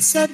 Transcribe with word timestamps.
سر 0.00 0.28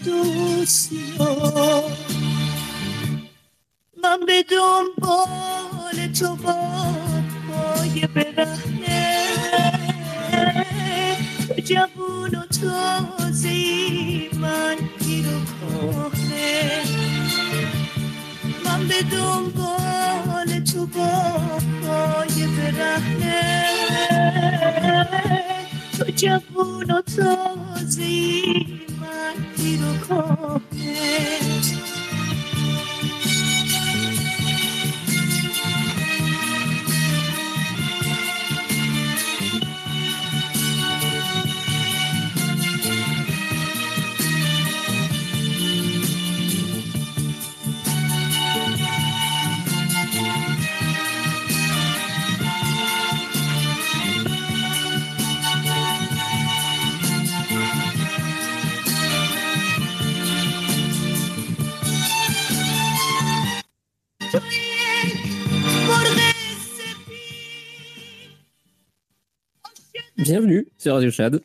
sur 70.83 70.95
Radio 70.95 71.13
Chad. 71.13 71.41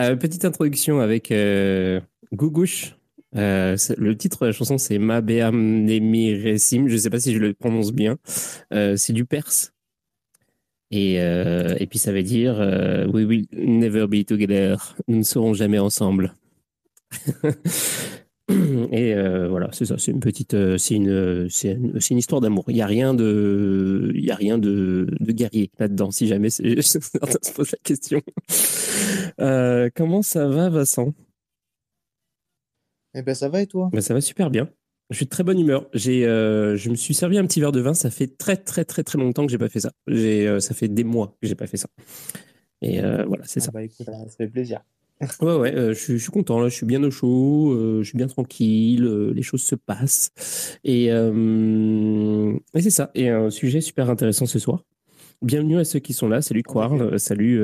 Euh, 0.00 0.16
petite 0.16 0.44
introduction 0.44 0.98
avec 0.98 1.30
euh, 1.30 2.00
Gougouche. 2.32 2.96
Euh, 3.36 3.76
le 3.96 4.16
titre 4.16 4.40
de 4.40 4.46
la 4.46 4.52
chanson, 4.52 4.78
c'est 4.78 4.98
Ma 4.98 5.20
Beam 5.20 5.84
Nemi 5.84 6.34
Resim. 6.34 6.88
Je 6.88 6.94
ne 6.94 6.98
sais 6.98 7.10
pas 7.10 7.20
si 7.20 7.32
je 7.32 7.38
le 7.38 7.54
prononce 7.54 7.92
bien. 7.92 8.18
Euh, 8.72 8.96
c'est 8.96 9.12
du 9.12 9.24
perse. 9.24 9.72
Et, 10.90 11.20
euh, 11.20 11.76
et 11.78 11.86
puis 11.86 12.00
ça 12.00 12.10
veut 12.10 12.24
dire 12.24 12.56
We 13.12 13.24
will 13.24 13.46
never 13.52 14.08
be 14.08 14.26
together. 14.26 14.96
Nous 15.06 15.18
ne 15.18 15.22
serons 15.22 15.54
jamais 15.54 15.78
ensemble. 15.78 16.34
Et 18.48 19.14
euh, 19.14 19.48
voilà, 19.48 19.68
c'est 19.72 19.86
ça. 19.86 19.98
C'est 19.98 20.12
une 20.12 20.20
petite, 20.20 20.54
euh, 20.54 20.78
c'est 20.78 20.94
une, 20.94 21.48
c'est 21.50 21.72
une, 21.72 22.00
c'est 22.00 22.10
une 22.10 22.18
histoire 22.18 22.40
d'amour. 22.40 22.64
Il 22.68 22.76
y 22.76 22.82
a 22.82 22.86
rien 22.86 23.12
de, 23.12 24.12
il 24.14 24.24
y 24.24 24.30
a 24.30 24.36
rien 24.36 24.56
de, 24.58 25.08
de 25.18 25.32
guerrier 25.32 25.70
là-dedans. 25.78 26.10
Si 26.12 26.28
jamais 26.28 26.50
certains 26.50 27.38
se 27.42 27.52
posent 27.52 27.72
la 27.72 27.78
question. 27.82 28.20
Euh, 29.40 29.90
comment 29.94 30.22
ça 30.22 30.46
va, 30.46 30.68
Vincent? 30.68 31.12
Eh 33.14 33.22
ben 33.22 33.34
ça 33.34 33.48
va 33.48 33.62
et 33.62 33.66
toi? 33.66 33.88
Ben, 33.92 34.00
Ça 34.00 34.14
va 34.14 34.20
super 34.20 34.50
bien. 34.50 34.68
Je 35.10 35.16
suis 35.16 35.24
de 35.26 35.30
très 35.30 35.44
bonne 35.44 35.58
humeur. 35.60 35.88
J'ai, 35.94 36.26
euh, 36.26 36.76
je 36.76 36.90
me 36.90 36.96
suis 36.96 37.14
servi 37.14 37.38
un 37.38 37.46
petit 37.46 37.60
verre 37.60 37.72
de 37.72 37.80
vin. 37.80 37.94
Ça 37.94 38.10
fait 38.10 38.26
très 38.36 38.56
très 38.56 38.84
très 38.84 39.04
très 39.04 39.18
longtemps 39.18 39.46
que 39.46 39.52
j'ai 39.52 39.58
pas 39.58 39.68
fait 39.68 39.80
ça. 39.80 39.90
J'ai, 40.06 40.46
euh, 40.46 40.60
ça 40.60 40.74
fait 40.74 40.88
des 40.88 41.04
mois 41.04 41.36
que 41.40 41.48
j'ai 41.48 41.54
pas 41.54 41.66
fait 41.66 41.76
ça. 41.76 41.88
Et 42.82 43.00
euh, 43.02 43.24
voilà, 43.26 43.44
c'est 43.46 43.60
Ah 43.60 43.64
ça. 43.66 43.70
bah 43.72 43.82
écoute, 43.82 44.06
ça 44.06 44.36
fait 44.36 44.48
plaisir. 44.48 44.80
Ouais, 45.40 45.56
ouais, 45.56 45.74
euh, 45.74 45.94
je, 45.94 45.98
suis- 45.98 46.12
je 46.18 46.22
suis 46.24 46.30
content, 46.30 46.60
là, 46.60 46.68
je 46.68 46.74
suis 46.74 46.84
bien 46.84 47.02
au 47.02 47.10
chaud, 47.10 47.72
euh, 47.72 48.02
je 48.02 48.08
suis 48.08 48.18
bien 48.18 48.26
tranquille, 48.26 49.04
euh, 49.04 49.32
les 49.34 49.42
choses 49.42 49.62
se 49.62 49.74
passent. 49.74 50.30
Et, 50.84 51.06
et 51.06 52.80
c'est 52.82 52.90
ça, 52.90 53.10
et 53.14 53.30
un 53.30 53.48
sujet 53.50 53.80
super 53.80 54.10
intéressant 54.10 54.44
ce 54.46 54.58
soir. 54.58 54.82
Bienvenue 55.42 55.78
à 55.78 55.84
ceux 55.84 56.00
qui 56.00 56.12
sont 56.12 56.28
là, 56.28 56.42
salut 56.42 56.62
Quarl, 56.62 57.18
salut, 57.18 57.60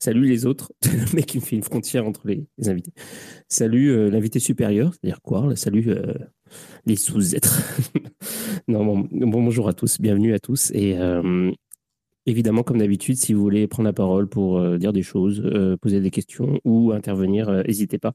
salut 0.00 0.26
les 0.28 0.44
autres, 0.46 0.72
le 0.84 1.04
mec 1.14 1.26
qui 1.26 1.38
me 1.38 1.42
fait 1.42 1.56
une 1.56 1.62
frontière 1.62 2.04
entre 2.06 2.26
les, 2.26 2.46
les 2.58 2.68
invités. 2.68 2.92
Salut 3.48 4.10
l'invité 4.10 4.40
supérieur, 4.40 4.92
c'est-à-dire 4.94 5.20
Quarl, 5.22 5.56
salut 5.56 5.88
les 6.86 6.96
sous-êtres. 6.96 7.62
non, 8.68 8.84
bon, 8.84 9.08
bon, 9.12 9.42
bonjour 9.44 9.68
à 9.68 9.72
tous, 9.72 10.00
bienvenue 10.00 10.34
à 10.34 10.40
tous. 10.40 10.72
Et, 10.72 10.96
Évidemment, 12.26 12.62
comme 12.62 12.78
d'habitude, 12.78 13.16
si 13.16 13.32
vous 13.32 13.40
voulez 13.40 13.66
prendre 13.66 13.88
la 13.88 13.92
parole 13.94 14.28
pour 14.28 14.58
euh, 14.58 14.76
dire 14.78 14.92
des 14.92 15.02
choses, 15.02 15.42
euh, 15.44 15.76
poser 15.76 16.00
des 16.00 16.10
questions 16.10 16.60
ou 16.64 16.92
intervenir, 16.92 17.48
euh, 17.48 17.62
n'hésitez 17.62 17.98
pas. 17.98 18.14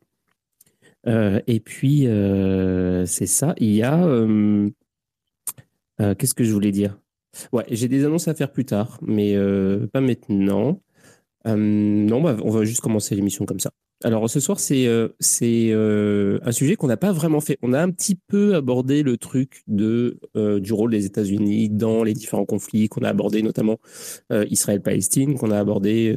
Et 1.48 1.60
puis, 1.60 2.08
c'est 3.06 3.28
ça. 3.28 3.54
Il 3.58 3.74
y 3.76 3.84
a. 3.84 4.08
Qu'est-ce 6.00 6.34
que 6.34 6.44
je 6.44 6.52
voulais 6.52 6.72
dire? 6.72 7.00
Ouais, 7.52 7.66
j'ai 7.70 7.88
des 7.88 8.06
annonces 8.06 8.28
à 8.28 8.34
faire 8.34 8.52
plus 8.52 8.66
tard, 8.66 8.98
mais 9.04 9.36
pas 9.94 10.02
maintenant. 10.02 10.82
Non, 11.46 12.22
bah, 12.22 12.38
on 12.44 12.50
va 12.50 12.66
juste 12.66 12.82
commencer 12.82 13.14
l'émission 13.14 13.46
comme 13.46 13.60
ça. 13.60 13.70
Alors, 14.04 14.30
ce 14.30 14.40
soir, 14.40 14.60
c'est 14.60 14.88
euh, 14.88 15.08
euh, 15.42 16.40
un 16.44 16.52
sujet 16.52 16.76
qu'on 16.76 16.88
n'a 16.88 16.98
pas 16.98 17.12
vraiment 17.14 17.40
fait. 17.40 17.58
On 17.62 17.74
a 17.74 17.82
un 17.82 17.90
petit 17.92 18.16
peu 18.16 18.56
abordé 18.56 19.04
le 19.04 19.18
truc 19.18 19.64
de, 19.68 20.20
euh, 20.36 20.60
du 20.60 20.74
rôle 20.74 20.92
des 20.92 21.06
États-Unis 21.06 21.70
dans 21.70 22.04
les 22.04 22.14
différents 22.14 22.46
conflits 22.46 22.90
qu'on 22.90 23.02
a 23.04 23.10
abordé, 23.10 23.42
notamment 23.42 23.78
Israël-Palestine, 24.32 25.36
qu'on 25.36 25.52
a 25.52 25.60
abordé 25.60 26.16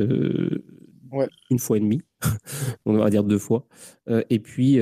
Ouais. 1.11 1.27
une 1.51 1.59
fois 1.59 1.79
et 1.79 1.81
demie, 1.81 2.03
on 2.85 2.99
va 2.99 3.09
dire 3.09 3.25
deux 3.25 3.39
fois. 3.39 3.67
Et 4.29 4.41
puis, 4.41 4.79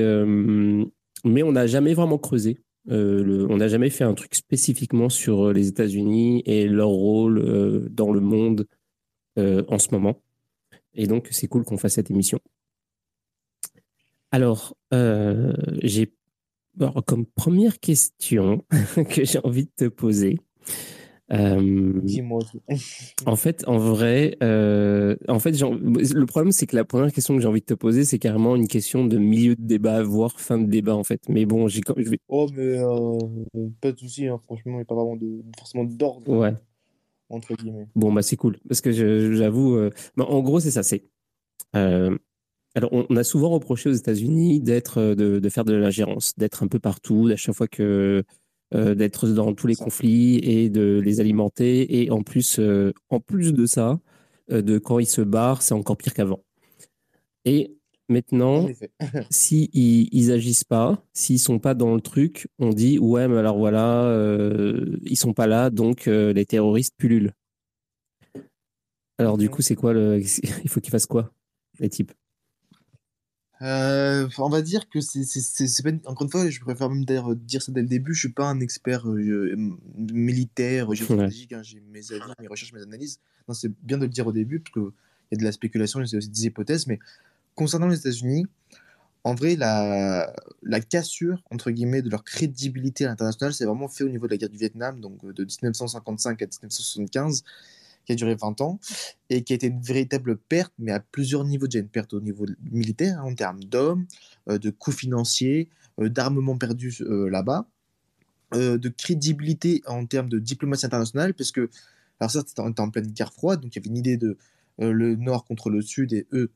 mais 1.23 1.43
on 1.43 1.51
n'a 1.51 1.67
jamais 1.67 1.93
vraiment 1.93 2.17
creusé. 2.17 2.57
Le- 2.87 3.47
on 3.49 3.57
n'a 3.57 3.67
jamais 3.67 3.89
fait 3.89 4.03
un 4.05 4.13
truc 4.15 4.33
spécifiquement 4.35 5.07
sur 5.09 5.53
les 5.53 5.67
États-Unis 5.67 6.41
et 6.45 6.67
leur 6.67 6.89
rôle 6.89 7.87
dans 7.91 8.11
le 8.11 8.19
monde 8.21 8.65
en 9.37 9.77
ce 9.79 9.89
moment. 9.91 10.21
Et 10.95 11.05
donc, 11.05 11.27
c'est 11.31 11.47
cool 11.47 11.63
qu'on 11.63 11.77
fasse 11.77 11.93
cette 11.93 12.09
émission. 12.11 12.39
Alors, 14.31 14.75
euh, 14.93 15.53
j'ai 15.81 16.13
alors, 16.79 17.03
comme 17.05 17.25
première 17.25 17.79
question 17.79 18.63
que 19.09 19.25
j'ai 19.25 19.39
envie 19.43 19.65
de 19.65 19.71
te 19.75 19.87
poser. 19.87 20.39
euh, 21.33 22.01
en 23.25 23.35
fait, 23.35 23.67
en 23.67 23.77
vrai, 23.77 24.37
euh, 24.43 25.15
en 25.27 25.39
fait, 25.39 25.51
le 25.59 26.25
problème, 26.25 26.51
c'est 26.51 26.67
que 26.67 26.75
la 26.75 26.85
première 26.85 27.11
question 27.11 27.35
que 27.35 27.41
j'ai 27.41 27.47
envie 27.47 27.61
de 27.61 27.65
te 27.65 27.73
poser, 27.73 28.05
c'est 28.05 28.19
carrément 28.19 28.55
une 28.55 28.67
question 28.67 29.05
de 29.05 29.17
milieu 29.17 29.55
de 29.55 29.63
débat, 29.63 30.03
voire 30.03 30.39
fin 30.39 30.57
de 30.57 30.67
débat, 30.67 30.95
en 30.95 31.03
fait. 31.03 31.27
Mais 31.29 31.45
bon, 31.45 31.67
j'ai, 31.67 31.81
je 31.97 32.09
vais, 32.09 32.19
Oh 32.27 32.47
mais 32.53 32.77
euh, 32.77 33.69
pas 33.81 33.91
de 33.91 33.97
souci, 33.97 34.27
hein, 34.27 34.39
franchement, 34.45 34.73
il 34.73 34.75
n'y 34.75 34.81
a 34.81 34.85
pas 34.85 34.95
vraiment 34.95 35.17
de, 35.17 35.41
forcément 35.57 35.83
d'ordre, 35.83 36.31
ouais. 36.31 36.53
entre 37.29 37.55
guillemets. 37.55 37.87
Bon, 37.95 38.13
bah, 38.13 38.21
c'est 38.21 38.37
cool. 38.37 38.59
Parce 38.67 38.81
que 38.81 38.91
j'avoue, 38.91 39.77
bah, 40.15 40.25
en 40.29 40.41
gros, 40.41 40.59
c'est 40.59 40.71
ça. 40.71 40.83
C'est, 40.83 41.03
alors, 42.77 42.93
on, 42.93 43.07
on 43.09 43.15
a 43.17 43.23
souvent 43.23 43.49
reproché 43.49 43.89
aux 43.89 43.93
États-Unis 43.93 44.59
d'être, 44.59 44.99
euh, 44.99 45.15
de, 45.15 45.39
de 45.39 45.49
faire 45.49 45.65
de 45.65 45.73
l'ingérence, 45.73 46.33
d'être 46.37 46.61
un 46.61 46.67
peu 46.67 46.77
partout, 46.79 47.27
à 47.31 47.35
chaque 47.35 47.55
fois 47.55 47.67
que, 47.67 48.23
euh, 48.75 48.93
d'être 48.95 49.27
dans 49.29 49.53
tous 49.55 49.65
les 49.65 49.75
conflits 49.75 50.35
et 50.43 50.69
de 50.69 51.01
les 51.03 51.19
alimenter. 51.19 52.03
Et 52.03 52.11
en 52.11 52.21
plus, 52.21 52.59
euh, 52.59 52.93
en 53.09 53.19
plus 53.19 53.53
de 53.53 53.65
ça, 53.65 53.99
euh, 54.51 54.61
de 54.61 54.77
quand 54.77 54.99
ils 54.99 55.07
se 55.07 55.21
barrent, 55.21 55.63
c'est 55.63 55.73
encore 55.73 55.97
pire 55.97 56.13
qu'avant. 56.13 56.43
Et 57.45 57.75
maintenant, 58.09 58.65
En 58.65 58.67
effet. 58.67 58.91
si 59.31 59.71
ils, 59.73 60.07
ils 60.11 60.31
agissent 60.31 60.63
pas, 60.63 61.03
s'ils 61.13 61.39
sont 61.39 61.57
pas 61.59 61.73
dans 61.73 61.95
le 61.95 62.01
truc, 62.01 62.47
on 62.59 62.69
dit 62.69 62.99
ouais, 62.99 63.27
mais 63.27 63.37
alors 63.37 63.57
voilà, 63.57 64.13
ils 65.03 65.17
sont 65.17 65.33
pas 65.33 65.47
là, 65.47 65.69
donc 65.71 66.05
les 66.05 66.45
terroristes 66.45 66.93
pullulent. 66.97 67.33
Alors 69.17 69.37
du 69.37 69.45
Mhm. 69.45 69.51
coup, 69.51 69.61
c'est 69.61 69.75
quoi 69.75 69.93
le 69.93 70.19
Il 70.63 70.69
faut 70.69 70.79
qu'ils 70.79 70.91
fassent 70.91 71.05
quoi, 71.07 71.33
les 71.79 71.89
types? 71.89 72.11
Euh, 73.61 74.27
on 74.37 74.49
va 74.49 74.61
dire 74.61 74.87
que 74.89 74.99
c'est, 75.01 75.83
pas 75.83 75.89
encore 76.09 76.25
une 76.25 76.31
fois, 76.31 76.49
je 76.49 76.59
préfère 76.59 76.89
même 76.89 77.05
d'ailleurs 77.05 77.35
dire 77.35 77.61
ça 77.61 77.71
dès 77.71 77.81
le 77.81 77.87
début. 77.87 78.13
Je 78.13 78.19
suis 78.19 78.29
pas 78.29 78.45
un 78.45 78.59
expert 78.59 79.09
euh, 79.09 79.55
militaire, 79.97 80.93
géostratégique. 80.93 81.53
hein, 81.53 81.63
j'ai 81.63 81.81
mes 81.91 82.11
avis, 82.11 82.31
mes 82.39 82.47
recherches, 82.47 82.73
mes 82.73 82.81
analyses. 82.81 83.19
Non, 83.47 83.53
c'est 83.53 83.71
bien 83.83 83.97
de 83.97 84.03
le 84.03 84.09
dire 84.09 84.27
au 84.27 84.31
début 84.31 84.59
parce 84.59 84.73
qu'il 84.73 84.91
y 85.31 85.35
a 85.35 85.37
de 85.37 85.43
la 85.43 85.51
spéculation, 85.51 86.01
il 86.01 86.11
y 86.11 86.15
a 86.15 86.17
aussi 86.17 86.29
des 86.29 86.45
hypothèses. 86.45 86.85
Mais 86.87 86.99
concernant 87.55 87.87
les 87.87 87.97
États-Unis, 87.97 88.45
en 89.23 89.33
vrai, 89.33 89.55
la, 89.55 90.33
la 90.61 90.79
cassure 90.79 91.41
entre 91.49 91.71
guillemets 91.71 92.01
de 92.01 92.09
leur 92.09 92.23
crédibilité 92.23 93.05
à 93.05 93.09
l'international, 93.09 93.53
c'est 93.53 93.65
vraiment 93.65 93.87
fait 93.87 94.03
au 94.03 94.09
niveau 94.09 94.27
de 94.27 94.31
la 94.31 94.37
guerre 94.37 94.49
du 94.49 94.57
Vietnam, 94.57 95.01
donc 95.01 95.23
euh, 95.23 95.33
de 95.33 95.43
1955 95.43 96.41
à 96.41 96.45
1975 96.45 97.43
qui 98.07 98.13
a 98.13 98.15
duré 98.15 98.35
20 98.35 98.61
ans 98.61 98.79
et 99.29 99.43
qui 99.43 99.53
a 99.53 99.55
été 99.55 99.67
une 99.67 99.81
véritable 99.81 100.37
perte, 100.37 100.73
mais 100.79 100.91
à 100.91 100.99
plusieurs 100.99 101.43
niveaux. 101.43 101.67
Déjà 101.67 101.83
une 101.83 101.89
perte 101.89 102.13
au 102.13 102.21
niveau 102.21 102.45
militaire, 102.71 103.19
hein, 103.19 103.25
en 103.31 103.35
termes 103.35 103.63
d'hommes, 103.63 104.07
euh, 104.49 104.57
de 104.57 104.69
coûts 104.69 104.93
financiers, 104.93 105.69
euh, 105.99 106.09
d'armement 106.09 106.57
perdu 106.57 106.95
euh, 107.01 107.29
là-bas, 107.29 107.67
euh, 108.55 108.77
de 108.77 108.89
crédibilité 108.89 109.81
en 109.87 110.05
termes 110.05 110.29
de 110.29 110.39
diplomatie 110.39 110.85
internationale, 110.85 111.33
parce 111.33 111.51
que, 111.51 111.69
alors 112.19 112.31
ça, 112.31 112.43
c'était 112.47 112.61
en, 112.61 112.71
en 112.77 112.89
pleine 112.89 113.07
guerre 113.07 113.33
froide, 113.33 113.61
donc 113.61 113.75
il 113.75 113.79
y 113.79 113.81
avait 113.81 113.89
une 113.89 113.97
idée 113.97 114.17
de 114.17 114.37
le 114.79 115.15
Nord 115.15 115.43
contre 115.43 115.71
le 115.71 115.81
Sud, 115.81 116.13
et 116.13 116.27
eux 116.33 116.51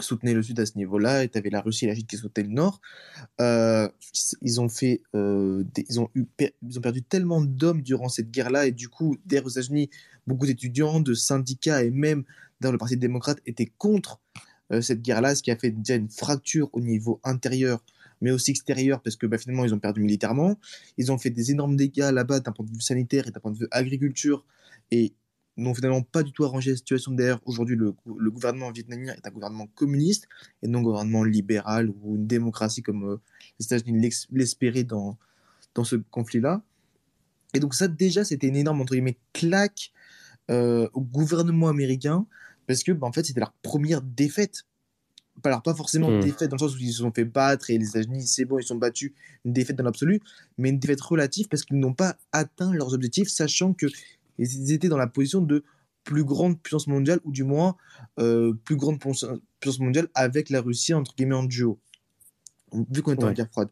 soutenaient 0.00 0.34
le 0.34 0.42
Sud 0.42 0.58
à 0.60 0.66
ce 0.66 0.76
niveau-là, 0.76 1.24
et 1.24 1.28
tu 1.28 1.38
avais 1.38 1.50
la 1.50 1.60
Russie 1.60 1.84
et 1.84 1.88
la 1.88 1.94
Chine 1.94 2.06
qui 2.06 2.16
soutenaient 2.16 2.48
le 2.48 2.54
Nord. 2.54 2.80
Euh, 3.40 3.88
ils 4.40 4.60
ont 4.60 4.68
fait, 4.68 5.02
euh, 5.14 5.64
ils 5.76 6.00
ont 6.00 6.08
ils 6.14 6.78
ont 6.78 6.80
perdu 6.80 7.02
tellement 7.02 7.40
d'hommes 7.40 7.82
durant 7.82 8.08
cette 8.08 8.30
guerre-là, 8.30 8.66
et 8.66 8.72
du 8.72 8.88
coup, 8.88 9.16
derrière 9.26 9.46
aux 9.46 9.50
États-Unis, 9.50 9.90
beaucoup 10.26 10.46
d'étudiants, 10.46 11.00
de 11.00 11.14
syndicats 11.14 11.82
et 11.82 11.90
même 11.90 12.24
dans 12.60 12.72
le 12.72 12.78
Parti 12.78 12.96
démocrate 12.96 13.40
étaient 13.46 13.72
contre 13.78 14.20
euh, 14.72 14.80
cette 14.80 15.02
guerre-là, 15.02 15.34
ce 15.34 15.42
qui 15.42 15.50
a 15.50 15.56
fait 15.56 15.70
déjà 15.70 15.96
une 15.96 16.08
fracture 16.08 16.70
au 16.72 16.80
niveau 16.80 17.20
intérieur, 17.24 17.84
mais 18.20 18.30
aussi 18.30 18.52
extérieur, 18.52 19.02
parce 19.02 19.16
que 19.16 19.26
bah, 19.26 19.38
finalement, 19.38 19.64
ils 19.64 19.74
ont 19.74 19.78
perdu 19.78 20.00
militairement. 20.00 20.58
Ils 20.96 21.10
ont 21.12 21.18
fait 21.18 21.30
des 21.30 21.50
énormes 21.50 21.76
dégâts 21.76 22.10
là-bas 22.12 22.40
d'un 22.40 22.52
point 22.52 22.64
de 22.64 22.70
vue 22.70 22.80
sanitaire 22.80 23.26
et 23.26 23.30
d'un 23.30 23.40
point 23.40 23.50
de 23.50 23.58
vue 23.58 23.68
agriculture, 23.70 24.46
n'ont 25.56 25.74
finalement 25.74 26.02
pas 26.02 26.22
du 26.22 26.32
tout 26.32 26.44
arrangé 26.44 26.70
la 26.70 26.76
situation. 26.76 27.12
D'ailleurs, 27.12 27.40
aujourd'hui, 27.44 27.76
le, 27.76 27.94
le 28.18 28.30
gouvernement 28.30 28.70
vietnamien 28.70 29.12
est 29.12 29.26
un 29.26 29.30
gouvernement 29.30 29.66
communiste 29.74 30.26
et 30.62 30.68
non 30.68 30.78
un 30.78 30.82
gouvernement 30.82 31.24
libéral 31.24 31.90
ou 32.02 32.16
une 32.16 32.26
démocratie 32.26 32.82
comme 32.82 33.04
euh, 33.04 33.16
les 33.58 33.66
États-Unis 33.66 34.10
l'espéraient 34.30 34.84
dans, 34.84 35.18
dans 35.74 35.84
ce 35.84 35.96
conflit-là. 35.96 36.62
Et 37.54 37.60
donc 37.60 37.74
ça, 37.74 37.86
déjà, 37.86 38.24
c'était 38.24 38.48
une 38.48 38.56
énorme, 38.56 38.80
entre 38.80 38.94
guillemets, 38.94 39.18
claque 39.34 39.92
euh, 40.50 40.88
au 40.94 41.02
gouvernement 41.02 41.68
américain, 41.68 42.26
parce 42.66 42.82
que, 42.82 42.92
bah, 42.92 43.06
en 43.06 43.12
fait, 43.12 43.24
c'était 43.24 43.40
leur 43.40 43.52
première 43.52 44.00
défaite. 44.00 44.62
Pas- 45.42 45.50
Alors, 45.50 45.62
pas 45.62 45.74
forcément 45.74 46.10
Mm. 46.10 46.20
défaite 46.20 46.48
dans 46.50 46.56
le 46.56 46.60
sens 46.60 46.74
où 46.74 46.78
ils 46.78 46.92
se 46.92 46.98
sont 47.00 47.12
fait 47.12 47.24
battre 47.24 47.68
et 47.70 47.76
les 47.78 47.88
États-Unis, 47.88 48.26
c'est 48.26 48.44
bon, 48.46 48.58
ils 48.58 48.64
sont 48.64 48.76
battus, 48.76 49.12
une 49.44 49.52
défaite 49.52 49.76
dans 49.76 49.84
l'absolu, 49.84 50.20
mais 50.56 50.70
une 50.70 50.78
défaite 50.78 51.00
relative 51.00 51.48
parce 51.48 51.62
qu'ils 51.64 51.78
n'ont 51.78 51.94
pas 51.94 52.16
atteint 52.32 52.72
leurs 52.72 52.94
objectifs, 52.94 53.28
sachant 53.28 53.74
que 53.74 53.86
ils 54.38 54.72
étaient 54.72 54.88
dans 54.88 54.96
la 54.98 55.06
position 55.06 55.40
de 55.40 55.64
plus 56.04 56.24
grande 56.24 56.60
puissance 56.60 56.88
mondiale, 56.88 57.20
ou 57.24 57.32
du 57.32 57.44
moins 57.44 57.76
euh, 58.18 58.52
plus 58.64 58.76
grande 58.76 58.98
puissance 58.98 59.78
mondiale 59.80 60.08
avec 60.14 60.50
la 60.50 60.60
Russie, 60.60 60.94
entre 60.94 61.14
guillemets, 61.14 61.36
en 61.36 61.44
duo, 61.44 61.78
vu 62.90 63.02
qu'on 63.02 63.12
était 63.12 63.24
en 63.24 63.28
Ouais. 63.28 63.34
guerre 63.34 63.50
froide. 63.50 63.68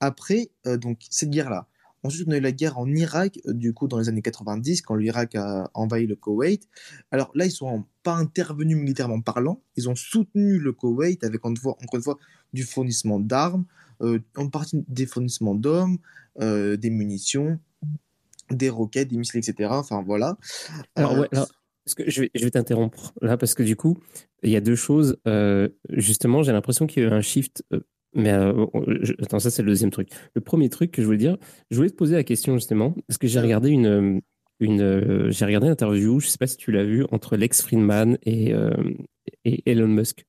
Après, 0.00 0.50
euh, 0.66 0.76
donc, 0.76 0.98
cette 1.08 1.30
guerre-là. 1.30 1.68
Ensuite, 2.04 2.26
on 2.26 2.32
a 2.32 2.36
eu 2.36 2.40
la 2.40 2.50
guerre 2.50 2.78
en 2.78 2.88
Irak, 2.92 3.38
euh, 3.46 3.52
du 3.52 3.72
coup, 3.72 3.86
dans 3.86 3.98
les 3.98 4.08
années 4.08 4.22
90, 4.22 4.82
quand 4.82 4.96
l'Irak 4.96 5.36
a 5.36 5.70
envahi 5.72 6.06
le 6.06 6.16
Koweït. 6.16 6.68
Alors 7.12 7.30
là, 7.34 7.46
ils 7.46 7.52
sont 7.52 7.84
pas 8.02 8.16
intervenus 8.16 8.76
militairement 8.76 9.20
parlant, 9.20 9.62
ils 9.76 9.88
ont 9.88 9.94
soutenu 9.94 10.58
le 10.58 10.72
Koweït 10.72 11.22
avec, 11.22 11.40
encore 11.40 11.50
une 11.52 11.56
fois, 11.56 11.72
encore 11.82 11.96
une 11.96 12.02
fois 12.02 12.18
du 12.52 12.64
fournissement 12.64 13.20
d'armes, 13.20 13.64
en 14.36 14.48
partie 14.48 14.84
des 14.88 15.06
fournissements 15.06 15.54
d'hommes, 15.54 15.98
des 16.40 16.90
munitions, 16.90 17.60
des 18.56 18.70
roquettes, 18.70 19.08
des 19.08 19.16
missiles, 19.16 19.38
etc. 19.46 19.70
Enfin, 19.72 20.02
voilà. 20.04 20.36
Alors, 20.94 21.12
Euh, 21.12 21.20
ouais, 21.22 21.28
alors, 21.32 21.48
parce 21.84 21.94
que 21.94 22.08
je 22.10 22.22
vais, 22.22 22.30
je 22.34 22.44
vais 22.44 22.50
t'interrompre 22.50 23.12
là, 23.20 23.36
parce 23.36 23.54
que 23.54 23.62
du 23.62 23.76
coup, 23.76 23.98
il 24.42 24.50
y 24.50 24.56
a 24.56 24.60
deux 24.60 24.76
choses. 24.76 25.16
Euh, 25.26 25.68
justement, 25.90 26.42
j'ai 26.42 26.52
l'impression 26.52 26.86
qu'il 26.86 27.02
y 27.02 27.06
a 27.06 27.08
eu 27.08 27.12
un 27.12 27.20
shift. 27.20 27.64
euh, 27.72 27.80
mais 28.14 28.30
euh, 28.32 28.66
je- 29.02 29.14
attends, 29.22 29.38
ça, 29.38 29.50
c'est 29.50 29.62
le 29.62 29.68
deuxième 29.68 29.90
truc. 29.90 30.08
Le 30.34 30.40
premier 30.42 30.68
truc 30.68 30.90
que 30.90 31.00
je 31.02 31.06
voulais 31.06 31.18
dire, 31.18 31.38
je 31.70 31.76
voulais 31.76 31.90
te 31.90 31.96
poser 31.96 32.14
la 32.14 32.24
question 32.24 32.54
justement, 32.56 32.94
parce 33.08 33.16
que 33.18 33.26
j'ai 33.26 33.40
regardé 33.40 33.70
une, 33.70 34.20
une, 34.60 35.30
j'ai 35.30 35.44
regardé 35.46 35.66
une 35.68 35.72
interview, 35.72 36.20
je 36.20 36.26
sais 36.28 36.36
pas 36.38 36.46
si 36.46 36.56
tu 36.58 36.72
l'as 36.72 36.84
vu, 36.84 37.04
entre 37.10 37.36
Lex 37.36 37.62
Friedman 37.62 38.18
et, 38.24 38.52
et 39.46 39.62
Elon 39.70 39.88
Musk. 39.88 40.26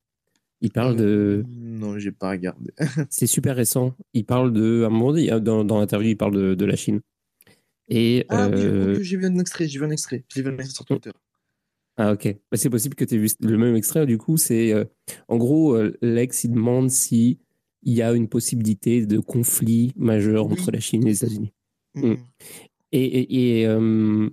Il 0.62 0.72
parle 0.72 0.96
de. 0.96 1.44
Non, 1.50 2.00
j'ai 2.00 2.14
pas 2.14 2.30
regardé. 2.30 2.72
C'est 3.10 3.28
super 3.28 3.58
récent. 3.58 3.98
Il 4.14 4.24
parle 4.26 4.54
de. 4.54 4.84
À 4.84 4.88
un 4.88 4.90
moment 4.90 5.12
donné, 5.12 5.28
dans, 5.42 5.66
dans 5.66 5.78
l'interview, 5.80 6.12
il 6.12 6.16
parle 6.18 6.34
de, 6.36 6.56
de 6.56 6.66
la 6.66 6.78
Chine. 6.78 7.02
Et. 7.96 8.26
Ah 8.30 8.48
euh, 8.48 8.98
j'ai 9.02 9.18
vu 9.18 9.26
un 9.26 9.38
extrait, 9.40 9.68
j'ai 9.68 9.80
vu 9.80 9.86
un 9.86 9.92
extrait. 9.92 10.24
J'ai 10.34 10.42
vu 10.42 10.50
un 10.50 10.54
extrait 10.54 10.74
sur 10.74 10.86
Twitter. 10.86 11.12
Ah 11.96 12.12
ok, 12.14 12.36
Bah, 12.52 12.58
c'est 12.58 12.70
possible 12.72 12.96
que 12.96 13.06
tu 13.06 13.16
aies 13.16 13.18
vu 13.20 13.28
le 13.42 13.58
même 13.58 13.76
extrait. 13.76 14.06
Du 14.08 14.18
coup, 14.18 14.38
c'est 14.38 14.74
euh, 14.74 14.84
en 15.28 15.38
gros, 15.38 15.76
euh, 15.76 15.96
Lex 16.02 16.44
il 16.46 16.52
demande 16.54 16.90
si 16.90 17.40
il 17.84 17.94
y 17.94 18.02
a 18.02 18.14
une 18.14 18.28
possibilité 18.30 19.06
de 19.06 19.20
conflit 19.20 19.92
majeur 19.96 20.48
Oui. 20.48 20.54
entre 20.54 20.72
la 20.72 20.80
Chine 20.80 21.04
et 21.04 21.10
les 21.12 21.18
États-Unis. 21.24 21.54
Mm. 21.96 22.08
Mm. 22.14 22.18
Et, 22.94 23.04
et- 23.06 23.60
et, 23.62 23.68
euh, 23.68 24.30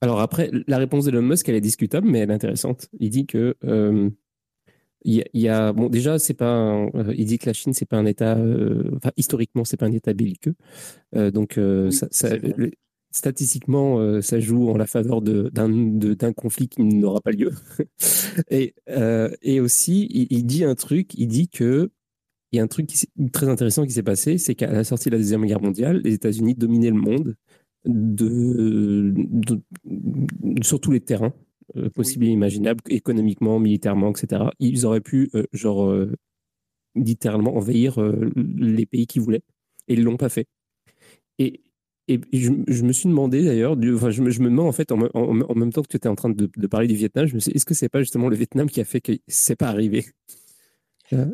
alors 0.00 0.20
après, 0.20 0.50
la 0.66 0.78
réponse 0.78 1.04
d'Elon 1.04 1.20
Musk, 1.22 1.48
elle 1.48 1.56
est 1.56 1.60
discutable, 1.60 2.08
mais 2.08 2.20
elle 2.20 2.30
est 2.30 2.34
intéressante. 2.34 2.88
Il 3.00 3.10
dit 3.10 3.26
que 3.26 3.54
il 5.04 5.24
y, 5.34 5.48
a- 5.48 5.72
bon 5.72 5.88
déjà 5.88 6.18
c'est 6.18 6.34
pas 6.34 6.50
un- 6.52 6.86
euh, 6.94 7.14
il 7.16 7.26
dit 7.26 7.38
que 7.38 7.46
la 7.46 7.52
Chine 7.52 7.72
c'est 7.72 7.86
pas 7.86 7.96
un 7.98 8.06
État 8.06 8.36
euh, 8.36 8.90
enfin 8.96 9.10
historiquement 9.16 9.64
c'est 9.64 9.76
pas 9.76 9.86
un 9.86 9.92
État 9.92 10.12
belliqueux. 10.14 10.54
Euh, 11.16 11.30
donc 11.30 11.58
euh, 11.58 11.86
Oui, 11.86 11.92
ça, 11.92 12.08
ça- 12.10 12.28
c'est 12.30 12.38
vrai. 12.38 12.54
le- 12.56 12.72
statistiquement 13.10 14.20
ça 14.22 14.38
joue 14.40 14.68
en 14.70 14.76
la 14.76 14.86
faveur 14.86 15.22
de- 15.22 15.50
d'un 15.54 16.32
conflit 16.34 16.68
qui 16.68 16.82
n'aura 16.82 17.20
pas 17.22 17.30
lieu. 17.30 17.52
Et 18.50 18.74
et 19.42 19.60
aussi 19.60 20.06
il, 20.10 20.26
il 20.30 20.44
dit 20.46 20.64
un 20.64 20.74
truc 20.74 21.14
il 21.14 21.26
dit 21.28 21.48
que 21.48 21.90
il 22.52 22.56
y 22.56 22.60
a 22.60 22.62
un 22.62 22.66
truc 22.68 22.86
qui 22.86 23.06
très 23.32 23.48
intéressant 23.48 23.84
qui 23.86 23.92
s'est 23.92 24.02
passé 24.02 24.38
c'est 24.38 24.54
qu'à 24.54 24.70
la 24.72 24.84
sortie 24.84 25.08
de 25.10 25.14
la 25.14 25.18
deuxième 25.18 25.44
guerre 25.46 25.60
mondiale 25.62 26.00
les 26.04 26.14
États-Unis 26.14 26.54
dominaient 26.54 26.90
le 26.90 26.96
monde 26.96 27.34
de, 27.86 29.12
de- 29.16 29.60
sur 30.62 30.80
tous 30.80 30.90
les 30.92 31.00
terrains 31.00 31.32
euh, 31.76 31.90
possibles 31.90 32.26
et 32.26 32.28
imaginables, 32.30 32.82
économiquement, 32.88 33.58
militairement, 33.60 34.10
etc. 34.12 34.44
Ils 34.58 34.86
auraient 34.86 35.00
pu, 35.00 35.30
euh, 35.34 35.44
genre, 35.52 35.84
euh, 35.86 36.12
littéralement 36.94 37.56
envahir 37.56 37.98
les 38.56 38.86
pays 38.86 39.06
qu'ils 39.06 39.22
voulaient, 39.22 39.42
et 39.88 39.94
ils 39.94 40.02
l'ont 40.02 40.16
pas 40.16 40.28
fait. 40.28 40.46
Et, 41.38 41.60
et 42.08 42.20
je, 42.32 42.50
je 42.66 42.82
me 42.82 42.92
suis 42.92 43.08
demandé 43.08 43.44
d'ailleurs, 43.44 43.76
enfin, 43.94 44.10
je, 44.10 44.22
me, 44.22 44.30
je 44.30 44.40
me 44.40 44.46
demande 44.48 44.66
en 44.66 44.72
fait, 44.72 44.90
en, 44.92 44.96
me- 44.96 45.10
en- 45.16 45.40
en 45.40 45.54
même 45.54 45.72
temps 45.72 45.82
que 45.82 45.88
tu 45.88 45.96
étais 45.96 46.08
en 46.08 46.14
train 46.14 46.30
de, 46.30 46.50
de 46.56 46.66
parler 46.66 46.88
du 46.88 46.94
Vietnam, 46.94 47.26
je 47.26 47.34
me 47.34 47.40
suis 47.40 47.52
dit, 47.52 47.56
est-ce 47.56 47.66
que 47.66 47.74
c'est 47.74 47.88
pas 47.88 48.00
justement 48.00 48.28
le 48.28 48.36
Vietnam 48.36 48.68
qui 48.68 48.80
a 48.80 48.84
fait 48.84 49.00
que 49.00 49.12
c'est 49.28 49.56
pas 49.56 49.68
arrivé? 49.68 50.06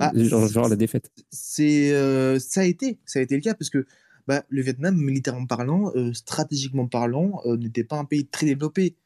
Ah, 0.01 0.13
genre, 0.15 0.69
la 0.69 0.77
défaite. 0.77 1.11
c'est 1.31 1.93
euh, 1.93 2.39
ça 2.39 2.61
a 2.61 2.65
été 2.65 2.99
ça 3.07 3.19
a 3.19 3.23
été 3.23 3.35
le 3.35 3.41
cas 3.41 3.55
parce 3.55 3.71
que 3.71 3.87
bah, 4.29 4.45
le 4.49 4.63
Vietnam 4.63 4.97
militairement 4.97 5.47
parlant 5.47 5.93
euh, 5.97 6.13
stratégiquement 6.13 6.87
parlant 6.87 7.41
euh, 7.47 7.57
n'était 7.57 7.83
pas 7.85 7.99
un 7.99 8.05
pays 8.05 8.27
très 8.27 8.47
développé 8.47 8.97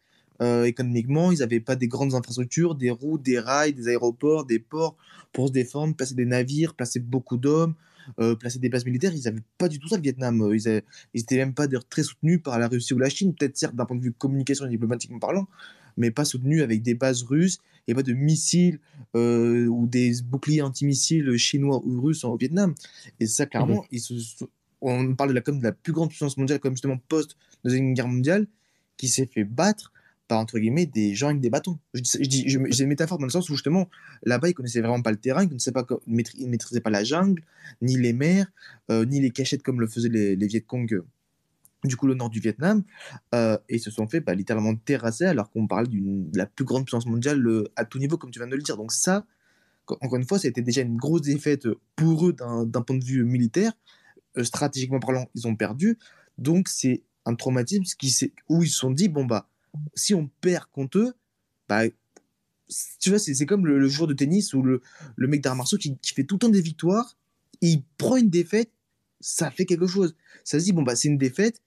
Euh, 0.41 0.65
économiquement 0.65 1.33
ils 1.33 1.39
n'avaient 1.41 1.59
pas 1.59 1.75
des 1.75 1.89
grandes 1.89 2.15
infrastructures 2.15 2.77
des 2.77 2.91
routes 2.93 3.23
des 3.25 3.41
rails 3.41 3.73
des 3.73 3.89
aéroports 3.89 4.45
des 4.47 4.61
ports 4.61 4.95
pour 5.33 5.49
se 5.49 5.53
défendre 5.53 5.97
placer 5.97 6.15
des 6.15 6.27
navires 6.27 6.75
placer 6.75 7.01
beaucoup 7.01 7.37
d'hommes 7.37 7.75
euh, 8.21 8.35
placer 8.37 8.59
des 8.59 8.69
bases 8.71 8.87
militaires. 8.87 9.13
Ils 9.15 9.25
n'avaient 9.25 9.43
pas 9.59 9.69
du 9.69 9.79
tout 9.79 9.87
ça 9.89 9.97
le 9.97 10.03
Vietnam. 10.03 10.41
Euh, 10.41 10.57
ils, 10.57 10.67
avaient- 10.69 10.85
ils 11.13 11.21
étaient 11.21 11.37
même 11.37 11.53
pas 11.53 11.67
très 11.91 12.03
soutenus 12.03 12.41
par 12.43 12.59
la 12.59 12.67
Russie 12.69 12.95
ou 12.95 12.99
la 12.99 13.11
Chine 13.11 13.35
peut-être 13.35 13.57
certes 13.59 13.75
d'un 13.75 13.85
point 13.85 13.97
de 13.99 14.03
vue 14.03 14.13
communication 14.13 14.65
et 14.67 14.71
diplomatiquement 14.71 15.19
parlant 15.19 15.47
mais 15.99 16.11
pas 16.13 16.25
soutenus 16.25 16.63
avec 16.63 16.81
des 16.83 16.95
bases 16.95 17.25
russes 17.25 17.59
et 17.89 17.93
pas 17.95 18.05
de 18.05 18.13
missiles 18.13 18.79
euh, 19.17 19.67
ou 19.67 19.87
des 19.89 20.13
boucliers 20.25 20.63
antimissiles 20.63 21.37
chinois 21.37 21.83
ou 21.85 22.01
russes 22.01 22.23
au 22.25 22.37
Vietnam. 22.37 22.75
Et 23.19 23.27
ça, 23.27 23.45
clairement, 23.47 23.85
ils 23.91 24.01
se 24.01 24.17
sont- 24.19 24.49
on 24.81 25.15
parle 25.17 25.31
de 25.31 25.35
la, 25.35 25.41
comme 25.41 25.59
de 25.59 25.65
la 25.65 25.73
plus 25.73 25.93
grande 25.93 26.11
puissance 26.11 26.37
mondiale, 26.37 26.61
comme 26.61 26.75
justement 26.75 26.99
post-deuxième 27.09 27.93
guerre 27.95 28.07
mondiale, 28.09 28.47
qui 28.97 29.09
s'est 29.09 29.27
fait 29.27 29.43
battre 29.45 29.93
par, 30.29 30.39
entre 30.39 30.59
guillemets, 30.59 30.87
des 30.87 31.15
gens 31.15 31.29
avec 31.29 31.41
des 31.41 31.51
bâtons. 31.51 31.79
Je 31.95 32.01
dis, 32.01 32.49
je 32.49 32.59
j'ai 32.69 32.83
une 32.85 32.89
métaphore 32.89 33.19
dans 33.19 33.25
le 33.25 33.31
sens 33.31 33.49
où, 33.49 33.55
justement, 33.55 33.89
là-bas, 34.23 34.51
ils 34.51 34.55
connaissaient 34.55 34.81
vraiment 34.81 35.03
pas 35.03 35.11
le 35.11 35.17
terrain, 35.17 35.43
ils 35.43 35.49
connaissaient 35.49 35.73
pas, 35.73 35.87
ils 36.07 36.15
maîtri- 36.15 36.37
ils 36.39 36.49
maîtrisaient 36.49 36.81
pas 36.81 36.91
la 36.91 37.03
jungle, 37.03 37.43
ni 37.83 37.97
les 37.97 38.13
mers, 38.13 38.47
euh, 38.91 39.05
ni 39.05 39.21
les 39.21 39.31
cachettes 39.31 39.63
comme 39.63 39.81
le 39.81 39.87
faisaient 39.87 40.11
les, 40.11 40.37
les 40.37 40.47
Viet 40.47 40.61
Cong, 40.61 40.93
euh, 40.93 41.05
du 41.85 41.97
coup, 41.97 42.07
le 42.07 42.15
nord 42.15 42.29
du 42.29 42.41
Vietnam, 42.41 42.83
euh, 43.35 43.57
et 43.69 43.77
ils 43.77 43.81
se 43.81 43.91
sont 43.91 44.07
fait 44.07 44.21
bah, 44.21 44.35
littéralement 44.35 44.75
terrasser 44.77 45.25
alors 45.25 45.51
qu'on 45.51 45.67
parle 45.67 45.89
d'une- 45.89 46.31
de 46.31 46.37
la 46.37 46.47
plus 46.47 46.65
grande 46.65 46.85
puissance 46.85 47.07
mondiale 47.07 47.43
à 47.77 47.85
tout 47.85 47.99
niveau, 47.99 48.19
comme 48.19 48.31
tu 48.31 48.39
viens 48.39 48.49
de 48.49 48.57
le 48.57 48.63
dire. 48.63 48.77
Donc 48.77 48.93
ça, 48.93 49.25
co- 49.85 49.97
encore 50.01 50.19
une 50.19 50.27
fois, 50.27 50.39
été 50.43 50.61
déjà 50.61 50.83
une 50.83 50.97
grosse 50.97 51.23
défaite 51.23 51.69
pour 51.97 52.27
eux 52.27 52.33
d'un 52.35 52.83
point 52.83 52.97
de 52.97 53.05
vue 53.05 53.25
militaire. 53.25 53.73
Stratégiquement 54.43 55.01
parlant, 55.01 55.29
ils 55.35 55.47
ont 55.47 55.57
perdu. 55.57 55.99
Donc 56.37 56.69
c'est 56.69 57.03
un 57.25 57.35
traumatisme 57.35 57.85
qui 57.99 58.33
où 58.49 58.63
ils 58.63 58.69
se 58.69 58.79
sont 58.79 58.91
dit, 58.91 59.09
bon, 59.09 59.25
bah, 59.25 59.49
si 59.95 60.15
on 60.15 60.29
perd 60.41 60.67
contre 60.73 60.99
eux, 60.99 61.15
bah, 61.69 61.83
tu 63.01 63.11
vois, 63.11 63.19
c'est 63.19 63.47
comme 63.47 63.67
le, 63.67 63.79
le 63.79 63.89
joueur 63.89 64.07
de 64.09 64.15
tennis 64.15 64.53
ou 64.53 64.63
le, 64.63 64.83
le 65.17 65.29
mec 65.29 65.41
d'arts 65.43 65.57
martiaux 65.57 65.79
qui, 65.79 65.97
qui 65.99 66.13
fait 66.13 66.25
tout 66.25 66.35
le 66.35 66.39
temps 66.41 66.49
des 66.51 66.61
victoires, 66.61 67.17
il 67.61 67.83
prend 67.97 68.17
une 68.17 68.29
défaite, 68.31 68.71
ça 69.21 69.51
fait 69.51 69.65
quelque 69.65 69.87
chose. 69.87 70.15
Ça 70.45 70.59
se 70.61 70.65
dit, 70.65 70.73
bon, 70.73 70.83
bah, 70.83 70.95
c'est 70.97 71.09
une 71.09 71.19
défaite, 71.19 71.63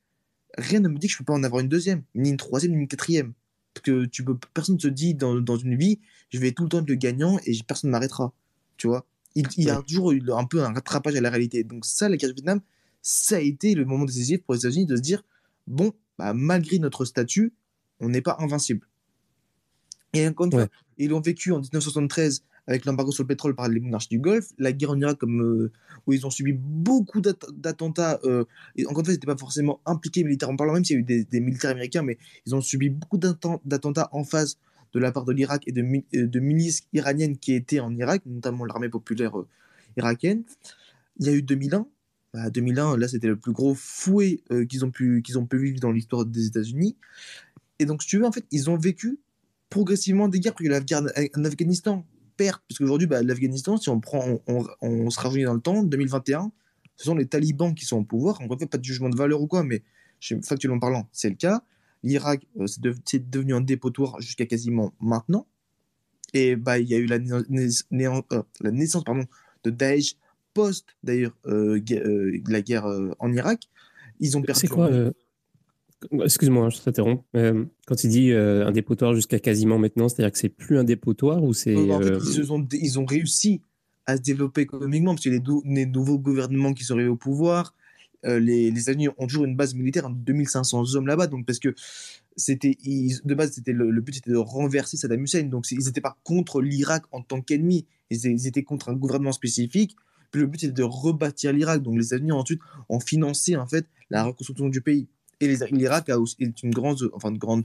rien 0.57 0.79
ne 0.79 0.89
me 0.89 0.97
dit 0.97 1.07
que 1.07 1.13
je 1.13 1.17
peux 1.17 1.23
pas 1.25 1.33
en 1.33 1.43
avoir 1.43 1.61
une 1.61 1.69
deuxième, 1.69 2.03
ni 2.15 2.29
une 2.29 2.37
troisième, 2.37 2.73
ni 2.73 2.81
une 2.81 2.87
quatrième. 2.87 3.33
Parce 3.73 3.83
que 3.85 4.05
tu 4.05 4.23
peux, 4.23 4.37
personne 4.53 4.75
ne 4.75 4.79
se 4.81 4.87
dit 4.89 5.15
dans, 5.15 5.39
dans 5.39 5.57
une 5.57 5.75
vie, 5.77 5.99
je 6.29 6.39
vais 6.39 6.51
tout 6.51 6.63
le 6.63 6.69
temps 6.69 6.79
être 6.81 6.89
le 6.89 6.95
gagnant 6.95 7.39
et 7.45 7.57
personne 7.67 7.89
ne 7.89 7.93
m'arrêtera. 7.93 8.33
Tu 8.77 8.87
vois 8.87 9.05
il, 9.35 9.47
il 9.57 9.63
y 9.65 9.69
a 9.69 9.77
Ouais. 9.77 9.83
toujours 9.83 10.11
eu 10.11 10.21
un 10.31 10.43
peu 10.45 10.61
un 10.63 10.73
rattrapage 10.73 11.15
à 11.15 11.21
la 11.21 11.29
réalité. 11.29 11.63
Donc, 11.63 11.85
ça, 11.85 12.09
la 12.09 12.17
guerre 12.17 12.29
du 12.29 12.35
Vietnam, 12.35 12.59
ça 13.01 13.37
a 13.37 13.39
été 13.39 13.75
le 13.75 13.85
moment 13.85 14.05
décisif 14.05 14.43
pour 14.43 14.53
les 14.55 14.59
États-Unis 14.61 14.85
de 14.85 14.97
se 14.97 15.01
dire 15.01 15.23
bon, 15.67 15.93
bah, 16.17 16.33
malgré 16.33 16.79
notre 16.79 17.05
statut, 17.05 17.53
on 18.01 18.09
n'est 18.09 18.21
pas 18.21 18.35
invincible. 18.39 18.87
Et 20.13 20.27
encore 20.27 20.47
une 20.47 20.53
Ouais. 20.55 20.65
fois, 20.65 20.71
ils 20.97 21.09
l'ont 21.09 21.21
vécu 21.21 21.51
en 21.51 21.59
1973 21.59 22.43
avec 22.67 22.85
l'embargo 22.85 23.11
sur 23.11 23.23
le 23.23 23.27
pétrole 23.27 23.55
par 23.55 23.67
les 23.69 23.79
monarchies 23.79 24.09
du 24.09 24.19
Golfe, 24.19 24.49
la 24.59 24.71
guerre 24.71 24.91
en 24.91 24.99
Irak 24.99 25.17
comme, 25.17 25.41
euh, 25.41 25.71
où 26.05 26.13
ils 26.13 26.25
ont 26.27 26.29
subi 26.29 26.53
beaucoup 26.53 27.21
d'att- 27.21 27.49
d'attentats. 27.53 28.19
euh, 28.23 28.43
et 28.75 28.85
encore 28.85 28.99
une 28.99 29.05
fois, 29.05 29.13
ils 29.13 29.15
n'étaient 29.15 29.25
pas 29.27 29.37
forcément 29.37 29.79
impliqués 29.85 30.23
militairement 30.23 30.57
parlant, 30.57 30.73
même 30.73 30.85
s'il 30.85 30.95
y 30.95 30.97
a 30.97 31.01
eu 31.01 31.03
des, 31.03 31.23
des 31.23 31.39
militaires 31.39 31.71
américains, 31.71 32.03
mais 32.03 32.17
ils 32.45 32.53
ont 32.53 32.61
subi 32.61 32.89
beaucoup 32.89 33.17
d'atten- 33.17 33.59
d'attentats 33.65 34.09
en 34.11 34.23
face 34.23 34.57
de 34.93 34.99
la 34.99 35.11
part 35.11 35.23
de 35.25 35.31
l'Irak 35.31 35.63
et 35.67 35.71
de, 35.71 35.81
euh, 35.81 36.27
de 36.27 36.39
milices 36.39 36.81
iraniennes 36.93 37.37
qui 37.37 37.53
étaient 37.53 37.79
en 37.79 37.95
Irak, 37.95 38.21
notamment 38.25 38.65
l'armée 38.65 38.89
populaire 38.89 39.39
euh, 39.39 39.47
irakienne. 39.97 40.43
Il 41.19 41.25
y 41.25 41.29
a 41.29 41.33
eu 41.33 41.41
2001. 41.41 41.87
Bah, 42.33 42.49
2001, 42.49 42.95
là, 42.97 43.07
c'était 43.07 43.27
le 43.27 43.35
plus 43.37 43.51
gros 43.53 43.73
fouet 43.75 44.41
qu'ils 44.69 44.85
ont, 44.85 44.91
pu, 44.91 45.21
qu'ils 45.21 45.37
ont 45.37 45.45
pu 45.45 45.57
vivre 45.59 45.79
dans 45.81 45.91
l'histoire 45.91 46.25
des 46.25 46.45
États-Unis. 46.47 46.95
Et 47.81 47.85
donc, 47.85 48.01
si 48.03 48.09
tu 48.09 48.17
veux, 48.19 48.25
en 48.25 48.31
fait, 48.31 48.45
ils 48.51 48.69
ont 48.69 48.77
vécu 48.77 49.19
progressivement 49.69 50.27
des 50.27 50.39
guerres, 50.39 50.53
parce 50.53 50.65
que 50.65 50.69
la 50.69 50.81
guerre 50.81 51.01
en 51.35 51.43
Afghanistan, 51.45 52.05
perte, 52.37 52.61
parce 52.67 52.77
qu'aujourd'hui, 52.77 53.07
bah, 53.07 53.23
l'Afghanistan, 53.23 53.77
si 53.77 53.89
on 53.89 53.99
prend, 53.99 54.23
on, 54.27 54.39
on, 54.47 54.65
on 54.81 55.09
se 55.09 55.19
rajeunit 55.19 55.43
dans 55.45 55.53
le 55.53 55.61
temps, 55.61 55.83
2021, 55.83 56.51
ce 56.97 57.05
sont 57.05 57.15
les 57.15 57.25
talibans 57.25 57.73
qui 57.73 57.85
sont 57.85 57.97
au 57.97 58.03
pouvoir. 58.03 58.35
Encore 58.41 58.53
une 58.53 58.59
fois, 58.59 58.69
pas 58.69 58.77
de 58.77 58.83
jugement 58.83 59.09
de 59.09 59.15
valeur 59.15 59.41
ou 59.41 59.47
quoi, 59.47 59.63
mais 59.63 59.81
factuellement 60.43 60.79
parlant, 60.79 61.07
c'est 61.11 61.29
le 61.29 61.35
cas. 61.35 61.63
L'Irak, 62.03 62.45
euh, 62.59 62.67
c'est 62.67 62.81
de- 62.81 62.95
c'est 63.05 63.29
devenu 63.29 63.53
un 63.55 63.61
dépotoir 63.61 64.19
jusqu'à 64.21 64.45
quasiment 64.45 64.93
maintenant. 64.99 65.47
Et 66.33 66.55
bah, 66.55 66.79
il 66.79 66.87
y 66.87 66.93
a 66.93 66.97
eu 66.97 67.05
la, 67.07 67.15
euh, 67.17 68.43
la 68.61 68.71
naissance 68.71 69.03
pardon, 69.03 69.25
de 69.63 69.69
Daesh 69.69 70.15
post, 70.53 70.85
d'ailleurs, 71.03 71.35
euh, 71.47 71.79
euh, 71.91 72.39
la 72.47 72.61
guerre 72.61 72.85
euh, 72.85 73.11
en 73.19 73.31
Irak. 73.33 73.63
Ils 74.19 74.37
ont 74.37 74.41
perdu. 74.41 74.61
C'est 74.61 74.67
quoi 74.67 74.89
Excuse-moi, 76.23 76.69
je 76.69 76.79
t'interromps. 76.79 77.23
Euh, 77.35 77.65
quand 77.85 78.03
il 78.03 78.09
dit 78.09 78.31
euh, 78.31 78.65
un 78.65 78.71
dépotoir 78.71 79.13
jusqu'à 79.13 79.39
quasiment 79.39 79.77
maintenant, 79.77 80.09
c'est-à-dire 80.09 80.31
que 80.31 80.37
c'est 80.39 80.49
plus 80.49 80.77
un 80.77 80.83
dépotoir 80.83 81.43
ou 81.43 81.53
c'est. 81.53 81.75
Euh, 81.75 81.93
en 81.93 82.01
fait, 82.01 82.77
ils, 82.77 82.99
ont 82.99 83.05
réussi 83.05 83.61
à 84.05 84.17
se 84.17 84.21
développer 84.21 84.61
économiquement 84.61 85.13
parce 85.13 85.23
que 85.25 85.29
les, 85.29 85.85
nouveaux 85.85 86.17
gouvernements 86.17 86.73
qui 86.73 86.83
sont 86.83 86.95
arrivés 86.95 87.09
au 87.09 87.15
pouvoir, 87.17 87.75
euh, 88.25 88.39
les, 88.39 88.71
les 88.71 88.81
États-Unis 88.81 89.09
ont 89.17 89.27
toujours 89.27 89.45
une 89.45 89.55
base 89.55 89.73
militaire 89.75 90.09
de 90.09 90.15
2500 90.15 90.95
hommes 90.95 91.07
là-bas. 91.07 91.27
Donc, 91.27 91.45
parce 91.45 91.59
que 91.59 91.73
c'était, 92.35 92.77
ils- 92.83 93.19
de 93.23 93.35
base, 93.35 93.51
c'était 93.51 93.73
le, 93.73 93.91
le 93.91 94.01
but 94.01 94.15
c'était 94.15 94.31
de 94.31 94.37
renverser 94.37 94.97
Saddam 94.97 95.23
Hussein. 95.23 95.43
Donc, 95.43 95.69
ils 95.71 95.77
n'étaient 95.85 96.01
pas 96.01 96.17
contre 96.23 96.61
l'Irak 96.61 97.03
en 97.11 97.21
tant 97.21 97.41
qu'ennemi. 97.41 97.85
Ils, 98.09 98.17
étaient- 98.17 98.31
ils 98.31 98.47
étaient 98.47 98.63
contre 98.63 98.89
un 98.89 98.93
gouvernement 98.93 99.31
spécifique. 99.31 99.95
Puis 100.31 100.41
le 100.41 100.47
but 100.47 100.61
c'était 100.61 100.73
de 100.73 100.83
rebâtir 100.83 101.51
l'Irak. 101.53 101.83
Donc, 101.83 101.97
les 101.97 102.05
États-Unis 102.07 102.31
ensuite 102.31 102.61
ont 102.89 102.99
financé 102.99 103.55
en 103.55 103.67
fait 103.67 103.85
la 104.09 104.23
reconstruction 104.23 104.69
du 104.69 104.81
pays. 104.81 105.07
Et 105.41 105.47
l'Irak 105.71 106.09
a 106.09 106.17
est 106.39 106.63
une 106.63 106.71
grande, 106.71 107.09
enfin, 107.13 107.29
une 107.31 107.37
grande, 107.37 107.63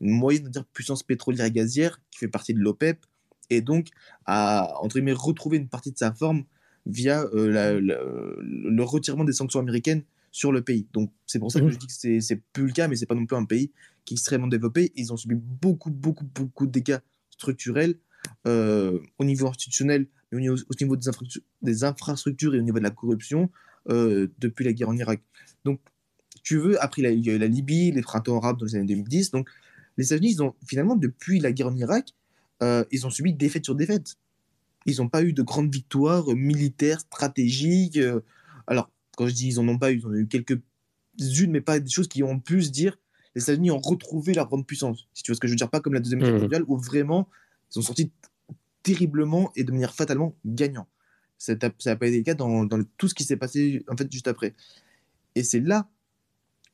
une 0.00 0.12
moyenne, 0.12 0.48
dire, 0.50 0.64
puissance 0.66 1.02
pétrolière 1.02 1.46
et 1.46 1.50
gazière 1.50 2.00
qui 2.10 2.18
fait 2.18 2.28
partie 2.28 2.54
de 2.54 2.60
l'OPEP 2.60 2.98
et 3.50 3.60
donc 3.60 3.88
à 4.26 4.72
entre 4.80 4.94
guillemets 4.96 5.12
retrouver 5.12 5.56
une 5.56 5.68
partie 5.68 5.90
de 5.92 5.98
sa 5.98 6.12
forme 6.12 6.44
via 6.86 7.22
euh, 7.34 7.50
la- 7.50 7.80
la- 7.80 7.98
le 8.42 8.82
retirement 8.82 9.24
des 9.24 9.32
sanctions 9.32 9.60
américaines 9.60 10.02
sur 10.30 10.52
le 10.52 10.62
pays. 10.62 10.86
Donc 10.92 11.10
c'est 11.26 11.38
pour 11.38 11.50
ça 11.50 11.60
que 11.60 11.64
Mhm. 11.66 11.72
je 11.72 11.78
dis 11.78 11.86
que 11.86 12.20
c'est 12.20 12.40
plus 12.52 12.66
le 12.66 12.72
cas, 12.72 12.88
mais 12.88 12.96
c'est 12.96 13.06
pas 13.06 13.14
non 13.14 13.24
plus 13.26 13.36
un 13.36 13.44
pays 13.44 13.70
qui 14.04 14.14
est 14.14 14.16
extrêmement 14.16 14.48
développé. 14.48 14.92
Ils 14.96 15.12
ont 15.12 15.16
subi 15.16 15.34
beaucoup 15.36 15.90
beaucoup 15.90 16.24
beaucoup 16.34 16.66
de 16.66 16.72
dégâts 16.72 16.98
structurels 17.30 17.94
euh, 18.46 18.98
au 19.18 19.24
niveau 19.24 19.46
institutionnel, 19.48 20.06
mais 20.30 20.38
au 20.38 20.40
niveau, 20.40 20.56
au 20.56 20.74
niveau 20.80 20.96
des, 20.96 21.08
infrastructures, 21.08 21.42
des 21.62 21.84
infrastructures 21.84 22.54
et 22.54 22.58
au 22.58 22.62
niveau 22.62 22.78
de 22.78 22.82
la 22.84 22.90
corruption 22.90 23.50
euh, 23.90 24.28
depuis 24.38 24.64
la 24.64 24.72
guerre 24.72 24.88
en 24.88 24.96
Irak. 24.96 25.22
Donc 25.64 25.80
tu 26.44 26.58
veux, 26.58 26.80
après 26.80 27.02
la- 27.02 27.10
il 27.10 27.24
y 27.26 27.30
a 27.30 27.32
eu 27.34 27.38
la 27.38 27.48
Libye, 27.48 27.90
les 27.90 28.02
printemps 28.02 28.36
arabes 28.38 28.58
dans 28.58 28.66
les 28.66 28.76
années 28.76 28.86
2010. 28.86 29.32
Donc 29.32 29.48
les 29.96 30.04
États-Unis, 30.06 30.30
ils 30.32 30.42
ont 30.42 30.54
finalement 30.66 30.94
depuis 30.94 31.40
la 31.40 31.50
guerre 31.52 31.68
en 31.68 31.76
Irak, 31.76 32.10
euh, 32.62 32.84
ils 32.92 33.04
ont 33.06 33.10
subi 33.10 33.32
défaite 33.34 33.64
sur 33.64 33.74
défaite. 33.74 34.14
Ils 34.86 34.98
n'ont 34.98 35.08
pas 35.08 35.22
eu 35.24 35.32
de 35.32 35.42
grandes 35.42 35.72
victoires 35.72 36.28
militaires, 36.36 37.00
stratégiques. 37.00 37.96
euh. 37.96 38.20
alors, 38.68 38.90
quand 39.16 39.26
je 39.26 39.32
dis 39.34 39.48
ils 39.48 39.56
n'en 39.56 39.66
ont 39.68 39.78
pas 39.78 39.90
eu, 39.92 39.98
ils 39.98 40.06
en 40.06 40.10
ont 40.10 40.14
eu 40.14 40.26
quelques-unes, 40.28 41.50
mais 41.50 41.60
pas 41.60 41.80
des 41.80 41.90
choses 41.90 42.08
qui 42.08 42.22
ont 42.22 42.38
pu 42.38 42.62
se 42.62 42.70
dire 42.70 42.98
les 43.34 43.42
États-Unis 43.42 43.70
ont 43.72 43.78
retrouvé 43.80 44.32
leur 44.34 44.46
grande 44.46 44.64
puissance. 44.66 45.08
Si 45.14 45.22
tu 45.24 45.30
vois 45.32 45.36
ce 45.36 45.40
que 45.40 45.48
je 45.48 45.52
veux 45.52 45.56
dire, 45.56 45.68
pas 45.70 45.80
comme 45.80 45.94
la 45.94 46.00
Deuxième 46.00 46.20
Guerre 46.20 46.34
Mhm. 46.34 46.40
mondiale, 46.42 46.64
où 46.68 46.76
vraiment, 46.76 47.28
ils 47.70 47.74
sont 47.74 47.82
sortis 47.82 48.12
terriblement 48.82 49.50
et 49.56 49.64
de 49.64 49.72
manière 49.72 49.94
fatalement 49.94 50.36
gagnants. 50.44 50.86
Ça 51.38 51.54
n'a 51.54 51.96
pas 51.96 52.06
été 52.06 52.18
le 52.18 52.22
cas 52.22 52.34
dans, 52.34 52.64
dans 52.64 52.76
le- 52.76 52.86
tout 52.96 53.08
ce 53.08 53.14
qui 53.14 53.24
s'est 53.24 53.36
passé 53.36 53.84
en 53.88 53.96
fait 53.96 54.10
juste 54.12 54.28
après. 54.28 54.54
Et 55.34 55.42
c'est 55.42 55.60
là, 55.60 55.88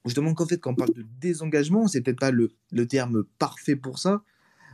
justement, 0.04 0.34
qu'en 0.34 0.46
fait, 0.46 0.58
quand 0.58 0.72
on 0.72 0.74
parle 0.74 0.94
de 0.94 1.06
désengagement, 1.20 1.88
c'est 1.88 2.00
peut-être 2.00 2.20
pas 2.20 2.30
le, 2.30 2.50
le 2.72 2.86
terme 2.86 3.24
parfait 3.38 3.76
pour 3.76 3.98
ça, 3.98 4.22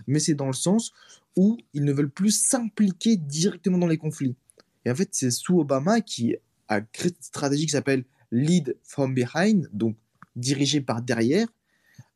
mais 0.07 0.19
c'est 0.19 0.35
dans 0.35 0.47
le 0.47 0.53
sens 0.53 0.93
où 1.37 1.59
ils 1.75 1.85
ne 1.85 1.93
veulent 1.93 2.11
plus 2.11 2.31
s'impliquer 2.31 3.17
directement 3.17 3.79
dans 3.79 3.87
les 3.87 3.99
conflits. 3.99 4.37
Et 4.85 4.91
en 4.91 4.95
fait, 4.95 5.09
c'est 5.13 5.31
sous 5.31 5.59
Obama 5.61 6.01
qui 6.01 6.37
a 6.69 6.81
créé 6.81 7.11
cette 7.11 7.25
stratégie 7.25 7.67
qui 7.67 7.73
s'appelle 7.73 8.05
Lead 8.31 8.77
from 8.83 9.15
Behind, 9.15 9.69
donc 9.73 9.97
dirigé 10.35 10.81
par 10.81 11.03
derrière, 11.03 11.49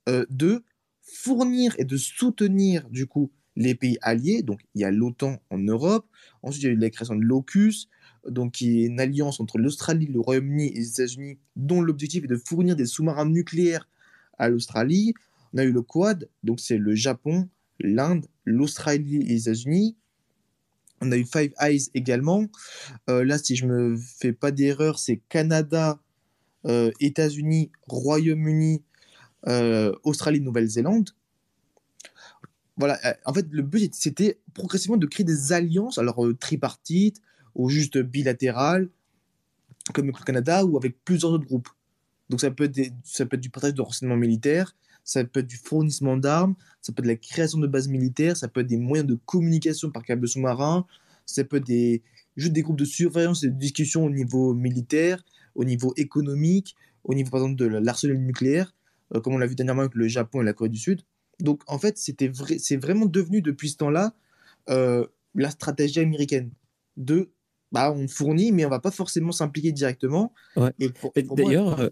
euh, 0.09 0.25
de 0.31 0.62
fournir 1.02 1.75
et 1.79 1.85
de 1.85 1.97
soutenir 1.97 2.88
du 2.90 3.07
coup 3.07 3.31
les 3.57 3.75
pays 3.75 3.99
alliés. 4.02 4.43
Donc 4.43 4.61
il 4.75 4.83
y 4.83 4.85
a 4.85 4.90
l'OTAN 4.90 5.40
en 5.50 5.59
Europe, 5.59 6.07
ensuite 6.43 6.62
il 6.62 6.67
y 6.67 6.69
a 6.71 6.73
eu 6.73 6.76
la 6.76 6.90
création 6.90 7.17
de 7.17 7.23
l'OCUS, 7.23 7.88
donc 8.29 8.53
qui 8.53 8.83
est 8.83 8.87
une 8.87 9.00
alliance 9.00 9.41
entre 9.41 9.59
l'Australie, 9.59 10.07
le 10.07 10.21
Royaume-Uni 10.21 10.69
et 10.69 10.75
les 10.75 10.91
États-Unis, 10.91 11.39
dont 11.57 11.81
l'objectif 11.81 12.25
est 12.25 12.29
de 12.29 12.37
fournir 12.37 12.77
des 12.77 12.87
sous-marins 12.87 13.27
nucléaires 13.27 13.89
à 14.39 14.49
l'Australie. 14.49 15.15
On 15.53 15.59
a 15.59 15.65
eu 15.65 15.73
le 15.73 15.83
Quad, 15.83 16.29
donc 16.45 16.61
c'est 16.61 16.79
le 16.79 16.95
Japon, 16.95 17.49
l'Inde, 17.79 18.27
l'Australie 18.45 19.17
et 19.17 19.25
les 19.25 19.43
États-Unis. 19.43 19.97
On 21.00 21.11
a 21.12 21.17
eu 21.17 21.25
Five 21.25 21.53
Eyes 21.61 21.89
également. 21.95 22.47
Euh, 23.09 23.25
là, 23.25 23.39
si 23.39 23.57
je 23.57 23.67
me 23.67 23.97
fais 23.97 24.33
pas 24.33 24.50
d'erreur, 24.50 24.99
c'est 24.99 25.21
Canada, 25.29 25.99
euh, 26.67 26.91
États-Unis, 27.00 27.71
Royaume-Uni, 27.89 28.83
euh, 29.47 29.95
Australie, 30.05 30.41
Nouvelle-Zélande. 30.41 31.11
Voilà, 32.77 32.99
en 33.27 33.35
fait, 33.35 33.47
le 33.50 33.62
but 33.62 33.95
c'était 33.95 34.39
progressivement 34.55 34.97
de 34.97 35.07
créer 35.07 35.25
des 35.25 35.53
alliances, 35.53 35.99
alors 35.99 36.27
tripartites 36.39 37.21
ou 37.54 37.69
juste 37.69 37.99
bilatérales, 37.99 38.88
comme 39.92 40.07
avec 40.07 40.19
le 40.19 40.25
Canada 40.25 40.64
ou 40.64 40.76
avec 40.76 40.97
plusieurs 41.04 41.33
autres 41.33 41.47
groupes. 41.47 41.69
Donc 42.28 42.40
ça 42.40 42.50
peut 42.50 42.64
être, 42.64 42.92
ça 43.04 43.26
peut 43.26 43.37
être 43.37 43.42
du 43.42 43.50
partage 43.50 43.75
de 43.75 43.83
renseignements 43.83 44.16
militaires, 44.16 44.76
ça 45.04 45.25
peut 45.25 45.40
être 45.40 45.47
du 45.47 45.57
fournissement 45.57 46.16
d'armes, 46.16 46.54
ça 46.80 46.92
peut 46.92 47.00
être 47.00 47.07
de 47.07 47.11
la 47.11 47.16
création 47.16 47.59
de 47.59 47.66
bases 47.66 47.88
militaires, 47.88 48.37
ça 48.37 48.49
peut 48.49 48.61
être 48.61 48.69
des 48.69 48.76
moyens 48.76 49.09
de 49.09 49.19
communication 49.26 49.90
par 49.90 50.04
câble 50.04 50.28
sous-marin, 50.28 50.87
ça 51.26 51.42
peut 51.45 51.57
être 51.57 51.66
des, 51.66 52.02
juste 52.37 52.52
des 52.52 52.62
groupes 52.62 52.78
de 52.78 52.85
surveillance 52.85 53.42
et 53.42 53.49
de 53.49 53.59
discussion 53.59 54.04
au 54.04 54.11
niveau 54.11 54.54
militaire, 54.54 55.25
au 55.54 55.64
niveau 55.64 55.92
économique, 55.97 56.76
au 57.04 57.14
niveau 57.14 57.30
par 57.30 57.40
exemple 57.40 57.57
de 57.57 57.66
l'arsenal 57.66 58.19
nucléaire, 58.19 58.75
euh, 59.14 59.21
comme 59.21 59.35
on 59.35 59.38
l'a 59.38 59.47
vu 59.47 59.57
dernièrement 59.57 59.83
avec 59.83 59.95
le 59.95 60.07
Japon 60.07 60.42
et 60.42 60.45
la 60.45 60.52
Corée 60.52 60.71
du 60.71 60.78
Sud. 60.78 61.02
Donc 61.40 61.62
en 61.66 61.78
fait, 61.78 61.99
c'était 61.99 62.28
vrai, 62.28 62.59
c'est 62.59 62.76
vraiment 62.76 63.07
devenu 63.07 63.42
depuis 63.42 63.71
ce 63.71 63.78
temps-là 63.78 64.14
euh, 64.69 65.07
la 65.35 65.50
stratégie 65.50 66.00
américaine 66.00 66.50
de 66.97 67.30
bah, 67.73 67.93
on 67.93 68.09
fournit, 68.09 68.53
mais 68.53 68.65
on 68.65 68.71
va 68.71 68.81
pas 68.81 68.91
forcément 68.91 69.33
s'impliquer 69.33 69.73
directement. 69.73 70.33
Ouais. 70.57 70.73
Et 70.79 70.91
Et 71.17 71.23
moi- 71.25 71.37
D'ailleurs, 71.37 71.81
euh, 71.81 71.89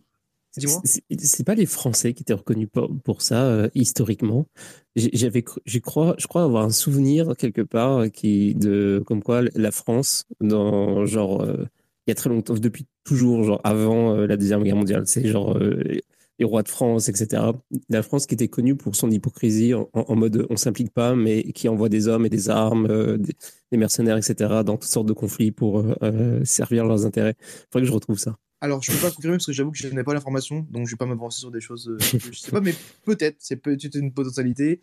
Dis-moi. 0.56 0.80
c'est 0.84 1.44
pas 1.44 1.54
les 1.54 1.66
Français 1.66 2.14
qui 2.14 2.22
étaient 2.22 2.32
reconnus 2.32 2.68
pour, 2.72 2.90
pour 3.04 3.22
ça 3.22 3.44
euh, 3.44 3.68
historiquement. 3.74 4.46
J'avais, 4.96 5.44
j'ai 5.66 5.80
crois, 5.80 6.14
je 6.18 6.26
crois 6.26 6.42
avoir 6.42 6.64
un 6.64 6.70
souvenir 6.70 7.36
quelque 7.36 7.60
part 7.62 7.98
euh, 7.98 8.08
qui 8.08 8.54
de 8.54 9.02
comme 9.06 9.22
quoi 9.22 9.42
la 9.54 9.70
France, 9.70 10.24
dans 10.40 11.04
genre 11.06 11.42
euh, 11.42 11.66
il 12.06 12.10
y 12.10 12.12
a 12.12 12.14
très 12.14 12.30
longtemps, 12.30 12.54
depuis 12.54 12.86
toujours, 13.04 13.44
genre 13.44 13.60
avant 13.62 14.16
euh, 14.16 14.26
la 14.26 14.36
deuxième 14.36 14.64
guerre 14.64 14.74
mondiale, 14.76 15.02
c'est 15.06 15.28
genre 15.28 15.56
les 16.38 16.44
rois 16.44 16.62
de 16.62 16.68
France, 16.68 17.08
etc. 17.08 17.42
La 17.88 18.02
France 18.02 18.26
qui 18.26 18.34
était 18.34 18.48
connue 18.48 18.76
pour 18.76 18.94
son 18.96 19.10
hypocrisie 19.10 19.74
en, 19.74 19.88
en 19.92 20.16
mode 20.16 20.46
on 20.50 20.56
s'implique 20.56 20.92
pas, 20.92 21.14
mais 21.14 21.42
qui 21.52 21.68
envoie 21.68 21.88
des 21.88 22.08
hommes 22.08 22.26
et 22.26 22.28
des 22.28 22.48
armes, 22.48 22.86
euh, 22.90 23.18
des, 23.18 23.34
des 23.72 23.76
mercenaires, 23.76 24.16
etc. 24.16 24.62
dans 24.64 24.76
toutes 24.76 24.84
sortes 24.84 25.08
de 25.08 25.12
conflits 25.12 25.50
pour 25.50 25.80
euh, 25.80 25.94
euh, 26.02 26.44
servir 26.44 26.84
leurs 26.84 27.06
intérêts. 27.06 27.34
Faudrait 27.70 27.82
que 27.82 27.88
je 27.88 27.92
retrouve 27.92 28.18
ça. 28.18 28.36
Alors, 28.60 28.82
je 28.82 28.90
peux 28.90 28.98
pas 28.98 29.10
confirmer 29.10 29.36
parce 29.36 29.46
que 29.46 29.52
j'avoue 29.52 29.70
que 29.70 29.78
je 29.78 29.88
n'ai 29.88 30.02
pas 30.02 30.14
l'information, 30.14 30.66
donc 30.70 30.86
je 30.86 30.92
vais 30.92 30.96
pas 30.96 31.06
m'avancer 31.06 31.40
sur 31.40 31.50
des 31.50 31.60
choses 31.60 31.96
que 32.12 32.32
je 32.32 32.38
sais 32.38 32.50
pas, 32.50 32.60
mais 32.60 32.74
peut-être, 33.04 33.36
c'est 33.38 33.56
peut-être 33.56 33.94
une 33.94 34.12
potentialité. 34.12 34.80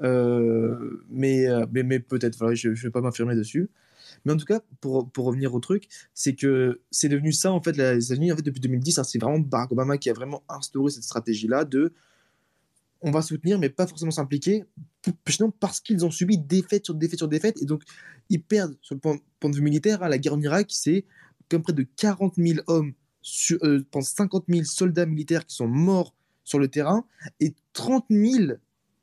Mais 0.00 1.46
mais, 1.72 1.82
mais 1.82 2.00
peut-être, 2.00 2.54
je 2.54 2.68
ne 2.68 2.74
vais 2.74 2.90
pas 2.90 3.00
m'affirmer 3.00 3.34
dessus. 3.34 3.70
Mais 4.26 4.32
en 4.32 4.36
tout 4.36 4.44
cas, 4.44 4.60
pour, 4.80 5.08
pour 5.08 5.26
revenir 5.26 5.54
au 5.54 5.60
truc, 5.60 5.88
c'est 6.12 6.34
que 6.34 6.80
c'est 6.90 7.08
devenu 7.08 7.30
ça, 7.30 7.52
en 7.52 7.62
fait, 7.62 7.76
les 7.76 8.04
États-Unis, 8.06 8.32
en 8.32 8.36
fait, 8.36 8.42
depuis 8.42 8.60
2010, 8.60 8.98
hein, 8.98 9.04
c'est 9.04 9.20
vraiment 9.22 9.38
Barack 9.38 9.70
Obama 9.70 9.98
qui 9.98 10.10
a 10.10 10.14
vraiment 10.14 10.42
instauré 10.48 10.90
cette 10.90 11.04
stratégie-là 11.04 11.64
de 11.64 11.94
on 13.02 13.12
va 13.12 13.22
soutenir, 13.22 13.60
mais 13.60 13.68
pas 13.68 13.86
forcément 13.86 14.10
s'impliquer, 14.10 14.64
parce 15.60 15.80
qu'ils 15.80 16.04
ont 16.04 16.10
subi 16.10 16.38
défaite 16.38 16.86
sur 16.86 16.94
défaite 16.96 17.18
sur 17.18 17.28
défaite, 17.28 17.62
et 17.62 17.66
donc 17.66 17.84
ils 18.28 18.42
perdent, 18.42 18.76
sur 18.80 18.96
le 18.96 19.00
point, 19.00 19.16
point 19.38 19.48
de 19.48 19.54
vue 19.54 19.62
militaire, 19.62 20.02
hein, 20.02 20.08
la 20.08 20.18
guerre 20.18 20.34
en 20.34 20.40
Irak, 20.40 20.66
c'est 20.70 21.04
comme 21.48 21.62
près 21.62 21.72
de 21.72 21.86
40 21.96 22.34
000 22.36 22.60
hommes, 22.66 22.94
sur, 23.22 23.58
euh, 23.62 23.86
50 24.00 24.46
000 24.48 24.64
soldats 24.64 25.06
militaires 25.06 25.46
qui 25.46 25.54
sont 25.54 25.68
morts 25.68 26.14
sur 26.42 26.58
le 26.58 26.66
terrain, 26.66 27.06
et 27.38 27.54
30 27.74 28.06
000 28.10 28.54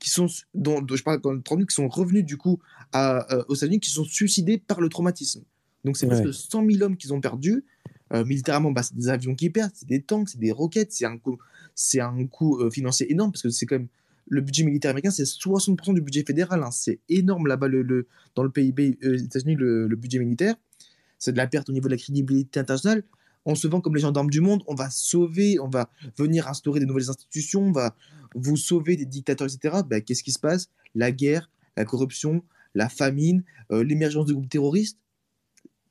qui 0.04 0.10
sont, 0.10 0.28
dont, 0.54 0.86
je 0.94 1.02
parle 1.02 1.22
30 1.22 1.44
000 1.48 1.62
qui 1.62 1.74
sont 1.74 1.88
revenus 1.88 2.26
du 2.26 2.36
coup 2.36 2.60
à, 2.92 3.34
euh, 3.34 3.44
aux 3.48 3.56
États-Unis, 3.56 3.80
qui 3.80 3.90
sont 3.90 4.04
suicidés 4.04 4.58
par 4.58 4.82
le 4.82 4.90
traumatisme. 4.90 5.44
Donc 5.86 5.96
c'est 5.96 6.08
presque 6.08 6.34
100 6.34 6.70
000 6.70 6.84
hommes 6.84 6.98
qu'ils 6.98 7.14
ont 7.14 7.22
perdus. 7.22 7.64
Euh, 8.14 8.26
militairement, 8.26 8.72
bah, 8.72 8.84
c'est 8.84 8.98
des 8.98 9.08
avions 9.08 9.34
qui 9.34 9.50
perdent, 9.50 9.72
c'est 9.74 9.88
des 9.88 10.02
tanks, 10.02 10.28
c'est 10.28 10.40
des 10.40 10.52
roquettes, 10.52 10.92
c'est 10.92 11.06
un 11.06 11.18
coût, 11.18 11.38
c'est 11.74 12.02
un 12.02 12.28
coût 12.28 12.60
euh, 12.60 12.70
financier 12.70 13.10
énorme 13.14 13.32
parce 13.32 13.44
que 13.44 13.50
c'est 13.50 13.66
quand 13.66 13.78
même 13.78 13.88
le 14.28 14.42
budget 14.42 14.66
militaire 14.66 14.92
américain, 14.92 15.10
c'est 15.10 15.24
60% 15.24 15.94
du 15.94 16.02
budget 16.02 16.26
fédéral. 16.26 16.62
Hein. 16.62 16.72
c'est 16.72 17.00
énorme 17.08 17.48
là-bas 17.48 17.70
le, 17.70 17.82
le, 17.82 18.08
dans 18.36 18.44
le 18.44 18.50
PIB 18.50 18.98
des 19.02 19.24
États-Unis, 19.24 19.56
le, 19.56 19.88
le, 19.88 19.96
budget 19.96 20.20
militaire. 20.20 20.56
C'est 21.18 21.32
de 21.32 21.38
la 21.38 21.48
perte 21.48 21.70
au 21.70 21.72
niveau 21.72 21.88
de 21.88 21.94
la 21.94 21.98
crédibilité 21.98 22.60
internationale. 22.60 23.04
On 23.46 23.56
se 23.56 23.68
vend 23.68 23.82
comme 23.82 23.96
les 23.96 24.02
gendarmes 24.02 24.30
du 24.30 24.42
monde, 24.42 24.64
on 24.68 24.76
va 24.76 24.90
sauver, 24.90 25.60
on 25.60 25.70
va 25.70 25.90
venir 26.18 26.48
instaurer 26.48 26.80
des 26.80 26.86
nouvelles 26.86 27.10
institutions, 27.10 27.62
on 27.62 27.72
va 27.72 27.96
vous 28.36 28.56
sauver 28.56 28.96
des 28.96 29.06
dictateurs, 29.06 29.48
etc. 29.48 29.82
Bah, 29.88 30.02
Qu'est-ce 30.02 30.24
qui 30.24 30.32
se 30.32 30.40
passe? 30.40 30.70
La 30.96 31.12
guerre, 31.12 31.50
la 31.76 31.86
corruption, 31.86 32.44
la 32.74 32.90
famine, 32.90 33.44
euh, 33.72 33.84
l'émergence 33.84 34.26
de 34.26 34.34
groupes 34.34 34.50
terroristes. 34.50 35.00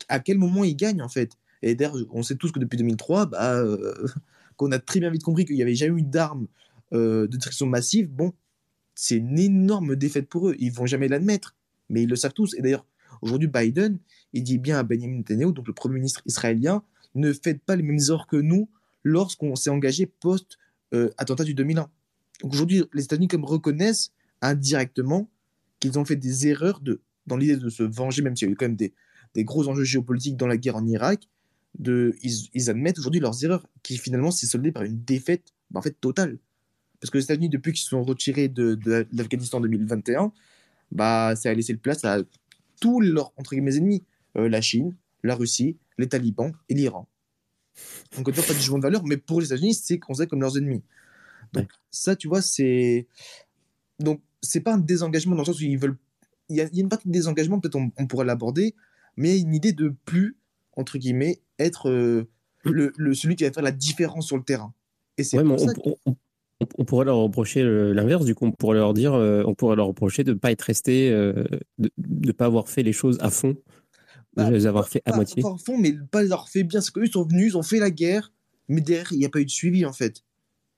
À 0.09 0.21
quel 0.21 0.39
moment 0.39 0.65
ils 0.65 0.77
gagnent 0.77 1.03
en 1.03 1.09
fait? 1.09 1.33
Et 1.63 1.75
d'ailleurs, 1.75 1.97
on 2.11 2.23
sait 2.23 2.37
tous 2.37 2.51
que 2.51 2.59
depuis 2.59 2.77
2003, 2.77 3.27
bah, 3.27 3.55
euh, 3.55 4.07
qu'on 4.57 4.73
a 4.73 4.79
très 4.79 5.01
bien 5.01 5.11
vite 5.11 5.23
compris 5.23 5.45
qu'il 5.45 5.57
n'y 5.57 5.63
avait 5.63 5.75
jamais 5.75 6.01
eu 6.01 6.05
d'armes 6.05 6.49
euh, 6.93 7.23
de 7.23 7.37
destruction 7.37 7.67
massive. 7.67 8.11
Bon, 8.11 8.33
c'est 8.95 9.17
une 9.17 9.39
énorme 9.39 9.97
défaite 9.97 10.29
pour 10.29 10.51
eux. 10.51 10.57
Ils 10.59 10.73
vont 10.73 10.87
jamais 10.87 11.09
l'admettre, 11.09 11.57
mais 11.89 12.03
ils 12.03 12.09
le 12.09 12.17
savent 12.17 12.35
tous. 12.35 12.55
Et 12.55 12.63
d'ailleurs, 12.63 12.85
aujourd'hui, 13.23 13.49
Biden, 13.49 13.99
il 14.33 14.43
dit 14.43 14.59
bien 14.59 14.79
à 14.79 14.83
Benjamin 14.83 15.19
Netanyahu, 15.19 15.53
donc 15.53 15.67
le 15.67 15.73
premier 15.73 15.97
ministre 15.97 16.23
israélien, 16.27 16.83
ne 17.15 17.33
faites 17.33 17.63
pas 17.63 17.77
les 17.77 17.83
mêmes 17.83 17.99
erreurs 17.99 18.27
que 18.27 18.37
nous 18.37 18.69
lorsqu'on 19.05 19.55
s'est 19.57 19.71
engagé 19.71 20.07
post-attentat 20.07 21.45
du 21.45 21.55
2001. 21.55 21.89
Donc 22.43 22.53
aujourd'hui, 22.53 22.85
les 22.93 23.05
États-Unis 23.05 23.29
comme 23.29 23.45
reconnaissent 23.45 24.13
indirectement 24.41 25.31
qu'ils 25.81 25.99
ont 25.99 26.05
fait 26.05 26.17
des 26.17 26.49
erreurs 26.49 26.81
de, 26.81 27.01
dans 27.27 27.37
l'idée 27.37 27.57
de 27.57 27.69
se 27.69 27.83
venger, 27.83 28.23
même 28.23 28.37
s'il 28.37 28.49
y 28.49 28.51
a 28.51 28.53
eu 28.53 28.57
quand 28.57 28.67
même 28.67 28.77
des, 28.77 28.93
des, 29.35 29.45
gros 29.45 29.69
enjeux 29.69 29.85
géopolitiques 29.85 30.37
dans 30.37 30.47
la 30.47 30.57
guerre 30.57 30.77
en 30.77 30.87
Irak. 30.87 31.29
De, 31.79 32.15
ils, 32.23 32.51
ils 32.53 32.69
admettent 32.69 32.99
aujourd'hui 32.99 33.21
leurs 33.21 33.45
erreurs, 33.45 33.67
qui 33.83 33.97
finalement 33.97 34.31
s'est 34.31 34.47
soldée 34.47 34.73
par 34.73 34.83
une 34.83 35.03
défaite 35.03 35.55
bah, 35.71 35.81
en 35.81 35.83
fait 35.83 35.99
totale. 36.01 36.39
Parce 37.01 37.11
que 37.11 37.19
les 37.19 37.25
États-Unis, 37.25 37.49
depuis 37.49 37.73
qu'ils 37.73 37.83
se 37.83 37.89
sont 37.89 38.05
retirés 38.05 38.49
de, 38.49 38.75
de, 38.75 39.07
l'Afghanistan 39.13 39.59
en 39.59 39.63
2021, 39.63 40.33
bah, 40.93 41.35
ça 41.35 41.51
a 41.51 41.55
laissé 41.55 41.75
place 41.75 42.05
à 42.05 42.19
tous 42.81 43.01
leurs 43.01 43.33
entre 43.37 43.55
guillemets 43.55 43.77
ennemis 43.77 44.05
euh, 44.37 44.49
la 44.49 44.61
Chine, 44.61 44.95
la 45.23 45.35
Russie, 45.35 45.77
les 45.99 46.09
talibans 46.09 46.53
et 46.69 46.75
l'Iran. 46.75 47.09
Donc, 48.17 48.29
on 48.29 48.33
pas 48.33 48.41
de 48.41 48.59
jugement 48.59 48.79
de 48.79 48.83
valeur, 48.83 49.03
mais 49.05 49.17
pour 49.17 49.41
les 49.41 49.47
États-Unis, 49.47 49.75
c'est 49.75 49.99
considéré 49.99 50.29
comme 50.29 50.41
leurs 50.41 50.59
ennemis. 50.59 50.83
Donc, 51.53 51.69
ça, 51.91 52.17
tu 52.17 52.29
vois, 52.29 52.43
c'est. 52.43 53.07
Donc, 53.99 54.21
c'est 54.41 54.61
pas 54.61 54.75
un 54.75 54.79
désengagement 54.79 55.35
dans 55.35 55.43
le 55.43 55.47
sens 55.47 55.61
où 55.61 55.65
ils 55.65 55.79
veulent. 55.79 55.97
Il 56.49 56.57
y 56.57 56.61
a, 56.61 56.65
il 56.65 56.77
y 56.77 56.81
a 56.81 56.83
une 56.83 56.89
partie 56.89 57.09
de 57.09 57.13
désengagement, 57.13 57.61
peut-être 57.61 57.77
on, 57.77 57.91
on, 57.97 58.07
pourrait 58.07 58.27
l'aborder, 58.27 58.75
mais 59.17 59.31
il 59.31 59.37
y 59.37 59.39
a 59.39 59.43
une 59.43 59.55
idée 59.55 59.73
de 59.73 59.95
plus, 60.05 60.37
entre 60.77 60.99
guillemets, 60.99 61.41
être 61.59 61.89
euh, 61.89 62.29
le, 62.65 62.93
le, 62.97 63.15
celui 63.15 63.37
qui 63.37 63.45
va 63.45 63.53
faire 63.53 63.63
la 63.63 63.73
différence 63.73 64.27
sur 64.27 64.37
le 64.37 64.43
terrain. 64.43 64.75
Et 65.17 65.25
c'est 65.25 65.39
ouais, 65.39 65.45
on, 65.47 65.57
que... 65.57 65.81
on, 66.05 66.17
on, 66.79 66.85
pourrait 66.85 67.05
leur 67.05 67.19
reprocher 67.19 67.63
l'inverse, 67.63 68.25
du 68.25 68.35
coup, 68.35 68.47
on 68.47 68.53
pourrait 68.53 68.77
leur 68.77 68.93
dire, 68.93 69.15
euh, 69.15 69.45
on 69.47 69.55
pourrait 69.55 69.77
leur 69.77 69.87
reprocher 69.87 70.25
de 70.25 70.33
ne 70.33 70.39
pas 70.39 70.51
être 70.51 70.63
resté, 70.63 71.11
euh, 71.11 71.45
de 71.79 71.91
ne 71.99 72.33
pas 72.33 72.47
avoir 72.47 72.69
fait 72.69 72.83
les 72.83 72.93
choses 72.93 73.19
à 73.21 73.31
fond, 73.31 73.57
bah, 74.35 74.51
les 74.51 74.67
avoir 74.67 74.89
fait 74.89 75.03
à 75.05 75.15
moitié. 75.15 75.43
Pas 75.43 75.57
fond, 75.57 75.79
mais 75.79 75.93
pas 76.11 76.23
les 76.23 76.33
avoir 76.33 76.49
fait 76.49 76.63
bien. 76.63 76.81
Parce 76.81 76.91
qu'eux, 76.91 77.05
ils 77.05 77.13
sont 77.13 77.25
venus, 77.25 77.53
ils 77.53 77.57
ont 77.57 77.63
fait 77.63 77.79
la 77.79 77.91
guerre, 77.91 78.33
mais 78.69 78.81
derrière, 78.81 79.13
il 79.13 79.19
n'y 79.19 79.27
a 79.27 79.29
pas 79.29 79.41
eu 79.41 79.45
de 79.45 79.51
suivi, 79.51 79.85
en 79.85 79.93
fait. 79.93 80.23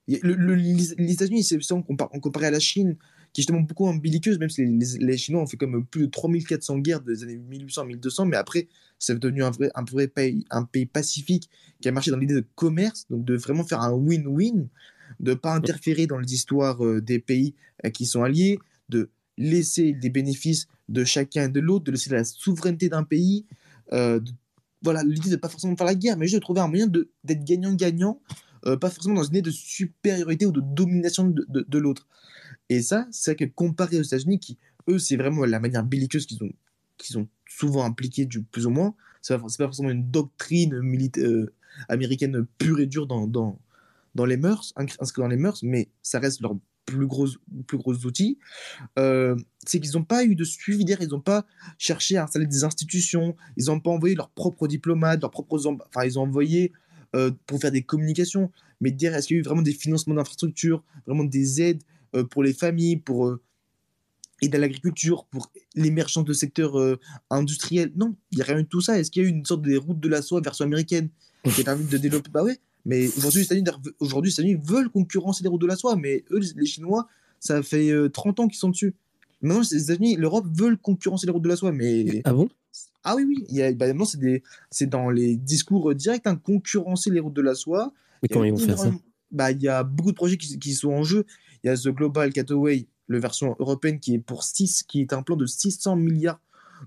Le, 0.07 0.35
le, 0.35 0.55
les 0.55 1.13
États-Unis, 1.13 1.43
c'est 1.43 1.57
compare 1.87 2.43
à 2.43 2.51
la 2.51 2.59
Chine, 2.59 2.95
qui 3.33 3.41
est 3.41 3.43
justement 3.43 3.61
beaucoup 3.61 3.91
belliqueuse, 3.99 4.39
même 4.39 4.49
si 4.49 4.63
les, 4.63 4.71
les, 4.71 5.05
les, 5.05 5.17
Chinois 5.17 5.41
ont 5.41 5.47
fait 5.47 5.57
comme 5.57 5.85
plus 5.85 6.01
de 6.01 6.11
3400 6.11 6.79
guerres 6.79 7.01
des 7.01 7.23
années 7.23 7.41
1800-1200, 7.51 8.27
mais 8.29 8.37
après, 8.37 8.67
c'est 8.99 9.17
devenu 9.19 9.43
un 9.43 9.51
vrai, 9.51 9.71
un 9.75 9.83
vrai 9.83 10.07
pays, 10.07 10.45
un 10.51 10.63
pays 10.63 10.85
pacifique 10.85 11.49
qui 11.81 11.89
a 11.89 11.91
marché 11.91 12.11
dans 12.11 12.17
l'idée 12.17 12.35
de 12.35 12.45
commerce, 12.55 13.05
donc 13.09 13.25
de 13.25 13.35
vraiment 13.35 13.63
faire 13.63 13.81
un 13.81 13.91
win-win, 13.91 14.67
de 15.19 15.31
ne 15.31 15.35
pas 15.35 15.53
interférer 15.53 16.07
dans 16.07 16.17
les 16.17 16.33
histoires 16.33 16.85
euh, 16.85 17.01
des 17.01 17.19
pays 17.19 17.55
euh, 17.85 17.89
qui 17.89 18.05
sont 18.05 18.23
alliés, 18.23 18.59
de 18.89 19.09
laisser 19.37 19.97
les 20.01 20.09
bénéfices 20.09 20.67
de 20.89 21.03
chacun 21.03 21.45
et 21.45 21.49
de 21.49 21.59
l'autre, 21.59 21.85
de 21.85 21.91
laisser 21.91 22.09
la 22.09 22.23
souveraineté 22.23 22.89
d'un 22.89 23.03
pays. 23.03 23.45
Euh, 23.93 24.19
de, 24.19 24.31
voilà, 24.81 25.03
l'idée 25.03 25.29
de 25.29 25.35
pas 25.35 25.49
forcément 25.49 25.75
faire 25.75 25.87
la 25.87 25.95
guerre, 25.95 26.17
mais 26.17 26.25
juste 26.27 26.35
de 26.35 26.41
trouver 26.41 26.61
un 26.61 26.67
moyen 26.67 26.87
d'être 26.87 27.43
gagnant-gagnant 27.43 28.19
euh, 28.67 28.77
pas 28.77 28.89
forcément 28.89 29.15
dans 29.15 29.23
une 29.23 29.35
idée 29.35 29.41
de 29.43 29.51
supériorité 29.51 30.45
ou 30.45 30.51
de 30.51 30.61
domination 30.61 31.27
de, 31.27 31.45
de, 31.47 31.77
l'autre. 31.77 32.07
Et 32.69 32.81
ça, 32.81 33.07
c'est 33.11 33.35
que 33.35 33.45
comparé 33.45 33.99
aux 33.99 34.03
États-Unis, 34.03 34.39
qui, 34.39 34.57
eux, 34.87 34.97
c'est 34.97 35.17
vraiment 35.17 35.45
la 35.45 35.59
manière 35.59 35.83
belliqueuse 35.83 36.25
qu'ils 36.25 36.43
ont, 36.43 36.51
qu'ils 36.97 37.19
ont 37.19 37.27
souvent 37.47 37.85
impliqué 37.85 38.25
du 38.25 38.41
plus 38.41 38.65
ou 38.65 38.71
moins, 38.71 38.95
c'est 39.21 39.37
pas, 39.37 39.43
pas 39.43 39.65
forcément 39.65 39.91
une 39.91 40.09
doctrine 40.09 40.79
militaire, 40.81 41.25
euh, 41.25 41.53
américaine 41.89 42.45
pure 42.57 42.79
et 42.79 42.87
dure 42.87 43.05
dans, 43.05 43.27
dans, 43.27 43.59
dans 44.15 44.25
les 44.25 44.37
mœurs, 44.37 44.73
inscrit 44.77 45.21
dans 45.21 45.27
les 45.27 45.37
mœurs, 45.37 45.61
mais 45.61 45.89
ça 46.01 46.19
reste 46.19 46.41
leur 46.41 46.55
plus 46.85 47.07
gros, 47.07 47.27
plus 47.67 47.77
gros 47.77 47.93
euh, 48.97 49.35
c'est 49.65 49.79
qu'ils 49.79 49.93
n'ont 49.93 50.03
pas 50.03 50.23
eu 50.23 50.35
de 50.35 50.43
suivi 50.43 50.85
derrière, 50.85 51.07
ils 51.07 51.11
n'ont 51.11 51.21
pas 51.21 51.45
cherché 51.77 52.17
à 52.17 52.23
installer 52.23 52.47
des 52.47 52.63
institutions, 52.63 53.35
ils 53.57 53.65
n'ont 53.65 53.79
pas 53.79 53.91
envoyé 53.91 54.15
leurs 54.15 54.29
propres 54.29 54.67
diplomates, 54.67 55.21
leurs 55.21 55.31
propres... 55.31 55.65
Enfin, 55.65 56.05
ils 56.05 56.19
ont 56.19 56.23
envoyé 56.23 56.71
euh, 57.15 57.31
pour 57.45 57.59
faire 57.59 57.71
des 57.71 57.81
communications. 57.81 58.51
Mais 58.81 58.91
derrière, 58.91 59.19
est-ce 59.19 59.27
qu'il 59.27 59.37
y 59.37 59.39
a 59.39 59.41
eu 59.41 59.43
vraiment 59.43 59.61
des 59.61 59.73
financements 59.73 60.15
d'infrastructures, 60.15 60.83
vraiment 61.05 61.23
des 61.23 61.61
aides 61.61 61.81
euh, 62.15 62.23
pour 62.23 62.43
les 62.43 62.53
familles, 62.53 62.97
pour 62.97 63.27
euh, 63.27 63.41
aider 64.41 64.57
à 64.57 64.59
l'agriculture, 64.59 65.25
pour 65.25 65.51
l'émergence 65.75 66.25
de 66.25 66.33
secteurs 66.33 66.79
euh, 66.79 66.99
industriels? 67.29 67.91
Non, 67.95 68.15
il 68.31 68.37
n'y 68.37 68.41
a 68.41 68.45
rien 68.45 68.61
de 68.61 68.67
tout 68.67 68.81
ça. 68.81 68.99
Est-ce 68.99 69.11
qu'il 69.11 69.23
y 69.23 69.25
a 69.25 69.29
eu 69.29 69.31
une 69.31 69.45
sorte 69.45 69.61
de 69.61 69.77
route 69.77 69.99
de 69.99 70.09
la 70.09 70.21
soie 70.21 70.41
version 70.41 70.65
américaine 70.65 71.09
qui 71.43 71.61
a 71.61 71.63
permis 71.63 71.85
de 71.85 71.97
développer? 71.97 72.29
Bah 72.31 72.43
ouais. 72.43 72.59
Mais 72.85 73.07
aujourd'hui, 73.17 73.39
les 73.39 73.45
États-Unis 73.45 74.51
États 74.51 74.61
veulent 74.63 74.89
concurrencer 74.89 75.41
les 75.41 75.49
routes 75.49 75.61
de 75.61 75.67
la 75.67 75.75
soie, 75.75 75.95
mais 75.95 76.23
eux, 76.29 76.39
les 76.55 76.65
Chinois, 76.67 77.07
ça 77.39 77.63
fait 77.63 77.91
30 78.13 78.41
ans 78.41 78.47
qu'ils 78.47 78.59
sont 78.59 78.69
dessus. 78.69 78.93
Maintenant, 79.41 79.61
les 79.71 79.83
États-Unis, 79.83 80.15
l'Europe 80.15 80.47
veulent 80.51 80.77
concurrencer 80.77 81.25
les 81.25 81.31
routes 81.31 81.43
de 81.43 81.49
la 81.49 81.55
soie, 81.55 81.71
mais. 81.71 82.21
Ah 82.23 82.33
bon? 82.33 82.49
Ah 83.03 83.15
oui, 83.15 83.25
oui. 83.27 83.45
Il 83.49 83.55
y 83.55 83.61
a, 83.61 83.71
bah, 83.73 83.85
c'est 84.71 84.87
dans 84.87 85.09
les 85.09 85.35
discours 85.35 85.93
directs, 85.93 86.25
hein, 86.25 86.35
concurrencer 86.35 87.11
les 87.11 87.19
routes 87.19 87.35
de 87.35 87.41
la 87.41 87.53
soie. 87.53 87.93
Mais 88.23 88.29
comment 88.29 88.45
ils 88.45 88.51
vont 88.51 88.57
faire 88.57 88.79
ça? 88.79 88.91
bah, 89.31 89.51
Il 89.51 89.61
y 89.61 89.67
a 89.67 89.83
beaucoup 89.83 90.11
de 90.11 90.15
projets 90.15 90.37
qui, 90.37 90.57
qui, 90.57 90.73
sont 90.73 90.91
en 90.91 91.03
jeu. 91.03 91.25
Il 91.63 91.67
y 91.67 91.69
a 91.69 91.77
The 91.77 91.89
Global 91.89 92.33
Cataway, 92.33 92.87
la 93.07 93.19
version 93.19 93.55
européenne, 93.59 93.99
qui 93.99 94.15
est 94.15 94.19
pour 94.19 94.43
6, 94.43 94.83
qui 94.83 95.01
est 95.01 95.13
un 95.13 95.21
plan 95.21 95.35
de 95.35 95.45
600 95.45 95.95
milliards 95.95 96.41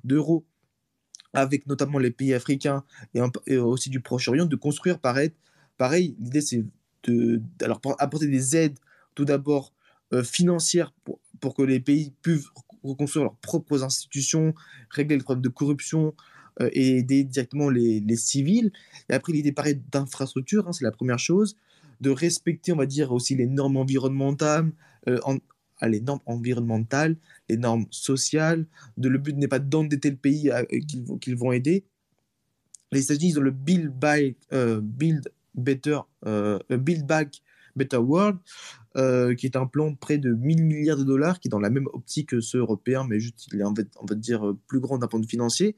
d'euros 0.04 0.44
avec 1.34 1.66
notamment 1.66 1.98
les 1.98 2.11
pays 2.11 2.34
africains 2.34 2.84
et, 3.14 3.20
un, 3.20 3.30
et 3.46 3.58
aussi 3.58 3.90
du 3.90 4.00
Proche-Orient, 4.00 4.46
de 4.46 4.56
construire 4.56 4.98
pareil. 4.98 5.32
Pareil, 5.76 6.16
l'idée 6.18 6.40
c'est 6.40 6.64
de, 7.04 7.40
alors, 7.62 7.80
apporter 7.98 8.26
des 8.26 8.56
aides 8.56 8.78
tout 9.14 9.24
d'abord 9.24 9.72
euh, 10.12 10.24
financières 10.24 10.92
pour, 11.04 11.20
pour 11.40 11.55
que 11.55 11.62
les 11.62 11.81
pays 11.81 12.12
puissent 12.22 12.48
reconstruire 12.83 13.24
leurs 13.24 13.37
propres 13.37 13.83
institutions, 13.83 14.55
régler 14.90 15.16
les 15.16 15.22
problèmes 15.22 15.42
de 15.42 15.48
corruption 15.48 16.14
euh, 16.61 16.70
et 16.72 16.98
aider 16.98 17.24
directement 17.24 17.70
les, 17.70 18.16
civils. 18.16 18.72
Et 19.09 19.14
après, 19.14 19.33
l'idée 19.33 19.53
pareil 19.53 19.81
d'infrastructure, 19.90 20.68
hein, 20.68 20.72
c'est 20.72 20.85
la 20.85 20.92
première 20.92 21.18
chose, 21.18 21.57
de 22.01 22.11
respecter, 22.11 22.72
on 22.72 22.77
va 22.77 22.87
dire, 22.87 23.12
aussi 23.12 23.35
les 23.35 23.46
normes 23.46 23.77
environnementales, 23.77 24.72
euh, 25.09 25.18
ah, 25.81 25.88
les 25.88 26.01
normes 26.01 26.20
environnementales, 26.27 27.16
les 27.48 27.57
normes 27.57 27.87
sociales. 27.90 28.66
Le 28.96 29.18
but 29.18 29.37
n'est 29.37 29.48
pas 29.48 29.61
d'endetter 29.61 30.11
le 30.11 30.16
pays 30.16 30.51
euh, 30.51 30.64
qu'ils 30.64 31.05
qu 31.20 31.35
vont 31.35 31.53
aider. 31.53 31.85
Les 32.90 33.05
États-Unis, 33.05 33.37
ont 33.38 33.42
le 33.42 33.51
Build, 33.51 33.92
by, 33.92 34.35
build 34.83 35.29
Better, 35.55 36.01
Build 36.70 37.07
Back 37.07 37.42
Better 37.78 37.96
World, 37.96 38.38
euh, 38.96 39.34
qui 39.34 39.46
est 39.46 39.56
un 39.56 39.66
plan 39.66 39.94
près 39.94 40.18
de 40.18 40.32
1000 40.32 40.64
milliards 40.64 40.98
de 40.98 41.04
dollars, 41.04 41.40
qui 41.40 41.48
est 41.48 41.50
dans 41.50 41.60
la 41.60 41.70
même 41.70 41.86
optique 41.92 42.30
que 42.30 42.40
ceux 42.40 42.58
européens, 42.58 43.06
mais 43.08 43.20
juste 43.20 43.46
il 43.52 43.60
est 43.60 43.64
en 43.64 43.74
fait, 43.74 43.88
on 44.00 44.06
va 44.06 44.14
dire 44.14 44.54
plus 44.66 44.80
grand 44.80 44.98
d'un 44.98 45.06
point 45.06 45.20
de 45.20 45.26
financier. 45.26 45.76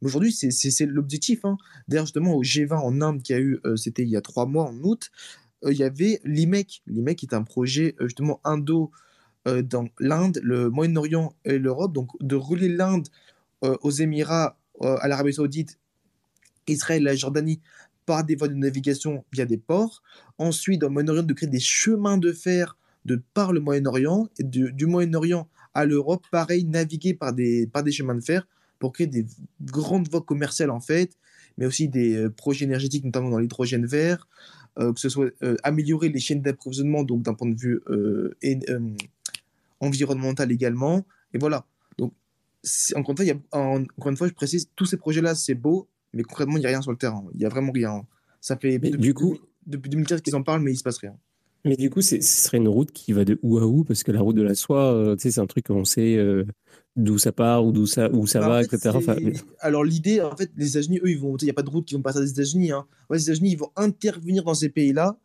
Mais 0.00 0.06
aujourd'hui, 0.06 0.32
c'est 0.32 0.86
l'objectif. 0.86 1.44
Hein. 1.44 1.58
D'ailleurs, 1.88 2.06
justement, 2.06 2.34
au 2.34 2.42
G20 2.42 2.74
en 2.74 3.00
Inde, 3.02 3.22
qui 3.22 3.34
a 3.34 3.38
eu, 3.38 3.60
euh, 3.66 3.76
c'était 3.76 4.02
il 4.02 4.08
y 4.08 4.16
a 4.16 4.22
trois 4.22 4.46
mois, 4.46 4.64
en 4.64 4.76
août, 4.82 5.10
euh, 5.64 5.72
il 5.72 5.78
y 5.78 5.82
avait 5.82 6.20
l'IMEC. 6.24 6.82
L'IMEC 6.86 7.22
est 7.22 7.34
un 7.34 7.42
projet, 7.42 7.96
euh, 8.00 8.06
justement, 8.06 8.40
indo, 8.44 8.90
euh, 9.48 9.62
dans 9.62 9.88
l'Inde, 9.98 10.38
le 10.42 10.70
Moyen-Orient 10.70 11.34
et 11.44 11.58
l'Europe, 11.58 11.92
donc 11.92 12.10
de 12.20 12.36
relier 12.36 12.68
l'Inde 12.68 13.08
euh, 13.64 13.76
aux 13.82 13.90
Émirats, 13.90 14.58
euh, 14.82 14.96
à 15.00 15.08
l'Arabie 15.08 15.32
Saoudite, 15.32 15.78
Israël, 16.66 17.02
la 17.02 17.14
Jordanie, 17.14 17.60
par 18.10 18.24
des 18.24 18.34
voies 18.34 18.48
de 18.48 18.54
navigation 18.54 19.24
via 19.32 19.46
des 19.46 19.56
ports. 19.56 20.02
Ensuite, 20.36 20.80
dans 20.80 20.88
le 20.88 20.94
Moyen-Orient, 20.94 21.22
de 21.22 21.32
créer 21.32 21.48
des 21.48 21.60
chemins 21.60 22.18
de 22.18 22.32
fer 22.32 22.76
de 23.04 23.22
par 23.34 23.52
le 23.52 23.60
Moyen-Orient, 23.60 24.28
et 24.40 24.42
du, 24.42 24.86
Moyen-Orient 24.86 25.48
à 25.74 25.84
l'Europe, 25.84 26.26
pareil, 26.32 26.64
naviguer 26.64 27.14
par 27.14 27.32
des, 27.32 27.68
par 27.68 27.84
des 27.84 27.92
chemins 27.92 28.16
de 28.16 28.20
fer 28.20 28.48
pour 28.80 28.92
créer 28.92 29.06
des 29.06 29.26
grandes 29.62 30.08
voies 30.10 30.22
commerciales, 30.22 30.72
en 30.72 30.80
fait, 30.80 31.16
mais 31.56 31.66
aussi 31.66 31.88
des 31.88 32.16
euh, 32.16 32.30
projets 32.30 32.64
énergétiques, 32.64 33.04
notamment 33.04 33.30
dans 33.30 33.38
l'hydrogène 33.38 33.86
vert, 33.86 34.26
euh, 34.80 34.92
que 34.92 34.98
ce 34.98 35.08
soit 35.08 35.30
euh, 35.44 35.54
améliorer 35.62 36.08
les 36.08 36.18
chaînes 36.18 36.42
d'approvisionnement, 36.42 37.04
donc 37.04 37.22
d'un 37.22 37.34
point 37.34 37.48
de 37.48 37.60
vue 37.60 37.80
environnemental 39.78 40.50
également. 40.50 41.06
Et 41.32 41.38
voilà. 41.38 41.64
Donc, 41.96 42.12
encore 42.96 43.12
une 43.12 43.16
fois, 43.18 43.24
il 43.24 43.28
y 43.28 43.30
a, 43.30 43.38
en- 43.52 43.82
encore 43.82 44.10
une 44.10 44.16
fois, 44.16 44.26
je 44.26 44.34
précise, 44.34 44.68
tous 44.74 44.86
ces 44.86 44.96
projets-là, 44.96 45.36
c'est 45.36 45.54
beau, 45.54 45.86
mais 46.14 46.22
concrètement, 46.22 46.56
il 46.56 46.60
n'y 46.60 46.66
a 46.66 46.70
rien 46.70 46.82
sur 46.82 46.90
le 46.90 46.96
terrain. 46.96 47.24
Il 47.34 47.38
n'y 47.38 47.44
a 47.44 47.48
vraiment 47.48 47.72
rien. 47.72 48.02
Ça 48.40 48.56
fait 48.56 48.78
Mais 48.82 48.90
depuis, 48.90 49.00
du 49.00 49.14
coup- 49.14 49.38
depuis 49.66 49.90
2015 49.90 50.20
qu'ils 50.22 50.34
en 50.36 50.42
parlent, 50.42 50.62
mais 50.62 50.70
il 50.70 50.74
ne 50.74 50.78
se 50.78 50.82
passe 50.82 50.98
rien. 50.98 51.14
Mais 51.66 51.76
du 51.76 51.90
coup, 51.90 52.00
ce 52.00 52.18
serait 52.22 52.56
une 52.56 52.68
route 52.68 52.90
qui 52.90 53.12
va 53.12 53.24
de 53.26 53.38
où 53.42 53.58
à 53.58 53.66
où, 53.66 53.84
parce 53.84 54.02
que 54.02 54.10
la 54.12 54.20
route 54.22 54.34
de 54.36 54.40
la 54.42 54.54
soie, 54.54 54.94
euh, 54.94 55.14
c'est 55.18 55.38
un 55.38 55.46
truc 55.46 55.66
qu'on 55.66 55.84
sait 55.84 56.16
euh, 56.16 56.46
d'où 56.96 57.18
ça 57.18 57.32
part 57.32 57.66
ou 57.66 57.70
d'où 57.70 57.84
ça, 57.84 58.10
où 58.12 58.26
ça 58.26 58.40
Bah, 58.40 58.46
en 58.46 58.48
va, 58.48 58.62
fait, 58.64 58.76
etc. 58.76 58.90
Enfin, 58.96 59.14
Alors 59.58 59.84
l'idée, 59.84 60.22
en 60.22 60.34
fait, 60.34 60.50
les 60.56 60.70
États-Unis, 60.70 61.00
eux, 61.04 61.10
ils 61.10 61.18
vont, 61.18 61.36
il 61.36 61.44
n'y 61.44 61.50
a 61.50 61.54
pas 61.54 61.62
de 61.62 61.68
route 61.68 61.84
qui 61.84 61.94
vont 61.94 62.00
passer 62.00 62.20
des 62.20 62.30
États-Unis. 62.30 62.72
Hein. 62.72 62.86
Ouais, 63.10 63.18
les 63.18 63.24
États-Unis, 63.24 63.52
ils 63.52 63.58
vont 63.58 63.70
intervenir 63.76 64.42
dans 64.44 64.54
ces 64.54 64.70
pays-là, 64.70 65.18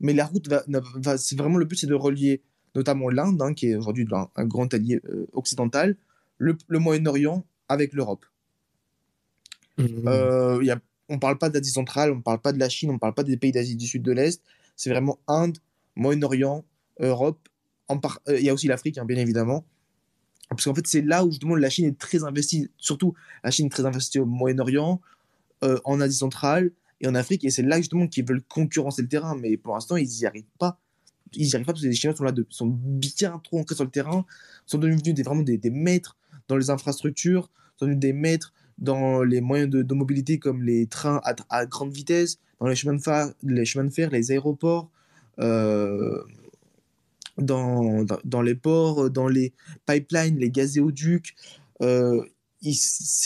mais 0.00 0.12
la 0.12 0.26
route 0.26 0.48
va, 0.48 0.64
n'a- 0.66 0.82
va- 0.96 1.18
c'est 1.18 1.36
vraiment 1.38 1.56
le 1.56 1.64
but, 1.66 1.76
c'est 1.78 1.86
de 1.86 1.94
relier 1.94 2.42
notamment 2.74 3.08
l'Inde, 3.08 3.40
hein, 3.40 3.54
qui 3.54 3.68
est 3.68 3.76
aujourd'hui 3.76 4.06
un, 4.10 4.26
un 4.34 4.44
grand 4.44 4.74
allié 4.74 5.00
euh, 5.08 5.26
occidental, 5.34 5.96
le, 6.38 6.56
le 6.66 6.78
Moyen-Orient 6.80 7.46
avec 7.68 7.92
l'Europe. 7.94 8.26
Mhm. 9.78 10.02
Euh, 10.06 10.76
on 11.08 11.18
parle 11.18 11.38
pas 11.38 11.50
d'Asie 11.50 11.70
centrale, 11.70 12.10
on 12.10 12.20
parle 12.20 12.40
pas 12.40 12.52
de 12.52 12.58
la 12.58 12.68
Chine, 12.68 12.90
on 12.90 12.98
parle 12.98 13.14
pas 13.14 13.22
des 13.22 13.36
pays 13.36 13.52
d'Asie 13.52 13.76
du 13.76 13.86
Sud, 13.86 14.02
de 14.02 14.12
l'Est. 14.12 14.42
C'est 14.74 14.90
vraiment 14.90 15.18
Inde, 15.28 15.58
Moyen-Orient, 15.94 16.64
Europe. 17.00 17.48
Euh, 17.90 18.38
il 18.38 18.44
y 18.44 18.50
a 18.50 18.54
aussi 18.54 18.66
l'Afrique, 18.66 18.98
hein, 18.98 19.04
bien 19.04 19.18
évidemment. 19.18 19.64
Parce 20.48 20.64
qu'en 20.64 20.74
fait, 20.74 20.86
c'est 20.86 21.02
là 21.02 21.24
où 21.24 21.30
justement 21.30 21.56
la 21.56 21.70
Chine 21.70 21.86
est 21.86 21.98
très 21.98 22.24
investie. 22.24 22.70
Surtout, 22.76 23.14
la 23.44 23.50
Chine 23.50 23.66
est 23.66 23.70
très 23.70 23.86
investie 23.86 24.18
au 24.18 24.26
Moyen-Orient, 24.26 25.00
euh, 25.64 25.78
en 25.84 26.00
Asie 26.00 26.18
centrale 26.18 26.72
et 27.00 27.08
en 27.08 27.14
Afrique. 27.14 27.44
Et 27.44 27.50
c'est 27.50 27.62
là 27.62 27.78
justement 27.78 28.06
qu'ils 28.06 28.24
veulent 28.24 28.42
concurrencer 28.42 29.02
le 29.02 29.08
terrain. 29.08 29.36
Mais 29.36 29.56
pour 29.56 29.74
l'instant, 29.74 29.96
ils 29.96 30.08
n'y 30.08 30.26
arrivent 30.26 30.44
pas. 30.58 30.78
Ils 31.32 31.46
n'y 31.46 31.54
arrivent 31.54 31.66
pas 31.66 31.72
parce 31.72 31.82
que 31.82 31.88
les 31.88 31.94
Chinois 31.94 32.16
sont 32.16 32.24
là, 32.24 32.32
sont 32.50 32.66
bien 32.66 33.40
trop 33.42 33.58
ancrés 33.58 33.74
sur 33.74 33.84
le 33.84 33.90
terrain, 33.90 34.24
sont 34.66 34.78
devenus 34.78 35.02
des, 35.02 35.22
vraiment 35.22 35.42
des, 35.42 35.58
des 35.58 35.70
maîtres 35.70 36.16
dans 36.48 36.56
les 36.56 36.70
infrastructures, 36.70 37.50
sont 37.76 37.86
devenus 37.86 38.00
des 38.00 38.12
maîtres 38.12 38.52
dans 38.78 39.22
les 39.22 39.40
moyens 39.40 39.70
de, 39.70 39.94
mobilité 39.94 40.38
comme 40.38 40.62
les 40.62 40.86
trains 40.86 41.20
à, 41.48 41.66
grande 41.66 41.92
vitesse, 41.92 42.38
dans 42.60 42.66
les 42.66 42.74
chemins 42.74 42.94
de, 42.94 43.02
fer, 43.02 43.32
les 43.42 43.64
chemins 43.64 43.84
de 43.84 43.92
fer, 43.92 44.10
les 44.10 44.32
aéroports, 44.32 44.90
euh, 45.38 46.22
dans, 47.38 48.04
dans, 48.24 48.42
les 48.42 48.54
ports, 48.54 49.10
dans 49.10 49.28
les 49.28 49.52
pipelines, 49.86 50.38
les 50.38 50.50
gazéoducs. 50.50 51.34
Euh, 51.82 52.22
ils, 52.62 52.76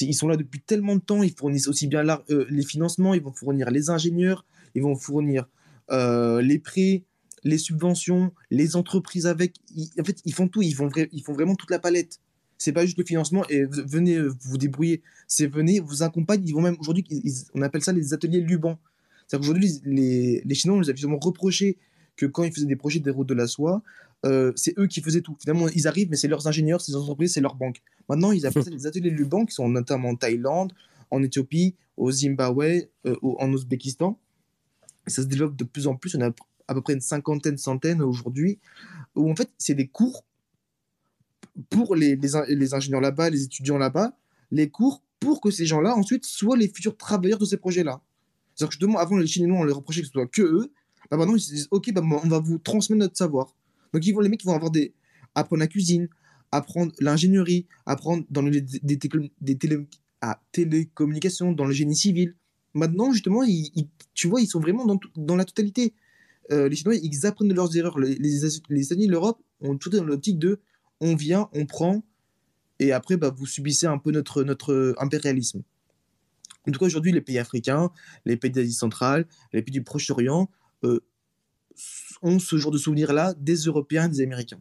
ils 0.00 0.14
sont 0.14 0.28
là 0.28 0.36
depuis 0.36 0.60
tellement 0.60 0.96
de 0.96 1.00
temps, 1.00 1.22
ils 1.22 1.34
fournissent 1.34 1.68
aussi 1.68 1.86
bien 1.86 2.04
euh, 2.30 2.46
les 2.50 2.64
financements, 2.64 3.14
ils 3.14 3.22
vont 3.22 3.32
fournir 3.32 3.70
les 3.70 3.90
ingénieurs, 3.90 4.44
ils 4.74 4.82
vont 4.82 4.96
fournir 4.96 5.48
les 5.90 6.58
prêts, 6.60 7.04
les 7.42 7.58
subventions, 7.58 8.32
les 8.50 8.76
entreprises 8.76 9.26
avec. 9.26 9.56
En 9.98 10.04
fait, 10.04 10.20
ils 10.24 10.34
font 10.34 10.46
tout, 10.46 10.62
ils 10.62 10.76
ils 11.12 11.22
font 11.22 11.32
vraiment 11.32 11.56
toute 11.56 11.70
la 11.70 11.80
palette. 11.80 12.20
C'est 12.60 12.72
pas 12.72 12.84
juste 12.84 12.98
le 12.98 13.04
financement 13.04 13.42
et 13.48 13.64
venez 13.64 14.16
euh, 14.16 14.30
vous 14.42 14.58
débrouiller. 14.58 15.00
C'est 15.26 15.46
venez, 15.46 15.80
vous 15.80 16.02
accompagnent. 16.02 16.46
Ils 16.46 16.52
vont 16.52 16.60
même 16.60 16.76
aujourd'hui, 16.78 17.06
on 17.54 17.62
appelle 17.62 17.82
ça 17.82 17.90
les 17.90 18.12
ateliers 18.12 18.42
Luban. 18.42 18.78
C'est-à-dire 19.26 19.48
qu'aujourd'hui, 19.48 19.80
les, 19.86 20.42
les 20.44 20.54
Chinois, 20.54 20.76
on 20.76 20.80
nous 20.80 20.90
a 20.90 20.92
justement 20.92 21.18
reproché 21.18 21.78
que 22.16 22.26
quand 22.26 22.44
ils 22.44 22.52
faisaient 22.52 22.66
des 22.66 22.76
projets 22.76 23.00
des 23.00 23.08
routes 23.10 23.30
de 23.30 23.34
la 23.34 23.46
soie, 23.46 23.82
euh, 24.26 24.52
c'est 24.56 24.78
eux 24.78 24.86
qui 24.86 25.00
faisaient 25.00 25.22
tout. 25.22 25.34
Finalement, 25.40 25.70
ils 25.70 25.88
arrivent, 25.88 26.10
mais 26.10 26.16
c'est 26.16 26.28
leurs 26.28 26.46
ingénieurs, 26.48 26.82
c'est 26.82 26.92
leurs 26.92 27.00
entreprises, 27.00 27.32
c'est 27.32 27.40
leurs 27.40 27.54
banques. 27.54 27.80
Maintenant, 28.10 28.30
ils 28.30 28.44
appellent 28.44 28.64
ça 28.64 28.70
les 28.70 28.86
ateliers 28.86 29.08
Luban, 29.08 29.46
qui 29.46 29.54
sont 29.54 29.66
notamment 29.70 30.10
en 30.10 30.16
Thaïlande, 30.16 30.74
en 31.10 31.22
Éthiopie, 31.22 31.76
au 31.96 32.12
Zimbabwe, 32.12 32.88
euh, 33.06 33.16
en 33.22 33.50
Ouzbékistan. 33.50 34.18
Ça 35.06 35.22
se 35.22 35.28
développe 35.28 35.56
de 35.56 35.64
plus 35.64 35.86
en 35.86 35.96
plus. 35.96 36.14
On 36.14 36.20
a 36.20 36.30
à 36.68 36.74
peu 36.74 36.82
près 36.82 36.92
une 36.92 37.00
cinquantaine, 37.00 37.56
centaine 37.56 38.02
aujourd'hui, 38.02 38.58
où 39.14 39.30
en 39.30 39.34
fait, 39.34 39.48
c'est 39.56 39.74
des 39.74 39.86
cours 39.86 40.26
pour 41.68 41.96
les, 41.96 42.16
les, 42.16 42.30
les 42.48 42.74
ingénieurs 42.74 43.00
là-bas, 43.00 43.30
les 43.30 43.42
étudiants 43.44 43.78
là-bas, 43.78 44.16
les 44.50 44.70
cours 44.70 45.02
pour 45.18 45.40
que 45.40 45.50
ces 45.50 45.66
gens-là, 45.66 45.94
ensuite, 45.96 46.24
soient 46.24 46.56
les 46.56 46.68
futurs 46.68 46.96
travailleurs 46.96 47.38
de 47.38 47.44
ces 47.44 47.56
projets-là. 47.56 48.00
C'est-à-dire 48.54 48.68
que 48.68 48.74
justement, 48.74 48.98
avant, 48.98 49.16
les 49.18 49.26
Chinois, 49.26 49.58
on 49.58 49.64
leur 49.64 49.76
reprochait 49.76 50.00
que 50.00 50.06
ce 50.06 50.12
soit 50.12 50.26
que 50.26 50.42
eux. 50.42 50.72
Bah 51.10 51.16
maintenant, 51.16 51.34
ils 51.34 51.40
se 51.40 51.52
disent, 51.52 51.68
OK, 51.70 51.92
bah, 51.92 52.02
on 52.02 52.28
va 52.28 52.38
vous 52.38 52.58
transmettre 52.58 53.00
notre 53.00 53.16
savoir. 53.16 53.54
Donc, 53.92 54.06
ils 54.06 54.12
vont, 54.12 54.20
les 54.20 54.28
mecs, 54.28 54.44
vont 54.44 54.54
avoir 54.54 54.70
des... 54.70 54.94
apprendre 55.34 55.60
la 55.60 55.66
cuisine, 55.66 56.08
apprendre 56.52 56.92
l'ingénierie, 57.00 57.66
apprendre 57.86 58.24
dans 58.30 58.42
les, 58.42 58.60
des, 58.60 58.96
télécom- 58.96 59.30
des 59.40 59.56
télé, 59.58 59.86
ah, 60.20 60.40
télécommunications, 60.52 61.52
dans 61.52 61.64
le 61.64 61.72
génie 61.72 61.96
civil. 61.96 62.34
Maintenant, 62.74 63.12
justement, 63.12 63.42
ils, 63.42 63.88
tu 64.14 64.28
vois, 64.28 64.40
ils 64.40 64.46
sont 64.46 64.60
vraiment 64.60 64.86
dans, 64.86 64.98
dans 65.16 65.36
la 65.36 65.44
totalité. 65.44 65.94
Euh, 66.50 66.68
les 66.68 66.76
Chinois, 66.76 66.94
ils 66.96 67.26
apprennent 67.26 67.48
de 67.48 67.54
leurs 67.54 67.76
erreurs. 67.76 67.98
Les, 67.98 68.14
les, 68.14 68.40
les 68.68 68.84
États-Unis, 68.84 69.06
l'Europe, 69.06 69.42
ont 69.60 69.76
tout 69.76 69.90
dans 69.90 70.04
l'optique 70.04 70.38
de 70.38 70.60
on 71.00 71.14
vient, 71.14 71.48
on 71.52 71.66
prend, 71.66 72.02
et 72.80 72.92
après, 72.92 73.16
bah, 73.16 73.32
vous 73.36 73.46
subissez 73.46 73.86
un 73.86 73.98
peu 73.98 74.10
notre, 74.10 74.42
notre 74.42 74.94
impérialisme. 74.98 75.62
En 76.66 76.72
tout 76.72 76.80
cas, 76.80 76.86
aujourd'hui, 76.86 77.12
les 77.12 77.20
pays 77.20 77.38
africains, 77.38 77.90
les 78.24 78.36
pays 78.36 78.50
d'Asie 78.50 78.72
centrale, 78.72 79.26
les 79.52 79.62
pays 79.62 79.72
du 79.72 79.82
Proche-Orient 79.82 80.50
euh, 80.84 81.00
ont 82.22 82.38
ce 82.38 82.56
genre 82.56 82.70
de 82.70 82.78
souvenirs-là 82.78 83.34
des 83.38 83.56
Européens 83.56 84.06
et 84.06 84.08
des 84.08 84.22
Américains. 84.22 84.60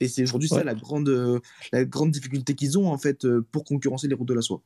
Et 0.00 0.08
c'est 0.08 0.22
aujourd'hui 0.22 0.48
ça 0.48 0.62
la 0.62 0.74
grande, 0.74 1.08
euh, 1.08 1.40
la 1.72 1.84
grande 1.84 2.10
difficulté 2.10 2.54
qu'ils 2.54 2.78
ont 2.78 2.88
en 2.88 2.98
fait 2.98 3.24
euh, 3.24 3.44
pour 3.52 3.64
concurrencer 3.64 4.06
les 4.06 4.14
routes 4.14 4.28
de 4.28 4.34
la 4.34 4.42
soie. 4.42 4.62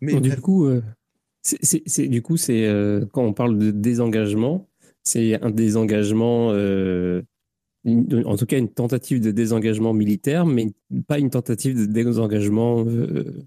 Mais 0.00 0.14
Bon, 0.14 0.20
du 0.20 0.36
coup, 0.36 0.68
du 0.70 2.22
coup, 2.22 2.36
c'est 2.36 3.06
quand 3.12 3.22
on 3.22 3.32
parle 3.32 3.58
de 3.58 3.70
désengagement, 3.70 4.68
c'est 5.02 5.40
un 5.42 5.50
désengagement, 5.50 6.52
une- 7.84 8.24
en 8.26 8.36
tout 8.36 8.46
cas 8.46 8.58
une 8.58 8.68
tentative 8.68 9.20
de 9.20 9.30
désengagement 9.30 9.92
militaire, 9.94 10.44
mais 10.46 10.72
pas 11.06 11.18
une 11.18 11.30
tentative 11.30 11.78
de 11.78 11.86
désengagement, 11.86 12.84
euh, 12.86 13.42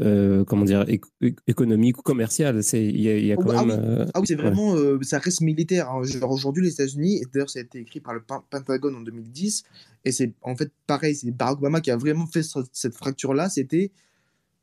euh, 0.00 0.44
comment 0.44 0.64
dire, 0.64 0.84
éco- 0.88 1.08
économique 1.46 1.98
ou 1.98 2.02
commercial. 2.02 2.62
C'est, 2.62 2.84
il 2.84 3.00
y 3.00 3.08
a, 3.08 3.16
il 3.16 3.26
y 3.26 3.32
a 3.32 3.36
Oh, 3.38 3.42
quand 3.44 3.50
ah 3.56 3.64
même. 3.64 3.78
oui. 3.80 3.84
euh, 3.86 4.06
Ah 4.14 4.20
oui, 4.20 4.26
c'est 4.26 4.34
vraiment, 4.34 4.74
ça 5.02 5.18
reste 5.18 5.40
militaire. 5.40 5.90
hein. 5.90 6.02
Aujourd'hui, 6.28 6.64
les 6.64 6.72
États-Unis, 6.72 7.16
et 7.18 7.24
d'ailleurs, 7.32 7.48
ça 7.50 7.60
a 7.60 7.62
été 7.62 7.78
écrit 7.78 8.00
par 8.00 8.12
le 8.14 8.20
Pen- 8.20 8.40
Pentagone 8.50 8.96
en 8.96 9.00
2010, 9.00 9.62
et 10.04 10.12
c'est 10.12 10.32
en 10.42 10.56
fait 10.56 10.70
pareil, 10.86 11.14
c'est 11.14 11.30
Barack 11.30 11.58
Obama 11.58 11.80
qui 11.80 11.90
a 11.90 11.96
vraiment 11.96 12.26
fait 12.26 12.42
ce- 12.42 12.58
cette 12.72 12.94
fracture-là. 12.94 13.48
C'était 13.48 13.90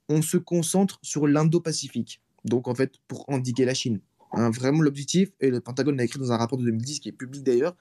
on 0.10 0.22
se 0.22 0.38
concentre 0.38 1.00
sur 1.02 1.28
l'Indo-Pacifique. 1.28 2.22
Donc 2.46 2.68
en 2.68 2.76
fait, 2.76 2.92
pour 3.08 3.24
endiguer 3.30 3.64
la 3.64 3.74
Chine. 3.74 4.02
Hein, 4.34 4.50
vraiment 4.50 4.82
l'objectif, 4.82 5.30
et 5.40 5.50
le 5.50 5.62
Pentagone 5.62 5.96
l'a 5.96 6.04
écrit 6.04 6.20
dans 6.20 6.32
un 6.34 6.38
rapport 6.38 6.58
de 6.58 6.66
2010 6.66 7.00
qui 7.00 7.08
est 7.10 7.14
public 7.14 7.42
d'ailleurs, 7.44 7.76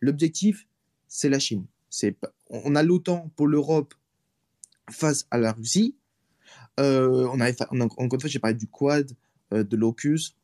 l'objectif, 0.00 0.66
c'est 1.08 1.28
la 1.28 1.38
Chine. 1.38 1.64
C'est 1.90 2.16
on 2.50 2.74
a 2.76 2.82
l'OTAN 2.82 3.30
pour 3.36 3.46
l'Europe 3.46 3.94
face 4.90 5.26
à 5.30 5.38
la 5.38 5.52
Russie. 5.52 5.96
Euh, 6.80 7.26
on 7.32 7.38
on 7.38 7.40
a- 7.40 7.84
encore 7.84 8.14
une 8.14 8.20
fois, 8.20 8.30
j'ai 8.30 8.38
parlé 8.38 8.56
du 8.56 8.66
Quad, 8.68 9.10
euh, 9.52 9.64
de 9.64 9.76
l'AUKUS, 9.76 10.34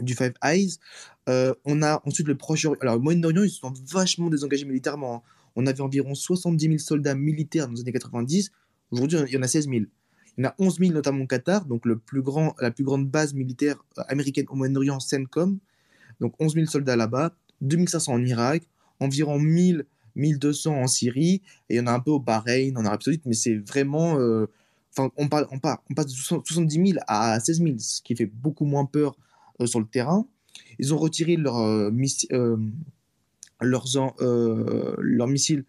du 0.00 0.14
Five 0.14 0.32
Eyes. 0.42 0.78
Euh, 1.28 1.54
on 1.64 1.82
a 1.82 2.00
ensuite 2.06 2.26
le 2.26 2.36
Proche-Orient. 2.36 2.78
Alors, 2.80 2.94
le 2.96 3.02
Moyen-Orient, 3.02 3.42
ils 3.42 3.50
se 3.50 3.58
sont 3.60 3.72
vachement 3.92 4.30
désengagés 4.30 4.64
militairement. 4.64 5.16
hein. 5.16 5.22
On 5.56 5.66
avait 5.66 5.80
environ 5.82 6.14
70 6.14 6.64
000 6.66 6.78
soldats 6.78 7.14
militaires 7.14 7.66
dans 7.66 7.74
les 7.74 7.80
années 7.82 7.92
90. 7.92 8.50
Aujourd'hui, 8.90 9.18
il 9.28 9.34
y 9.34 9.36
en 9.36 9.42
a 9.42 9.48
16 9.48 9.68
000. 9.68 9.84
Il 10.38 10.44
y 10.44 10.46
en 10.46 10.50
a 10.50 10.54
11 10.58 10.78
000 10.78 10.92
notamment 10.92 11.24
au 11.24 11.26
Qatar, 11.26 11.66
donc 11.66 11.84
le 11.84 11.98
plus 11.98 12.22
grand, 12.22 12.54
la 12.60 12.70
plus 12.70 12.84
grande 12.84 13.08
base 13.08 13.34
militaire 13.34 13.84
euh, 13.98 14.02
américaine 14.08 14.46
au 14.48 14.54
Moyen-Orient, 14.56 15.00
CENTCOM. 15.00 15.58
Donc 16.20 16.34
11 16.38 16.54
000 16.54 16.66
soldats 16.66 16.96
là-bas, 16.96 17.34
2500 17.60 18.12
en 18.14 18.24
Irak, 18.24 18.62
environ 19.00 19.38
1000, 19.38 19.84
1200 20.14 20.74
en 20.74 20.86
Syrie, 20.86 21.42
et 21.68 21.74
il 21.74 21.76
y 21.76 21.80
en 21.80 21.86
a 21.86 21.92
un 21.92 22.00
peu 22.00 22.10
au 22.10 22.20
Bahreïn, 22.20 22.76
en 22.76 22.84
Arabie 22.84 23.04
Saoudite, 23.04 23.26
mais 23.26 23.34
c'est 23.34 23.56
vraiment. 23.56 24.18
euh, 24.18 24.46
Enfin, 24.92 25.10
on, 25.16 25.28
parle, 25.28 25.46
on, 25.52 25.60
passe 25.60 26.06
de 26.06 26.10
60 26.10 26.46
70 26.46 26.92
000 26.94 26.98
à 27.06 27.38
16 27.38 27.62
000, 27.62 27.74
ce 27.78 28.02
qui 28.02 28.16
fait 28.16 28.26
beaucoup 28.26 28.64
moins 28.64 28.86
peur 28.86 29.16
euh, 29.60 29.66
sur 29.66 29.78
le 29.78 29.86
terrain. 29.86 30.26
Ils 30.78 30.92
ont 30.92 30.98
retiré 30.98 31.36
leur, 31.36 31.58
euh, 31.58 31.90
leurs, 33.60 33.86
leurs 34.98 35.28
missiles, 35.28 35.64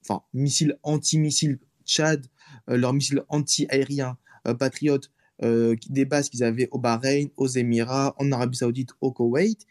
enfin, 0.00 0.22
missiles 0.32 0.78
anti-missiles 0.82 1.58
Tchad, 1.84 2.26
leurs 2.66 2.94
missiles 2.94 3.22
anti-aériens 3.28 4.16
euh, 4.46 4.54
Patriot, 4.54 5.00
des 5.40 6.04
bases 6.04 6.28
qu'ils 6.30 6.44
avaient 6.44 6.68
au 6.70 6.78
Bahreïn, 6.78 7.28
aux 7.36 7.48
Émirats, 7.48 8.14
en 8.18 8.30
Arabie 8.32 8.56
Saoudite, 8.56 8.90
au 9.00 9.10
Koweït. 9.10 9.66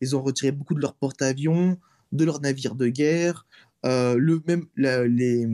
Ils 0.00 0.14
ont 0.14 0.22
retiré 0.22 0.52
beaucoup 0.52 0.74
de 0.74 0.80
leurs 0.80 0.94
porte-avions, 0.94 1.78
de 2.12 2.24
leurs 2.24 2.40
navires 2.40 2.74
de 2.74 2.88
guerre, 2.88 3.46
Euh, 3.84 4.16
le 4.18 4.42
même, 4.48 4.64
les, 4.76 5.46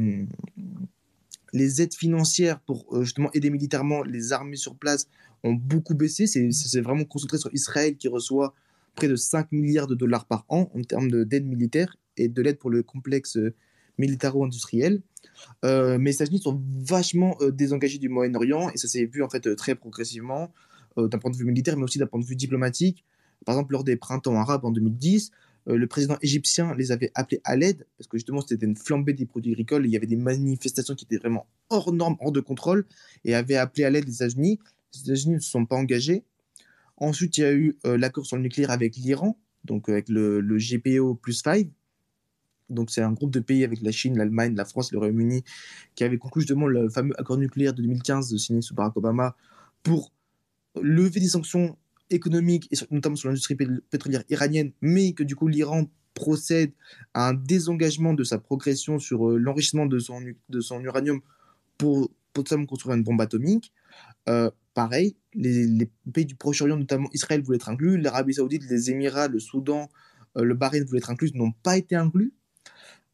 les 1.53 1.83
aides 1.83 1.95
financières 1.95 2.61
pour 2.61 2.87
euh, 2.93 3.03
justement 3.05 3.31
aider 3.35 3.51
militairement 3.51 4.03
les 4.03 4.33
armées 4.33 4.57
sur 4.57 4.75
place 4.77 5.07
ont 5.43 5.53
beaucoup 5.53 5.95
baissé. 5.95 6.27
C'est 6.27 6.81
vraiment 6.81 7.05
concentré 7.05 7.37
sur 7.37 7.53
Israël 7.53 7.97
qui 7.97 8.09
reçoit 8.09 8.55
près 8.95 9.09
de 9.09 9.17
5 9.17 9.53
milliards 9.53 9.87
de 9.87 9.95
dollars 9.95 10.25
par 10.27 10.47
an 10.49 10.71
en 10.75 10.83
termes 10.83 11.11
de- 11.11 11.25
d'aide 11.25 11.47
militaire 11.47 11.97
et 12.17 12.29
de 12.29 12.41
l'aide 12.43 12.59
pour 12.59 12.71
le 12.71 12.83
complexe 12.83 13.37
euh, 13.37 13.53
militaro-industriel. 13.99 15.03
Mais 15.63 15.99
les 15.99 16.15
États-Unis 16.15 16.41
sont 16.41 16.63
vachement 16.85 17.37
désengagés 17.53 17.99
du 17.99 18.09
Moyen-Orient 18.09 18.71
et 18.71 18.79
ça 18.79 18.89
s'est 18.89 19.05
vu 19.05 19.23
en 19.23 19.29
fait 19.29 19.55
très 19.57 19.75
progressivement 19.75 20.53
d'un 20.97 21.19
point 21.19 21.31
de 21.31 21.37
vue 21.37 21.45
militaire 21.45 21.77
mais 21.77 21.85
aussi 21.85 21.99
d'un 21.99 22.07
point 22.07 22.21
de 22.21 22.25
vue 22.25 22.37
diplomatique. 22.37 23.05
Par 23.45 23.55
exemple, 23.57 23.73
lors 23.73 23.85
des 23.85 23.97
printemps 23.97 24.37
arabes 24.37 24.65
en 24.65 24.71
2010, 24.71 25.31
euh, 25.69 25.77
le 25.77 25.87
président 25.87 26.17
égyptien 26.23 26.75
les 26.75 26.91
avait 26.91 27.13
appelés 27.15 27.41
à 27.45 27.57
l'aide 27.57 27.87
parce 27.97 28.09
que 28.09 28.17
justement 28.19 28.41
c'était 28.41 28.67
une 28.67 28.77
flambée 28.77 29.13
des 29.13 29.27
produits 29.27 29.53
agricoles 29.53 29.85
et 29.85 29.89
il 29.89 29.93
y 29.93 29.97
avait 29.97 30.07
des 30.07 30.17
manifestations 30.17 30.95
qui 30.95 31.05
étaient 31.05 31.19
vraiment 31.19 31.47
hors 31.71 31.93
normes, 31.93 32.17
hors 32.21 32.33
de 32.33 32.41
contrôle 32.41 32.85
et 33.25 33.35
avait 33.35 33.57
appelé 33.57 33.85
à 33.85 33.91
l'aide 33.91 34.07
les 34.07 34.17
États-Unis. 34.17 34.59
Les 34.95 35.01
États-Unis 35.03 35.35
ne 35.37 35.41
se 35.41 35.51
sont 35.51 35.65
pas 35.65 35.77
engagés. 35.77 36.25
Ensuite, 36.97 37.39
il 37.39 37.41
y 37.41 37.45
a 37.45 37.53
eu 37.53 37.77
euh, 37.87 37.97
l'accord 37.97 38.27
sur 38.27 38.37
le 38.37 38.43
nucléaire 38.43 38.71
avec 38.71 38.97
l'Iran, 38.97 39.39
donc 39.65 39.89
euh, 39.89 39.93
avec 39.93 40.09
le, 40.09 40.41
GPO 40.41 41.15
plus 41.15 41.35
5. 41.35 41.69
Donc 42.71 42.91
c'est 42.91 43.03
un 43.03 43.13
groupe 43.13 43.31
de 43.31 43.41
pays 43.41 43.65
avec 43.65 43.83
la 43.83 43.93
Chine, 43.93 44.17
l'Allemagne, 44.17 44.55
la 44.55 44.65
France, 44.65 44.93
le 44.93 44.99
Royaume-Uni 44.99 45.45
qui 45.95 46.05
avait 46.05 46.19
conclu 46.19 46.43
justement 46.43 46.67
le 46.67 46.89
fameux 46.89 47.13
accord 47.21 47.37
nucléaire 47.37 47.75
de 47.75 47.83
2015 47.83 48.35
signé 48.37 48.63
sous 48.63 48.75
Barack 48.75 48.97
Obama 48.97 49.37
pour 49.83 50.13
lever 50.81 51.21
des 51.21 51.29
sanctions 51.29 51.77
économiques 52.13 52.69
et 52.71 52.77
notamment 52.91 53.17
sur 53.17 53.29
l'industrie 53.29 53.55
pé- 53.55 53.67
pétrolière 53.91 54.25
iranienne, 54.29 54.73
mais 54.81 55.13
que 55.13 55.23
du 55.23 55.37
coup 55.37 55.49
l'Iran 55.49 55.89
procède 56.15 56.73
à 57.15 57.29
un 57.29 57.35
désengagement 57.35 58.15
de 58.15 58.25
sa 58.25 58.39
progression 58.39 58.99
sur 58.99 59.29
euh, 59.29 59.39
l'enrichissement 59.39 59.87
de 59.87 59.99
son, 59.99 60.21
uranium 60.83 61.21
pour 61.79 62.11
potentiellement 62.33 62.67
construire 62.67 62.97
une 62.97 63.03
bombe 63.03 63.21
atomique. 63.21 63.73
Euh, 64.29 64.51
pareil, 64.75 65.17
les, 65.35 65.91
pays 66.13 66.25
du 66.25 66.35
Proche-Orient, 66.35 66.77
notamment 66.77 67.09
Israël, 67.13 67.43
voulaient 67.43 67.57
être 67.57 67.69
inclus, 67.69 67.99
l'Arabie 67.99 68.35
Saoudite, 68.35 68.63
les 68.69 68.91
Émirats, 68.91 69.29
le 69.29 69.39
Soudan, 69.39 69.91
euh, 70.37 70.45
le 70.45 70.55
Bahreïn 70.55 70.85
voulaient 70.85 70.99
être 70.99 71.11
inclus, 71.11 71.31
n'ont 71.35 71.53
pas 71.63 71.77
été 71.77 71.97
inclus. 71.97 72.33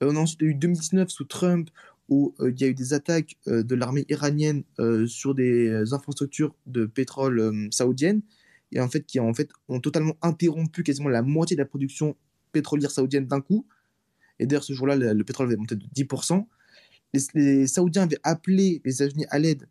On 0.01 0.15
a 0.15 0.21
ensuite 0.21 0.43
eu 0.43 0.55
2019 0.55 1.09
sous 1.09 1.25
Trump, 1.25 1.71
où 2.09 2.35
il 2.41 2.59
y 2.59 2.65
a 2.65 2.69
eu 2.69 2.75
des 2.75 2.95
attaques 2.95 3.37
de 3.47 3.75
l'armée 3.75 4.07
iranienne 4.09 4.63
sur 5.07 5.35
des 5.35 5.93
infrastructures 5.93 6.55
de 6.67 6.87
pétrole 6.87 7.69
saoudiennes, 7.71 8.23
et 8.73 8.81
en 8.81 8.89
fait 8.89 9.05
qui 9.05 9.19
ont 9.21 9.33
totalement 9.81 10.17
interrompu 10.23 10.83
quasiment 10.83 11.09
la 11.09 11.23
moitié 11.23 11.57
de 11.57 11.63
la 11.63 11.67
production 11.67 12.17
pétrolière 12.53 12.91
saoudienne 12.91 13.27
d'un 13.27 13.41
coup. 13.41 13.67
Et 14.39 14.47
d'ailleurs, 14.47 14.65
ce 14.65 14.73
jour-là, 14.73 14.95
le, 14.97 15.13
le 15.13 15.25
pétrole 15.25 15.47
avait 15.47 15.57
monté 15.57 15.75
de 15.75 15.85
10%. 15.97 16.47
Les, 17.35 17.67
Saoudiens 17.67 18.03
avaient 18.03 18.21
appelé 18.23 18.83
les 18.85 18.95
États-Unis 18.95 19.27
à 19.31 19.39
l'aide, 19.39 19.69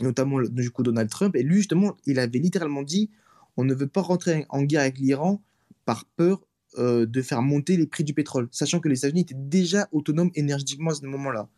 notamment 0.00 0.40
du 0.42 0.70
coup 0.70 0.82
Donald 0.82 1.10
Trump, 1.10 1.34
et 1.34 1.42
lui 1.42 1.56
justement, 1.56 1.96
il 2.06 2.18
avait 2.18 2.38
littéralement 2.38 2.82
dit 2.82 3.10
on 3.56 3.64
ne 3.64 3.74
veut 3.74 3.88
pas 3.88 4.02
rentrer 4.02 4.46
en 4.50 4.62
guerre 4.62 4.82
avec 4.82 4.98
l'Iran 4.98 5.42
par 5.84 6.04
peur 6.16 6.46
euh, 6.78 7.06
de 7.06 7.22
faire 7.22 7.42
monter 7.42 7.76
les 7.76 7.86
prix 7.86 8.04
du 8.04 8.14
pétrole, 8.14 8.48
sachant 8.52 8.80
que 8.80 8.88
les 8.88 8.98
États-Unis 8.98 9.22
étaient 9.22 9.34
déjà 9.36 9.88
autonomes 9.92 10.30
énergétiquement 10.34 10.90
à 10.90 10.94
ce 10.94 11.06
moment-là. 11.06 11.48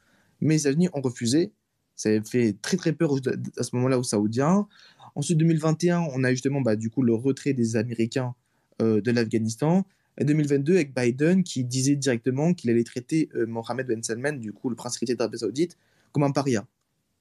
Mais 0.41 0.55
les 0.55 0.61
États-Unis 0.61 0.89
ont 0.93 1.01
refusé. 1.01 1.53
Ça 1.99 2.11
a 2.11 2.23
fait 2.23 2.57
très 2.63 2.77
très 2.77 2.93
peur 2.93 3.17
à 3.57 3.63
ce 3.63 3.75
moment-là 3.75 3.99
aux 3.99 4.05
Saoudiens. 4.05 4.69
Ensuite, 5.17 5.37
2021, 5.39 6.01
on 6.15 6.23
a 6.23 6.31
justement 6.31 6.61
bah, 6.61 6.77
du 6.77 6.91
coup 6.91 7.03
le 7.03 7.13
retrait 7.13 7.53
des 7.55 7.77
Américains 7.77 8.35
euh, 8.81 9.01
de 9.01 9.11
l'Afghanistan. 9.11 9.85
Et 10.21 10.25
2022, 10.25 10.75
avec 10.77 10.95
Biden 10.95 11.43
qui 11.43 11.65
disait 11.65 11.97
directement 11.97 12.55
qu'il 12.55 12.71
allait 12.71 12.85
traiter 12.85 13.29
euh, 13.35 13.47
Mohamed 13.47 13.87
Ben 13.89 14.03
Salman, 14.03 14.35
du 14.35 14.53
coup 14.53 14.71
le 14.71 14.77
prince 14.77 14.97
héritier 14.97 15.17
d'Arabie 15.17 15.39
Saoudite, 15.39 15.77
comme 16.13 16.23
un 16.23 16.31
paria. 16.31 16.67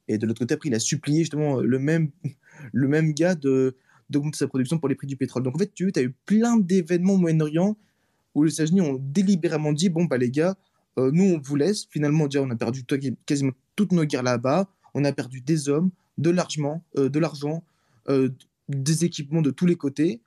Et 0.08 0.20
de 0.20 0.28
l'autre 0.28 0.40
côté, 0.40 0.54
après, 0.54 0.70
il 0.70 0.76
a 0.76 0.80
supplié 0.80 1.20
justement 1.22 1.60
le 1.60 1.80
même, 1.80 2.12
le 2.72 2.88
même 2.88 3.14
gars 3.14 3.34
d'augmenter 3.34 4.38
sa 4.38 4.48
production 4.48 4.78
pour 4.78 4.90
les 4.90 4.96
prix 4.96 5.08
du 5.08 5.18
pétrole. 5.18 5.42
Donc 5.42 5.56
en 5.56 5.60
fait, 5.60 5.74
tu 5.74 5.92
as 5.96 6.02
eu 6.02 6.14
plein 6.26 6.58
d'événements 6.58 7.14
au 7.14 7.18
Moyen-Orient 7.18 7.76
où 8.36 8.44
les 8.44 8.54
États-Unis 8.54 8.82
ont 8.82 9.00
délibérément 9.02 9.74
dit 9.74 9.90
bon 9.90 10.06
bah 10.06 10.20
les 10.20 10.30
gars, 10.30 10.56
euh, 11.00 11.10
nous 11.12 11.24
on 11.24 11.40
vous 11.40 11.56
laisse. 11.56 11.86
Finalement, 11.90 12.26
déjà 12.26 12.44
on 12.44 12.50
a 12.52 12.56
perdu 12.56 12.84
to- 12.86 12.98
quasiment 13.26 13.52
toutes 13.78 13.94
nos 13.94 14.04
guerres 14.04 14.24
là-bas. 14.24 14.68
On 14.94 15.06
a 15.06 15.14
perdu 15.14 15.40
des 15.40 15.70
hommes, 15.70 15.92
de 16.18 16.30
l'argent, 16.30 16.84
euh, 16.98 17.08
de 17.08 17.20
l'argent, 17.20 17.64
euh, 18.10 18.30
des 18.68 19.06
équipements 19.06 19.42
de 19.42 19.52
tous 19.52 19.66
les 19.66 19.78
côtés. 19.78 20.20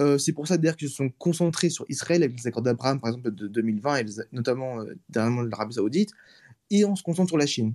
Euh, 0.00 0.16
c'est 0.18 0.32
pour 0.32 0.46
ça 0.46 0.56
d'ailleurs 0.56 0.76
qu'ils 0.76 0.88
se 0.88 0.96
sont 0.96 1.10
concentrés 1.10 1.68
sur 1.70 1.84
Israël 1.90 2.22
avec 2.22 2.38
les 2.38 2.46
accords 2.46 2.62
d'Abraham 2.62 3.00
par 3.00 3.08
exemple 3.10 3.30
de 3.34 3.48
2020 3.48 3.96
et 3.96 4.04
les- 4.04 4.12
notamment 4.32 4.84
dernièrement 5.08 5.42
l'Arabie 5.42 5.74
Saoudite, 5.74 6.10
et 6.70 6.84
on 6.84 6.94
se 6.96 7.02
concentre 7.02 7.28
sur 7.30 7.38
la 7.38 7.46
Chine. 7.46 7.74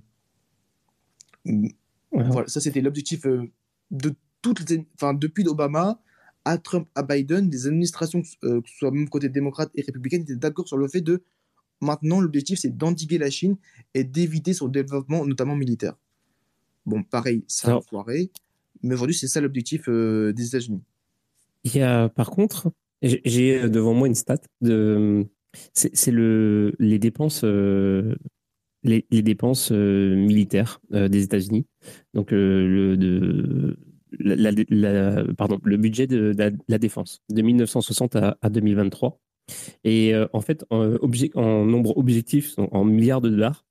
Voilà. 1.44 2.28
Voilà, 2.30 2.48
ça 2.48 2.60
c'était 2.60 2.80
l'objectif 2.80 3.22
de 3.90 4.14
toutes 4.40 4.68
les, 4.70 4.86
enfin 4.94 5.14
depuis 5.14 5.46
Obama 5.48 6.00
à 6.44 6.58
Trump 6.58 6.88
à 6.94 7.02
Biden, 7.02 7.50
les 7.50 7.66
administrations, 7.66 8.22
que 8.22 8.28
ce 8.28 8.60
soit 8.78 8.90
même 8.90 9.08
côté 9.08 9.28
démocrate 9.28 9.70
et 9.74 9.82
républicaine, 9.82 10.22
étaient 10.22 10.36
d'accord 10.36 10.66
sur 10.68 10.76
le 10.76 10.88
fait 10.88 11.00
de 11.00 11.22
maintenant 11.82 12.20
l'objectif 12.20 12.58
c'est 12.58 12.74
d'endiguer 12.76 13.18
la 13.18 13.28
Chine 13.30 13.56
et 13.94 14.04
d'éviter 14.04 14.54
son 14.54 14.68
développement, 14.68 15.26
notamment 15.26 15.56
militaire. 15.56 15.94
Bon, 16.86 17.02
pareil, 17.02 17.44
ça 17.46 17.68
a 17.76 17.80
foiré, 17.82 18.30
mais 18.82 18.94
aujourd'hui 18.94 19.14
c'est 19.14 19.28
ça 19.28 19.40
l'objectif 19.40 19.88
euh, 19.88 20.32
des 20.32 20.46
États-Unis. 20.46 20.82
Il 21.64 21.76
y 21.76 21.82
a, 21.82 22.08
par 22.08 22.30
contre, 22.30 22.72
j'ai- 23.02 23.20
j'ai 23.24 23.68
devant 23.68 23.94
moi 23.94 24.08
une 24.08 24.14
stat 24.16 24.38
de, 24.62 25.26
c'est 25.74 26.10
le, 26.10 26.74
les 26.78 26.98
dépenses, 26.98 27.42
euh, 27.44 28.14
les, 28.82 29.06
les 29.10 29.22
dépenses 29.22 29.70
euh, 29.70 30.16
militaires 30.16 30.80
euh, 30.92 31.08
des 31.08 31.22
États-Unis. 31.22 31.66
Donc, 32.14 32.32
euh, 32.32 32.66
le, 32.66 32.96
de, 32.96 33.78
la, 34.18 34.34
la- 34.36 34.52
la- 34.68 35.24
pardon, 35.34 35.60
le 35.62 35.76
budget 35.76 36.06
de 36.08 36.34
la, 36.36 36.50
la 36.68 36.78
défense 36.78 37.22
de 37.30 37.42
1960 37.42 38.16
à, 38.16 38.36
à 38.40 38.50
2023. 38.50 39.20
Et 39.84 40.14
euh, 40.14 40.26
en 40.32 40.40
fait, 40.40 40.64
en, 40.70 41.64
nombre 41.64 41.96
objectif, 41.96 42.54
en, 42.58 42.84
milliards 42.84 43.20
de 43.20 43.30
dollars, 43.30 43.64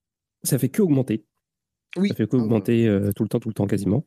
ça 0.43 0.57
fait 0.57 0.69
que 0.69 0.81
augmenter. 0.81 1.25
Oui, 1.97 2.09
Ça 2.09 2.15
fait 2.15 2.27
que 2.27 2.35
augmenter 2.37 2.87
euh, 2.87 3.11
tout 3.15 3.23
le 3.23 3.29
temps, 3.29 3.39
tout 3.39 3.49
le 3.49 3.53
temps 3.53 3.67
quasiment. 3.67 4.05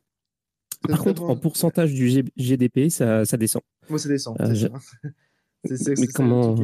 Par 0.89 0.99
contre, 1.03 1.23
en 1.25 1.37
pourcentage 1.37 1.95
du 1.95 2.09
G- 2.09 2.25
GDP, 2.37 2.91
ça, 2.91 3.25
ça 3.25 3.37
descend. 3.37 3.63
Moi, 3.89 3.99
ça 3.99 4.09
descend. 4.09 4.37
Euh, 4.41 4.55
c'est 4.55 5.97
je- 5.97 6.13
comment- 6.13 6.55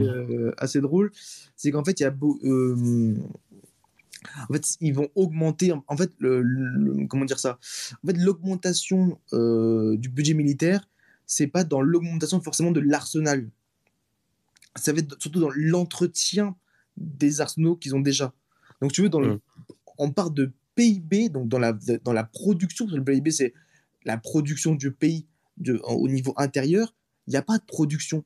assez 0.58 0.80
drôle. 0.80 1.10
C'est 1.56 1.70
qu'en 1.70 1.84
fait, 1.84 2.00
il 2.00 2.02
y 2.02 2.06
a 2.06 2.10
beau, 2.10 2.38
euh, 2.44 3.14
en 4.48 4.52
fait, 4.52 4.76
ils 4.80 4.92
vont 4.92 5.08
augmenter. 5.14 5.72
En 5.72 5.96
fait, 5.96 6.10
le, 6.18 6.42
le- 6.42 7.06
comment 7.06 7.24
dire 7.24 7.38
ça? 7.38 7.58
En 8.04 8.06
fait, 8.08 8.16
l'augmentation 8.18 9.18
euh, 9.32 9.96
du 9.96 10.08
budget 10.10 10.34
militaire, 10.34 10.86
c'est 11.26 11.46
pas 11.46 11.64
dans 11.64 11.80
l'augmentation 11.80 12.40
forcément 12.40 12.72
de 12.72 12.80
l'arsenal. 12.80 13.48
Ça 14.80 14.92
va 14.92 14.98
être 14.98 15.20
surtout 15.20 15.40
dans 15.40 15.50
l'entretien 15.54 16.56
des 16.96 17.40
arsenaux 17.40 17.76
qu'ils 17.76 17.94
ont 17.94 18.00
déjà. 18.00 18.34
Donc, 18.80 18.92
tu 18.92 19.02
veux, 19.02 19.08
dans 19.08 19.20
le, 19.20 19.34
Mm. 19.34 19.40
on 19.98 20.10
part 20.10 20.30
de 20.30 20.52
PIB, 20.74 21.28
donc 21.28 21.48
dans 21.48 21.58
la, 21.58 21.72
dans 22.04 22.12
la 22.12 22.24
production. 22.24 22.86
Le 22.86 23.04
PIB, 23.04 23.30
c'est 23.30 23.52
la 24.04 24.16
production 24.16 24.74
du 24.74 24.90
pays 24.92 25.26
de, 25.58 25.80
au 25.84 26.08
niveau 26.08 26.32
intérieur. 26.36 26.94
Il 27.26 27.30
n'y 27.30 27.36
a 27.36 27.42
pas 27.42 27.58
de 27.58 27.64
production. 27.64 28.24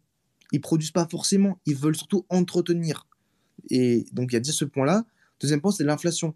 Ils 0.53 0.61
produisent 0.61 0.93
pas 0.93 1.07
forcément. 1.11 1.59
Ils 1.67 1.77
veulent 1.77 1.97
surtout 1.97 2.27
entretenir. 2.29 3.09
Et 3.71 4.07
donc, 4.13 4.33
il 4.33 4.35
y 4.35 4.37
a 4.37 4.41
déjà 4.41 4.53
ce 4.53 4.65
point-là. 4.65 5.05
Deuxième 5.41 5.61
point, 5.61 5.73
c'est 5.73 5.85
l'inflation. 5.85 6.35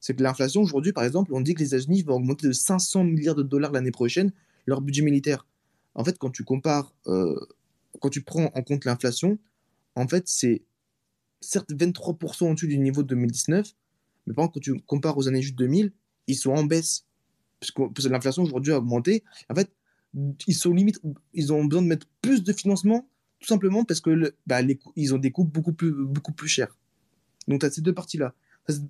C'est 0.00 0.14
que 0.14 0.22
l'inflation, 0.22 0.60
aujourd'hui, 0.62 0.92
par 0.92 1.04
exemple, 1.04 1.32
on 1.34 1.40
dit 1.40 1.54
que 1.54 1.60
les 1.60 1.74
États-Unis 1.74 2.02
vont 2.02 2.14
augmenter 2.16 2.46
de 2.46 2.52
500 2.52 3.04
milliards 3.04 3.34
de 3.34 3.42
dollars 3.42 3.72
l'année 3.72 3.90
prochaine 3.90 4.32
leur 4.66 4.80
budget 4.80 5.02
militaire. 5.02 5.46
En 5.94 6.04
fait, 6.04 6.18
quand 6.18 6.30
tu 6.30 6.44
compares, 6.44 6.94
euh, 7.06 7.34
quand 8.00 8.10
tu 8.10 8.22
prends 8.22 8.46
en 8.54 8.62
compte 8.62 8.84
l'inflation, 8.84 9.38
en 9.94 10.06
fait, 10.06 10.28
c'est 10.28 10.62
certes 11.40 11.72
23% 11.72 12.50
au-dessus 12.50 12.68
du 12.68 12.78
niveau 12.78 13.02
de 13.02 13.08
2019, 13.08 13.74
mais 14.26 14.34
par 14.34 14.44
contre, 14.44 14.54
quand 14.54 14.60
tu 14.60 14.80
compares 14.82 15.16
aux 15.16 15.28
années 15.28 15.42
juste 15.42 15.56
2000, 15.56 15.92
ils 16.26 16.36
sont 16.36 16.50
en 16.50 16.64
baisse. 16.64 17.06
Parce 17.60 17.72
que, 17.72 18.08
l'inflation 18.08 18.42
aujourd'hui 18.42 18.72
a 18.72 18.78
augmenté. 18.78 19.24
En 19.48 19.54
fait, 19.54 19.70
ils 20.46 20.54
sont 20.54 20.72
limite, 20.72 21.00
ils 21.32 21.52
ont 21.52 21.64
besoin 21.64 21.82
de 21.82 21.88
mettre 21.88 22.06
plus 22.22 22.42
de 22.42 22.52
financement, 22.52 23.08
tout 23.40 23.48
simplement 23.48 23.84
parce 23.84 24.00
que 24.00 24.34
bah, 24.46 24.60
ils 24.96 25.14
ont 25.14 25.18
des 25.18 25.30
coûts 25.30 25.44
beaucoup 25.44 25.72
plus, 25.72 25.92
beaucoup 25.92 26.32
plus 26.32 26.48
chers. 26.48 26.76
Donc, 27.46 27.60
tu 27.60 27.66
as 27.66 27.70
ces 27.70 27.80
deux 27.80 27.94
parties-là. 27.94 28.34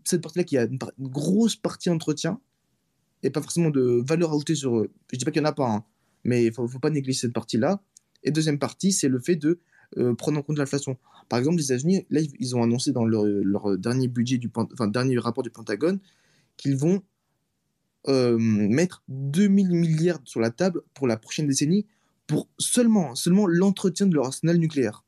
Cette- 0.05 0.21
partie-là 0.21 0.45
qui 0.45 0.59
a 0.59 0.65
une 0.65 0.79
grosse 1.01 1.55
partie 1.55 1.89
entretien 1.89 2.41
et 3.23 3.31
pas 3.31 3.41
forcément 3.41 3.71
de 3.71 4.03
valeur 4.07 4.33
ajoutée 4.33 4.57
sur 4.57 4.77
eux. 4.77 4.91
Je 5.13 5.19
dis 5.19 5.25
pas 5.25 5.31
qu'il 5.31 5.43
n'y 5.43 5.47
en 5.47 5.51
a 5.51 5.55
pas, 5.55 5.71
hein, 5.71 5.85
mais 6.25 6.47
il 6.47 6.53
faut, 6.53 6.67
faut 6.67 6.81
pas 6.81 6.91
négliger 6.91 7.21
cette 7.21 7.33
partie-là. 7.33 7.81
Et 8.25 8.31
deuxième 8.31 8.59
partie, 8.59 8.93
c'est 8.93 9.09
le 9.09 9.19
fait 9.21 9.37
de 9.37 9.61
euh, 9.97 10.15
prendre 10.15 10.39
en 10.39 10.43
compte 10.43 10.59
l'inflation. 10.59 10.97
Par 11.29 11.39
exemple, 11.39 11.57
les 11.59 11.65
États-Unis, 11.67 12.07
là, 12.11 12.21
ils- 12.39 12.57
ont 12.57 12.63
annoncé 12.63 12.93
dans 12.93 13.05
leur, 13.05 13.25
leur 13.25 13.79
dernier 13.79 14.09
budget 14.09 14.37
du 14.39 14.51
enfin, 14.55 14.87
dernier 14.89 15.19
rapport 15.19 15.43
du 15.43 15.51
Pentagone 15.51 15.99
qu'ils 16.57 16.77
vont 16.77 17.03
euh, 18.09 18.37
mettre 18.39 19.03
2000 19.09 19.71
milliards 19.71 20.21
sur 20.25 20.41
la 20.41 20.51
table 20.51 20.83
pour 20.95 21.07
la 21.07 21.17
prochaine 21.17 21.47
décennie 21.47 21.87
pour 22.27 22.49
seulement, 22.59 23.15
seulement 23.15 23.47
l'entretien 23.47 24.07
de 24.07 24.15
leur 24.15 24.27
arsenal 24.27 24.59
nucléaire. 24.59 25.05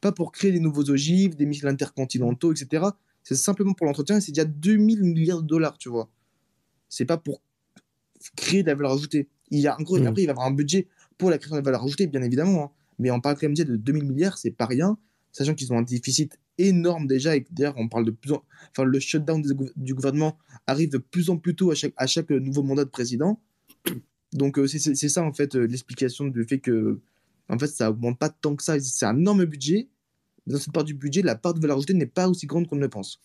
pas 0.00 0.12
pour 0.12 0.32
créer 0.32 0.52
des 0.52 0.60
nouveaux 0.60 0.90
ogives, 0.90 1.34
des 1.36 1.46
missiles 1.46 1.68
intercontinentaux, 1.68 2.52
etc. 2.52 2.84
C'est 3.22 3.36
simplement 3.36 3.72
pour 3.74 3.86
l'entretien 3.86 4.16
et 4.18 4.20
c'est 4.20 4.32
déjà 4.32 4.44
2000 4.44 5.02
milliards 5.02 5.40
de 5.42 5.46
dollars, 5.46 5.78
tu 5.78 5.88
vois. 5.88 6.10
C'est 6.88 7.04
pas 7.06 7.16
pour 7.16 7.40
créer 8.36 8.62
de 8.62 8.68
la 8.68 8.74
valeur 8.74 8.92
ajoutée. 8.92 9.28
Il 9.50 9.60
y 9.60 9.66
a, 9.68 9.78
en 9.78 9.82
gros, 9.82 9.98
Mm. 9.98 10.06
après, 10.08 10.22
il 10.22 10.26
va 10.26 10.30
y 10.30 10.34
avoir 10.34 10.46
un 10.46 10.50
budget 10.50 10.88
pour 11.18 11.30
la 11.30 11.38
création 11.38 11.56
de 11.56 11.62
valeur 11.64 11.84
ajoutée, 11.84 12.06
bien 12.06 12.22
évidemment. 12.22 12.64
hein. 12.64 12.70
Mais 12.98 13.10
on 13.10 13.20
parle 13.20 13.36
quand 13.36 13.46
même 13.48 13.54
de 13.56 13.76
2000 13.76 14.04
milliards, 14.04 14.38
c'est 14.38 14.50
pas 14.52 14.66
rien, 14.66 14.96
sachant 15.32 15.54
qu'ils 15.54 15.72
ont 15.72 15.78
un 15.78 15.82
déficit 15.82 16.38
énorme 16.58 17.06
déjà. 17.06 17.36
Et 17.36 17.44
d'ailleurs, 17.50 17.74
on 17.76 17.88
parle 17.88 18.04
de 18.04 18.10
plus 18.12 18.32
en... 18.32 18.44
Enfin, 18.70 18.84
le 18.84 19.00
shutdown 19.00 19.42
du 19.76 19.94
gouvernement 19.94 20.38
arrive 20.66 20.90
de 20.90 20.98
plus 20.98 21.28
en 21.30 21.36
plus 21.36 21.56
tôt 21.56 21.70
à 21.72 21.74
chaque, 21.74 21.92
à 21.96 22.06
chaque 22.06 22.30
nouveau 22.30 22.62
mandat 22.62 22.84
de 22.84 22.90
président. 22.90 23.40
Donc, 24.32 24.58
euh, 24.58 24.66
c'est 24.66 25.08
ça, 25.08 25.22
en 25.22 25.32
fait, 25.32 25.54
euh, 25.54 25.66
l'explication 25.66 26.26
du 26.26 26.44
fait 26.44 26.58
que, 26.58 27.00
en 27.48 27.58
fait, 27.58 27.66
ça 27.68 27.90
augmente 27.90 28.18
pas 28.18 28.28
tant 28.28 28.54
que 28.56 28.62
ça. 28.62 28.78
C'est 28.80 29.06
un 29.06 29.16
énorme 29.16 29.44
budget. 29.44 29.88
Mais 30.46 30.52
dans 30.54 30.58
cette 30.60 30.72
part 30.72 30.84
du 30.84 30.94
budget, 30.94 31.22
la 31.22 31.34
part 31.36 31.54
de 31.54 31.60
valeur 31.60 31.76
ajoutée 31.76 31.94
n'est 31.94 32.06
pas 32.06 32.28
aussi 32.28 32.46
grande 32.46 32.66
qu'on 32.68 32.76
ne 32.76 32.80
le 32.80 32.88
pense. 32.88 33.20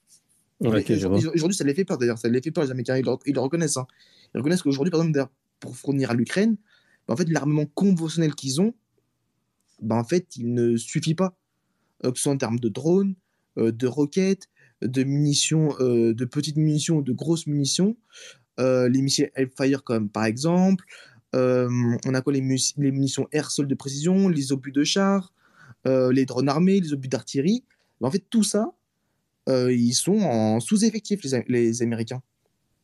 Vois. 0.60 1.34
Aujourd'hui, 1.34 1.56
ça 1.56 1.64
les 1.64 1.74
fait 1.74 1.86
peur 1.86 1.98
d'ailleurs. 1.98 2.18
Ça 2.18 2.28
les 2.30 2.42
fait 2.42 2.52
peur, 2.52 2.64
les 2.64 2.72
Américains. 2.72 2.98
Ils 2.98 3.06
le, 3.06 3.12
ils 3.26 3.34
le 3.34 3.40
reconnaissent. 3.40 3.78
hein. 3.78 3.88
Ils 4.34 4.38
reconnaissent 4.40 4.62
qu'aujourd'hui, 4.62 4.92
par 4.92 5.02
exemple, 5.02 5.30
pour 5.60 5.76
fournir 5.76 6.12
à 6.12 6.14
l'Ukraine, 6.14 6.58
en 7.10 7.16
fait, 7.16 7.30
l'armement 7.30 7.66
conventionnel 7.66 8.36
qu'ils 8.36 8.62
ont, 8.62 8.74
bah, 9.82 9.96
en 9.96 10.04
fait, 10.04 10.36
il 10.36 10.54
ne 10.54 10.78
suffit 10.78 11.16
pas. 11.16 11.36
Que 12.04 12.16
ce 12.16 12.24
soit 12.24 12.32
en 12.32 12.38
termes 12.38 12.60
de 12.60 12.70
drones, 12.70 13.16
euh, 13.58 13.72
de 13.72 13.88
roquettes, 13.88 14.48
de 14.82 15.04
munitions, 15.04 15.76
euh, 15.82 16.14
de 16.14 16.26
petites 16.26 16.56
munitions, 16.56 17.02
de 17.02 17.12
grosses 17.12 17.48
munitions. 17.48 17.98
Euh, 18.60 18.88
les 18.88 19.02
missiles 19.02 19.32
Hellfire, 19.36 19.84
comme 19.84 20.10
par 20.10 20.26
exemple. 20.26 20.86
On 21.34 22.14
a 22.14 22.22
quoi 22.22 22.34
les, 22.34 22.42
munitions 22.42 23.28
air-sol 23.32 23.68
de 23.68 23.76
précision, 23.76 24.30
les 24.30 24.52
obus 24.52 24.72
de 24.72 24.84
char, 24.84 25.32
les 25.86 26.26
drones 26.26 26.50
armés, 26.50 26.80
les 26.80 26.94
obus 26.94 27.08
d'artillerie. 27.08 27.64
Bah, 28.02 28.08
en 28.08 28.12
fait, 28.12 28.24
tout 28.30 28.44
ça, 28.44 28.72
ils 29.48 29.94
sont 29.94 30.18
en 30.18 30.60
sous-effectif, 30.60 31.22
les 31.48 31.84
Américains. 31.84 32.24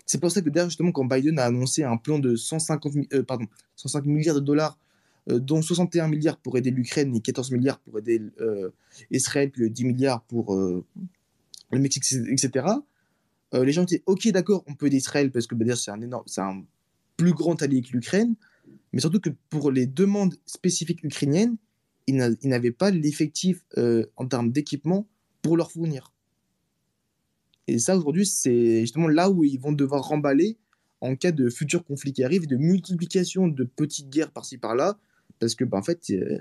C'est 0.05 0.19
pour 0.19 0.31
ça 0.31 0.41
que 0.41 0.49
d'ailleurs, 0.49 0.69
justement, 0.69 0.91
quand 0.91 1.05
Biden 1.05 1.39
a 1.39 1.45
annoncé 1.45 1.83
un 1.83 1.97
plan 1.97 2.19
de 2.19 2.35
150, 2.35 2.95
mi- 2.95 3.07
euh, 3.13 3.23
pardon, 3.23 3.45
105 3.75 4.05
milliards 4.05 4.35
de 4.35 4.39
dollars, 4.41 4.77
euh, 5.29 5.39
dont 5.39 5.61
61 5.61 6.07
milliards 6.07 6.37
pour 6.37 6.57
aider 6.57 6.69
l'Ukraine 6.71 7.15
et 7.15 7.21
14 7.21 7.51
milliards 7.51 7.79
pour 7.79 7.97
aider 7.97 8.21
euh, 8.39 8.69
Israël, 9.09 9.49
puis 9.51 9.69
10 9.69 9.83
milliards 9.85 10.21
pour 10.23 10.53
euh, 10.55 10.85
le 11.71 11.79
Mexique, 11.79 12.05
etc., 12.29 12.65
les 13.53 13.71
gens 13.71 13.83
étaient 13.83 14.03
OK, 14.05 14.27
d'accord, 14.29 14.65
on 14.67 14.73
peut 14.75 14.87
aider 14.87 14.97
Israël 14.97 15.31
parce 15.31 15.47
que 15.47 15.55
bah, 15.55 15.75
c'est 15.77 15.89
un, 15.89 16.01
un 16.01 16.63
plus 17.15 17.31
grand 17.31 17.61
allié 17.61 17.81
que 17.81 17.93
l'Ukraine, 17.93 18.35
mais 18.91 18.99
surtout 18.99 19.21
que 19.21 19.29
pour 19.49 19.71
les 19.71 19.85
demandes 19.87 20.35
spécifiques 20.45 21.01
ukrainiennes, 21.05 21.55
ils 22.07 22.15
n'a- 22.17 22.31
ils 22.41 22.49
n'avaient 22.49 22.71
pas 22.71 22.91
l'effectif 22.91 23.63
en 24.17 24.27
termes 24.27 24.51
d'équipement 24.51 25.07
pour 25.41 25.55
leur 25.55 25.71
fournir. 25.71 26.11
Et 27.67 27.79
ça, 27.79 27.97
aujourd'hui, 27.97 28.25
c'est 28.25 28.81
justement 28.81 29.07
là 29.07 29.29
où 29.29 29.43
ils 29.43 29.59
vont 29.59 29.71
devoir 29.71 30.07
remballer 30.07 30.57
en 31.01 31.15
cas 31.15 31.31
de 31.31 31.49
futurs 31.49 31.83
conflits 31.83 32.13
qui 32.13 32.23
arrivent 32.23 32.47
de 32.47 32.55
multiplication 32.55 33.47
de 33.47 33.63
petites 33.63 34.09
guerres 34.09 34.31
par-ci 34.31 34.57
par-là. 34.57 34.97
Parce 35.39 35.55
que, 35.55 35.63
bah, 35.65 35.77
en 35.77 35.83
fait, 35.83 35.99
euh, 36.11 36.39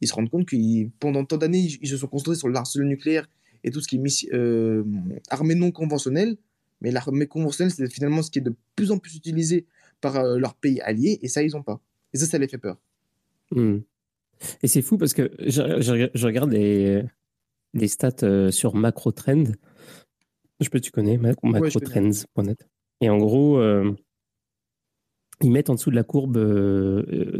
ils 0.00 0.08
se 0.08 0.14
rendent 0.14 0.30
compte 0.30 0.46
que 0.46 0.88
pendant 0.98 1.24
tant 1.24 1.36
d'années, 1.36 1.68
ils, 1.80 1.88
se 1.88 1.96
sont 1.96 2.08
concentrés 2.08 2.34
sur 2.34 2.48
l'arsenal 2.48 2.88
nucléaire 2.88 3.28
et 3.62 3.70
tout 3.70 3.80
ce 3.80 3.88
qui 3.88 3.96
est 3.96 4.34
euh, 4.34 4.84
armée 5.30 5.54
non 5.54 5.70
conventionnelle. 5.70 6.36
Mais 6.80 6.90
l'armée 6.90 7.26
conventionnelle, 7.26 7.72
c'est 7.72 7.90
finalement 7.90 8.22
ce 8.22 8.30
qui 8.30 8.40
est 8.40 8.42
de 8.42 8.54
plus 8.74 8.90
en 8.90 8.98
plus 8.98 9.14
utilisé 9.14 9.66
par 10.00 10.16
euh, 10.16 10.38
leurs 10.38 10.54
pays 10.54 10.80
alliés. 10.80 11.18
Et 11.22 11.28
ça, 11.28 11.42
ils 11.42 11.52
n'ont 11.52 11.62
pas. 11.62 11.80
Et 12.12 12.18
ça, 12.18 12.26
ça 12.26 12.38
les 12.38 12.48
fait 12.48 12.58
peur. 12.58 12.78
Hmm. 13.52 13.78
Et 14.62 14.68
c'est 14.68 14.82
fou 14.82 14.98
parce 14.98 15.14
que 15.14 15.30
je, 15.38 16.24
regarde 16.24 16.52
les, 16.52 17.02
les 17.74 17.88
stats 17.88 18.50
sur 18.50 18.74
Macro 18.74 19.12
Trend. 19.12 19.44
Je 20.60 20.68
peux, 20.70 20.80
tu 20.80 20.90
connais 20.90 21.18
macrotrends.net. 21.42 22.68
Et 23.00 23.10
en 23.10 23.18
gros, 23.18 23.58
euh, 23.58 23.92
ils 25.42 25.50
mettent 25.50 25.68
en 25.70 25.74
dessous 25.74 25.90
de 25.90 25.96
la 25.96 26.02
courbe 26.04 26.38
euh, 26.38 27.38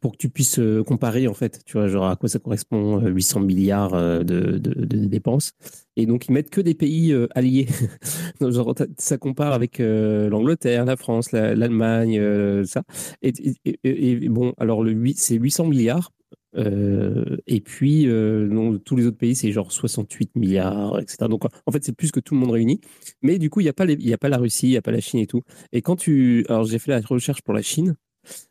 pour 0.00 0.12
que 0.12 0.16
tu 0.16 0.30
puisses 0.30 0.58
euh, 0.58 0.82
comparer, 0.82 1.28
en 1.28 1.34
fait, 1.34 1.60
tu 1.66 1.74
vois, 1.74 1.88
genre 1.88 2.06
à 2.08 2.16
quoi 2.16 2.28
ça 2.28 2.38
correspond, 2.38 3.04
euh, 3.04 3.10
800 3.10 3.40
milliards 3.40 3.92
de, 3.92 4.58
de- 4.58 4.58
de 4.58 5.04
dépenses. 5.06 5.52
Et 5.96 6.06
donc, 6.06 6.26
ils 6.28 6.32
mettent 6.32 6.48
que 6.50 6.60
des 6.62 6.74
pays 6.74 7.12
euh, 7.12 7.26
alliés. 7.34 7.66
Donc, 8.40 8.52
genre, 8.52 8.74
ça 8.96 9.18
compare 9.18 9.52
avec 9.52 9.78
l'Angleterre, 9.78 10.84
la 10.86 10.96
France, 10.96 11.32
la- 11.32 11.54
l'Allemagne, 11.54 12.64
ça. 12.64 12.82
Et, 13.22 13.32
et- 13.64 13.78
et- 13.84 14.12
et 14.12 14.28
bon, 14.28 14.54
alors, 14.58 14.82
le 14.82 14.92
8, 14.92 15.18
c'est 15.18 15.34
800 15.36 15.66
milliards. 15.66 16.12
Euh, 16.56 17.36
et 17.46 17.60
puis, 17.60 18.06
euh, 18.08 18.46
non, 18.48 18.78
tous 18.78 18.96
les 18.96 19.06
autres 19.06 19.18
pays, 19.18 19.34
c'est 19.36 19.52
genre 19.52 19.70
68 19.72 20.34
milliards, 20.34 20.98
etc. 20.98 21.28
Donc, 21.28 21.44
en 21.44 21.72
fait, 21.72 21.84
c'est 21.84 21.94
plus 21.94 22.10
que 22.10 22.20
tout 22.20 22.34
le 22.34 22.40
monde 22.40 22.50
réuni. 22.52 22.80
Mais 23.22 23.38
du 23.38 23.50
coup, 23.50 23.60
il 23.60 23.64
n'y 23.64 23.68
a, 23.70 23.72
pas 23.74 23.84
les- 23.84 23.94
y 24.02 24.12
a 24.12 24.18
pas 24.18 24.28
la 24.28 24.38
Russie, 24.38 24.68
il 24.68 24.70
n'y 24.70 24.76
a 24.76 24.82
pas 24.82 24.90
la 24.92 25.00
Chine 25.00 25.20
et 25.20 25.26
tout. 25.26 25.42
Et 25.72 25.82
quand 25.82 25.96
tu. 25.96 26.44
Alors, 26.48 26.64
j'ai 26.64 26.78
fait 26.78 26.90
la 26.90 27.00
recherche 27.00 27.42
pour 27.42 27.54
la 27.54 27.62
Chine. 27.62 27.96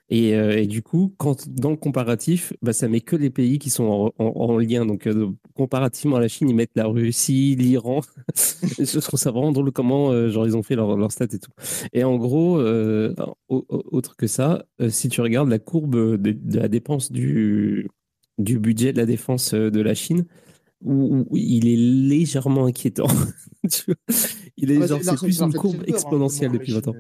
Et, 0.10 0.36
euh, 0.36 0.58
et 0.58 0.68
du 0.68 0.82
coup, 0.82 1.14
quand, 1.18 1.50
dans 1.50 1.70
le 1.70 1.76
comparatif, 1.76 2.54
bah, 2.62 2.72
ça 2.72 2.88
met 2.88 3.02
que 3.02 3.16
les 3.18 3.30
pays 3.30 3.60
qui 3.60 3.70
sont 3.70 3.84
en, 4.18 4.24
en- 4.26 4.32
en 4.40 4.58
lien. 4.58 4.86
Donc, 4.86 5.06
euh, 5.06 5.30
comparativement 5.54 6.16
à 6.16 6.22
la 6.22 6.28
Chine, 6.30 6.50
ils 6.50 6.56
mettent 6.56 6.72
la 6.76 6.86
Russie, 6.88 7.56
l'Iran. 7.58 8.02
Je 8.80 9.00
trouve 9.00 9.20
ça 9.20 9.32
vraiment 9.32 9.52
drôle 9.52 9.72
comment 9.74 10.12
euh, 10.12 10.30
genre, 10.30 10.46
ils 10.48 10.56
ont 10.56 10.64
fait 10.64 10.76
leur, 10.76 10.96
leur 10.96 11.12
stats 11.12 11.26
et 11.26 11.40
tout. 11.40 11.52
Et 11.94 12.04
en 12.06 12.16
gros, 12.18 12.58
au- 12.60 13.66
au- 13.70 13.84
autre 13.92 14.16
que 14.16 14.28
ça, 14.28 14.66
si 14.90 15.10
tu 15.10 15.20
regardes 15.22 15.50
la 15.50 15.60
courbe 15.60 15.96
de, 16.22 16.32
de 16.32 16.58
la 16.60 16.68
dépense 16.70 17.12
du, 17.12 17.90
du 18.38 18.60
budget 18.60 18.94
de 18.94 18.98
la 18.98 19.06
défense 19.06 19.54
de 19.54 19.82
la 19.82 19.94
Chine, 19.94 20.26
où, 20.82 21.26
où 21.30 21.36
il 21.38 21.68
est 21.68 21.76
légèrement 21.76 22.66
inquiétant. 22.66 23.08
Il 24.58 24.72
est, 24.72 24.82
Ah, 24.82 24.88
genre, 24.88 25.04
ça- 25.04 25.12
c'est 25.12 25.18
plus 25.26 25.40
une 25.42 25.54
courbe 25.54 25.74
peur, 25.78 25.86
hein, 25.88 25.90
exponentielle 25.90 26.52
depuis 26.52 26.72
la 26.74 26.80
20 26.80 26.88
ans. 26.90 26.96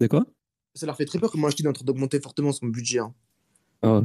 De 0.00 0.06
quoi? 0.06 0.26
Ça 0.74 0.86
leur 0.86 0.96
fait 0.96 1.04
très 1.04 1.18
peur 1.18 1.30
que 1.32 1.36
moi, 1.36 1.50
la 1.50 1.56
Chine 1.56 1.66
est 1.66 1.68
en 1.68 1.72
train 1.72 1.84
d'augmenter 1.84 2.20
fortement 2.20 2.52
son 2.52 2.66
budget. 2.66 3.00
hein. 3.00 3.12
Ah. 3.82 4.02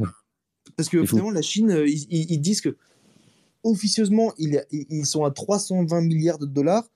Parce 0.76 0.90
que 0.90 1.06
finalement, 1.06 1.32
la 1.32 1.42
Chine, 1.42 1.70
euh, 1.72 1.88
ils, 1.88 2.08
ils- 2.10 2.32
ils 2.32 2.40
disent 2.42 2.62
que 2.62 2.76
officieusement, 3.64 4.34
ils 4.38 4.64
ils 4.72 5.06
sont 5.06 5.24
à 5.26 5.32
320 5.32 6.02
milliards 6.02 6.40
de 6.40 6.46
dollars. 6.46 6.90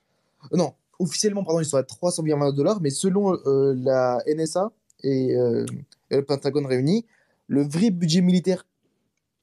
Euh, 0.53 0.58
non, 0.58 0.73
officiellement, 0.99 1.43
pardon, 1.43 1.60
ils 1.62 1.65
sont 1.65 1.77
à 1.77 1.84
320 1.84 2.23
milliards 2.36 2.51
de 2.51 2.58
dollars, 2.58 2.82
mais 2.82 2.89
selon 2.89 3.34
euh, 3.45 3.73
la 3.75 4.23
NSA 4.27 4.71
et, 5.03 5.36
euh, 5.36 5.65
et 6.10 6.15
le 6.15 6.25
Pentagone 6.25 6.65
réunis, 6.65 7.05
le 7.47 7.62
vrai 7.63 7.89
budget 7.91 8.21
militaire 8.21 8.65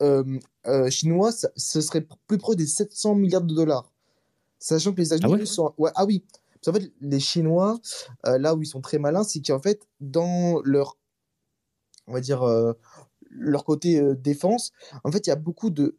euh, 0.02 0.38
chinois, 0.90 1.30
ce 1.32 1.80
serait 1.80 2.06
plus 2.26 2.38
proche 2.38 2.56
des 2.56 2.66
700 2.66 3.14
milliards 3.14 3.42
de 3.42 3.54
dollars. 3.54 3.90
Sachant 4.58 4.92
que 4.92 4.98
les 4.98 5.06
États-Unis 5.06 5.32
Ah 5.32 5.38
ouais? 5.38 5.46
sont. 5.46 5.74
ouais, 5.78 5.90
ah 5.94 6.04
oui. 6.04 6.22
Qu'en 6.66 6.72
fait, 6.74 6.92
les 7.00 7.20
Chinois, 7.20 7.80
euh, 8.26 8.36
là 8.38 8.54
où 8.56 8.62
ils 8.62 8.66
sont 8.66 8.80
très 8.82 8.98
malins, 8.98 9.22
c'est 9.24 9.40
qu'en 9.40 9.60
fait, 9.60 9.86
dans 10.00 10.60
leur. 10.64 10.98
On 12.08 12.12
va 12.12 12.20
dire. 12.20 12.42
euh, 12.42 12.72
leur 13.30 13.64
côté 13.64 14.00
euh, 14.00 14.14
défense, 14.14 14.72
en 15.04 15.12
fait, 15.12 15.26
il 15.26 15.30
y 15.30 15.32
a 15.32 15.36
beaucoup 15.36 15.70
de. 15.70 15.96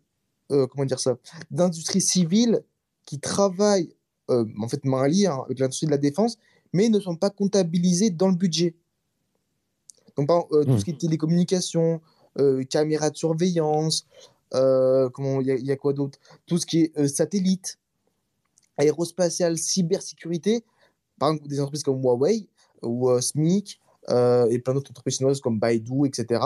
comment 0.50 0.86
dire 0.86 1.00
ça 1.00 1.18
D'industries 1.52 2.02
civiles 2.02 2.64
qui 3.06 3.20
travaillent, 3.20 3.94
en 4.30 4.68
fait, 4.68 4.84
main 4.86 5.08
liée 5.08 5.28
hein, 5.28 5.42
avec 5.46 5.60
l'industrie 5.60 5.86
de 5.88 5.92
la 5.92 5.98
défense, 5.98 6.38
mais 6.74 6.90
ne 6.90 7.00
sont 7.00 7.16
pas 7.16 7.30
comptabilisées 7.30 8.10
dans 8.10 8.28
le 8.30 8.36
budget. 8.36 8.76
Donc, 10.18 10.28
par 10.28 10.38
exemple, 10.38 10.56
euh, 10.56 10.64
tout 10.66 10.72
Hmm. 10.72 10.80
ce 10.80 10.86
qui 10.86 10.92
est 10.92 10.98
télécommunications, 11.00 12.02
caméras 12.70 13.10
de 13.10 13.18
surveillance, 13.18 14.06
comment 14.52 15.42
il 15.42 15.48
y, 15.48 15.66
y 15.66 15.72
a 15.72 15.76
quoi 15.78 15.94
d'autre? 15.94 16.20
Tout 16.46 16.58
ce 16.58 16.66
qui 16.66 16.80
est 16.96 17.08
satellite, 17.08 17.78
aérospatial, 18.78 19.58
cybersécurité, 19.58 20.64
par 21.20 21.32
exemple 21.32 21.50
des 21.50 21.60
entreprises 21.60 21.84
comme 21.84 22.02
Huawei 22.02 22.48
ou 22.82 23.10
euh, 23.10 23.22
SMIC 23.22 23.80
euh, 24.10 24.48
et 24.50 24.60
plein 24.60 24.74
d'autres 24.74 24.92
entreprises 24.92 25.18
chinoises 25.18 25.42
comme 25.42 25.60
Baidu, 25.60 26.06
etc. 26.06 26.42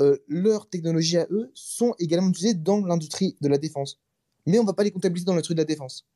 euh, 0.00 0.18
leurs 0.28 0.68
technologies 0.68 1.18
à 1.18 1.26
eux 1.30 1.50
sont 1.54 1.94
également 1.98 2.28
utilisées 2.28 2.54
dans 2.54 2.84
l'industrie 2.84 3.36
de 3.40 3.48
la 3.48 3.58
défense. 3.58 3.98
Mais 4.46 4.58
on 4.58 4.62
ne 4.62 4.66
va 4.66 4.74
pas 4.74 4.84
les 4.84 4.90
comptabiliser 4.90 5.26
dans 5.26 5.32
l'industrie 5.32 5.54
de 5.54 5.60
la 5.60 5.66
défense. 5.66 6.06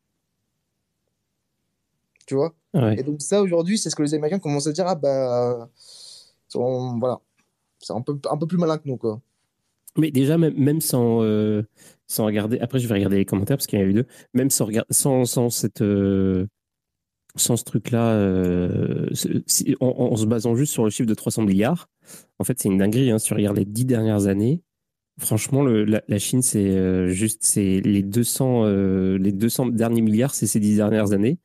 Tu 2.27 2.35
vois? 2.35 2.55
Ouais. 2.73 2.99
Et 2.99 3.03
donc 3.03 3.21
ça, 3.21 3.43
aujourd'hui, 3.43 3.79
c'est 3.79 3.91
ce 3.91 3.97
que 3.97 4.03
les 4.03 4.15
Américains 4.15 4.39
commencent 4.39 4.67
à 4.67 4.73
dire, 4.73 4.87
ah 4.87 4.95
bah... 4.95 5.69
voilà. 6.55 7.21
C'est 7.81 7.93
un 7.93 8.01
peu, 8.01 8.19
un 8.31 8.39
peu 8.39 8.47
plus 8.47 8.57
malin 8.57 8.79
que 8.79 8.89
nous, 8.89 8.97
quoi. 8.97 9.21
Mais 9.97 10.11
déjà, 10.11 10.39
même, 10.39 10.81
sans, 10.81 11.23
euh, 11.23 11.63
sans 12.07 12.25
regarder, 12.27 12.59
après 12.61 12.79
je 12.79 12.89
vais 12.89 12.95
regarder 12.95 13.17
les 13.17 13.25
commentaires 13.25 13.57
parce 13.57 13.67
qu'il 13.67 13.79
y 13.79 13.83
en 13.83 13.85
a 13.85 13.89
eu 13.89 13.95
deux, 13.95 14.07
même 14.33 14.51
sans, 14.51 14.69
sans, 14.91 15.25
sans, 15.25 15.51
cette, 15.51 15.83
euh, 15.83 16.47
sans 17.37 17.57
ce 17.57 17.65
truc-là, 17.65 18.13
euh, 18.13 19.09
en, 19.81 20.17
se 20.17 20.27
basant 20.27 20.57
juste 20.57 20.73
sur 20.73 20.85
le 20.85 20.91
chiffre 20.91 21.09
de 21.09 21.15
300 21.15 21.43
milliards, 21.43 21.89
en 22.39 22.45
fait 22.45 22.59
c'est 22.61 22.69
une 22.69 22.79
dinguerie. 22.79 23.11
Hein, 23.11 23.19
si 23.19 23.29
tu 23.29 23.35
regardes 23.35 23.57
les 23.57 23.65
dix 23.65 23.85
dernières 23.85 24.27
années, 24.27 24.63
Franchement, 25.21 25.63
la, 25.63 26.19
Chine, 26.19 26.43
c'est 26.43 26.71
euh, 26.71 27.09
juste 27.09 27.45
c'est 27.45 27.81
les 27.81 28.03
200, 28.03 28.65
euh, 28.65 29.17
les 29.17 29.31
200 29.31 29.67
derniers 29.67 30.03
milliards, 30.03 30.35
c'est 30.35 30.49
ces 30.49 30.59
dix 30.59 30.77
dernières 30.77 31.13
années. 31.13 31.39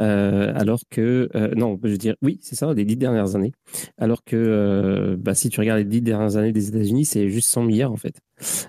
Euh, 0.00 0.52
alors 0.54 0.82
que, 0.90 1.28
non, 1.56 1.76
je 1.82 1.88
veux 1.88 1.98
dire, 1.98 2.14
oui, 2.22 2.38
c'est 2.40 2.54
ça, 2.54 2.72
les 2.72 2.84
dix 2.84 2.96
dernières 2.96 3.34
années. 3.34 3.52
Alors 3.98 4.22
que, 4.22 5.16
bah, 5.18 5.34
si 5.34 5.48
tu 5.48 5.58
regardes 5.58 5.80
les 5.80 5.84
dix 5.84 6.02
dernières 6.02 6.36
années 6.36 6.52
des 6.52 6.68
États-Unis, 6.68 7.04
c'est 7.04 7.28
juste 7.28 7.48
100 7.48 7.64
milliards, 7.64 7.90
en 7.90 7.96
fait. 7.96 8.20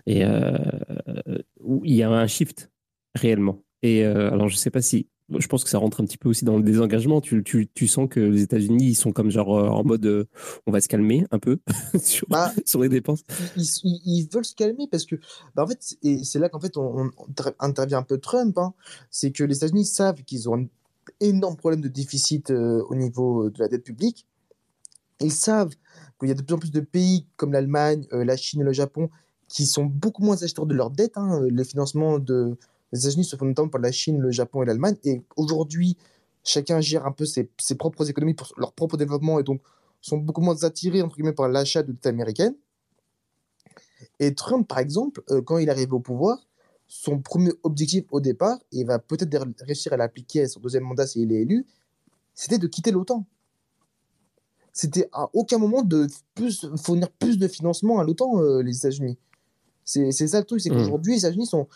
Et 0.07 0.21
il 0.21 1.95
y 1.95 2.03
a 2.03 2.09
un 2.09 2.27
shift, 2.27 2.71
réellement. 3.13 3.61
Et 3.83 4.03
alors, 4.05 4.47
je 4.47 4.55
sais 4.55 4.71
pas 4.71 4.81
si 4.81 5.07
je 5.29 5.47
pense 5.47 5.63
que 5.63 5.69
ça 5.69 5.77
rentre 5.77 6.01
un 6.01 6.05
petit 6.05 6.17
peu 6.17 6.29
aussi 6.29 6.45
dans 6.45 6.57
le 6.57 6.63
désengagement. 6.63 7.21
Tu, 7.21 7.43
tu, 7.43 7.67
tu 7.73 7.87
sens 7.87 8.07
que 8.09 8.19
les 8.19 8.41
États-Unis, 8.41 8.85
ils 8.85 8.95
sont 8.95 9.11
comme 9.11 9.29
genre 9.29 9.57
euh, 9.57 9.67
en 9.67 9.83
mode 9.83 10.05
euh, 10.05 10.25
on 10.65 10.71
va 10.71 10.81
se 10.81 10.87
calmer 10.87 11.25
un 11.31 11.39
peu 11.39 11.59
sur, 12.01 12.27
bah, 12.29 12.51
sur, 12.65 12.81
les 12.81 12.89
dépenses. 12.89 13.23
Ils, 13.55 13.63
ils, 13.83 14.01
ils, 14.05 14.29
veulent 14.31 14.45
se 14.45 14.55
calmer 14.55 14.87
parce 14.89 15.05
que, 15.05 15.15
bah, 15.55 15.63
en 15.63 15.67
fait, 15.67 15.97
c'est 16.23 16.39
là 16.39 16.49
qu'en 16.49 16.59
fait 16.59 16.77
on, 16.77 17.09
on, 17.17 17.27
intervient 17.59 17.99
un 17.99 18.03
peu 18.03 18.17
Trump. 18.17 18.57
Hein, 18.57 18.73
c'est 19.11 19.31
que 19.31 19.43
les 19.43 19.57
États-Unis 19.57 19.85
savent 19.85 20.23
qu'ils 20.23 20.49
ont 20.49 20.55
un 20.55 20.65
énorme 21.19 21.55
problème 21.55 21.81
de 21.81 21.87
déficit 21.87 22.51
euh, 22.51 22.83
au 22.89 22.95
niveau 22.95 23.49
de 23.49 23.59
la 23.59 23.67
dette 23.67 23.83
publique. 23.83 24.25
Ils 25.19 25.31
savent 25.31 25.73
qu'il 26.19 26.29
y 26.29 26.31
a 26.31 26.35
de 26.35 26.41
plus 26.41 26.55
en 26.55 26.59
plus 26.59 26.71
de 26.71 26.79
pays 26.79 27.25
comme 27.35 27.51
l'Allemagne, 27.51 28.05
euh, 28.13 28.23
la 28.23 28.37
Chine 28.37 28.61
et 28.61 28.63
le 28.63 28.73
Japon 28.73 29.09
qui 29.47 29.65
sont 29.65 29.85
beaucoup 29.85 30.23
moins 30.23 30.41
acheteurs 30.43 30.65
de 30.65 30.73
leur 30.73 30.89
dette. 30.89 31.17
Hein, 31.17 31.41
les 31.49 31.63
financements 31.63 32.19
de 32.19 32.57
les 32.91 32.99
États-Unis 32.99 33.25
se 33.25 33.35
font 33.35 33.45
notamment 33.45 33.69
par 33.69 33.81
la 33.81 33.91
Chine, 33.91 34.19
le 34.19 34.31
Japon 34.31 34.63
et 34.63 34.65
l'Allemagne. 34.65 34.95
Et 35.03 35.21
aujourd'hui, 35.35 35.97
chacun 36.43 36.79
gère 36.79 37.05
un 37.05 37.11
peu 37.11 37.25
ses, 37.25 37.49
ses, 37.57 37.75
propres 37.75 38.09
économies 38.09 38.33
pour 38.33 38.53
leur 38.57 38.73
propre 38.73 38.97
développement 38.97 39.39
et 39.39 39.43
donc 39.43 39.61
sont 40.01 40.17
beaucoup 40.17 40.41
moins 40.41 40.63
attirés 40.63 41.01
entre 41.01 41.15
guillemets 41.15 41.33
par 41.33 41.49
l'achat 41.49 41.83
de 41.83 41.91
dette 41.91 42.05
américaine. 42.05 42.55
Et 44.19 44.33
Trump, 44.33 44.67
par 44.67 44.79
exemple, 44.79 45.21
euh, 45.29 45.41
quand 45.41 45.57
il 45.57 45.69
arrive 45.69 45.93
au 45.93 45.99
pouvoir, 45.99 46.47
son 46.87 47.19
premier 47.19 47.51
objectif 47.63 48.05
au 48.11 48.21
départ, 48.21 48.57
et 48.71 48.79
il 48.79 48.85
va 48.85 48.99
peut-être 48.99 49.35
réussir 49.61 49.93
à 49.93 49.97
l'appliquer 49.97 50.43
à 50.43 50.47
son 50.47 50.59
deuxième 50.59 50.83
mandat 50.83 51.05
s'il 51.05 51.31
est 51.31 51.41
élu, 51.41 51.65
c'était 52.33 52.57
de 52.57 52.67
quitter 52.67 52.91
l'OTAN. 52.91 53.25
C'était 54.71 55.09
à 55.11 55.27
aucun 55.33 55.57
moment 55.57 55.81
de 55.81 56.07
plus, 56.35 56.67
fournir 56.77 57.09
plus 57.09 57.37
de 57.37 57.47
financement 57.47 57.99
à 57.99 58.03
l'OTAN, 58.03 58.39
euh, 58.41 58.61
les 58.61 58.77
États-Unis. 58.77 59.17
C'est 59.83 60.11
ça 60.11 60.39
le 60.39 60.45
truc, 60.45 60.59
c'est 60.61 60.69
mmh. 60.69 60.73
qu'aujourd'hui, 60.73 61.13
les 61.13 61.19
États-Unis 61.19 61.47
sont 61.47 61.67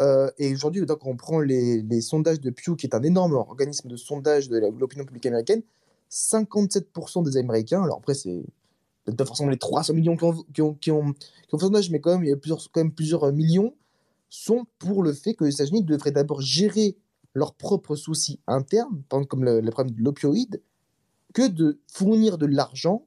euh, 0.00 0.30
et 0.38 0.52
aujourd'hui, 0.52 0.84
quand 0.86 0.98
on 1.04 1.16
prend 1.16 1.40
les, 1.40 2.00
sondages 2.00 2.40
de 2.40 2.50
Pew, 2.50 2.76
qui 2.76 2.86
est 2.86 2.94
un 2.94 3.02
énorme 3.02 3.34
organisme 3.34 3.88
de 3.88 3.96
sondage 3.96 4.48
de 4.48 4.58
l'opinion 4.78 5.04
publique 5.04 5.26
américaine, 5.26 5.62
57% 6.10 7.24
des 7.24 7.36
Américains, 7.36 7.82
alors 7.82 7.98
après, 7.98 8.14
c'est 8.14 8.42
peut-être 9.04 9.26
forcément 9.26 9.50
les 9.50 9.58
300 9.58 9.94
millions 9.94 10.16
qui 10.16 10.24
ont, 10.24 10.44
qui 10.52 10.62
ont, 10.62 10.74
qui 10.74 10.90
ont, 10.90 11.14
fait 11.50 11.58
sondage, 11.58 11.90
mais 11.90 12.00
quand 12.00 12.12
même, 12.12 12.24
il 12.24 12.30
y 12.30 12.32
a 12.32 12.36
plusieurs, 12.36 12.60
quand 12.70 12.80
même 12.80 12.92
plusieurs 12.92 13.24
euh, 13.24 13.32
millions, 13.32 13.74
sont 14.28 14.66
pour 14.78 15.02
le 15.02 15.12
fait 15.12 15.34
que 15.34 15.44
les 15.44 15.54
États-Unis 15.54 15.84
devraient 15.84 16.10
d'abord 16.10 16.40
gérer 16.40 16.96
leurs 17.34 17.54
propres 17.54 17.96
soucis 17.96 18.40
internes, 18.46 19.02
comme 19.28 19.44
le, 19.44 19.60
le 19.60 19.70
problème 19.70 19.94
de 19.94 20.02
l'opioïde, 20.02 20.62
que 21.32 21.48
de 21.48 21.80
fournir 21.86 22.38
de 22.38 22.46
l'argent 22.46 23.06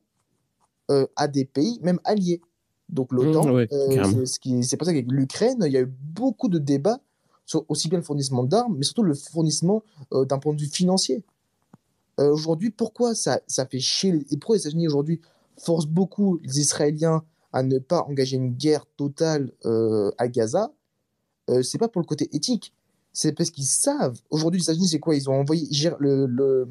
euh, 0.91 1.07
à 1.15 1.27
des 1.27 1.45
pays, 1.45 1.79
même 1.81 1.99
alliés. 2.03 2.41
Donc 2.89 3.11
l'OTAN, 3.11 3.45
mmh, 3.45 3.67
euh, 3.71 4.25
c'est 4.25 4.77
pour 4.77 4.85
ça 4.85 4.93
qu'avec 4.93 5.11
l'Ukraine, 5.11 5.63
il 5.65 5.71
y 5.71 5.77
a 5.77 5.81
eu 5.81 5.91
beaucoup 5.91 6.49
de 6.49 6.59
débats 6.59 6.99
sur 7.45 7.65
aussi 7.67 7.89
bien 7.89 7.97
le 7.97 8.03
fournissement 8.03 8.43
d'armes, 8.43 8.75
mais 8.77 8.83
surtout 8.83 9.03
le 9.03 9.15
fournissement 9.15 9.83
euh, 10.13 10.25
d'un 10.25 10.37
point 10.37 10.53
de 10.53 10.61
vue 10.61 10.67
financier. 10.67 11.23
Euh, 12.19 12.31
aujourd'hui, 12.31 12.69
pourquoi 12.69 13.15
ça, 13.15 13.41
ça 13.47 13.65
fait 13.65 13.79
chier 13.79 14.11
les, 14.11 14.37
pourquoi 14.37 14.55
les 14.55 14.61
États-Unis 14.61 14.87
aujourd'hui 14.87 15.19
forcent 15.57 15.87
beaucoup 15.87 16.39
les 16.43 16.59
Israéliens 16.59 17.23
à 17.53 17.63
ne 17.63 17.79
pas 17.79 18.03
engager 18.03 18.37
une 18.37 18.53
guerre 18.53 18.85
totale 18.97 19.51
à 20.17 20.27
Gaza? 20.27 20.71
C'est 21.63 21.77
pas 21.77 21.87
pour 21.87 22.01
le 22.01 22.07
côté 22.07 22.29
éthique, 22.33 22.73
c'est 23.13 23.31
parce 23.31 23.49
qu'ils 23.49 23.65
savent. 23.65 24.19
Aujourd'hui, 24.29 24.59
les 24.59 24.65
États-Unis, 24.65 24.87
c'est 24.89 24.99
quoi? 24.99 25.15
Ils 25.15 25.29
ont 25.29 25.33
envoyé 25.33 25.67
le, 25.99 26.25
le, 26.25 26.67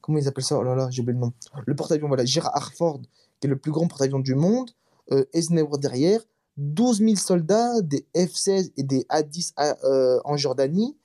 comment 0.00 0.18
ils 0.18 0.28
appellent 0.28 0.44
ça? 0.44 0.58
Oh 0.58 0.62
là 0.62 0.74
là, 0.74 0.88
j'ai 0.90 1.02
oublié 1.02 1.14
le 1.14 1.20
nom. 1.20 1.32
Le 1.66 1.74
porte-avions, 1.74 2.08
voilà, 2.08 2.24
Gerald 2.24 2.52
Harford, 2.54 3.02
qui 3.40 3.46
est 3.46 3.50
le 3.50 3.58
plus 3.58 3.72
grand 3.72 3.86
porte-avions 3.88 4.20
du 4.20 4.34
monde 4.34 4.70
euh, 5.12 5.24
Eisenhower 5.32 5.78
derrière, 5.78 6.20
12 6.56 6.98
000 6.98 7.16
soldats, 7.16 7.80
des 7.82 8.06
F-16 8.14 8.72
et 8.76 8.82
des 8.82 9.06
A-10 9.08 9.52
euh, 9.84 10.20
en 10.24 10.36
Jordanie. 10.36 10.96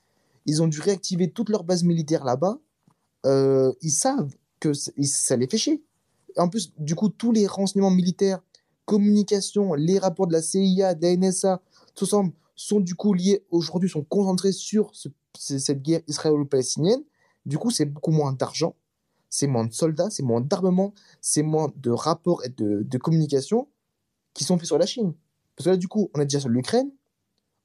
Ils 0.46 0.62
ont 0.64 0.68
dû 0.68 0.80
réactiver 0.80 1.30
toutes 1.32 1.50
leurs 1.50 1.64
bases 1.64 1.84
militaires 1.84 2.24
là-bas. 2.24 2.60
Euh, 3.26 3.72
ils 3.82 3.92
savent 3.92 4.34
que 4.60 4.74
ça 4.74 5.36
les 5.36 5.48
fait 5.48 5.58
chier. 5.58 5.84
En 6.38 6.48
plus, 6.48 6.74
du 6.78 6.96
coup, 6.96 7.10
tous 7.10 7.32
les 7.32 7.46
renseignements 7.48 7.92
militaires, 7.92 8.42
communication, 8.86 9.74
les 9.74 10.00
rapports 10.00 10.28
de 10.28 10.34
la 10.34 10.42
CIA, 10.42 10.96
de 10.96 11.02
la 11.02 11.16
NSA, 11.16 11.62
tout 11.96 12.06
ça 12.06 12.22
sont 12.56 12.80
du 12.80 12.96
coup 12.96 13.14
liés 13.14 13.44
aujourd'hui, 13.50 13.90
sont 13.90 14.04
concentrés 14.04 14.52
sur 14.52 14.92
ce, 14.94 15.10
cette 15.38 15.82
guerre 15.82 16.02
israélo-palestinienne. 16.08 17.04
Du 17.46 17.58
coup, 17.58 17.72
c'est 17.72 17.86
beaucoup 17.86 18.12
moins 18.12 18.34
d'argent, 18.34 18.76
c'est 19.30 19.48
moins 19.48 19.66
de 19.66 19.74
soldats, 19.74 20.10
c'est 20.10 20.24
moins 20.24 20.42
d'armement, 20.42 20.94
c'est 21.22 21.44
moins 21.44 21.72
de 21.76 21.90
rapports 21.90 22.46
et 22.46 22.50
de, 22.50 22.84
de 22.84 22.98
communication 22.98 23.68
qui 24.34 24.44
sont 24.44 24.58
faits 24.58 24.68
sur 24.68 24.78
la 24.78 24.86
Chine. 24.86 25.14
Parce 25.56 25.66
que 25.66 25.70
là, 25.72 25.78
du 25.78 25.88
coup, 25.88 26.10
on 26.14 26.22
est 26.22 26.26
déjà 26.26 26.40
sur 26.40 26.50
l'Ukraine, 26.50 26.92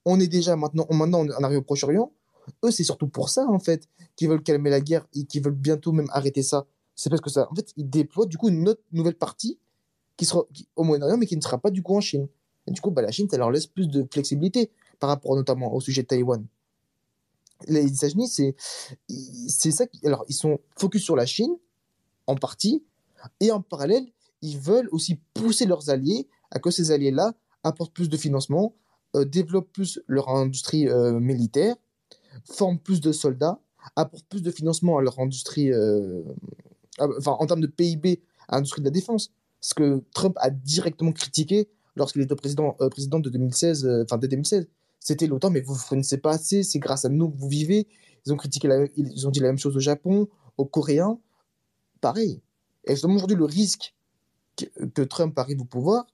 on 0.04 0.20
est 0.20 0.28
déjà 0.28 0.56
maintenant, 0.56 0.86
maintenant 0.90 1.26
on 1.26 1.44
arrive 1.44 1.58
au 1.58 1.62
Proche-Orient. 1.62 2.12
Eux, 2.64 2.70
c'est 2.70 2.84
surtout 2.84 3.08
pour 3.08 3.28
ça, 3.28 3.46
en 3.46 3.58
fait, 3.58 3.88
qu'ils 4.14 4.28
veulent 4.28 4.42
calmer 4.42 4.70
la 4.70 4.80
guerre 4.80 5.06
et 5.14 5.24
qu'ils 5.24 5.42
veulent 5.42 5.54
bientôt 5.54 5.92
même 5.92 6.08
arrêter 6.12 6.42
ça. 6.42 6.66
C'est 6.94 7.10
parce 7.10 7.20
que 7.20 7.30
ça, 7.30 7.48
en 7.50 7.54
fait, 7.54 7.72
ils 7.76 7.88
déploient 7.88 8.26
du 8.26 8.38
coup 8.38 8.48
une 8.48 8.68
autre 8.68 8.82
nouvelle 8.92 9.16
partie 9.16 9.58
qui 10.16 10.24
sera 10.24 10.44
au 10.76 10.84
Moyen-Orient, 10.84 11.16
mais 11.18 11.26
qui 11.26 11.36
ne 11.36 11.42
sera 11.42 11.58
pas 11.58 11.70
du 11.70 11.82
coup 11.82 11.96
en 11.96 12.00
Chine. 12.00 12.28
Et 12.66 12.72
du 12.72 12.80
coup, 12.80 12.90
bah, 12.90 13.02
la 13.02 13.10
Chine, 13.10 13.28
ça 13.28 13.36
leur 13.36 13.50
laisse 13.50 13.66
plus 13.66 13.88
de 13.88 14.06
flexibilité 14.10 14.70
par 14.98 15.10
rapport 15.10 15.34
notamment 15.34 15.72
au 15.74 15.80
sujet 15.80 16.02
de 16.02 16.06
Taïwan. 16.06 16.44
Les 17.68 17.86
États-Unis, 17.86 18.28
c'est, 18.28 18.54
c'est 19.48 19.70
ça. 19.70 19.84
Alors, 20.04 20.24
ils 20.28 20.34
sont 20.34 20.58
focus 20.76 21.02
sur 21.02 21.16
la 21.16 21.26
Chine, 21.26 21.54
en 22.26 22.34
partie, 22.34 22.84
et 23.40 23.50
en 23.50 23.60
parallèle, 23.60 24.06
ils 24.42 24.58
veulent 24.58 24.88
aussi 24.92 25.18
pousser 25.34 25.66
leurs 25.66 25.90
alliés 25.90 26.28
à 26.56 26.58
que 26.58 26.70
ces 26.70 26.90
alliés-là 26.90 27.34
apportent 27.62 27.92
plus 27.92 28.08
de 28.08 28.16
financement, 28.16 28.74
euh, 29.14 29.26
développent 29.26 29.70
plus 29.72 30.00
leur 30.06 30.30
industrie 30.30 30.88
euh, 30.88 31.20
militaire, 31.20 31.76
forment 32.44 32.78
plus 32.78 33.02
de 33.02 33.12
soldats, 33.12 33.60
apportent 33.94 34.26
plus 34.26 34.42
de 34.42 34.50
financement 34.50 34.96
à 34.96 35.02
leur 35.02 35.18
industrie, 35.20 35.70
euh, 35.70 36.22
enfin 36.98 37.36
en 37.38 37.46
termes 37.46 37.60
de 37.60 37.66
PIB, 37.66 38.22
à 38.48 38.56
l'industrie 38.56 38.80
de 38.80 38.86
la 38.86 38.90
défense. 38.90 39.32
Ce 39.60 39.74
que 39.74 40.02
Trump 40.14 40.34
a 40.40 40.48
directement 40.48 41.12
critiqué 41.12 41.68
lorsqu'il 41.94 42.22
était 42.22 42.34
président, 42.34 42.72
président 42.90 43.18
de 43.18 43.28
2016, 43.28 43.86
enfin 44.04 44.16
dès 44.16 44.28
2016. 44.28 44.66
C'était 44.98 45.26
l'OTAN, 45.26 45.50
mais 45.50 45.60
vous 45.60 45.74
ne 45.74 45.78
fournissez 45.78 46.18
pas 46.18 46.32
assez, 46.32 46.62
c'est 46.62 46.78
grâce 46.78 47.04
à 47.04 47.10
nous 47.10 47.30
que 47.30 47.36
vous 47.36 47.48
vivez. 47.48 47.86
Ils 48.24 48.32
ont 48.32 48.36
critiqué, 48.36 48.68
ils 48.96 49.26
ont 49.26 49.30
dit 49.30 49.40
la 49.40 49.48
même 49.48 49.58
chose 49.58 49.76
au 49.76 49.80
Japon, 49.80 50.28
aux 50.56 50.64
Coréens. 50.64 51.18
Pareil. 52.00 52.40
Et 52.84 52.92
justement, 52.92 53.14
aujourd'hui, 53.14 53.36
le 53.36 53.44
risque 53.44 53.94
que 54.94 55.02
Trump 55.02 55.38
arrive 55.38 55.60
au 55.60 55.64
pouvoir, 55.64 56.06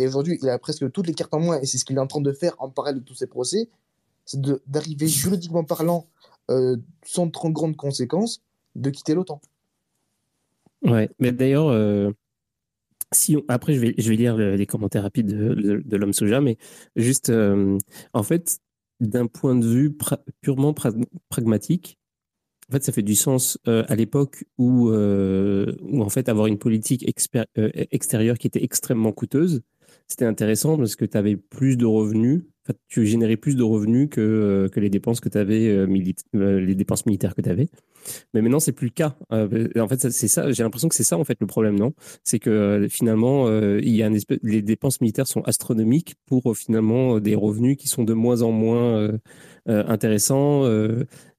et 0.00 0.06
aujourd'hui, 0.06 0.38
il 0.40 0.48
a 0.48 0.58
presque 0.58 0.90
toutes 0.92 1.06
les 1.06 1.14
cartes 1.14 1.34
en 1.34 1.40
moins, 1.40 1.60
et 1.60 1.66
c'est 1.66 1.78
ce 1.78 1.84
qu'il 1.84 1.96
est 1.96 2.00
en 2.00 2.06
train 2.06 2.20
de 2.20 2.32
faire 2.32 2.54
en 2.58 2.70
parallèle 2.70 3.00
de 3.00 3.04
tous 3.04 3.14
ces 3.14 3.26
procès, 3.26 3.68
c'est 4.24 4.40
d'arriver 4.66 5.06
juridiquement 5.06 5.64
parlant, 5.64 6.06
euh, 6.50 6.76
sans 7.04 7.28
trop 7.28 7.50
grandes 7.50 7.76
conséquences, 7.76 8.42
de 8.76 8.88
quitter 8.90 9.14
l'OTAN. 9.14 9.40
Ouais, 10.82 11.10
mais 11.18 11.32
d'ailleurs, 11.32 11.68
euh, 11.68 12.12
si 13.12 13.36
après, 13.48 13.74
je 13.74 13.80
vais, 13.80 13.94
je 13.98 14.08
vais 14.08 14.16
lire 14.16 14.36
les 14.36 14.66
commentaires 14.66 15.02
rapides 15.02 15.26
de, 15.26 15.82
de, 15.84 15.96
l'homme 15.96 16.14
soja, 16.14 16.40
mais 16.40 16.56
juste, 16.96 17.28
euh, 17.28 17.76
en 18.14 18.22
fait, 18.22 18.60
d'un 19.00 19.26
point 19.26 19.54
de 19.54 19.66
vue 19.66 19.96
purement 20.40 20.74
pragmatique, 21.28 21.98
en 22.70 22.72
fait, 22.72 22.84
ça 22.84 22.92
fait 22.92 23.02
du 23.02 23.16
sens 23.16 23.58
euh, 23.66 23.84
à 23.88 23.96
l'époque 23.96 24.44
où, 24.56 24.90
euh, 24.90 25.74
où, 25.82 26.02
en 26.02 26.08
fait, 26.08 26.28
avoir 26.28 26.46
une 26.46 26.58
politique 26.58 27.04
extérieure 27.56 28.38
qui 28.38 28.46
était 28.46 28.62
extrêmement 28.62 29.10
coûteuse, 29.10 29.62
c'était 30.10 30.24
intéressant 30.24 30.76
parce 30.76 30.96
que 30.96 31.04
tu 31.04 31.16
avais 31.16 31.36
plus 31.36 31.76
de 31.76 31.86
revenus, 31.86 32.42
tu 32.88 33.06
générais 33.06 33.36
plus 33.36 33.56
de 33.56 33.62
revenus 33.62 34.08
que, 34.10 34.20
euh, 34.20 34.68
que 34.68 34.80
les 34.80 34.90
dépenses 34.90 35.20
que 35.20 35.28
tu 35.28 35.38
avais, 35.38 35.68
euh, 35.68 35.86
euh, 36.36 36.60
les 36.60 36.74
dépenses 36.74 37.06
militaires 37.06 37.34
que 37.34 37.40
tu 37.40 37.48
avais. 37.48 37.68
Mais 38.34 38.42
maintenant, 38.42 38.60
c'est 38.60 38.72
plus 38.72 38.88
le 38.88 38.92
cas. 38.92 39.16
en 39.30 39.88
fait, 39.88 40.10
c'est 40.10 40.28
ça. 40.28 40.50
J'ai 40.52 40.62
l'impression 40.62 40.88
que 40.88 40.94
c'est 40.94 41.04
ça 41.04 41.18
en 41.18 41.24
fait 41.24 41.36
le 41.40 41.46
problème, 41.46 41.78
non? 41.78 41.92
C'est 42.24 42.38
que 42.38 42.86
finalement, 42.90 43.48
il 43.50 43.94
y 43.94 44.02
a 44.02 44.10
espèce, 44.10 44.38
les 44.42 44.62
dépenses 44.62 45.00
militaires 45.00 45.26
sont 45.26 45.42
astronomiques 45.42 46.14
pour 46.26 46.56
finalement 46.56 47.20
des 47.20 47.34
revenus 47.34 47.76
qui 47.76 47.88
sont 47.88 48.04
de 48.04 48.14
moins 48.14 48.40
en 48.42 48.52
moins 48.52 49.10
intéressants. 49.66 50.62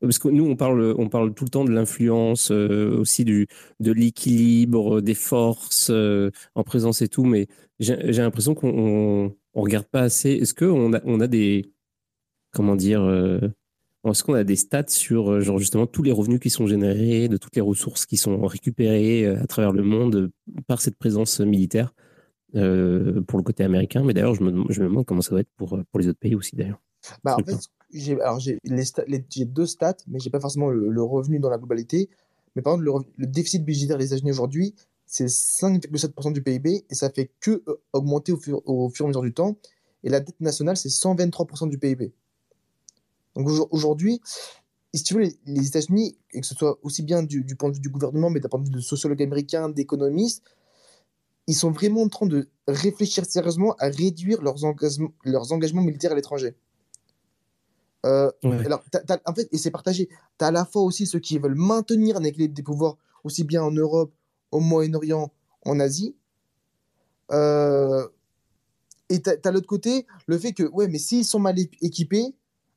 parce 0.01 0.19
que 0.19 0.30
nous, 0.30 0.45
on 0.45 0.55
parle, 0.55 0.93
on 0.97 1.09
parle 1.09 1.34
tout 1.34 1.45
le 1.45 1.49
temps 1.49 1.65
de 1.65 1.72
l'influence, 1.72 2.51
aussi 2.51 3.26
du, 3.26 3.47
de 3.80 3.91
l'équilibre 3.91 5.01
des 5.01 5.15
forces 5.15 5.89
en 5.89 6.63
présence 6.63 7.01
et 7.01 7.07
tout, 7.07 7.26
mais 7.26 7.47
j'ai 7.80 7.95
l'impression 8.11 8.53
qu'on 8.53 9.36
on, 9.53 9.61
regarde 9.61 9.85
pas 9.87 10.01
assez. 10.01 10.31
Est-ce 10.31 10.53
qu'on 10.53 10.93
a, 10.93 11.01
on 11.05 11.19
a 11.19 11.27
des. 11.27 11.71
Comment 12.51 12.75
dire 12.75 13.01
euh, 13.01 13.39
Est-ce 14.05 14.23
qu'on 14.23 14.33
a 14.33 14.43
des 14.43 14.55
stats 14.55 14.87
sur 14.87 15.31
euh, 15.31 15.41
genre 15.41 15.57
justement 15.57 15.87
tous 15.87 16.03
les 16.03 16.11
revenus 16.11 16.39
qui 16.39 16.49
sont 16.49 16.67
générés, 16.67 17.29
de 17.29 17.37
toutes 17.37 17.55
les 17.55 17.61
ressources 17.61 18.05
qui 18.05 18.17
sont 18.17 18.45
récupérées 18.45 19.25
euh, 19.25 19.41
à 19.41 19.47
travers 19.47 19.71
le 19.71 19.83
monde 19.83 20.31
par 20.67 20.81
cette 20.81 20.97
présence 20.97 21.39
militaire 21.39 21.93
euh, 22.55 23.21
pour 23.21 23.39
le 23.39 23.43
côté 23.43 23.63
américain? 23.63 24.03
Mais 24.03 24.13
d'ailleurs, 24.13 24.35
je 24.35 24.43
me, 24.43 24.65
je 24.69 24.81
me 24.81 24.87
demande 24.87 25.05
comment 25.05 25.21
ça 25.21 25.33
va 25.33 25.41
être 25.41 25.51
pour, 25.55 25.79
pour 25.91 25.99
les 25.99 26.07
autres 26.07 26.19
pays 26.19 26.35
aussi, 26.35 26.55
d'ailleurs. 26.55 26.81
Bah, 27.23 27.35
en 27.39 27.43
fait, 27.43 27.57
j'ai 27.93 28.19
alors 28.21 28.39
j'ai 28.39 28.59
les 28.63 28.83
sta- 28.83 29.05
les- 29.07 29.25
j'ai 29.29 29.45
deux 29.45 29.65
stats, 29.65 29.97
mais 30.07 30.19
j'ai 30.19 30.29
pas 30.29 30.39
forcément 30.39 30.69
le, 30.69 30.89
le 30.89 31.03
revenu 31.03 31.39
dans 31.39 31.49
la 31.49 31.57
globalité. 31.57 32.09
Mais 32.55 32.61
par 32.61 32.73
exemple, 32.73 32.85
le, 33.17 33.23
le 33.23 33.27
déficit 33.27 33.63
budgétaire 33.63 33.97
des 33.97 34.07
États-Unis 34.07 34.31
aujourd'hui, 34.31 34.75
c'est 35.14 35.26
5,7% 35.26 36.32
du 36.32 36.41
PIB 36.41 36.86
et 36.89 36.95
ça 36.95 37.09
fait 37.09 37.30
que 37.41 37.62
euh, 37.68 37.76
augmenter 37.91 38.32
au 38.32 38.38
fur, 38.38 38.62
au 38.66 38.89
fur 38.89 39.03
et 39.03 39.07
à 39.07 39.09
mesure 39.09 39.22
du 39.24 39.34
temps. 39.34 39.57
Et 40.05 40.09
la 40.09 40.22
dette 40.22 40.39
nationale, 40.39 40.78
c'est 40.78 40.88
123% 40.88 41.68
du 41.68 41.78
PIB. 41.78 42.14
Donc 43.36 43.47
aujourd- 43.49 43.68
aujourd'hui, 43.72 44.22
si 44.93 45.03
tu 45.03 45.14
veux, 45.16 45.22
les, 45.24 45.38
les 45.45 45.68
États-Unis, 45.68 46.18
et 46.32 46.39
que 46.39 46.47
ce 46.47 46.55
soit 46.55 46.80
aussi 46.82 47.03
bien 47.03 47.24
du, 47.24 47.43
du 47.43 47.57
point 47.57 47.68
de 47.70 47.76
vue 47.76 47.82
du 47.82 47.89
gouvernement, 47.89 48.30
mais 48.30 48.39
d'un 48.39 48.47
point 48.47 48.59
de 48.62 48.66
vue 48.66 48.72
de 48.72 48.80
sociologue 48.80 49.22
américain, 49.22 49.68
d'économistes, 49.68 50.43
ils 51.47 51.55
sont 51.55 51.72
vraiment 51.72 52.03
en 52.03 52.07
train 52.07 52.26
de 52.28 52.47
réfléchir 52.70 53.26
sérieusement 53.26 53.76
à 53.80 53.88
réduire 53.89 54.41
leurs, 54.41 54.64
engagements- 54.64 55.12
leurs 55.26 55.51
engagements 55.51 55.82
militaires 55.82 56.14
à 56.14 56.16
l'étranger. 56.16 56.55
Euh, 58.05 58.32
Ouais. 58.45 58.66
alors, 58.66 58.82
en 59.26 59.34
fait, 59.34 59.49
et 59.51 59.57
c'est 59.57 59.72
partagé. 59.72 60.07
Tu 60.07 60.45
as 60.45 60.47
à 60.47 60.51
la 60.51 60.64
fois 60.66 60.84
aussi 60.84 61.05
ceux 61.05 61.20
qui 61.20 61.38
veulent 61.38 61.55
maintenir 61.55 62.16
un 62.16 62.24
équilibre 62.24 62.53
des 62.55 62.64
pouvoirs, 62.64 62.97
aussi 63.26 63.43
bien 63.43 63.62
en 63.62 63.72
Europe, 63.72 64.14
au 64.51 64.59
Moyen-Orient, 64.59 65.31
en 65.65 65.79
Asie. 65.79 66.15
Euh, 67.31 68.07
et 69.09 69.21
tu 69.21 69.29
as, 69.29 69.51
l'autre 69.51 69.67
côté 69.67 70.05
le 70.27 70.37
fait 70.37 70.53
que, 70.53 70.63
ouais, 70.63 70.87
mais 70.87 70.99
s'ils 70.99 71.25
sont 71.25 71.39
mal 71.39 71.57
équipés, 71.81 72.35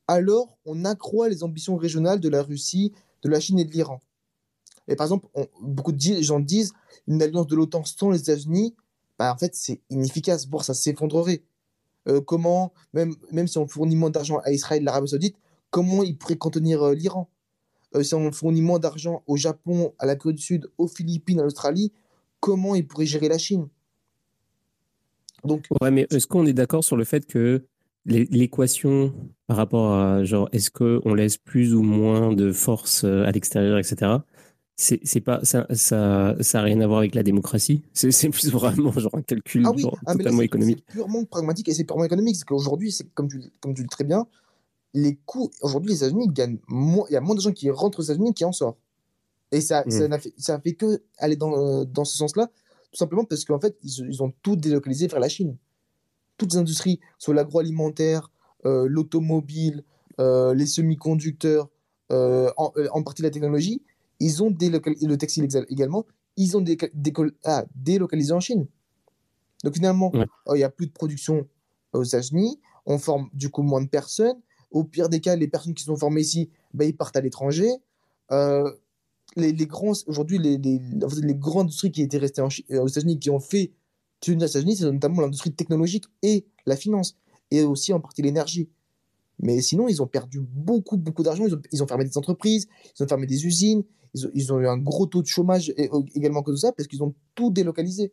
alors 0.08 0.58
on 0.64 0.84
accroît 0.84 1.28
les 1.28 1.42
ambitions 1.42 1.76
régionales 1.76 2.20
de 2.20 2.28
la 2.28 2.42
Russie, 2.42 2.92
de 3.22 3.28
la 3.28 3.40
Chine 3.40 3.58
et 3.58 3.64
de 3.64 3.72
l'Iran. 3.72 4.00
Et 4.88 4.96
par 4.96 5.06
exemple, 5.06 5.28
beaucoup 5.62 5.92
de 5.92 5.98
gens 6.20 6.40
disent 6.40 6.72
une 7.06 7.22
alliance 7.22 7.46
de 7.46 7.56
l'OTAN 7.56 7.84
sans 7.84 8.10
les 8.10 8.20
États-Unis, 8.20 8.74
bah, 9.18 9.32
en 9.32 9.38
fait, 9.38 9.54
c'est 9.54 9.80
inefficace, 9.90 10.48
voire 10.48 10.64
ça 10.64 10.74
s'effondrerait. 10.74 11.42
Euh, 12.08 12.20
comment, 12.20 12.72
même, 12.92 13.14
même 13.32 13.48
si 13.48 13.56
on 13.58 13.66
fournit 13.66 13.96
moins 13.96 14.10
d'argent 14.10 14.38
à 14.44 14.52
Israël 14.52 14.82
et 14.82 14.84
l'Arabie 14.84 15.08
Saoudite, 15.08 15.36
comment 15.70 16.02
ils 16.02 16.18
pourraient 16.18 16.36
contenir 16.36 16.82
euh, 16.82 16.94
l'Iran? 16.94 17.30
Si 18.03 18.14
on 18.14 18.32
fournit 18.32 18.62
moins 18.62 18.78
d'argent 18.78 19.22
au 19.26 19.36
Japon, 19.36 19.92
à 19.99 20.07
la 20.07 20.16
Corée 20.16 20.34
du 20.34 20.42
Sud, 20.42 20.70
aux 20.78 20.88
Philippines, 20.88 21.40
à 21.40 21.42
l'Australie, 21.45 21.92
comment 22.40 22.74
ils 22.74 22.86
pourraient 22.86 23.07
gérer 23.07 23.28
la 23.28 23.38
Chine? 23.38 23.68
Donc, 25.45 25.64
Ouais, 25.80 25.90
mais 25.90 26.07
est-ce 26.11 26.26
qu'on 26.26 26.47
est 26.47 26.53
d'accord 26.55 26.84
sur 26.84 26.97
le 26.97 27.05
fait 27.05 27.26
que 27.26 27.64
l'é- 28.07 28.26
l'équation 28.30 29.12
par 29.47 29.57
rapport 29.59 29.92
à 29.92 30.24
genre 30.24 30.49
est-ce 30.53 30.70
qu'on 30.70 31.14
laisse 31.14 31.36
plus 31.36 31.74
ou 31.74 31.82
moins 31.82 32.32
de 32.32 32.51
force 32.53 33.05
euh, 33.05 33.24
à 33.24 33.30
l'extérieur, 33.30 33.78
etc. 33.78 34.24
C'est 34.76 35.20
pas 35.20 35.45
ça 35.45 35.66
ça 35.72 36.34
ça 36.40 36.61
a 36.61 36.62
rien 36.62 36.80
à 36.80 36.86
voir 36.86 36.99
avec 37.01 37.14
la 37.14 37.22
démocratie? 37.22 37.82
C'est 37.92 38.28
plus 38.30 38.49
vraiment 38.51 38.90
genre 38.92 39.14
un 39.14 39.22
calcul 39.22 39.64
Ah 39.66 39.72
oui, 39.72 39.82
genre, 39.82 39.97
ah, 40.07 40.12
là, 40.12 40.18
totalement 40.18 40.42
économique. 40.42 40.84
C'est 40.88 40.95
purement 40.95 41.24
pragmatique 41.24 41.68
et 41.68 41.74
c'est 41.74 41.84
purement 41.84 42.05
économique. 42.05 42.36
C'est 42.36 42.45
qu'aujourd'hui, 42.47 42.90
c'est 42.90 43.09
comme 43.14 43.28
tu, 43.28 43.40
comme 43.61 43.74
tu 43.74 43.82
le 43.82 43.86
dis 43.88 43.92
très 43.92 44.05
bien, 44.05 44.26
les 44.95 45.16
coûts, 45.26 45.51
aujourd'hui, 45.61 45.90
les 45.90 45.97
États-Unis 45.99 46.28
gagnent 46.28 46.59
moins, 46.68 47.05
il 47.11 47.14
y 47.14 47.16
a 47.16 47.20
moins 47.20 47.34
de 47.34 47.40
gens 47.40 47.53
qui 47.53 47.68
rentrent 47.70 47.99
aux 48.01 48.05
États-Unis 48.05 48.32
qui 48.32 48.45
en 48.45 48.53
sortent. 48.53 48.78
Et 49.53 49.61
ça, 49.61 49.82
Mm. 49.86 49.90
ça 49.90 50.09
n'a 50.09 50.18
fait, 50.18 50.32
ça 50.38 50.61
fait 50.61 50.74
que 50.74 51.03
aller 51.18 51.36
dans, 51.36 51.84
dans 51.84 52.05
ce 52.05 52.16
sens-là, 52.16 52.47
tout 52.90 52.97
simplement 52.99 53.24
parce 53.24 53.45
qu'en 53.45 53.61
fait, 53.61 53.76
ils, 53.82 54.07
ils 54.09 54.22
ont 54.22 54.32
tout 54.42 54.57
délocalisé 54.57 55.07
vers 55.09 55.20
la 55.20 55.28
Chine. 55.28 55.57
Toutes 56.38 56.53
les 56.53 56.59
industries, 56.59 57.01
soit 57.18 57.34
l'agroalimentaire, 57.34 58.30
euh, 58.66 58.86
l'automobile, 58.88 59.84
euh, 60.20 60.55
les 60.55 60.66
semi-conducteurs, 60.66 61.68
euh, 62.12 62.51
en, 62.57 62.72
en 62.92 63.03
partie 63.03 63.22
la 63.22 63.30
technologie, 63.30 63.82
ils 64.20 64.42
ont 64.42 64.51
délocalisé, 64.51 65.07
le 65.07 65.18
textile 65.18 65.49
également, 65.68 66.05
ils 66.36 66.57
ont 66.57 66.64
ah, 67.45 67.64
délocalisé 67.74 68.32
en 68.32 68.40
Chine. 68.40 68.66
Donc 69.64 69.74
finalement, 69.74 70.11
Ouais. 70.14 70.26
il 70.49 70.55
n'y 70.59 70.62
a 70.64 70.70
plus 70.70 70.86
de 70.86 70.92
production 70.92 71.47
aux 71.92 72.03
États-Unis, 72.05 72.61
on 72.86 72.99
forme 72.99 73.28
du 73.32 73.51
coup 73.51 73.62
moins 73.62 73.82
de 73.82 73.88
personnes. 73.88 74.40
Au 74.74 74.84
pire 74.84 75.08
des 75.08 75.20
cas, 75.20 75.36
les 75.36 75.48
personnes 75.48 75.72
qui 75.72 75.84
sont 75.84 75.96
formées 75.96 76.20
ici, 76.20 76.50
ben, 76.74 76.84
ils 76.86 76.96
partent 76.96 77.16
à 77.16 77.20
l'étranger. 77.22 77.70
Euh, 78.32 78.70
les, 79.36 79.52
les 79.52 79.66
grands, 79.66 79.92
aujourd'hui, 80.06 80.38
les, 80.38 80.58
les, 80.58 80.80
les 81.22 81.34
grandes 81.34 81.66
industries 81.66 81.90
qui 81.92 82.02
étaient 82.02 82.18
restées 82.18 82.42
en 82.42 82.48
euh, 82.70 82.80
aux 82.82 82.88
États-Unis, 82.88 83.18
qui 83.18 83.30
ont 83.30 83.40
fait 83.40 83.72
tenir 84.20 84.40
les 84.40 84.50
États-Unis, 84.50 84.76
c'est 84.76 84.90
notamment 84.90 85.22
l'industrie 85.22 85.52
technologique 85.52 86.04
et 86.22 86.44
la 86.66 86.76
finance, 86.76 87.16
et 87.50 87.62
aussi 87.62 87.92
en 87.92 88.00
partie 88.00 88.22
l'énergie. 88.22 88.68
Mais 89.38 89.60
sinon, 89.60 89.88
ils 89.88 90.02
ont 90.02 90.06
perdu 90.06 90.40
beaucoup, 90.40 90.96
beaucoup 90.96 91.22
d'argent. 91.22 91.46
Ils 91.46 91.54
ont, 91.54 91.62
ils 91.72 91.82
ont 91.82 91.86
fermé 91.86 92.04
des 92.04 92.16
entreprises, 92.18 92.66
ils 92.98 93.02
ont 93.02 93.08
fermé 93.08 93.26
des 93.26 93.46
usines, 93.46 93.82
ils 94.14 94.26
ont, 94.26 94.30
ils 94.34 94.52
ont 94.52 94.60
eu 94.60 94.66
un 94.66 94.78
gros 94.78 95.06
taux 95.06 95.22
de 95.22 95.26
chômage 95.26 95.70
et- 95.76 95.90
également 96.14 96.42
que 96.42 96.50
de 96.52 96.56
ça, 96.56 96.72
parce 96.72 96.88
qu'ils 96.88 97.02
ont 97.02 97.14
tout 97.34 97.50
délocalisé. 97.50 98.12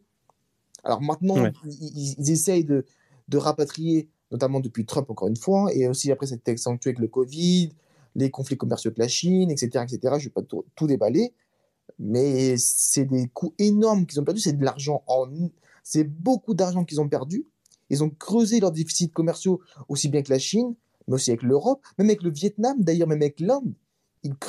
Alors 0.83 1.01
maintenant, 1.01 1.41
Ouais. 1.41 1.51
ils- 1.65 2.15
ils 2.19 2.31
essayent 2.31 2.65
de, 2.65 2.85
de 3.27 3.37
rapatrier, 3.37 4.09
notamment 4.31 4.59
depuis 4.59 4.85
Trump, 4.85 5.09
encore 5.09 5.27
une 5.27 5.35
fois, 5.35 5.73
et 5.73 5.87
aussi 5.87 6.11
après, 6.11 6.27
cette 6.27 6.47
accentué 6.47 6.91
avec 6.91 6.99
le 6.99 7.07
Covid, 7.07 7.73
les 8.15 8.29
conflits 8.29 8.57
commerciaux 8.57 8.89
avec 8.89 8.97
la 8.97 9.07
Chine, 9.07 9.51
etc. 9.51 9.83
etc. 9.83 9.99
Je 10.03 10.07
ne 10.07 10.19
vais 10.23 10.29
pas 10.29 10.41
tout, 10.41 10.87
déballer, 10.87 11.33
mais 11.99 12.55
c'est 12.57 13.05
des 13.05 13.27
coûts 13.27 13.53
énormes 13.59 14.05
qu'ils 14.05 14.19
ont 14.19 14.23
perdus. 14.23 14.41
C'est 14.41 14.57
de 14.57 14.63
l'argent 14.63 15.03
en. 15.07 15.27
C'est 15.83 16.03
beaucoup 16.03 16.53
d'argent 16.53 16.85
qu'ils 16.85 17.01
ont 17.01 17.09
perdu. 17.09 17.45
Ils 17.89 18.03
ont 18.03 18.09
creusé 18.09 18.59
leurs 18.59 18.71
déficits 18.71 19.09
commerciaux 19.09 19.61
aussi 19.89 20.07
bien 20.07 20.21
que 20.21 20.31
la 20.31 20.39
Chine, 20.39 20.75
mais 21.07 21.15
aussi 21.15 21.31
avec 21.31 21.43
l'Europe, 21.43 21.81
même 21.97 22.07
avec 22.07 22.23
le 22.23 22.29
Vietnam, 22.29 22.77
d'ailleurs, 22.81 23.07
même 23.07 23.21
avec 23.21 23.39
l'Inde. 23.39 23.73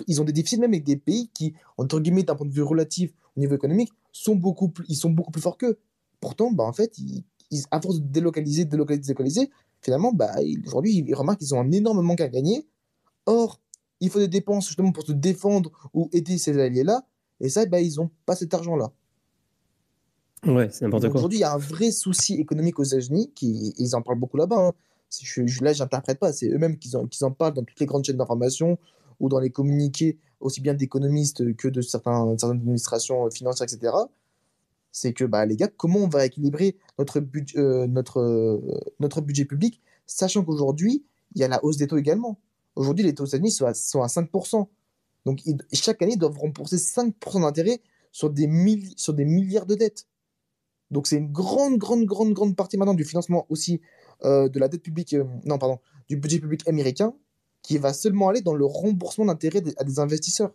Ils, 0.06 0.20
ont 0.20 0.24
des 0.24 0.34
déficits 0.34 0.60
même 0.60 0.72
avec 0.72 0.84
des 0.84 0.98
pays 0.98 1.30
qui, 1.32 1.54
entre 1.78 1.98
guillemets, 1.98 2.24
d'un 2.24 2.34
point 2.34 2.46
de 2.46 2.52
vue 2.52 2.62
relatif 2.62 3.10
au 3.36 3.40
niveau 3.40 3.54
économique, 3.54 3.90
sont 4.12 4.36
beaucoup 4.36 4.68
plus, 4.68 4.84
ils 4.88 4.96
sont 4.96 5.10
beaucoup 5.10 5.30
plus 5.30 5.40
forts 5.40 5.56
qu'eux. 5.56 5.78
Pourtant, 6.20 6.52
bah, 6.52 6.64
en 6.64 6.74
fait, 6.74 6.94
à 7.70 7.80
force 7.80 8.00
de 8.00 8.06
délocaliser, 8.06 8.66
délocaliser, 8.66 9.06
délocaliser, 9.06 9.50
finalement, 9.82 10.12
bah, 10.12 10.32
aujourd'hui, 10.66 11.04
ils 11.06 11.14
remarquent 11.14 11.40
qu'ils 11.40 11.54
ont 11.54 11.60
un 11.60 11.70
énorme 11.72 12.00
manque 12.02 12.20
à 12.20 12.28
gagner. 12.28 12.66
Or, 13.26 13.60
il 14.00 14.10
faut 14.10 14.18
des 14.18 14.28
dépenses 14.28 14.66
justement 14.68 14.92
pour 14.92 15.04
se 15.04 15.12
défendre 15.12 15.70
ou 15.92 16.08
aider 16.12 16.38
ces 16.38 16.58
alliés-là. 16.58 17.06
Et 17.40 17.48
ça, 17.48 17.66
bah, 17.66 17.80
ils 17.80 17.96
n'ont 17.96 18.10
pas 18.26 18.36
cet 18.36 18.54
argent-là. 18.54 18.92
Ouais, 20.46 20.68
c'est 20.72 20.84
n'importe 20.84 21.08
quoi. 21.08 21.16
aujourd'hui, 21.20 21.38
il 21.38 21.42
y 21.42 21.44
a 21.44 21.52
un 21.52 21.58
vrai 21.58 21.92
souci 21.92 22.34
économique 22.34 22.78
aux 22.80 22.84
États-Unis, 22.84 23.30
qui, 23.34 23.74
ils 23.78 23.94
en 23.94 24.02
parlent 24.02 24.18
beaucoup 24.18 24.36
là-bas. 24.36 24.68
hein. 24.68 24.72
Je, 25.20 25.46
je- 25.46 25.62
là, 25.62 25.72
j'interprète 25.72 26.18
pas, 26.18 26.32
c'est 26.32 26.48
eux-mêmes 26.48 26.78
qui 26.78 26.94
en, 26.96 27.06
en 27.20 27.30
parlent 27.30 27.54
dans 27.54 27.62
toutes 27.62 27.78
les 27.78 27.86
grandes 27.86 28.04
chaînes 28.04 28.16
d'information 28.16 28.78
ou 29.20 29.28
dans 29.28 29.38
les 29.38 29.50
communiqués, 29.50 30.18
aussi 30.40 30.60
bien 30.60 30.74
d'économistes 30.74 31.54
que 31.56 31.68
de 31.68 31.80
certains, 31.80 32.34
certaines 32.38 32.58
administrations 32.58 33.30
financières, 33.30 33.68
etc. 33.70 33.92
C'est 34.92 35.12
que, 35.12 35.24
bah, 35.24 35.46
les 35.46 35.56
gars, 35.56 35.68
comment 35.68 36.00
on 36.00 36.08
va 36.08 36.26
équilibrer 36.26 36.76
notre, 36.98 37.20
budget 37.20 37.58
euh, 37.58 37.86
euh, 38.16 38.58
notre 39.00 39.20
budget 39.22 39.44
public, 39.46 39.80
sachant 40.06 40.44
qu'aujourd'hui, 40.44 41.04
il 41.34 41.40
y 41.40 41.44
a 41.44 41.48
la 41.48 41.64
hausse 41.64 41.78
des 41.78 41.86
taux 41.86 41.96
également. 41.96 42.38
Aujourd'hui, 42.76 43.04
les 43.04 43.14
taux 43.14 43.24
aux 43.24 43.26
sont 43.26 43.66
à, 43.66 43.74
sont 43.74 44.02
à 44.02 44.06
5%. 44.08 44.68
Donc, 45.24 45.40
chaque 45.72 46.02
année, 46.02 46.12
ils 46.14 46.18
doivent 46.18 46.38
rembourser 46.38 46.76
5% 46.76 47.40
d'intérêt 47.40 47.80
sur, 48.12 48.30
des 48.30 48.46
milliards 48.46 49.66
de 49.66 49.74
dettes. 49.74 50.06
Donc 50.90 51.06
c'est 51.06 51.16
une 51.16 51.32
grande, 51.32 51.78
grande, 51.78 52.04
grande, 52.04 52.34
grande 52.34 52.54
partie 52.54 52.76
maintenant 52.76 52.94
du 52.94 53.04
financement 53.04 53.46
aussi 53.48 53.80
euh, 54.24 54.48
de 54.48 54.58
la 54.60 54.68
dette 54.68 54.82
publique, 54.82 55.16
non 55.44 55.58
pardon, 55.58 55.78
du 56.08 56.16
budget 56.16 56.38
public 56.38 56.68
américain 56.68 57.14
qui 57.62 57.78
va 57.78 57.94
seulement 57.94 58.28
aller 58.28 58.42
dans 58.42 58.54
le 58.54 58.66
remboursement 58.66 59.24
d'intérêts 59.24 59.62
des- 59.62 59.74
à 59.78 59.84
des 59.84 59.98
investisseurs. 60.00 60.52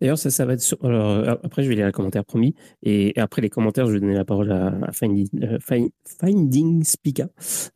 D'ailleurs, 0.00 0.18
ça, 0.18 0.30
ça 0.30 0.44
va 0.44 0.54
être 0.54 0.60
sur- 0.60 0.82
alors, 0.84 1.10
euh, 1.10 1.34
après, 1.42 1.62
je 1.62 1.68
vais 1.68 1.74
lire 1.74 1.86
les 1.86 1.92
commentaires 1.92 2.24
promis. 2.24 2.54
Et, 2.82 3.12
après 3.18 3.42
les 3.42 3.50
commentaires, 3.50 3.86
je 3.86 3.92
vais 3.92 4.00
donner 4.00 4.14
la 4.14 4.24
parole 4.24 4.50
à, 4.52 4.92
Finding, 4.92 5.28
euh, 5.42 5.58
Find- 5.60 5.90
Finding. 6.20 6.84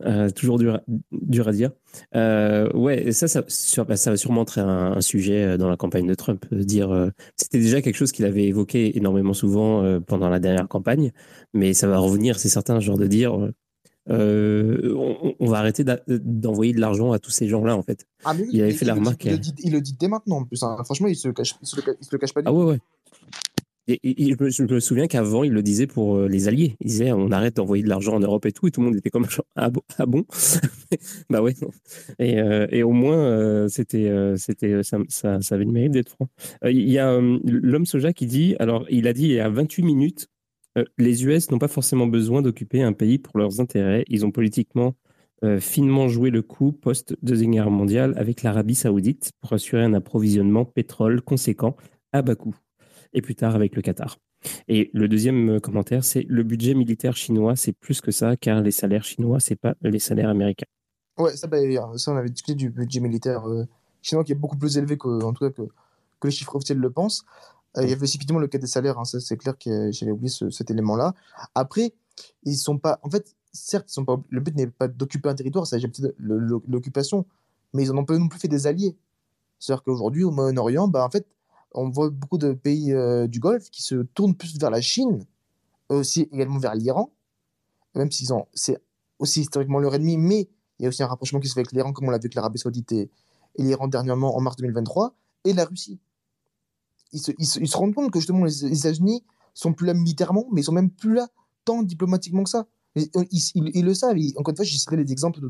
Euh, 0.05 0.31
toujours 0.31 0.59
dur, 0.59 0.81
dur 1.11 1.49
à 1.49 1.53
dire. 1.53 1.71
Euh, 2.15 2.71
ouais, 2.73 3.13
ça, 3.13 3.43
bah, 3.85 3.97
ça 3.97 4.11
va 4.11 4.17
sûrement 4.17 4.43
être 4.43 4.59
un, 4.59 5.01
sujet 5.01 5.59
dans 5.59 5.69
la 5.69 5.77
campagne 5.77 6.07
de 6.07 6.15
Trump. 6.15 6.45
Dire, 6.53 7.11
c'était 7.37 7.59
déjà 7.59 7.83
quelque 7.83 7.97
chose 7.97 8.13
qu'il 8.13 8.25
avait 8.25 8.45
évoqué 8.45 8.97
énormément 8.97 9.33
souvent 9.33 10.01
pendant 10.07 10.29
la 10.29 10.39
dernière 10.39 10.69
campagne, 10.69 11.13
mais 11.55 11.75
ça 11.75 11.89
va 11.89 11.99
revenir, 11.99 12.39
c'est 12.39 12.49
certain, 12.49 12.79
genre 12.81 12.99
de 12.99 13.07
dire, 13.07 13.37
euh, 14.11 14.95
on, 14.97 15.35
on 15.39 15.47
va 15.47 15.59
arrêter 15.59 15.85
d'envoyer 16.09 16.73
de 16.73 16.81
l'argent 16.81 17.13
à 17.13 17.19
tous 17.19 17.31
ces 17.31 17.49
gens-là, 17.49 17.77
en 17.77 17.83
fait. 17.83 18.07
Ah 18.25 18.35
mais 18.35 18.43
oui, 18.43 18.49
Il 18.53 18.63
avait 18.63 18.73
fait 18.73 18.85
la 18.85 18.95
remarque, 18.95 19.25
Il, 19.25 19.29
euh. 19.29 19.33
le 19.33 19.39
dit, 19.39 19.55
il 19.63 19.73
le 19.73 19.81
dit 19.81 19.97
dès 19.99 20.09
maintenant 20.09 20.39
en 20.39 20.45
plus. 20.45 20.63
hein. 20.63 20.77
Franchement, 20.85 21.09
il 21.09 21.17
se 21.17 21.29
cache, 21.29 21.55
il 21.63 21.67
se 21.67 21.77
le, 21.77 21.83
ca- 21.83 21.95
il 22.01 22.05
se 22.05 22.11
le 22.13 22.19
cache 22.19 22.33
pas 22.35 22.43
du 22.43 22.49
Ah 22.49 22.51
tout. 22.51 22.57
ouais, 22.59 22.65
ouais. 22.65 22.79
Et, 23.89 23.95
et- 24.05 24.29
et 24.29 24.37
je, 24.49 24.63
me, 24.63 24.79
souviens 24.79 25.09
qu'avant, 25.09 25.43
il 25.43 25.53
le 25.53 25.61
disait 25.63 25.89
pour 25.89 26.17
euh, 26.17 26.29
les 26.29 26.47
alliés. 26.47 26.77
Il 26.81 26.87
disait 26.87 27.11
on 27.11 27.33
arrête 27.33 27.57
d'envoyer 27.57 27.83
de 27.83 27.89
l'argent 27.89 28.15
en 28.15 28.21
Europe 28.21 28.47
et 28.47 28.53
tout. 28.53 28.69
Et 28.69 28.71
tout 28.71 28.81
le 28.81 28.87
monde 28.87 28.97
était 28.97 29.11
comme 29.11 29.29
genre, 29.29 29.45
ah 29.57 29.71
bon, 29.71 29.81
ah 29.99 30.07
bon? 30.07 30.25
Bah 31.31 31.43
ouais. 31.43 31.55
Et, 32.21 32.39
euh, 32.41 32.67
et 32.71 32.85
au 32.85 32.93
moins, 32.93 33.17
euh, 33.19 33.67
c'était, 33.69 34.07
euh, 34.09 34.37
c'était, 34.37 34.85
ça, 34.85 34.99
ça, 35.09 35.41
ça 35.41 35.55
avait 35.57 35.65
le 35.65 35.73
mérite 35.73 35.93
d'être 35.93 36.11
franc. 36.11 36.29
Il 36.65 36.89
y 36.89 36.99
a 36.99 37.21
l'homme 37.45 37.87
soja 37.87 38.13
qui 38.13 38.27
dit 38.27 38.55
alors, 38.61 38.87
il 38.89 39.09
a 39.09 39.13
dit 39.13 39.25
il 39.25 39.33
y 39.33 39.41
a 39.41 39.49
28 39.49 39.83
minutes 39.83 40.29
euh, 40.79 40.85
les 40.99 41.25
US 41.25 41.51
n'ont 41.51 41.59
pas 41.59 41.69
forcément 41.69 42.07
besoin 42.07 42.43
d'occuper 42.43 42.83
un 42.83 42.93
pays 42.93 43.19
pour 43.19 43.39
leurs 43.39 43.61
intérêts. 43.61 44.05
Ils 44.09 44.25
ont 44.25 44.31
politiquement 44.31 44.95
euh, 45.45 45.61
finement 45.61 46.09
joué 46.09 46.31
le 46.31 46.43
coup 46.43 46.73
post-Deuxième 46.73 47.51
Guerre 47.51 47.71
mondiale 47.71 48.15
avec 48.17 48.43
l'Arabie 48.43 48.75
saoudite 48.75 49.33
pour 49.41 49.53
assurer 49.53 49.83
un 49.83 49.95
approvisionnement 49.95 50.65
pétrole 50.65 51.21
conséquent 51.21 51.77
à 52.13 52.23
bas 52.23 52.37
coût 52.37 52.55
et 53.13 53.23
plus 53.23 53.35
tard 53.35 53.55
avec 53.55 53.77
le 53.77 53.83
Qatar. 53.83 54.19
Et 54.69 54.91
le 54.93 55.09
deuxième 55.09 55.61
commentaire, 55.61 56.05
c'est 56.05 56.25
le 56.29 56.43
budget 56.43 56.75
militaire 56.75 57.17
chinois, 57.17 57.57
c'est 57.57 57.73
plus 57.73 58.01
que 58.01 58.11
ça, 58.11 58.37
car 58.37 58.61
les 58.61 58.71
salaires 58.71 59.05
chinois, 59.05 59.41
c'est 59.41 59.57
pas 59.57 59.75
les 59.83 59.99
salaires 59.99 60.31
américains. 60.31 60.67
Ouais, 61.19 61.37
ça, 61.37 61.47
bah, 61.47 61.59
ça 61.97 62.13
on 62.13 62.17
avait 62.17 62.31
discuté 62.31 62.55
du 62.55 62.71
budget 62.71 63.01
militaire 63.01 63.49
euh, 63.49 63.67
chinois 64.01 64.25
qui 64.25 64.33
est 64.33 64.37
beaucoup 64.37 64.57
plus 64.57 64.79
élevé 64.79 64.97
que, 64.97 65.23
en 65.23 65.33
tout 65.33 65.45
cas, 65.45 65.51
que, 65.51 65.63
que 66.21 66.29
les 66.29 66.31
chiffres 66.31 66.57
officiels 66.57 66.79
le 66.79 66.91
pensent. 66.91 67.25
Euh, 67.77 67.85
il 67.85 67.91
y 67.91 67.93
avait 67.93 68.05
effectivement 68.05 68.39
le 68.39 68.49
cas 68.49 68.59
des 68.59 68.67
salaires, 68.67 68.99
hein, 68.99 69.05
ça 69.05 69.21
c'est 69.21 69.37
clair 69.37 69.57
que 69.59 69.91
j'avais 69.93 70.13
oublié 70.13 70.31
cet 70.51 70.71
élément-là. 70.71 71.15
Après, 71.55 71.95
ils 72.45 72.57
sont 72.57 72.79
pas. 72.79 72.99
En 73.03 73.11
fait, 73.11 73.35
certes, 73.53 73.87
ils 73.89 73.95
sont 73.95 74.05
pas, 74.05 74.21
le 74.29 74.41
but 74.41 74.55
n'est 74.55 74.67
pas 74.67 74.89
d'occuper 74.89 75.29
un 75.29 75.35
territoire, 75.35 75.67
ça 75.67 75.79
peut-être 75.79 76.15
l'occupation, 76.19 77.27
mais 77.73 77.85
ils 77.85 77.93
n'en 77.93 77.99
ont 77.99 78.05
pas 78.05 78.19
non 78.19 78.29
plus 78.29 78.39
fait 78.39 78.49
des 78.49 78.67
alliés. 78.67 78.97
C'est-à-dire 79.59 79.85
qu'aujourd'hui, 79.85 80.25
au 80.25 80.31
Moyen-Orient, 80.31 80.89
bah, 80.89 81.05
en 81.05 81.11
fait, 81.11 81.27
on 81.73 81.89
voit 81.89 82.11
beaucoup 82.11 82.39
de 82.39 82.53
pays 82.53 82.93
euh, 82.93 83.27
du 83.27 83.41
Golfe 83.41 83.71
qui 83.71 83.83
se 83.83 83.95
tournent 83.95 84.35
plus 84.35 84.59
vers 84.59 84.71
la 84.71 84.81
Chine, 84.81 85.25
aussi 85.89 86.29
également 86.33 86.59
vers 86.59 86.75
l'Iran, 86.75 87.13
même 87.95 88.11
s'ils 88.11 88.33
ont, 88.33 88.47
c'est 88.55 88.79
aussi 89.19 89.43
historiquement 89.43 89.79
leur 89.79 89.95
ennemi, 89.95 90.17
mais 90.17 90.49
il 90.79 90.83
y 90.83 90.87
a 90.87 90.89
aussi 90.89 91.03
un 91.03 91.07
rapprochement 91.07 91.41
qui 91.41 91.49
se 91.49 91.55
fait 91.55 91.61
avec 91.61 91.73
l'Iran, 91.73 91.93
comme 91.93 92.09
on 92.09 92.11
l'a 92.11 92.19
vu 92.19 92.25
avec 92.25 92.35
l'Arabie 92.35 92.59
Saoudite 92.59 92.93
et, 92.93 93.11
l'Iran 93.59 93.87
dernièrement 93.87 94.37
en 94.37 94.41
mars 94.41 94.57
2023, 94.57 95.15
et 95.45 95.53
la 95.53 95.65
Russie. 95.65 96.01
Ils 97.13 97.47
se, 97.47 97.77
rendent 97.77 97.95
compte 97.95 98.11
que 98.11 98.19
justement 98.19 98.45
les, 98.45 98.65
États-Unis 98.65 99.25
sont 99.55 99.73
plus 99.73 99.87
là 99.87 99.95
militairement, 99.95 100.47
mais 100.51 100.63
ils 100.63 100.65
sont 100.65 100.73
même 100.73 100.91
plus 100.91 101.15
là 101.15 101.29
tant 101.65 101.83
diplomatiquement 101.83 102.43
que 102.43 102.51
ça. 102.51 102.67
Ils, 102.95 103.09
ils, 103.55 103.85
le 103.85 103.95
savent. 103.95 104.17
encore 104.37 104.51
une 104.51 104.57
fois, 104.57 104.65
j'ai 104.65 104.79
cité 104.79 104.97
les 104.97 105.13
exemples, 105.13 105.41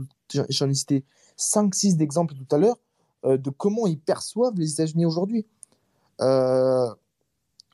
j'en 0.49 0.69
ai 0.69 0.75
cité 0.75 1.05
5-6 1.39 1.97
d'exemples 1.97 2.35
tout 2.35 2.55
à 2.55 2.59
l'heure, 2.59 2.79
euh, 3.25 3.37
de 3.37 3.51
comment 3.51 3.87
ils 3.87 3.99
perçoivent 3.99 4.55
les 4.57 4.73
États-Unis 4.73 5.07
aujourd'hui. 5.07 5.47
Euh, 6.21 6.89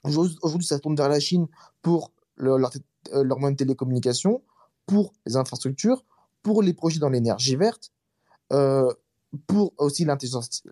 aujourd'hui, 0.05 0.67
ça 0.67 0.77
se 0.77 0.81
tourne 0.81 0.97
vers 0.97 1.09
la 1.09 1.21
Chine 1.21 1.47
pour 1.83 2.13
leur, 2.37 2.59
euh, 3.13 3.25
leur 3.25 3.39
moyen 3.39 3.53
de 3.53 3.57
télécommunication, 3.57 4.43
pour 4.87 5.13
les 5.27 5.37
infrastructures, 5.37 6.05
pour 6.43 6.63
les 6.63 6.73
projets 6.73 6.99
dans 6.99 7.11
l'énergie 7.11 7.57
verte, 7.57 7.93
euh, 8.53 8.93
pour 9.47 9.73
aussi 9.79 10.05
l'intelligence 10.05 10.63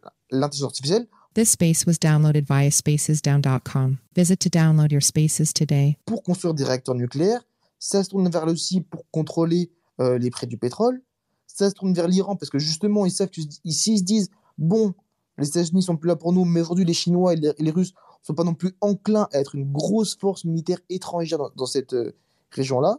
artificielle. 0.62 1.06
This 1.36 1.50
space 1.50 1.84
was 1.84 1.98
downloaded 1.98 2.46
via 2.46 2.70
spacesdown.com. 2.70 3.98
Visit 4.14 4.40
to 4.40 4.48
download 4.48 4.90
your 4.90 5.02
spaces 5.02 5.52
today. 5.52 5.98
Pour 6.06 6.22
construire 6.22 6.54
des 6.54 6.64
réacteurs 6.64 6.94
nucléaires, 6.94 7.44
ça 7.78 8.02
se 8.02 8.08
tourne 8.08 8.26
vers 8.30 8.46
le 8.46 8.52
aussi 8.52 8.80
pour 8.80 9.04
contrôler 9.10 9.70
euh, 10.00 10.16
les 10.16 10.30
prix 10.30 10.46
du 10.46 10.56
pétrole. 10.56 11.02
Ça 11.46 11.68
se 11.68 11.74
tourne 11.74 11.92
vers 11.92 12.08
l'Iran 12.08 12.36
parce 12.36 12.48
que 12.48 12.58
justement, 12.58 13.04
ils 13.04 13.10
savent 13.10 13.28
que 13.28 13.42
ici, 13.64 13.92
ils 13.92 13.98
se 13.98 14.04
disent 14.04 14.30
bon, 14.56 14.94
les 15.36 15.46
États-Unis 15.46 15.82
sont 15.82 15.98
plus 15.98 16.08
là 16.08 16.16
pour 16.16 16.32
nous, 16.32 16.46
mais 16.46 16.62
aujourd'hui, 16.62 16.86
les 16.86 16.94
Chinois 16.94 17.34
et 17.34 17.40
les, 17.58 17.70
Russes 17.70 17.92
sont 18.22 18.32
pas 18.32 18.44
non 18.44 18.54
plus 18.54 18.74
enclins 18.80 19.28
à 19.30 19.38
être 19.38 19.56
une 19.56 19.70
grosse 19.70 20.16
force 20.16 20.46
militaire 20.46 20.78
étrangère 20.88 21.36
dans, 21.36 21.50
dans 21.54 21.66
cette 21.66 21.92
euh, 21.92 22.16
région-là. 22.52 22.98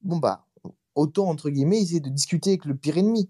Bon, 0.00 0.16
bah, 0.16 0.46
autant, 0.94 1.28
entre 1.28 1.50
guillemets, 1.50 1.82
essayer 1.82 2.00
de 2.00 2.08
discuter 2.08 2.52
avec 2.52 2.64
le 2.64 2.74
pire 2.74 2.96
ennemi. 2.96 3.28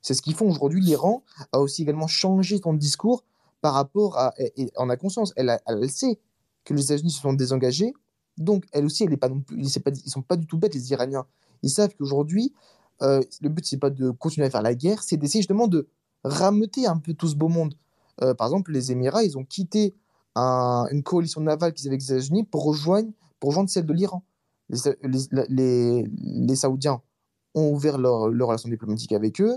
C'est 0.00 0.14
ce 0.14 0.22
qu'ils 0.22 0.36
font 0.36 0.48
aujourd'hui. 0.48 0.80
L'Iran 0.80 1.24
a 1.50 1.58
aussi 1.58 1.82
également 1.82 2.06
changé 2.06 2.60
son 2.62 2.72
discours 2.72 3.24
par 3.60 3.74
rapport 3.74 4.18
à. 4.18 4.34
Et, 4.38 4.70
on 4.76 4.88
a 4.88 4.96
conscience, 4.96 5.32
elle, 5.36 5.58
elle, 5.66 5.90
sait 5.90 6.18
que 6.64 6.74
les 6.74 6.84
États-Unis 6.84 7.10
se 7.10 7.20
sont 7.20 7.32
désengagés. 7.32 7.92
Donc, 8.36 8.64
elle 8.72 8.84
aussi, 8.84 9.04
elle 9.04 9.12
est 9.12 9.18
pas 9.18 9.28
non 9.28 9.40
plus. 9.40 9.56
Ils 9.56 9.64
ne 9.64 10.10
sont 10.10 10.22
pas 10.22 10.36
du 10.36 10.46
tout 10.46 10.58
bêtes, 10.58 10.74
les 10.74 10.90
Iraniens. 10.92 11.26
Ils 11.62 11.70
savent 11.70 11.94
qu'aujourd'hui, 11.96 12.54
euh, 13.02 13.20
le 13.40 13.48
but, 13.48 13.66
c'est 13.66 13.78
pas 13.78 13.90
de 13.90 14.10
continuer 14.10 14.46
à 14.46 14.50
faire 14.50 14.62
la 14.62 14.74
guerre, 14.74 15.02
c'est 15.02 15.16
d'essayer 15.16 15.42
justement 15.42 15.66
de 15.66 15.88
rameuter 16.24 16.86
un 16.86 16.98
peu 16.98 17.14
tout 17.14 17.28
ce 17.28 17.36
beau 17.36 17.48
monde. 17.48 17.74
Euh, 18.22 18.34
par 18.34 18.46
exemple, 18.48 18.72
les 18.72 18.92
Émirats, 18.92 19.24
ils 19.24 19.38
ont 19.38 19.44
quitté 19.44 19.94
une 20.36 21.02
coalition 21.02 21.40
navale 21.40 21.72
qu'ils 21.72 21.88
avaient 21.88 21.94
avec 21.94 22.02
les 22.02 22.12
États-Unis 22.12 22.44
pour 22.44 22.64
rejoindre, 22.64 23.10
pour 23.40 23.50
rejoindre 23.50 23.70
celle 23.70 23.86
de 23.86 23.92
l'Iran 23.92 24.22
les, 24.68 26.04
les, 26.08 26.56
Saoudiens 26.56 27.00
ont 27.54 27.70
ouvert 27.70 27.98
leur, 27.98 28.28
leur 28.28 28.48
relation 28.48 28.68
diplomatique 28.68 29.12
avec 29.12 29.40
eux. 29.40 29.56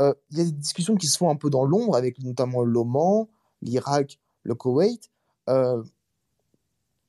Euh, 0.00 0.14
il 0.30 0.38
y 0.38 0.40
a 0.40 0.44
des 0.44 0.52
discussions 0.52 0.94
qui 0.94 1.06
se 1.06 1.16
font 1.16 1.30
un 1.30 1.36
peu 1.36 1.50
dans 1.50 1.64
l'ombre 1.64 1.96
avec 1.96 2.22
notamment 2.22 2.62
l'Oman, 2.62 3.26
l'Irak, 3.62 4.18
le 4.42 4.54
Koweït. 4.54 5.10
Euh, 5.48 5.82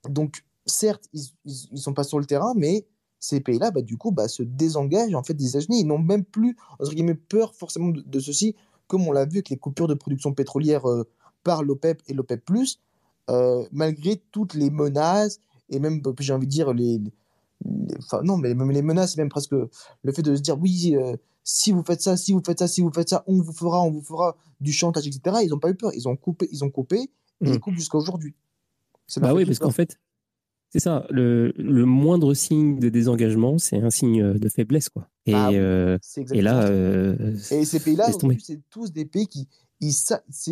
donc, 0.09 0.45
certes, 0.65 1.07
ils 1.13 1.23
ne 1.45 1.77
sont 1.77 1.93
pas 1.93 2.03
sur 2.03 2.19
le 2.19 2.25
terrain, 2.25 2.53
mais 2.55 2.85
ces 3.19 3.41
pays-là, 3.41 3.71
bah, 3.71 3.81
du 3.81 3.97
coup, 3.97 4.11
bah, 4.11 4.27
se 4.27 4.43
désengagent 4.43 5.15
en 5.15 5.23
fait 5.23 5.33
des 5.33 5.49
États-Unis. 5.49 5.81
Ils 5.81 5.87
n'ont 5.87 5.97
même 5.97 6.23
plus, 6.23 6.55
entre 6.79 6.93
guillemets, 6.93 7.15
peur 7.15 7.55
forcément 7.55 7.89
de, 7.89 8.19
ceci, 8.19 8.55
comme 8.87 9.07
on 9.07 9.11
l'a 9.11 9.25
vu 9.25 9.37
avec 9.37 9.49
les 9.49 9.57
coupures 9.57 9.87
de 9.87 9.93
production 9.93 10.33
pétrolière 10.33 10.87
euh, 10.89 11.03
par 11.43 11.63
l'OPEP 11.63 12.01
et 12.07 12.13
l'OPEP+, 12.13 12.43
malgré 13.71 14.21
toutes 14.31 14.53
les 14.53 14.69
menaces 14.69 15.39
et 15.69 15.79
même, 15.79 16.01
j'ai 16.19 16.33
envie 16.33 16.47
de 16.47 16.51
dire, 16.51 16.73
les, 16.73 17.01
enfin 17.97 18.21
non, 18.23 18.37
mais 18.37 18.53
même 18.53 18.71
les 18.71 18.81
menaces, 18.81 19.17
même 19.17 19.29
presque 19.29 19.51
le 19.51 20.11
fait 20.11 20.21
de 20.21 20.35
se 20.35 20.41
dire 20.41 20.57
oui, 20.59 20.95
si 21.49 21.71
vous 21.71 21.81
faites 21.81 22.01
ça, 22.01 22.17
si 22.17 22.33
vous 22.33 22.41
faites 22.45 22.59
ça, 22.59 22.67
si 22.67 22.81
vous 22.81 22.91
faites 22.91 23.07
ça, 23.07 23.23
on 23.25 23.41
vous 23.41 23.53
fera, 23.53 23.81
on 23.81 23.89
vous 23.89 24.01
fera 24.01 24.35
du 24.59 24.73
chantage, 24.73 25.07
etc. 25.07 25.37
Ils 25.43 25.49
n'ont 25.49 25.59
pas 25.59 25.69
eu 25.69 25.75
peur, 25.75 25.91
ils 25.95 26.05
ont 26.09 26.17
coupé, 26.17 26.49
ils 26.51 26.65
ont 26.65 26.69
coupé, 26.69 26.97
et 26.97 27.09
ils 27.39 27.53
mmh. 27.53 27.59
coupent 27.59 27.75
jusqu'à 27.75 27.97
aujourd'hui. 27.97 28.35
Bah 29.15 29.33
oui, 29.33 29.45
parce 29.45 29.59
qu'en 29.59 29.71
fait, 29.71 29.97
c'est 30.71 30.81
ça, 30.81 31.07
le, 31.09 31.53
le, 31.55 31.85
moindre 31.85 32.33
signe 32.33 32.79
de 32.79 32.89
désengagement, 32.89 33.57
c'est 33.59 33.77
un 33.77 33.89
signe 33.89 34.33
de 34.33 34.49
faiblesse, 34.49 34.89
quoi. 34.89 35.07
Et, 35.25 35.33
ah 35.33 35.49
euh, 35.51 35.97
et 36.33 36.41
là, 36.41 36.63
euh, 36.63 37.33
et 37.51 37.63
ces 37.63 37.79
pays-là, 37.79 38.09
c'est 38.43 38.59
tous 38.69 38.91
des 38.91 39.05
pays 39.05 39.27
qui, 39.27 39.47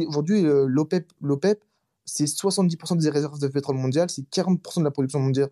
aujourd'hui 0.08 0.44
l'OPEP, 0.44 1.12
l'OPEP, 1.20 1.62
c'est 2.06 2.24
70% 2.24 2.98
des 3.00 3.10
réserves 3.10 3.40
de 3.40 3.50
pétrole 3.50 3.76
mondiales, 3.76 4.10
c'est 4.10 4.30
40% 4.30 4.80
de 4.80 4.84
la 4.86 4.92
production 4.92 5.20
mondiale 5.20 5.50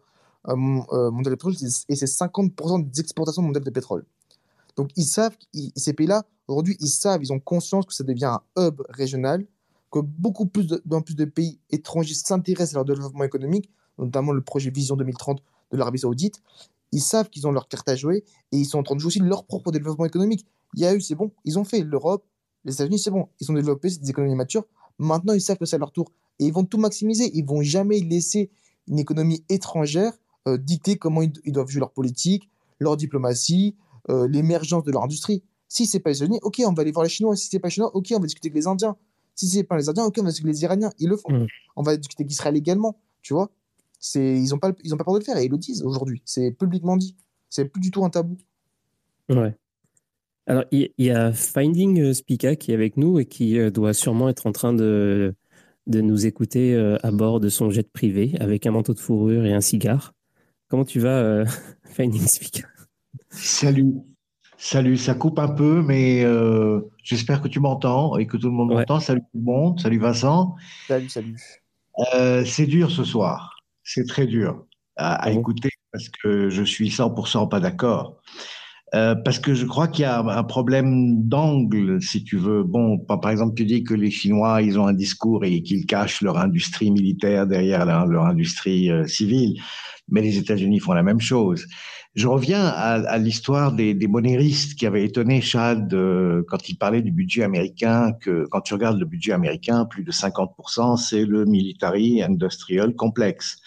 euh, 0.50 0.54
euh, 0.92 1.10
mondial 1.10 1.32
de 1.32 1.36
pétrole 1.36 1.54
et 1.88 1.96
c'est 1.96 2.06
50% 2.06 2.90
des 2.90 3.00
exportations 3.00 3.42
mondiales 3.42 3.64
de 3.64 3.70
pétrole. 3.70 4.06
Donc 4.76 4.90
ils 4.96 5.06
savent, 5.06 5.36
ces 5.76 5.94
pays-là, 5.94 6.24
aujourd'hui, 6.48 6.76
ils 6.80 6.90
savent, 6.90 7.22
ils 7.22 7.32
ont 7.32 7.40
conscience 7.40 7.86
que 7.86 7.94
ça 7.94 8.04
devient 8.04 8.26
un 8.26 8.42
hub 8.58 8.82
régional, 8.90 9.46
que 9.92 10.00
beaucoup 10.00 10.46
plus 10.46 10.66
de, 10.66 10.82
plus 11.02 11.16
de 11.16 11.26
pays 11.26 11.60
étrangers 11.70 12.16
s'intéressent 12.16 12.74
à 12.74 12.78
leur 12.80 12.86
développement 12.86 13.24
économique, 13.24 13.70
notamment 14.00 14.32
le 14.32 14.42
projet 14.42 14.72
Vision 14.72 14.96
2030 14.96 15.42
de 15.72 15.78
l'Arabie 15.78 16.00
Saoudite. 16.00 16.42
Ils 16.92 17.02
savent 17.02 17.30
qu'ils 17.30 17.48
ont 17.48 17.52
leur 17.52 17.68
carte 17.68 17.88
à 17.90 17.96
jouer 17.96 18.24
et 18.52 18.58
ils 18.58 18.66
sont 18.66 18.80
en 18.80 18.84
train 18.84 18.96
de 18.96 19.00
jouer 19.00 19.08
aussi 19.08 19.20
leur 19.20 19.46
propre 19.46 19.72
développement 19.72 20.06
économique. 20.06 20.46
Il 20.76 20.82
y 20.82 20.86
a 20.86 20.94
eu, 20.96 21.02
c'est 21.02 21.16
bon, 21.16 21.32
ils 21.46 21.60
ont 21.60 21.64
fait 21.64 21.82
l'Europe, 21.82 22.26
les 22.66 22.74
États-Unis, 22.74 23.00
c'est 23.00 23.12
bon, 23.12 23.28
ils 23.40 23.52
ont 23.52 23.56
développé, 23.56 23.90
des 23.90 24.10
économies 24.10 24.36
matures. 24.36 24.66
Maintenant, 24.98 25.34
ils 25.34 25.42
savent 25.42 25.58
que 25.58 25.66
c'est 25.66 25.76
à 25.76 25.80
leur 25.80 25.92
tour 25.92 26.12
et 26.40 26.46
ils 26.46 26.54
vont 26.54 26.66
tout 26.66 26.78
maximiser. 26.78 27.32
Ils 27.34 27.46
vont 27.46 27.62
jamais 27.62 28.00
laisser 28.00 28.50
une 28.88 29.00
économie 29.00 29.44
étrangère 29.50 30.14
euh, 30.48 30.58
dicter 30.58 30.98
comment 30.98 31.22
ils, 31.22 31.52
doivent 31.52 31.70
jouer 31.70 31.80
leur 31.80 31.92
politique, 31.92 32.50
leur 32.80 32.98
diplomatie, 32.98 33.76
euh, 34.10 34.28
l'émergence 34.28 34.84
de 34.84 34.92
leur 34.92 35.04
industrie. 35.04 35.44
Si 35.68 35.86
c'est 35.86 36.00
pas 36.00 36.12
les 36.12 36.18
États-Unis, 36.18 36.40
ok, 36.42 36.62
on 36.66 36.74
va 36.74 36.82
aller 36.82 36.92
voir 36.92 37.04
les 37.04 37.10
Chinois. 37.10 37.36
Si 37.36 37.48
c'est 37.50 37.60
pas 37.60 37.68
les 37.68 37.74
Chinois, 37.74 37.96
ok, 37.96 38.08
on 38.12 38.20
va 38.20 38.26
discuter 38.26 38.48
avec 38.48 38.56
les 38.56 38.68
Indiens. 38.68 38.96
Si 39.36 39.48
c'est 39.48 39.64
pas 39.64 39.78
les 39.78 39.90
Indiens, 39.90 40.06
ok, 40.06 40.16
on 40.20 40.24
va 40.24 40.30
discuter 40.30 40.48
avec 40.50 40.56
les 40.56 40.64
Iraniens. 40.64 40.92
Ils 41.00 41.10
le 41.10 41.18
font. 41.18 41.32
Mm. 41.32 41.48
On 41.76 41.84
va 41.84 41.98
discuter 41.98 42.24
avec 42.24 42.32
Israël 42.32 42.56
également. 42.56 43.00
Tu 43.22 43.34
vois 43.34 43.50
c'est 44.04 44.38
ils 44.38 44.50
n'ont 44.50 44.60
pas 44.60 44.74
ils 44.84 44.94
ont 44.94 44.98
pas 44.98 45.06
peur 45.06 45.14
de 45.14 45.20
le 45.20 45.24
faire 45.24 45.38
et 45.38 45.46
ils 45.46 45.52
le 45.52 45.58
disent 45.58 45.82
aujourd'hui. 45.82 46.22
C'est 46.26 46.52
publiquement 46.52 46.98
dit. 46.98 47.16
C'est 47.50 47.66
plus 47.66 47.80
du 47.80 47.90
tout 47.90 48.04
un 48.04 48.10
tabou. 48.10 48.38
Ouais. 49.30 49.56
Alors 50.46 50.66
il 50.72 50.92
y, 50.98 51.10
a 51.10 51.32
Finding 51.32 52.14
Spika 52.14 52.58
qui 52.58 52.72
est 52.72 52.74
avec 52.74 52.98
nous 52.98 53.18
et 53.18 53.26
qui 53.26 53.58
euh, 53.58 53.72
doit 53.72 53.94
sûrement 53.94 54.28
être 54.28 54.46
en 54.46 54.52
train 54.52 54.74
de 54.74 55.34
de 55.88 56.02
nous 56.02 56.26
écouter 56.26 56.76
à 57.02 57.12
bord 57.12 57.40
de 57.42 57.50
son 57.50 57.70
jet 57.70 57.90
privé 57.92 58.36
avec 58.40 58.66
un 58.66 58.72
manteau 58.72 58.94
de 58.94 59.00
fourrure 59.00 59.46
et 59.46 59.54
un 59.54 59.62
cigare. 59.62 60.14
Comment 60.70 60.86
tu 60.86 61.00
vas, 61.00 61.20
euh, 61.20 61.46
Finding 61.84 62.26
Speaker 62.26 62.73
Salut. 63.34 63.96
Salut, 64.58 64.96
ça 64.96 65.16
coupe 65.16 65.40
un 65.40 65.50
peu, 65.50 65.82
mais 65.82 66.24
euh, 66.24 66.80
j'espère 67.04 67.42
que 67.42 67.48
tu 67.48 67.60
m'entends 67.60 68.18
et 68.18 68.28
que 68.28 68.38
tout 68.38 68.48
le 68.48 68.54
monde 68.54 68.70
m'entend. 68.72 69.00
Salut 69.00 69.22
tout 69.22 69.38
le 69.40 69.42
monde, 69.42 69.80
salut 69.80 69.98
Vincent. 69.98 70.56
Salut, 70.88 71.10
salut. 71.10 71.36
Euh, 72.16 72.46
c'est 72.46 72.68
dur 72.68 72.92
ce 72.92 73.04
soir, 73.04 73.58
c'est 73.84 74.08
très 74.08 74.26
dur 74.26 74.66
à, 74.96 75.16
ah 75.16 75.32
écouter 75.32 75.70
parce 75.92 76.10
que 76.10 76.50
je 76.50 76.64
suis 76.64 76.90
100% 76.90 77.50
pas 77.50 77.60
d'accord. 77.60 78.22
Parce 78.94 79.40
que 79.40 79.56
je 79.56 79.66
crois 79.66 79.88
qu'il 79.88 80.04
y 80.04 80.06
a 80.06 80.20
un 80.20 80.44
problème 80.44 81.24
d'angle, 81.28 82.02
si 82.02 82.24
tu 82.24 82.38
veux. 82.38 82.64
Bon, 82.64 83.00
par 83.00 83.32
exemple, 83.32 83.56
tu 83.56 83.66
dis 83.66 83.84
que 83.84 83.96
les 83.96 84.12
Chinois, 84.12 84.62
ils 84.62 84.80
ont 84.80 84.86
un 84.86 84.94
discours 84.94 85.44
et 85.46 85.64
qu'ils 85.64 85.86
cachent 85.86 86.22
leur 86.22 86.38
industrie 86.38 86.92
militaire 86.92 87.48
derrière 87.48 87.86
leur, 87.86 88.26
industrie 88.26 88.90
civile 89.08 89.60
mais 90.10 90.22
les 90.22 90.38
États-Unis 90.38 90.80
font 90.80 90.94
la 90.94 91.04
même 91.04 91.22
chose. 91.22 91.66
Je 92.16 92.28
reviens 92.28 92.68
à, 92.68 93.18
l'histoire 93.18 93.72
des, 93.72 93.96
monéristes 94.08 94.76
qui 94.78 94.86
avaient 94.86 95.04
étonné 95.04 95.42
Chad 95.42 95.92
euh, 95.94 96.44
quand 96.48 96.70
il 96.70 96.76
parlait 96.76 97.02
du 97.02 97.12
budget 97.12 97.44
américain, 97.44 98.14
que 98.22 98.46
quand 98.52 98.62
tu 98.62 98.76
regardes 98.76 99.00
le 99.00 99.06
budget 99.06 99.32
américain, 99.32 99.86
plus 99.86 100.04
de 100.04 100.12
50%, 100.12 100.98
c'est 100.98 101.26
le 101.26 101.46
military 101.46 102.22
industrial 102.22 102.94
complex. 102.94 103.58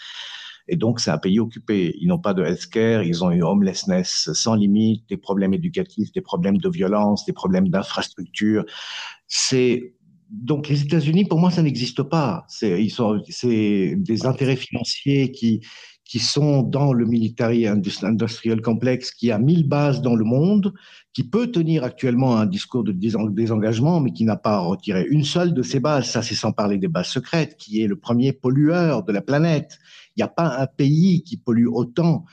Et 0.67 0.75
donc, 0.75 0.99
c'est 0.99 1.11
un 1.11 1.17
pays 1.17 1.39
occupé. 1.39 1.95
Ils 1.99 2.07
n'ont 2.07 2.19
pas 2.19 2.33
de 2.33 2.43
healthcare, 2.43 3.03
ils 3.03 3.23
ont 3.23 3.31
une 3.31 3.43
homelessness 3.43 4.29
sans 4.33 4.55
limite, 4.55 5.07
des 5.09 5.17
problèmes 5.17 5.53
éducatifs, 5.53 6.11
des 6.11 6.21
problèmes 6.21 6.57
de 6.57 6.69
violence, 6.69 7.25
des 7.25 7.33
problèmes 7.33 7.69
d'infrastructure. 7.69 8.65
C'est 9.27 9.93
donc 10.29 10.67
les 10.67 10.81
États-Unis, 10.83 11.25
pour 11.25 11.39
moi, 11.39 11.51
ça 11.51 11.61
n'existe 11.61 12.03
pas. 12.03 12.45
C'est 12.49 12.77
des 12.77 14.25
intérêts 14.25 14.57
financiers 14.57 15.31
qui 15.31 15.61
sont 16.19 16.63
dans 16.63 16.91
le 16.91 17.05
military 17.05 17.65
industrial 17.65 18.61
complex 18.61 19.11
qui 19.11 19.31
a 19.31 19.39
mille 19.39 19.67
bases 19.67 20.01
dans 20.01 20.15
le 20.15 20.25
monde, 20.25 20.73
qui 21.13 21.23
peut 21.23 21.47
tenir 21.47 21.85
actuellement 21.85 22.37
un 22.37 22.45
discours 22.45 22.83
de 22.83 22.91
désengagement, 22.91 24.01
mais 24.01 24.11
qui 24.11 24.25
n'a 24.25 24.35
pas 24.35 24.59
retiré 24.59 25.05
une 25.09 25.23
seule 25.23 25.53
de 25.53 25.61
ces 25.61 25.79
bases. 25.79 26.09
Ça, 26.09 26.21
c'est 26.21 26.35
sans 26.35 26.51
parler 26.51 26.77
des 26.77 26.89
bases 26.89 27.07
secrètes, 27.07 27.55
qui 27.57 27.81
est 27.81 27.87
le 27.87 27.95
premier 27.95 28.33
pollueur 28.33 29.03
de 29.03 29.13
la 29.13 29.21
planète. 29.21 29.77
Il 30.17 30.21
n'y 30.21 30.23
a 30.23 30.29
pas 30.29 30.59
un 30.59 30.67
pays 30.67 31.23
qui 31.23 31.37
pollue 31.37 31.67
autant 31.67 32.25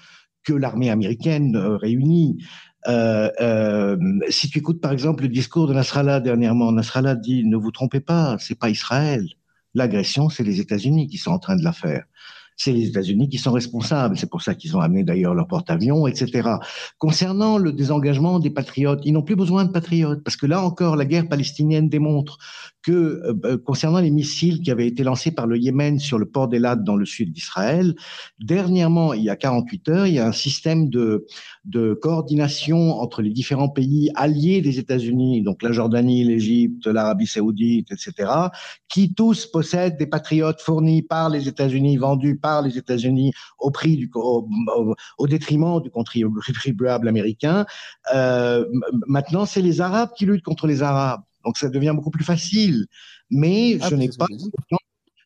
que 0.42 0.52
l'armée 0.52 0.90
américaine 0.90 1.54
euh, 1.56 1.76
réunie. 1.76 2.42
Euh, 2.88 3.30
euh, 3.40 3.96
si 4.28 4.48
tu 4.50 4.58
écoutes 4.58 4.80
par 4.80 4.92
exemple 4.92 5.22
le 5.22 5.28
discours 5.28 5.66
de 5.66 5.74
Nasrallah 5.74 6.20
dernièrement, 6.20 6.72
Nasrallah 6.72 7.14
dit 7.14 7.44
ne 7.44 7.56
vous 7.56 7.70
trompez 7.70 8.00
pas, 8.00 8.36
c'est 8.38 8.58
pas 8.58 8.70
Israël. 8.70 9.26
L'agression, 9.74 10.28
c'est 10.28 10.44
les 10.44 10.60
États-Unis 10.60 11.08
qui 11.08 11.18
sont 11.18 11.30
en 11.30 11.38
train 11.38 11.56
de 11.56 11.64
la 11.64 11.72
faire 11.72 12.04
c'est 12.56 12.72
les 12.72 12.88
États-Unis 12.88 13.28
qui 13.28 13.38
sont 13.38 13.52
responsables. 13.52 14.16
C'est 14.16 14.30
pour 14.30 14.42
ça 14.42 14.54
qu'ils 14.54 14.76
ont 14.76 14.80
amené 14.80 15.04
d'ailleurs 15.04 15.34
leur 15.34 15.46
porte-avions, 15.46 16.06
etc. 16.06 16.48
Concernant 16.98 17.58
le 17.58 17.72
désengagement 17.72 18.38
des 18.38 18.50
patriotes, 18.50 19.00
ils 19.04 19.12
n'ont 19.12 19.22
plus 19.22 19.36
besoin 19.36 19.64
de 19.64 19.72
patriotes 19.72 20.22
parce 20.22 20.36
que 20.36 20.46
là 20.46 20.62
encore, 20.62 20.96
la 20.96 21.04
guerre 21.04 21.28
palestinienne 21.28 21.88
démontre 21.88 22.38
que 22.84 22.92
euh, 22.92 23.34
euh, 23.44 23.58
concernant 23.58 24.00
les 24.00 24.10
missiles 24.10 24.60
qui 24.60 24.70
avaient 24.70 24.86
été 24.86 25.02
lancés 25.02 25.30
par 25.30 25.46
le 25.46 25.58
Yémen 25.58 25.98
sur 25.98 26.18
le 26.18 26.26
port 26.26 26.48
d'Elad 26.48 26.84
dans 26.84 26.96
le 26.96 27.06
sud 27.06 27.32
d'Israël, 27.32 27.94
dernièrement, 28.38 29.14
il 29.14 29.22
y 29.24 29.30
a 29.30 29.36
48 29.36 29.88
heures, 29.88 30.06
il 30.06 30.14
y 30.14 30.18
a 30.18 30.26
un 30.26 30.32
système 30.32 30.90
de, 30.90 31.26
de 31.64 31.94
coordination 31.94 33.00
entre 33.00 33.22
les 33.22 33.30
différents 33.30 33.70
pays 33.70 34.10
alliés 34.14 34.60
des 34.60 34.78
États-Unis, 34.78 35.42
donc 35.42 35.62
la 35.62 35.72
Jordanie, 35.72 36.24
l'Égypte, 36.24 36.86
l'Arabie 36.86 37.26
saoudite, 37.26 37.90
etc., 37.90 38.30
qui 38.88 39.14
tous 39.14 39.46
possèdent 39.46 39.96
des 39.96 40.06
patriotes 40.06 40.60
fournis 40.60 41.02
par 41.02 41.30
les 41.30 41.48
États-Unis, 41.48 41.96
vendus 41.96 42.36
par 42.36 42.60
les 42.60 42.76
États-Unis 42.76 43.32
au 43.58 43.70
prix 43.70 43.96
du 43.96 44.10
au, 44.14 44.46
au, 45.18 45.26
détriment 45.26 45.80
du 45.80 45.90
contribuable 45.90 47.08
américain. 47.08 47.64
Euh, 48.14 48.66
maintenant, 49.06 49.46
c'est 49.46 49.62
les 49.62 49.80
Arabes 49.80 50.10
qui 50.16 50.26
luttent 50.26 50.44
contre 50.44 50.66
les 50.66 50.82
Arabes. 50.82 51.22
Donc 51.44 51.58
ça 51.58 51.68
devient 51.68 51.92
beaucoup 51.94 52.10
plus 52.10 52.24
facile. 52.24 52.86
Mais 53.30 53.78
ah, 53.80 53.88
je 53.90 53.96
n'ai 53.96 54.08
pas, 54.08 54.26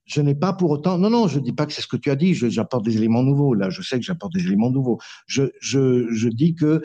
je 0.06 0.20
n'ai 0.20 0.34
pas 0.34 0.52
pour 0.52 0.70
autant. 0.70 0.98
Non, 0.98 1.10
non, 1.10 1.28
je 1.28 1.38
dis 1.38 1.52
pas 1.52 1.66
que 1.66 1.72
c'est 1.72 1.82
ce 1.82 1.86
que 1.86 1.96
tu 1.96 2.10
as 2.10 2.16
dit. 2.16 2.34
J'apporte 2.34 2.84
des 2.84 2.96
éléments 2.96 3.22
nouveaux. 3.22 3.54
Là, 3.54 3.70
je 3.70 3.82
sais 3.82 3.98
que 3.98 4.04
j'apporte 4.04 4.32
des 4.32 4.46
éléments 4.46 4.70
nouveaux. 4.70 4.98
Je, 5.26 5.44
je, 5.60 6.12
je 6.12 6.28
dis 6.28 6.54
que 6.54 6.82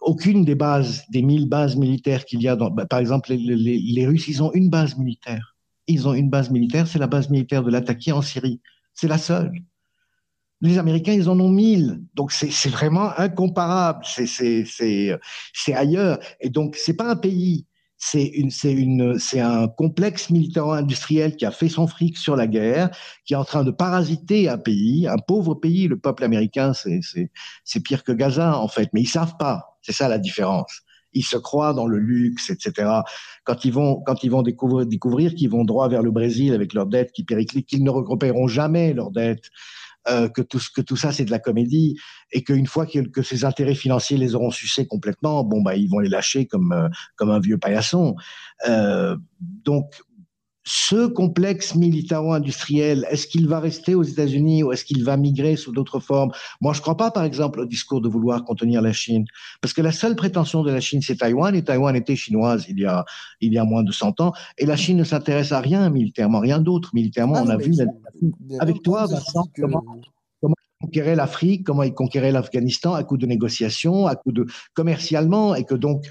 aucune 0.00 0.44
des 0.44 0.54
bases, 0.54 1.04
des 1.10 1.22
mille 1.22 1.48
bases 1.48 1.76
militaires 1.76 2.24
qu'il 2.24 2.42
y 2.42 2.48
a 2.48 2.56
dans, 2.56 2.70
bah, 2.70 2.86
par 2.86 2.98
exemple, 2.98 3.30
les, 3.30 3.36
les, 3.36 3.78
les, 3.78 4.06
Russes, 4.06 4.28
ils 4.28 4.42
ont 4.42 4.52
une 4.54 4.70
base 4.70 4.96
militaire. 4.96 5.56
Ils 5.86 6.08
ont 6.08 6.14
une 6.14 6.30
base 6.30 6.50
militaire, 6.50 6.86
c'est 6.86 6.98
la 6.98 7.06
base 7.06 7.28
militaire 7.28 7.62
de 7.62 7.70
l'attaquer 7.70 8.12
en 8.12 8.22
Syrie. 8.22 8.60
C'est 8.94 9.08
la 9.08 9.18
seule. 9.18 9.52
Les 10.64 10.78
Américains, 10.78 11.12
ils 11.12 11.28
en 11.28 11.38
ont 11.40 11.50
mille. 11.50 12.00
Donc, 12.14 12.32
c'est 12.32 12.70
vraiment 12.70 13.10
incomparable. 13.18 14.02
C'est 14.06 15.74
ailleurs. 15.74 16.18
Et 16.40 16.48
donc, 16.48 16.76
c'est 16.76 16.94
pas 16.94 17.10
un 17.10 17.16
pays. 17.16 17.66
C'est 17.98 18.32
un 19.40 19.68
complexe 19.68 20.30
militaro-industriel 20.30 21.36
qui 21.36 21.44
a 21.44 21.50
fait 21.50 21.68
son 21.68 21.86
fric 21.86 22.16
sur 22.16 22.34
la 22.34 22.46
guerre, 22.46 22.88
qui 23.26 23.34
est 23.34 23.36
en 23.36 23.44
train 23.44 23.62
de 23.62 23.70
parasiter 23.70 24.48
un 24.48 24.56
pays, 24.56 25.06
un 25.06 25.18
pauvre 25.18 25.54
pays. 25.54 25.86
Le 25.86 25.98
peuple 25.98 26.24
américain, 26.24 26.72
c'est 26.72 27.80
pire 27.80 28.02
que 28.02 28.12
Gaza, 28.12 28.58
en 28.58 28.68
fait. 28.68 28.88
Mais 28.94 29.02
ils 29.02 29.06
savent 29.06 29.36
pas. 29.38 29.76
C'est 29.82 29.92
ça 29.92 30.08
la 30.08 30.18
différence 30.18 30.80
ils 31.14 31.22
se 31.22 31.36
croient 31.36 31.72
dans 31.74 31.86
le 31.86 31.98
luxe, 31.98 32.50
etc. 32.50 32.90
Quand 33.44 33.64
ils 33.64 33.72
vont, 33.72 34.02
découvrir 34.42 35.34
qu'ils 35.34 35.48
vont 35.48 35.64
droit 35.64 35.88
vers 35.88 36.02
le 36.02 36.10
Brésil 36.10 36.52
avec 36.52 36.74
leurs 36.74 36.86
dettes 36.86 37.12
qui 37.12 37.22
périclitent, 37.22 37.66
qu'ils 37.66 37.84
ne 37.84 37.90
regrouperont 37.90 38.48
jamais 38.48 38.92
leurs 38.92 39.12
dettes, 39.12 39.50
euh, 40.08 40.28
que 40.28 40.42
tout 40.42 40.60
que 40.74 40.80
tout 40.80 40.96
ça 40.96 41.12
c'est 41.12 41.24
de 41.24 41.30
la 41.30 41.38
comédie 41.38 41.96
et 42.30 42.44
qu'une 42.44 42.66
fois 42.66 42.86
que, 42.86 42.98
que, 43.08 43.22
ces 43.22 43.44
intérêts 43.44 43.74
financiers 43.74 44.18
les 44.18 44.34
auront 44.34 44.50
sucés 44.50 44.86
complètement, 44.86 45.44
bon 45.44 45.62
bah 45.62 45.76
ils 45.76 45.88
vont 45.88 45.98
les 45.98 46.08
lâcher 46.08 46.46
comme 46.46 46.72
euh, 46.72 46.88
comme 47.16 47.30
un 47.30 47.40
vieux 47.40 47.58
paillasson. 47.58 48.14
Euh, 48.68 49.16
donc 49.40 49.94
ce 50.64 51.06
complexe 51.06 51.74
militaro-industriel, 51.74 53.06
est-ce 53.10 53.26
qu'il 53.26 53.46
va 53.48 53.60
rester 53.60 53.94
aux 53.94 54.02
États-Unis 54.02 54.62
ou 54.62 54.72
est-ce 54.72 54.84
qu'il 54.84 55.04
va 55.04 55.18
migrer 55.18 55.56
sous 55.56 55.72
d'autres 55.72 56.00
formes? 56.00 56.32
Moi, 56.62 56.72
je 56.72 56.78
ne 56.78 56.82
crois 56.82 56.96
pas, 56.96 57.10
par 57.10 57.24
exemple, 57.24 57.60
au 57.60 57.66
discours 57.66 58.00
de 58.00 58.08
vouloir 58.08 58.44
contenir 58.44 58.80
la 58.80 58.92
Chine, 58.92 59.26
parce 59.60 59.74
que 59.74 59.82
la 59.82 59.92
seule 59.92 60.16
prétention 60.16 60.62
de 60.62 60.70
la 60.70 60.80
Chine, 60.80 61.02
c'est 61.02 61.16
Taïwan, 61.16 61.54
et 61.54 61.62
Taïwan 61.62 61.94
était 61.94 62.16
chinoise 62.16 62.64
il 62.68 62.80
y 62.80 62.86
a 62.86 63.04
il 63.40 63.52
y 63.52 63.58
a 63.58 63.64
moins 63.64 63.82
de 63.82 63.92
100 63.92 64.20
ans, 64.20 64.32
et 64.56 64.64
la 64.64 64.76
Chine 64.76 64.96
ne 64.96 65.04
s'intéresse 65.04 65.52
à 65.52 65.60
rien 65.60 65.90
militairement, 65.90 66.40
rien 66.40 66.60
d'autre 66.60 66.90
militairement. 66.94 67.36
Ah 67.36 67.44
on 67.44 67.48
a 67.50 67.56
vu 67.58 67.74
avec 68.58 68.82
toi, 68.82 69.06
Vincent, 69.06 69.46
comment, 69.54 69.84
comment 70.40 70.54
il 70.80 70.86
conquérait 70.86 71.16
l'Afrique, 71.16 71.64
comment 71.64 71.82
il 71.82 71.92
conquérait 71.92 72.32
l'Afghanistan 72.32 72.94
à 72.94 73.04
coup 73.04 73.18
de 73.18 73.26
négociations, 73.26 74.06
à 74.06 74.16
coup 74.16 74.32
de 74.32 74.46
commercialement, 74.72 75.54
et 75.54 75.64
que 75.64 75.74
donc 75.74 76.06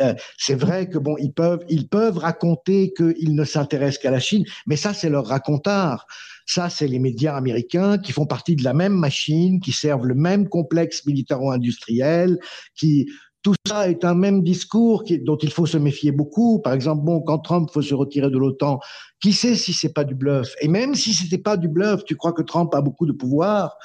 euh, 0.00 0.14
c'est 0.36 0.54
vrai 0.54 0.88
que 0.88 0.98
bon, 0.98 1.16
ils 1.18 1.32
peuvent, 1.32 1.64
ils 1.68 1.88
peuvent 1.88 2.18
raconter 2.18 2.92
qu'ils 2.96 3.34
ne 3.34 3.44
s'intéressent 3.44 4.02
qu'à 4.02 4.10
la 4.10 4.20
Chine, 4.20 4.44
mais 4.66 4.76
ça, 4.76 4.94
c'est 4.94 5.10
leur 5.10 5.26
racontard. 5.26 6.06
Ça, 6.46 6.70
c'est 6.70 6.88
les 6.88 6.98
médias 6.98 7.36
américains 7.36 7.98
qui 7.98 8.12
font 8.12 8.26
partie 8.26 8.56
de 8.56 8.64
la 8.64 8.72
même 8.72 8.94
machine, 8.94 9.60
qui 9.60 9.72
servent 9.72 10.06
le 10.06 10.14
même 10.14 10.48
complexe 10.48 11.04
militaro-industriel, 11.04 12.38
qui 12.74 13.06
tout 13.42 13.54
ça 13.66 13.88
est 13.88 14.04
un 14.04 14.14
même 14.14 14.42
discours 14.42 15.04
dont 15.22 15.36
il 15.36 15.50
faut 15.50 15.66
se 15.66 15.78
méfier 15.78 16.10
beaucoup. 16.10 16.60
Par 16.60 16.72
exemple, 16.72 17.04
bon, 17.04 17.20
quand 17.20 17.38
Trump 17.38 17.70
faut 17.72 17.82
se 17.82 17.94
retirer 17.94 18.30
de 18.30 18.38
l'OTAN, 18.38 18.80
qui 19.20 19.32
sait 19.32 19.54
si 19.54 19.72
c'est 19.72 19.92
pas 19.92 20.04
du 20.04 20.14
bluff? 20.14 20.54
Et 20.60 20.68
même 20.68 20.94
si 20.94 21.14
c'était 21.14 21.38
pas 21.38 21.56
du 21.56 21.68
bluff, 21.68 22.04
tu 22.04 22.16
crois 22.16 22.32
que 22.32 22.42
Trump 22.42 22.74
a 22.74 22.80
beaucoup 22.80 23.06
de 23.06 23.12
pouvoir? 23.12 23.76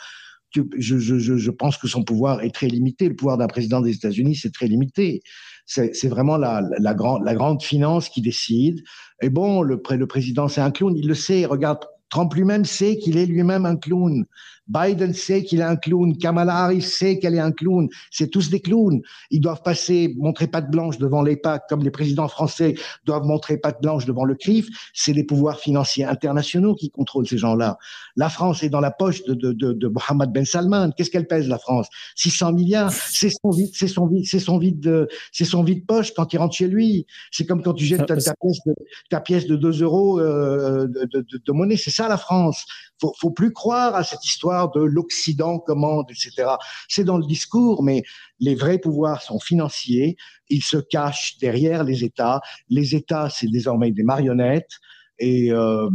Je, 0.55 1.49
pense 1.49 1.77
que 1.77 1.87
son 1.87 2.03
pouvoir 2.03 2.41
est 2.41 2.53
très 2.53 2.67
limité. 2.67 3.09
Le 3.09 3.15
pouvoir 3.15 3.37
d'un 3.37 3.47
président 3.47 3.81
des 3.81 3.93
États-Unis, 3.95 4.35
c'est 4.35 4.53
très 4.53 4.67
limité 4.67 5.21
c'est 5.65 6.07
vraiment 6.07 6.37
la, 6.37 6.93
grande 6.93 7.61
finance 7.61 8.09
qui 8.09 8.21
décide. 8.21 8.83
Et 9.21 9.29
bon, 9.29 9.61
le, 9.61 9.81
le 9.91 10.07
président, 10.07 10.47
c'est 10.47 10.61
un 10.61 10.71
clown, 10.71 10.95
il 10.95 11.07
le 11.07 11.15
sait. 11.15 11.45
Regarde, 11.45 11.85
Trump 12.09 12.33
lui-même 12.33 12.65
sait 12.65 12.97
qu'il 12.97 13.17
est 13.17 13.25
lui-même 13.25 13.65
un 13.65 13.75
clown. 13.75 14.25
Biden 14.67 15.13
sait 15.13 15.43
qu'il 15.43 15.59
est 15.59 15.63
un 15.63 15.75
clown. 15.75 16.17
Kamala 16.17 16.55
Harris 16.55 16.81
sait 16.81 17.19
qu'elle 17.19 17.35
est 17.35 17.39
un 17.39 17.51
clown. 17.51 17.89
C'est 18.11 18.29
tous 18.29 18.49
des 18.49 18.61
clowns. 18.61 19.01
Ils 19.29 19.41
doivent 19.41 19.61
passer, 19.63 20.13
montrer 20.17 20.47
patte 20.47 20.69
blanche 20.71 20.97
devant 20.97 21.21
l'EPAC, 21.21 21.63
comme 21.67 21.83
les 21.83 21.91
présidents 21.91 22.27
français 22.27 22.75
doivent 23.05 23.25
montrer 23.25 23.57
patte 23.57 23.81
blanche 23.81 24.05
devant 24.05 24.25
le 24.25 24.35
CRIF. 24.35 24.67
C'est 24.93 25.13
les 25.13 25.23
pouvoirs 25.23 25.59
financiers 25.59 26.05
internationaux 26.05 26.75
qui 26.75 26.89
contrôlent 26.89 27.27
ces 27.27 27.37
gens-là. 27.37 27.77
La 28.15 28.29
France 28.29 28.63
est 28.63 28.69
dans 28.69 28.79
la 28.79 28.91
poche 28.91 29.23
de, 29.23 29.33
de, 29.33 29.51
de, 29.51 29.73
de 29.73 29.87
Mohamed 29.87 30.31
Ben 30.31 30.45
Salman. 30.45 30.91
Qu'est-ce 30.95 31.09
qu'elle 31.09 31.27
pèse, 31.27 31.47
la 31.47 31.57
France? 31.57 31.87
600 32.15 32.53
milliards. 32.53 32.91
C'est 32.91 33.29
son 33.29 33.51
vide, 33.51 33.71
c'est 33.73 33.87
son 33.87 34.07
vide, 34.07 34.25
c'est 34.25 34.39
son 34.39 34.57
vide 34.57 34.79
de, 34.79 35.07
c'est 35.31 35.45
son 35.45 35.63
vide 35.63 35.85
poche 35.85 36.13
quand 36.13 36.33
il 36.33 36.37
rentre 36.37 36.55
chez 36.55 36.67
lui. 36.67 37.05
C'est 37.31 37.45
comme 37.45 37.61
quand 37.61 37.73
tu 37.73 37.85
jettes 37.85 38.05
ta, 38.05 38.15
pièce 38.15 38.59
de, 38.65 38.73
ta 39.09 39.19
pièce 39.19 39.47
de 39.47 39.55
2 39.55 39.83
euros 39.83 40.19
euh, 40.19 40.87
de, 40.87 41.05
de, 41.05 41.25
de 41.45 41.51
monnaie. 41.51 41.77
C'est 41.77 41.91
ça 41.91 42.07
la 42.07 42.17
France 42.17 42.65
faut, 43.03 43.13
faut 43.19 43.31
plus 43.31 43.51
croire 43.51 43.95
à 43.95 44.03
cette 44.03 44.25
histoire 44.25 44.52
de 44.73 44.81
l'Occident 44.81 45.59
commande, 45.59 46.05
etc. 46.09 46.55
C'est 46.87 47.03
dans 47.03 47.17
le 47.17 47.25
discours, 47.25 47.83
mais 47.83 48.03
les 48.39 48.55
vrais 48.55 48.77
pouvoirs 48.77 49.21
sont 49.21 49.39
financiers. 49.39 50.15
Ils 50.49 50.63
se 50.63 50.77
cachent 50.77 51.37
derrière 51.39 51.83
les 51.83 52.03
États. 52.03 52.41
Les 52.69 52.95
États, 52.95 53.29
c'est 53.29 53.49
désormais 53.49 53.91
des 53.91 54.03
marionnettes. 54.03 54.79
Et, 55.19 55.51
euh, 55.51 55.89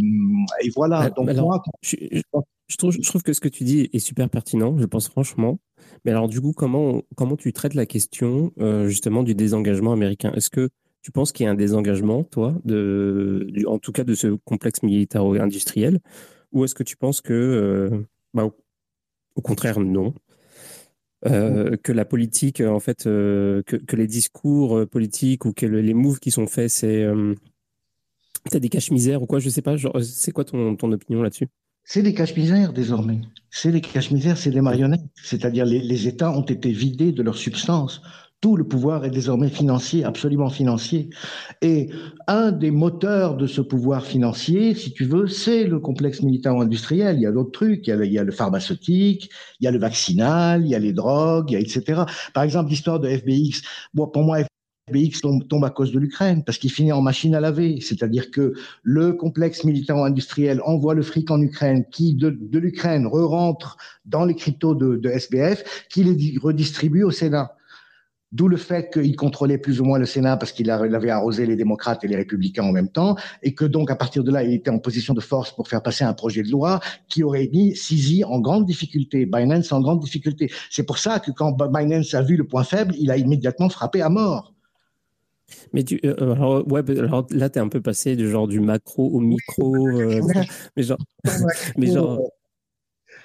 et 0.63 0.71
voilà. 0.75 1.11
Donc 1.11 1.33
moi, 1.35 1.63
je, 1.83 1.97
je, 2.69 2.77
trouve, 2.77 2.93
je 2.93 3.09
trouve 3.09 3.23
que 3.23 3.33
ce 3.33 3.41
que 3.41 3.49
tu 3.49 3.65
dis 3.65 3.89
est 3.93 3.99
super 3.99 4.31
pertinent. 4.31 4.79
Je 4.79 4.87
pense 4.87 5.09
franchement. 5.09 5.59
Mais 6.05 6.11
alors 6.11 6.29
du 6.29 6.41
coup, 6.41 6.53
comment 6.53 7.03
comment 7.17 7.37
tu 7.37 7.53
traites 7.53 7.75
la 7.75 7.87
question 7.87 8.53
euh, 8.61 8.89
justement 8.89 9.23
du 9.23 9.35
désengagement 9.35 9.93
américain? 9.93 10.33
Est-ce 10.35 10.51
que 10.51 10.71
tu 11.03 11.13
penses 11.13 11.33
qu'il 11.33 11.45
y 11.45 11.47
a 11.49 11.53
un 11.53 11.55
désengagement, 11.55 12.25
toi, 12.25 12.55
de, 12.65 13.47
en 13.67 13.79
tout 13.79 13.93
cas 13.93 14.05
de 14.05 14.15
ce 14.15 14.29
complexe 14.45 14.83
militaro-industriel? 14.83 16.01
Ou 16.53 16.65
est-ce 16.65 16.75
que 16.75 16.83
tu 16.83 16.97
penses 16.97 17.21
que, 17.21 17.33
euh, 17.33 18.07
bah, 18.39 18.51
au, 19.35 19.43
contraire, 19.43 19.81
non 19.81 20.15
euh, 21.27 21.77
que 21.77 21.93
la 21.93 22.05
politique, 22.05 22.61
en 22.61 22.79
fait, 22.79 23.07
euh, 23.07 23.63
que, 23.65 23.97
les 23.97 24.07
discours 24.07 24.87
politiques 24.89 25.45
ou 25.45 25.53
que 25.53 25.67
les 25.67 25.95
moves 25.95 26.21
qui 26.21 26.31
sont 26.31 26.47
faits, 26.47 26.71
c'est 26.71 27.05
peut-être 28.45 28.63
des 28.63 28.69
caches-misères 28.69 29.23
ou 29.23 29.27
quoi, 29.27 29.41
je 29.41 29.49
sais 29.49 29.63
pas. 29.63 29.77
C'est 30.03 30.33
quoi 30.33 30.45
ton, 30.45 30.77
ton 30.77 30.93
opinion 30.93 31.23
là-dessus? 31.23 31.49
C'est 31.85 32.03
des 32.03 32.15
caches-misères 32.15 32.73
désormais. 32.73 33.21
C'est 33.51 33.73
des 33.73 33.81
caches-misères, 33.81 34.37
c'est 34.37 34.51
des 34.51 34.61
marionnettes. 34.61 35.01
C'est-à-dire 35.23 35.65
les, 35.65 35.81
les 35.81 36.07
États 36.07 36.31
ont 36.31 36.43
été 36.43 36.71
vidés 36.71 37.13
de 37.13 37.23
leur 37.23 37.37
substance 37.37 38.03
tout 38.41 38.57
le 38.57 38.65
pouvoir 38.65 39.05
est 39.05 39.11
désormais 39.11 39.49
financier, 39.49 40.05
absolument 40.05 40.49
financier. 40.49 41.11
Et 41.61 41.91
un 42.29 42.53
des 42.53 42.71
moteurs 42.71 43.37
de 43.37 43.47
ce 43.47 43.61
pouvoir 43.61 44.05
financier, 44.05 44.75
si 44.75 44.93
tu 44.93 45.05
veux, 45.05 45.27
c'est 45.27 45.65
le 45.65 45.81
complexe 45.81 46.23
militaro-industriel. 46.23 47.17
Il 47.17 47.23
y 47.23 47.27
a 47.27 47.33
d'autres 47.33 47.51
trucs, 47.51 47.89
il 47.89 48.13
y 48.13 48.19
a, 48.19 48.25
le, 48.25 48.33
pharmaceutique, 48.33 49.31
il 49.61 49.65
y 49.65 49.67
a 49.67 49.73
le 49.73 49.79
vaccinal, 49.79 50.65
il 50.65 50.69
y 50.69 50.75
a 50.77 50.79
les 50.79 50.93
drogues, 50.93 51.51
il 51.51 51.55
y 51.55 51.57
a 51.57 51.61
etc. 51.61 52.03
Par 52.33 52.45
exemple, 52.45 52.71
l'histoire 52.71 53.01
de 53.01 53.09
FBX. 53.09 53.63
Bon, 53.93 54.07
pour 54.07 54.23
moi, 54.23 54.39
BX 54.93 55.21
tombe, 55.21 55.65
à 55.65 55.71
cause 55.71 55.93
de 55.93 55.99
l'Ukraine, 55.99 56.45
parce 56.45 56.59
qu'il 56.59 56.71
finit 56.71 56.93
en 56.93 57.03
machine 57.03 57.35
à 57.35 57.41
laver. 57.41 57.81
C'est-à-dire 57.81 58.31
que 58.31 58.55
le 58.85 59.13
complexe 59.15 59.65
militaro-industriel 59.65 60.61
envoie 60.65 60.95
le 60.95 61.03
fric 61.03 61.31
en 61.33 61.43
Ukraine, 61.43 61.85
qui 61.91 62.15
de, 62.15 62.31
de 62.31 62.59
l'Ukraine 62.59 63.07
re-rentre 63.07 63.77
dans 64.05 64.25
les 64.25 64.35
cryptos 64.35 64.77
de, 64.77 64.97
de 64.97 65.11
SBF, 65.11 65.87
qui 65.91 66.05
les 66.05 66.39
redistribue 66.39 67.03
au 67.03 67.11
Sénat. 67.11 67.58
D'où 68.31 68.47
le 68.47 68.59
fait 68.59 68.91
qu'il 68.93 69.17
contrôlait 69.17 69.57
plus 69.57 69.81
ou 69.81 69.85
moins 69.85 69.99
le 69.99 70.05
Sénat 70.05 70.37
parce 70.37 70.53
qu'il 70.53 70.71
avait 70.71 71.09
arrosé 71.09 71.47
les 71.47 71.57
démocrates 71.57 72.05
et 72.05 72.09
les 72.09 72.17
républicains 72.17 72.65
en 72.65 72.73
même 72.73 72.91
temps, 72.91 73.17
et 73.43 73.55
que 73.55 73.65
donc 73.65 73.91
à 73.91 73.97
partir 73.97 74.23
de 74.23 74.31
là, 74.31 74.43
il 74.43 74.53
était 74.53 74.71
en 74.71 74.79
position 74.79 75.15
de 75.15 75.21
force 75.21 75.55
pour 75.55 75.67
faire 75.67 75.83
passer 75.83 76.05
un 76.05 76.13
projet 76.13 76.43
de 76.43 76.51
loi 76.51 76.81
qui 77.09 77.23
aurait 77.23 77.49
mis 77.51 77.75
Sisi 77.75 78.25
en 78.25 78.41
grande 78.41 78.67
difficulté, 78.67 79.25
Binance 79.25 79.73
en 79.73 79.81
grande 79.81 80.01
difficulté. 80.01 80.51
C'est 80.71 80.85
pour 80.85 80.99
ça 80.99 81.21
que 81.21 81.31
quand 81.31 81.53
Binance 81.53 82.13
a 82.13 82.21
vu 82.21 82.37
le 82.37 82.47
point 82.47 82.65
faible, 82.65 82.95
il 82.99 83.11
a 83.11 83.17
immédiatement 83.17 83.71
frappé 83.71 84.03
à 84.03 84.11
mort. 84.11 84.55
Mais 85.73 85.83
tu, 85.83 85.99
euh, 86.05 86.15
alors, 86.35 86.71
ouais, 86.71 86.83
alors 86.99 87.27
là, 87.31 87.49
tu 87.49 87.59
es 87.59 87.63
un 87.63 87.69
peu 87.69 87.81
passé 87.81 88.15
du 88.15 88.29
genre 88.31 88.47
du 88.47 88.61
macro 88.61 89.07
au 89.07 89.21
micro. 89.21 89.75
Euh, 89.89 90.21
mais 90.77 90.83
genre, 90.83 90.99
mais 91.79 91.87
genre 91.87 92.21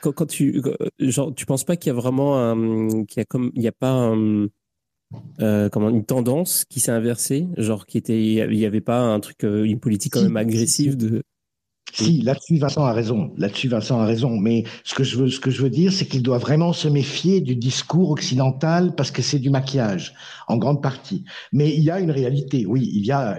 quand, 0.01 0.13
quand, 0.13 0.25
tu, 0.25 0.61
genre, 0.99 1.35
tu 1.35 1.45
penses 1.45 1.65
pas 1.65 1.75
qu'il 1.75 1.91
y 1.91 1.95
a 1.95 1.99
vraiment 1.99 2.39
un, 2.39 3.03
qu'il 3.05 3.17
y 3.17 3.21
a 3.21 3.25
comme, 3.25 3.51
il 3.55 3.61
y 3.61 3.67
a 3.67 3.73
pas 3.73 3.91
un, 3.91 4.47
euh, 5.41 5.70
comment 5.70 5.89
une 5.89 6.05
tendance 6.05 6.66
qui 6.70 6.80
s'est 6.80 6.91
inversée, 6.91 7.47
genre 7.57 7.86
qui 7.86 7.97
était, 7.97 8.24
il 8.24 8.49
n'y 8.49 8.66
avait 8.66 8.82
pas 8.82 8.99
un 8.99 9.20
truc, 9.20 9.43
euh, 9.43 9.64
une 9.64 9.80
politique 9.80 10.14
quand 10.14 10.22
même 10.22 10.38
agressive 10.38 10.97
de. 10.97 11.24
Si, 11.95 12.21
là-dessus, 12.21 12.57
Vincent 12.57 12.83
a 12.85 12.91
raison. 12.91 13.31
Là-dessus, 13.37 13.67
Vincent 13.67 13.99
a 13.99 14.05
raison. 14.05 14.31
Mais 14.31 14.63
ce 14.83 14.95
que 14.95 15.03
je 15.03 15.15
veux, 15.15 15.29
ce 15.29 15.39
que 15.39 15.51
je 15.51 15.61
veux 15.61 15.69
dire, 15.69 15.93
c'est 15.93 16.07
qu'il 16.07 16.23
doit 16.23 16.39
vraiment 16.39 16.73
se 16.73 16.87
méfier 16.87 17.39
du 17.39 17.55
discours 17.55 18.09
occidental 18.09 18.95
parce 18.95 19.11
que 19.11 19.21
c'est 19.21 19.37
du 19.37 19.51
maquillage, 19.51 20.15
en 20.47 20.57
grande 20.57 20.81
partie. 20.81 21.23
Mais 21.51 21.71
il 21.71 21.83
y 21.83 21.91
a 21.91 21.99
une 21.99 22.09
réalité. 22.09 22.65
Oui, 22.65 22.89
il 22.91 23.05
y 23.05 23.11
a, 23.11 23.37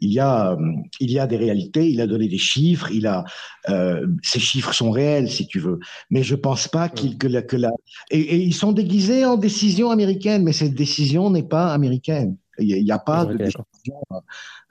il 0.00 0.12
y 0.12 0.18
a, 0.18 0.56
il 0.98 1.10
y 1.10 1.18
a 1.18 1.26
des 1.26 1.36
réalités. 1.36 1.90
Il 1.90 2.00
a 2.00 2.06
donné 2.06 2.26
des 2.26 2.38
chiffres. 2.38 2.90
Il 2.90 3.06
a, 3.06 3.26
euh, 3.68 4.06
ces 4.22 4.40
chiffres 4.40 4.72
sont 4.72 4.90
réels, 4.90 5.30
si 5.30 5.46
tu 5.46 5.58
veux. 5.58 5.78
Mais 6.08 6.22
je 6.22 6.36
pense 6.36 6.68
pas 6.68 6.88
qu'il 6.88 7.18
que 7.18 7.26
la, 7.26 7.42
que 7.42 7.56
la, 7.56 7.70
et, 8.10 8.18
et 8.18 8.36
ils 8.36 8.54
sont 8.54 8.72
déguisés 8.72 9.26
en 9.26 9.36
décision 9.36 9.90
américaine, 9.90 10.42
mais 10.42 10.54
cette 10.54 10.74
décision 10.74 11.28
n'est 11.28 11.42
pas 11.42 11.74
américaine. 11.74 12.36
Il 12.58 12.84
n'y 12.84 12.90
a, 12.90 12.98
pas 12.98 13.24
de, 13.24 13.36
décision, 13.36 14.02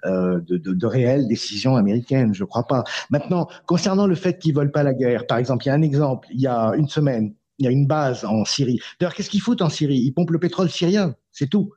euh, 0.06 0.40
de, 0.42 0.58
de, 0.58 0.74
de, 0.74 0.86
réelle 0.86 1.28
décision 1.28 1.76
américaine, 1.76 2.34
je 2.34 2.44
crois 2.44 2.68
pas. 2.68 2.84
Maintenant, 3.10 3.48
concernant 3.66 4.06
le 4.06 4.16
fait 4.16 4.38
qu'ils 4.38 4.56
veulent 4.56 4.72
pas 4.72 4.84
la 4.84 4.94
guerre, 4.94 5.26
par 5.26 5.38
exemple, 5.38 5.66
il 5.66 5.70
y 5.70 5.72
a 5.72 5.74
un 5.74 5.82
exemple. 5.82 6.28
Il 6.32 6.42
y 6.42 6.48
a 6.48 6.74
une 6.76 6.88
semaine, 6.88 7.34
il 7.58 7.66
y 7.66 7.68
a 7.68 7.72
une 7.72 7.88
base 7.88 8.26
en 8.26 8.46
Syrie. 8.46 8.80
D'ailleurs, 9.00 9.14
qu'est-ce 9.14 9.30
qu'ils 9.30 9.42
foutent 9.42 9.62
en 9.62 9.70
Syrie? 9.70 9.98
Ils 9.98 10.12
pompent 10.12 10.32
le 10.32 10.40
pétrole 10.40 10.70
syrien, 10.70 11.16
c'est 11.32 11.48
tout. 11.48 11.72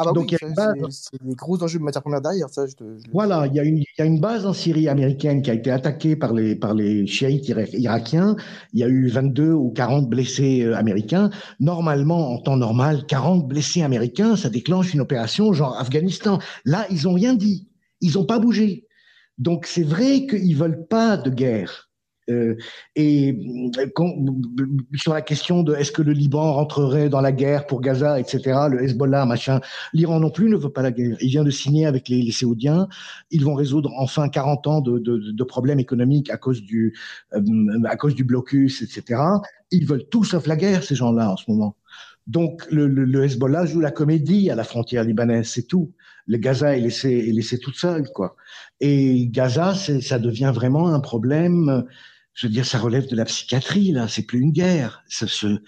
Ah 0.00 0.04
bah 0.06 0.12
Donc, 0.12 0.34
oui, 0.42 0.80
c'est 0.88 1.22
des 1.22 1.34
gros 1.34 1.62
enjeux 1.62 1.78
de 1.78 1.84
matière 1.84 2.00
première 2.00 2.22
derrière. 2.22 2.48
Ça, 2.48 2.66
je 2.66 2.74
te, 2.74 2.84
je... 2.96 3.10
Voilà, 3.12 3.46
il 3.46 3.54
y, 3.54 3.60
a 3.60 3.64
une, 3.64 3.76
il 3.76 3.86
y 3.98 4.00
a 4.00 4.06
une 4.06 4.18
base 4.18 4.46
en 4.46 4.54
Syrie 4.54 4.88
américaine 4.88 5.42
qui 5.42 5.50
a 5.50 5.54
été 5.54 5.70
attaquée 5.70 6.16
par 6.16 6.32
les, 6.32 6.56
par 6.56 6.72
les 6.72 7.06
chiites 7.06 7.46
irakiens. 7.48 8.34
Il 8.72 8.80
y 8.80 8.82
a 8.82 8.88
eu 8.88 9.08
22 9.08 9.52
ou 9.52 9.70
40 9.72 10.08
blessés 10.08 10.62
euh, 10.62 10.74
américains. 10.74 11.28
Normalement, 11.58 12.32
en 12.32 12.38
temps 12.38 12.56
normal, 12.56 13.04
40 13.06 13.46
blessés 13.46 13.82
américains, 13.82 14.36
ça 14.36 14.48
déclenche 14.48 14.94
une 14.94 15.02
opération 15.02 15.52
genre 15.52 15.78
Afghanistan. 15.78 16.38
Là, 16.64 16.86
ils 16.90 17.06
ont 17.06 17.12
rien 17.12 17.34
dit. 17.34 17.68
Ils 18.00 18.14
n'ont 18.14 18.24
pas 18.24 18.38
bougé. 18.38 18.86
Donc, 19.36 19.66
c'est 19.66 19.82
vrai 19.82 20.26
qu'ils 20.26 20.56
veulent 20.56 20.86
pas 20.88 21.18
de 21.18 21.28
guerre. 21.28 21.89
Euh, 22.28 22.56
et 22.96 23.36
quand, 23.94 24.12
sur 24.94 25.14
la 25.14 25.22
question 25.22 25.62
de 25.62 25.74
est-ce 25.74 25.92
que 25.92 26.02
le 26.02 26.12
Liban 26.12 26.52
rentrerait 26.52 27.08
dans 27.08 27.20
la 27.20 27.32
guerre 27.32 27.66
pour 27.66 27.80
Gaza, 27.80 28.20
etc., 28.20 28.58
le 28.70 28.82
Hezbollah, 28.82 29.26
machin, 29.26 29.60
l'Iran 29.92 30.20
non 30.20 30.30
plus 30.30 30.48
ne 30.48 30.56
veut 30.56 30.70
pas 30.70 30.82
la 30.82 30.92
guerre. 30.92 31.16
Il 31.20 31.28
vient 31.28 31.44
de 31.44 31.50
signer 31.50 31.86
avec 31.86 32.08
les, 32.08 32.22
les 32.22 32.32
Saoudiens. 32.32 32.88
Ils 33.30 33.44
vont 33.44 33.54
résoudre 33.54 33.92
enfin 33.96 34.28
40 34.28 34.66
ans 34.66 34.80
de, 34.80 35.44
problèmes 35.44 35.80
économiques 35.80 36.30
à 36.30 36.36
cause 36.36 36.62
du, 36.62 36.94
euh, 37.34 37.40
à 37.84 37.96
cause 37.96 38.14
du 38.14 38.24
blocus, 38.24 38.82
etc. 38.82 39.20
Ils 39.72 39.86
veulent 39.86 40.06
tout 40.10 40.22
sauf 40.22 40.46
la 40.46 40.56
guerre, 40.56 40.84
ces 40.84 40.94
gens-là, 40.94 41.32
en 41.32 41.36
ce 41.36 41.50
moment. 41.50 41.76
Donc, 42.26 42.64
le, 42.70 42.86
le, 42.86 43.24
Hezbollah 43.24 43.66
joue 43.66 43.80
la 43.80 43.90
comédie 43.90 44.50
à 44.50 44.54
la 44.54 44.62
frontière 44.62 45.02
libanaise, 45.02 45.48
c'est 45.48 45.66
tout. 45.66 45.92
Le 46.26 46.38
Gaza 46.38 46.76
est 46.76 46.80
laissé, 46.80 47.10
est 47.10 47.32
laissé 47.32 47.58
toute 47.58 47.76
seule, 47.76 48.08
quoi. 48.14 48.36
Et 48.80 49.28
Gaza, 49.28 49.74
ça 49.74 50.18
devient 50.18 50.52
vraiment 50.54 50.88
un 50.88 51.00
problème 51.00 51.84
je 52.40 52.46
veux 52.46 52.52
dire, 52.52 52.64
ça 52.64 52.78
relève 52.78 53.06
de 53.08 53.16
la 53.16 53.24
psychiatrie, 53.24 53.92
là. 53.92 54.08
C'est 54.08 54.22
plus 54.22 54.40
une 54.40 54.52
guerre. 54.52 55.04
De 55.20 55.60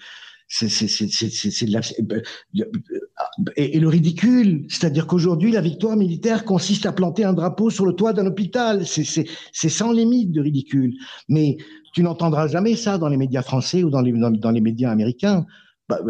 la... 1.71 1.81
et, 3.55 3.79
le 3.79 3.87
ridicule, 3.87 4.65
c'est-à-dire 4.69 5.07
qu'aujourd'hui, 5.07 5.51
la 5.51 5.61
victoire 5.61 5.95
militaire 5.95 6.45
consiste 6.45 6.85
à 6.85 6.91
planter 6.91 7.23
un 7.25 7.33
drapeau 7.33 7.69
sur 7.69 7.85
le 7.85 7.93
toit 7.93 8.13
d'un 8.13 8.25
hôpital. 8.25 8.85
C'est 8.85 9.69
sans 9.69 9.91
limite 9.91 10.31
de 10.31 10.41
ridicule. 10.41 10.93
Mais 11.29 11.57
tu 11.93 12.01
n'entendras 12.01 12.47
jamais 12.47 12.75
ça 12.75 12.97
dans 12.97 13.07
les 13.07 13.17
médias 13.17 13.43
français 13.43 13.83
ou 13.83 13.91
dans 13.91 14.01
les 14.01 14.61
médias 14.61 14.89
américains. 14.89 15.45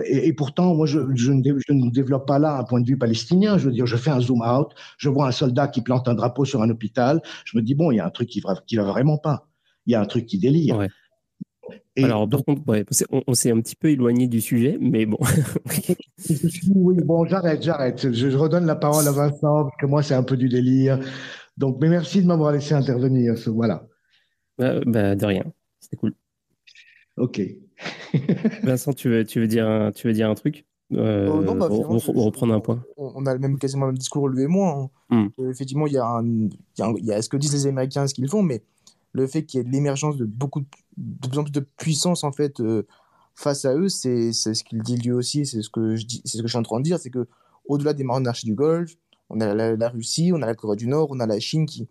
Et, 0.05 0.27
et, 0.27 0.33
pourtant, 0.33 0.75
moi, 0.75 0.85
je, 0.85 0.99
je, 1.15 1.31
ne, 1.31 1.43
je, 1.43 1.73
ne, 1.73 1.89
développe 1.89 2.27
pas 2.27 2.39
là 2.39 2.57
un 2.57 2.63
point 2.63 2.81
de 2.81 2.87
vue 2.87 2.97
palestinien. 2.97 3.57
Je 3.57 3.65
veux 3.65 3.73
dire, 3.73 3.85
je 3.85 3.97
fais 3.97 4.11
un 4.11 4.19
zoom 4.19 4.41
out, 4.41 4.69
je 4.97 5.09
vois 5.09 5.27
un 5.27 5.31
soldat 5.31 5.67
qui 5.67 5.81
plante 5.81 6.07
un 6.07 6.13
drapeau 6.13 6.45
sur 6.45 6.61
un 6.61 6.69
hôpital, 6.69 7.21
je 7.45 7.57
me 7.57 7.63
dis, 7.63 7.75
bon, 7.75 7.91
il 7.91 7.97
y 7.97 7.99
a 7.99 8.05
un 8.05 8.09
truc 8.09 8.29
qui 8.29 8.39
va, 8.41 8.55
qui 8.67 8.75
va 8.75 8.83
vraiment 8.83 9.17
pas 9.17 9.47
il 9.85 9.91
y 9.91 9.95
a 9.95 10.01
un 10.01 10.05
truc 10.05 10.25
qui 10.25 10.39
délire. 10.39 10.77
Ouais. 10.77 10.89
Et 11.95 12.03
Alors, 12.03 12.27
ouais, 12.67 12.85
on, 13.11 13.23
on 13.27 13.33
s'est 13.33 13.51
un 13.51 13.61
petit 13.61 13.75
peu 13.75 13.89
éloigné 13.89 14.27
du 14.27 14.41
sujet, 14.41 14.77
mais 14.81 15.05
bon. 15.05 15.19
oui, 16.75 16.95
bon, 17.03 17.25
j'arrête, 17.25 17.61
j'arrête. 17.61 18.01
Je, 18.01 18.29
je, 18.29 18.37
redonne 18.37 18.65
la 18.65 18.75
parole 18.75 19.07
à 19.07 19.11
Vincent, 19.11 19.63
parce 19.63 19.77
que 19.79 19.85
moi, 19.85 20.01
c'est 20.01 20.15
un 20.15 20.23
peu 20.23 20.35
du 20.35 20.49
délire. 20.49 20.99
Donc, 21.57 21.77
mais 21.79 21.89
merci 21.89 22.21
de 22.21 22.27
m'avoir 22.27 22.51
laissé 22.51 22.73
intervenir. 22.73 23.35
Voilà. 23.47 23.85
Bah, 24.57 24.79
bah, 24.85 25.15
de 25.15 25.25
rien. 25.25 25.43
C'était 25.79 25.97
cool. 25.97 26.13
Ok. 27.17 27.41
Vincent, 28.63 28.93
tu 28.93 29.09
veux, 29.09 29.25
tu 29.25 29.39
veux, 29.39 29.47
dire, 29.47 29.67
un, 29.67 29.91
tu 29.91 30.07
veux 30.07 30.13
dire 30.13 30.29
un 30.29 30.35
truc? 30.35 30.65
Euh, 30.91 31.29
oh, 31.31 31.41
non, 31.41 31.55
bah, 31.55 31.67
on, 31.71 31.97
reprendre 31.97 32.53
un 32.53 32.59
point. 32.59 32.83
On 32.97 33.25
a 33.25 33.37
même 33.37 33.57
quasiment 33.57 33.85
le 33.85 33.93
même 33.93 33.97
discours, 33.97 34.27
lui 34.27 34.43
et 34.43 34.47
moi. 34.47 34.91
Hein. 35.09 35.29
Mm. 35.37 35.49
effectivement, 35.49 35.87
il 35.87 35.93
y, 35.93 35.97
a 35.97 36.05
un, 36.05 36.25
il, 36.25 36.51
y 36.77 36.81
a 36.81 36.85
un, 36.85 36.93
il 36.97 37.05
y 37.05 37.11
a 37.11 37.21
ce 37.21 37.29
que 37.29 37.37
disent 37.37 37.53
les 37.53 37.67
Américains, 37.67 38.07
ce 38.07 38.13
qu'ils 38.13 38.29
font, 38.29 38.43
mais 38.43 38.63
le 39.13 39.27
fait 39.27 39.43
qu'il 39.43 39.59
y 39.59 39.63
ait 39.63 39.69
l'émergence 39.69 40.17
de 40.17 40.25
beaucoup 40.25 40.61
de, 40.61 40.67
de, 40.97 41.27
plus 41.27 41.39
en 41.39 41.43
plus 41.43 41.51
de 41.51 41.67
puissance 41.77 42.23
en 42.23 42.31
fait 42.31 42.59
euh, 42.59 42.85
face 43.35 43.65
à 43.65 43.75
eux, 43.75 43.89
c'est 43.89 44.33
ce 44.33 44.63
qu'il 44.63 44.81
dit 44.81 44.97
lui 44.97 45.11
aussi, 45.11 45.45
c'est 45.45 45.61
ce 45.61 45.69
que 45.69 45.95
je 45.95 46.05
dis, 46.05 46.21
c'est 46.25 46.37
ce 46.37 46.41
que 46.41 46.47
je 46.47 46.51
suis 46.51 46.59
en 46.59 46.63
train 46.63 46.79
de 46.79 46.83
dire, 46.83 46.99
c'est 46.99 47.09
que 47.09 47.27
au-delà 47.65 47.93
des 47.93 48.03
monarchies 48.03 48.45
du 48.45 48.55
Golfe, 48.55 48.95
on 49.29 49.39
a 49.39 49.53
la, 49.53 49.75
la, 49.75 49.89
Russie, 49.89 50.31
on 50.33 50.41
a 50.41 50.45
la 50.45 50.53
Corée 50.53 50.75
du 50.75 50.87
Nord, 50.87 51.07
on 51.11 51.19
a 51.19 51.25
la 51.25 51.39
Chine 51.39 51.65
qui, 51.65 51.87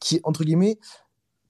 qui 0.00 0.20
entre 0.24 0.44
guillemets, 0.44 0.78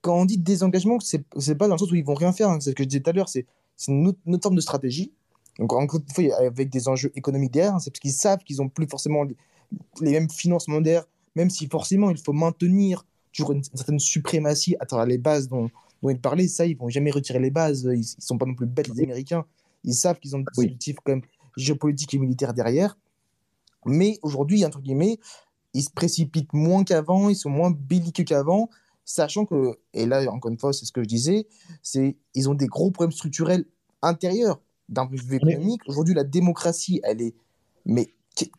quand 0.07 0.17
on 0.17 0.25
dit 0.25 0.39
désengagement, 0.39 0.99
c'est 1.01 1.55
pas 1.57 1.67
dans 1.67 1.75
le 1.75 1.79
sens 1.79 1.91
où 1.91 1.97
ils 1.97 2.05
vont 2.05 2.15
rien 2.15 2.33
faire, 2.33 2.49
hein, 2.49 2.61
c'est 2.61 2.71
ce 2.71 2.75
que 2.77 2.85
je 2.85 2.89
disais 2.89 3.01
tout 3.01 3.11
à 3.11 3.13
l'heure, 3.13 3.29
c'est 3.29 3.45
une, 3.89 4.07
autre, 4.07 4.19
forme 4.41 4.55
de 4.55 4.61
stratégie. 4.61 5.13
Donc 5.59 5.73
encore 5.73 6.01
une 6.01 6.15
fois, 6.15 6.37
avec 6.39 6.71
des 6.71 6.87
enjeux 6.87 7.11
économiques 7.17 7.53
derrière, 7.53 7.75
hein, 7.75 7.81
c'est 7.81 7.91
parce 7.91 7.99
qu'ils 7.99 8.13
savent 8.13 8.39
qu'ils 8.45 8.63
ont 8.63 8.69
plus 8.69 8.87
forcément 8.87 9.25
les, 10.01 10.13
mêmes 10.13 10.31
financements 10.31 10.81
derrière, 10.81 11.07
même 11.35 11.51
si 11.51 11.67
forcément 11.67 12.11
il 12.11 12.19
faut 12.19 12.33
maintenir 12.33 13.05
toujours 13.33 13.51
une, 13.51 13.59
une, 13.59 13.77
certaine 13.77 13.99
suprématie 13.99 14.77
à 14.79 14.87
travers 14.87 15.07
les 15.07 15.19
bases 15.19 15.49
dont, 15.49 15.71
dont 16.03 16.11
il 16.11 16.21
parlait. 16.21 16.47
Ça, 16.47 16.67
ils 16.67 16.77
vont 16.77 16.89
jamais 16.89 17.11
retirer 17.11 17.41
les 17.41 17.51
bases. 17.51 17.83
Ils, 17.83 17.99
ils 17.99 18.23
sont 18.23 18.39
pas 18.39 18.47
non 18.47 18.55
plus 18.55 18.67
bêtes, 18.67 18.89
les 18.89 19.03
Américains. 19.03 19.45
Ils 19.83 19.95
savent 19.95 20.21
qu'ils 20.21 20.37
ont 20.37 20.39
des 20.39 20.47
objectifs 20.57 20.99
quand 21.03 21.13
même 21.13 21.23
géopolitiques 21.57 22.15
et 22.15 22.19
militaires 22.19 22.55
derrière. 22.55 22.97
Mais 23.85 24.21
aujourd'hui, 24.23 24.65
entre 24.65 24.81
guillemets, 24.81 25.19
ils 25.75 25.83
se 25.83 25.91
précipitent 25.91 26.53
moins 26.53 26.85
qu'avant, 26.85 27.29
ils 27.29 27.37
sont 27.37 27.51
moins 27.51 27.73
belliqueux 27.73 28.25
qu'avant, 28.25 28.71
sachant 29.07 29.47
que, 29.47 29.79
et 29.95 30.05
là, 30.05 30.31
encore 30.31 30.51
une 30.51 30.59
fois, 30.59 30.75
c'est 30.75 30.85
ce 30.85 30.93
que 30.93 31.03
je 31.03 31.09
disais, 31.09 31.47
c'est 31.83 32.17
ils 32.35 32.51
ont 32.51 32.55
des 32.55 32.67
gros 32.67 32.91
problèmes 32.91 33.13
structurels 33.13 33.65
intérieurs 34.03 34.61
d'un 34.91 35.07
point 35.07 35.17
de 35.17 35.23
vue 35.23 35.37
économique. 35.37 35.81
Aujourd'hui, 35.87 36.13
la 36.13 36.25
démocratie, 36.25 37.01
elle 37.03 37.23
est 37.23 37.35
mais 37.87 38.13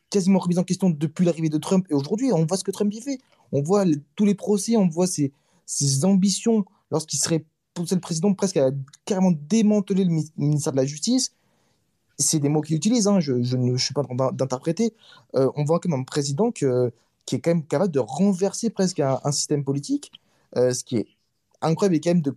quasiment 0.09 0.39
remise 0.39 0.57
en 0.57 0.63
question 0.63 0.89
depuis 0.89 1.25
l'arrivée 1.25 1.49
de 1.49 1.57
Trump. 1.57 1.85
Et 1.89 1.93
aujourd'hui, 1.93 2.31
on 2.33 2.45
voit 2.45 2.57
ce 2.57 2.63
que 2.63 2.71
Trump 2.71 2.91
y 2.93 3.01
fait. 3.01 3.19
On 3.51 3.61
voit 3.61 3.85
tous 4.15 4.25
les 4.25 4.33
procès, 4.33 4.75
on 4.75 4.87
voit 4.87 5.05
ses, 5.05 5.31
ses 5.65 6.05
ambitions 6.05 6.65
lorsqu'il 6.89 7.19
serait 7.19 7.45
le 7.77 7.99
président 7.99 8.33
presque 8.33 8.57
à 8.57 8.71
carrément 9.05 9.31
démanteler 9.31 10.03
le 10.03 10.23
ministère 10.37 10.71
de 10.73 10.77
la 10.77 10.85
Justice. 10.85 11.33
C'est 12.17 12.39
des 12.39 12.49
mots 12.49 12.61
qu'il 12.61 12.75
utilise, 12.75 13.07
hein, 13.07 13.19
je, 13.19 13.43
je, 13.43 13.55
ne 13.55 13.77
je 13.77 13.83
suis 13.83 13.93
pas 13.93 14.01
en 14.01 14.15
train 14.15 14.31
d'interpréter. 14.31 14.93
Euh, 15.35 15.51
on 15.55 15.63
voit 15.63 15.79
comme 15.79 15.93
un 15.93 16.03
président 16.03 16.51
que, 16.51 16.91
qui 17.25 17.35
est 17.35 17.39
quand 17.39 17.51
même 17.51 17.63
capable 17.63 17.91
de 17.91 17.99
renverser 17.99 18.71
presque 18.71 18.99
un, 18.99 19.19
un 19.23 19.31
système 19.31 19.63
politique, 19.63 20.11
euh, 20.55 20.73
ce 20.73 20.83
qui 20.83 20.97
est 20.97 21.07
incroyable 21.61 21.95
et 21.95 21.99
quand 21.99 22.11
même 22.11 22.21
de 22.21 22.35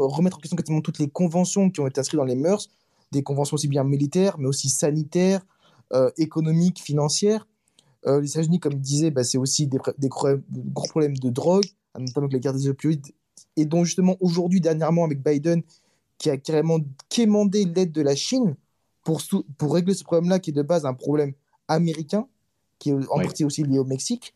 remettre 0.00 0.36
en 0.36 0.40
question 0.40 0.56
quasiment 0.56 0.80
toutes 0.80 0.98
les 0.98 1.08
conventions 1.08 1.70
qui 1.70 1.80
ont 1.80 1.86
été 1.86 2.00
inscrites 2.00 2.18
dans 2.18 2.24
les 2.24 2.36
mœurs, 2.36 2.68
des 3.12 3.22
conventions 3.22 3.56
aussi 3.56 3.68
bien 3.68 3.84
militaires, 3.84 4.38
mais 4.38 4.46
aussi 4.46 4.68
sanitaires, 4.68 5.44
euh, 5.92 6.10
économiques, 6.16 6.80
financières. 6.80 7.48
Euh, 8.06 8.20
les 8.20 8.30
États-Unis, 8.30 8.60
comme 8.60 8.74
il 8.74 8.80
disait, 8.80 9.10
bah, 9.10 9.24
c'est 9.24 9.38
aussi 9.38 9.66
des, 9.66 9.78
des, 9.98 10.08
gros 10.08 10.88
problèmes 10.88 11.16
de 11.16 11.30
drogue, 11.30 11.64
notamment 11.98 12.26
avec 12.26 12.32
la 12.34 12.38
guerre 12.38 12.52
des 12.54 12.68
opioïdes, 12.68 13.06
et 13.56 13.64
dont 13.64 13.84
justement 13.84 14.16
aujourd'hui, 14.20 14.60
dernièrement, 14.60 15.04
avec 15.04 15.22
Biden, 15.22 15.62
qui 16.18 16.30
a 16.30 16.36
carrément 16.36 16.78
quémandé 17.08 17.64
l'aide 17.64 17.92
de 17.92 18.02
la 18.02 18.14
Chine 18.14 18.54
pour, 19.04 19.20
pour 19.58 19.74
régler 19.74 19.94
ce 19.94 20.04
problème-là, 20.04 20.38
qui 20.38 20.50
est 20.50 20.54
de 20.54 20.62
base 20.62 20.86
un 20.86 20.94
problème 20.94 21.32
américain. 21.66 22.26
qui 22.78 22.90
est 22.90 22.94
en 23.10 23.16
partie 23.16 23.44
aussi 23.44 23.62
liée 23.64 23.78
au 23.78 23.84
Mexique. 23.84 24.34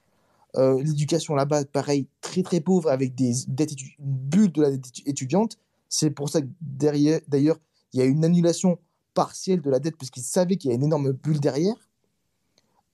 Euh, 0.56 0.80
L'éducation 0.82 1.34
là-bas, 1.34 1.64
pareil, 1.64 2.06
très 2.20 2.42
très 2.42 2.60
pauvre, 2.60 2.90
avec 2.90 3.14
des 3.14 3.32
dettes 3.48 3.72
une 3.72 3.88
bulle 3.98 4.52
de 4.52 4.62
la 4.62 4.70
dette 4.70 4.86
étu- 4.86 5.02
étudiante. 5.06 5.58
C'est 5.88 6.10
pour 6.10 6.28
ça 6.28 6.40
que 6.42 6.46
derrière, 6.60 7.20
d'ailleurs, 7.28 7.58
il 7.92 8.00
y 8.00 8.02
a 8.02 8.06
une 8.06 8.24
annulation 8.24 8.78
partielle 9.14 9.60
de 9.60 9.70
la 9.70 9.78
dette, 9.80 9.96
parce 9.96 10.10
qu'ils 10.10 10.22
savaient 10.22 10.56
qu'il 10.56 10.70
y 10.70 10.72
a 10.72 10.76
une 10.76 10.84
énorme 10.84 11.12
bulle 11.12 11.40
derrière. 11.40 11.76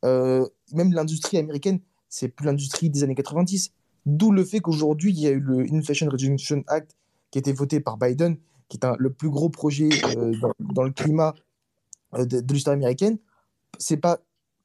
Euh, 0.04 0.46
même 0.72 0.92
l'industrie 0.92 1.38
américaine, 1.38 1.80
c'est 2.08 2.28
plus 2.28 2.46
l'industrie 2.46 2.90
des 2.90 3.02
années 3.02 3.14
90. 3.14 3.72
D'où 4.06 4.32
le 4.32 4.44
fait 4.44 4.60
qu'aujourd'hui, 4.60 5.12
il 5.12 5.20
y 5.20 5.26
a 5.26 5.30
eu 5.30 5.40
le 5.40 5.66
Inflation 5.72 6.08
Reduction 6.08 6.62
Act 6.66 6.96
qui 7.30 7.38
a 7.38 7.40
été 7.40 7.52
voté 7.52 7.80
par 7.80 7.96
Biden, 7.98 8.36
qui 8.68 8.78
est 8.78 8.86
le 8.98 9.12
plus 9.12 9.28
gros 9.30 9.50
projet 9.50 9.88
euh, 10.16 10.32
dans, 10.58 10.82
le 10.82 10.90
climat 10.90 11.34
euh, 12.14 12.24
de, 12.24 12.40
de 12.40 12.54
l'histoire 12.54 12.74
américaine. 12.74 13.18
C'est 13.78 13.98
pas 13.98 14.20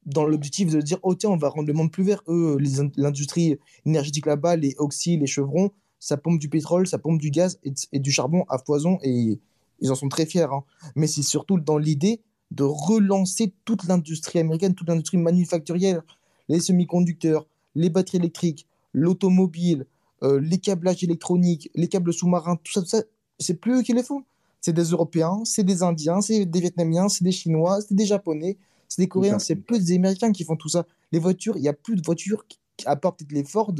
dans 0.06 0.24
l'objectif 0.24 0.70
de 0.70 0.80
dire, 0.80 0.98
oh 1.02 1.14
tiens, 1.14 1.30
on 1.30 1.36
va 1.36 1.48
rendre 1.48 1.68
le 1.68 1.74
monde 1.74 1.90
plus 1.90 2.04
vert. 2.04 2.22
Eux, 2.28 2.56
l'industrie 2.96 3.58
énergétique 3.84 4.26
là-bas, 4.26 4.56
les 4.56 4.74
Oxy, 4.78 5.16
les 5.18 5.26
chevrons, 5.26 5.72
ça 5.98 6.16
pompe 6.16 6.38
du 6.38 6.48
pétrole, 6.48 6.86
ça 6.86 6.98
pompe 6.98 7.20
du 7.20 7.30
gaz 7.30 7.58
et, 7.64 7.72
et 7.92 7.98
du 7.98 8.10
charbon 8.10 8.44
à 8.48 8.58
foison 8.58 8.98
et 9.02 9.38
ils 9.80 9.90
en 9.90 9.94
sont 9.94 10.08
très 10.08 10.26
fiers. 10.26 10.42
hein. 10.50 10.62
Mais 10.94 11.06
c'est 11.06 11.22
surtout 11.22 11.58
dans 11.58 11.78
l'idée 11.78 12.20
de 12.50 12.62
relancer 12.62 13.52
toute 13.64 13.84
l'industrie 13.84 14.38
américaine, 14.38 14.74
toute 14.74 14.88
l'industrie 14.88 15.18
manufacturière, 15.18 16.02
les 16.48 16.60
semi-conducteurs, 16.60 17.46
les 17.74 17.90
batteries 17.90 18.18
électriques, 18.18 18.66
l'automobile, 18.92 19.86
euh, 20.22 20.40
les 20.40 20.58
câblages 20.58 21.02
électroniques, 21.02 21.70
les 21.74 21.88
câbles 21.88 22.12
sous-marins, 22.12 22.56
tout 22.62 22.72
ça, 22.72 22.80
tout 22.82 22.88
ça, 22.88 23.02
c'est 23.38 23.54
plus 23.60 23.78
eux 23.78 23.82
qui 23.82 23.92
les 23.92 24.02
font. 24.02 24.22
C'est 24.60 24.72
des 24.72 24.84
Européens, 24.84 25.42
c'est 25.44 25.64
des 25.64 25.82
Indiens, 25.82 26.20
c'est 26.20 26.46
des 26.46 26.60
Vietnamiens, 26.60 27.08
c'est 27.08 27.24
des 27.24 27.32
Chinois, 27.32 27.80
c'est 27.80 27.94
des 27.94 28.06
Japonais, 28.06 28.56
c'est 28.88 29.02
des 29.02 29.08
Coréens, 29.08 29.38
c'est 29.38 29.56
plus 29.56 29.84
des 29.84 29.94
Américains 29.96 30.32
qui 30.32 30.44
font 30.44 30.56
tout 30.56 30.68
ça. 30.68 30.86
Les 31.12 31.18
voitures, 31.18 31.56
il 31.56 31.62
n'y 31.62 31.68
a 31.68 31.72
plus 31.72 31.96
de 31.96 32.02
voitures, 32.04 32.46
qui- 32.46 32.58
à 32.84 32.96
part 32.96 33.16
peut-être 33.16 33.32
les 33.32 33.44
Ford, 33.44 33.74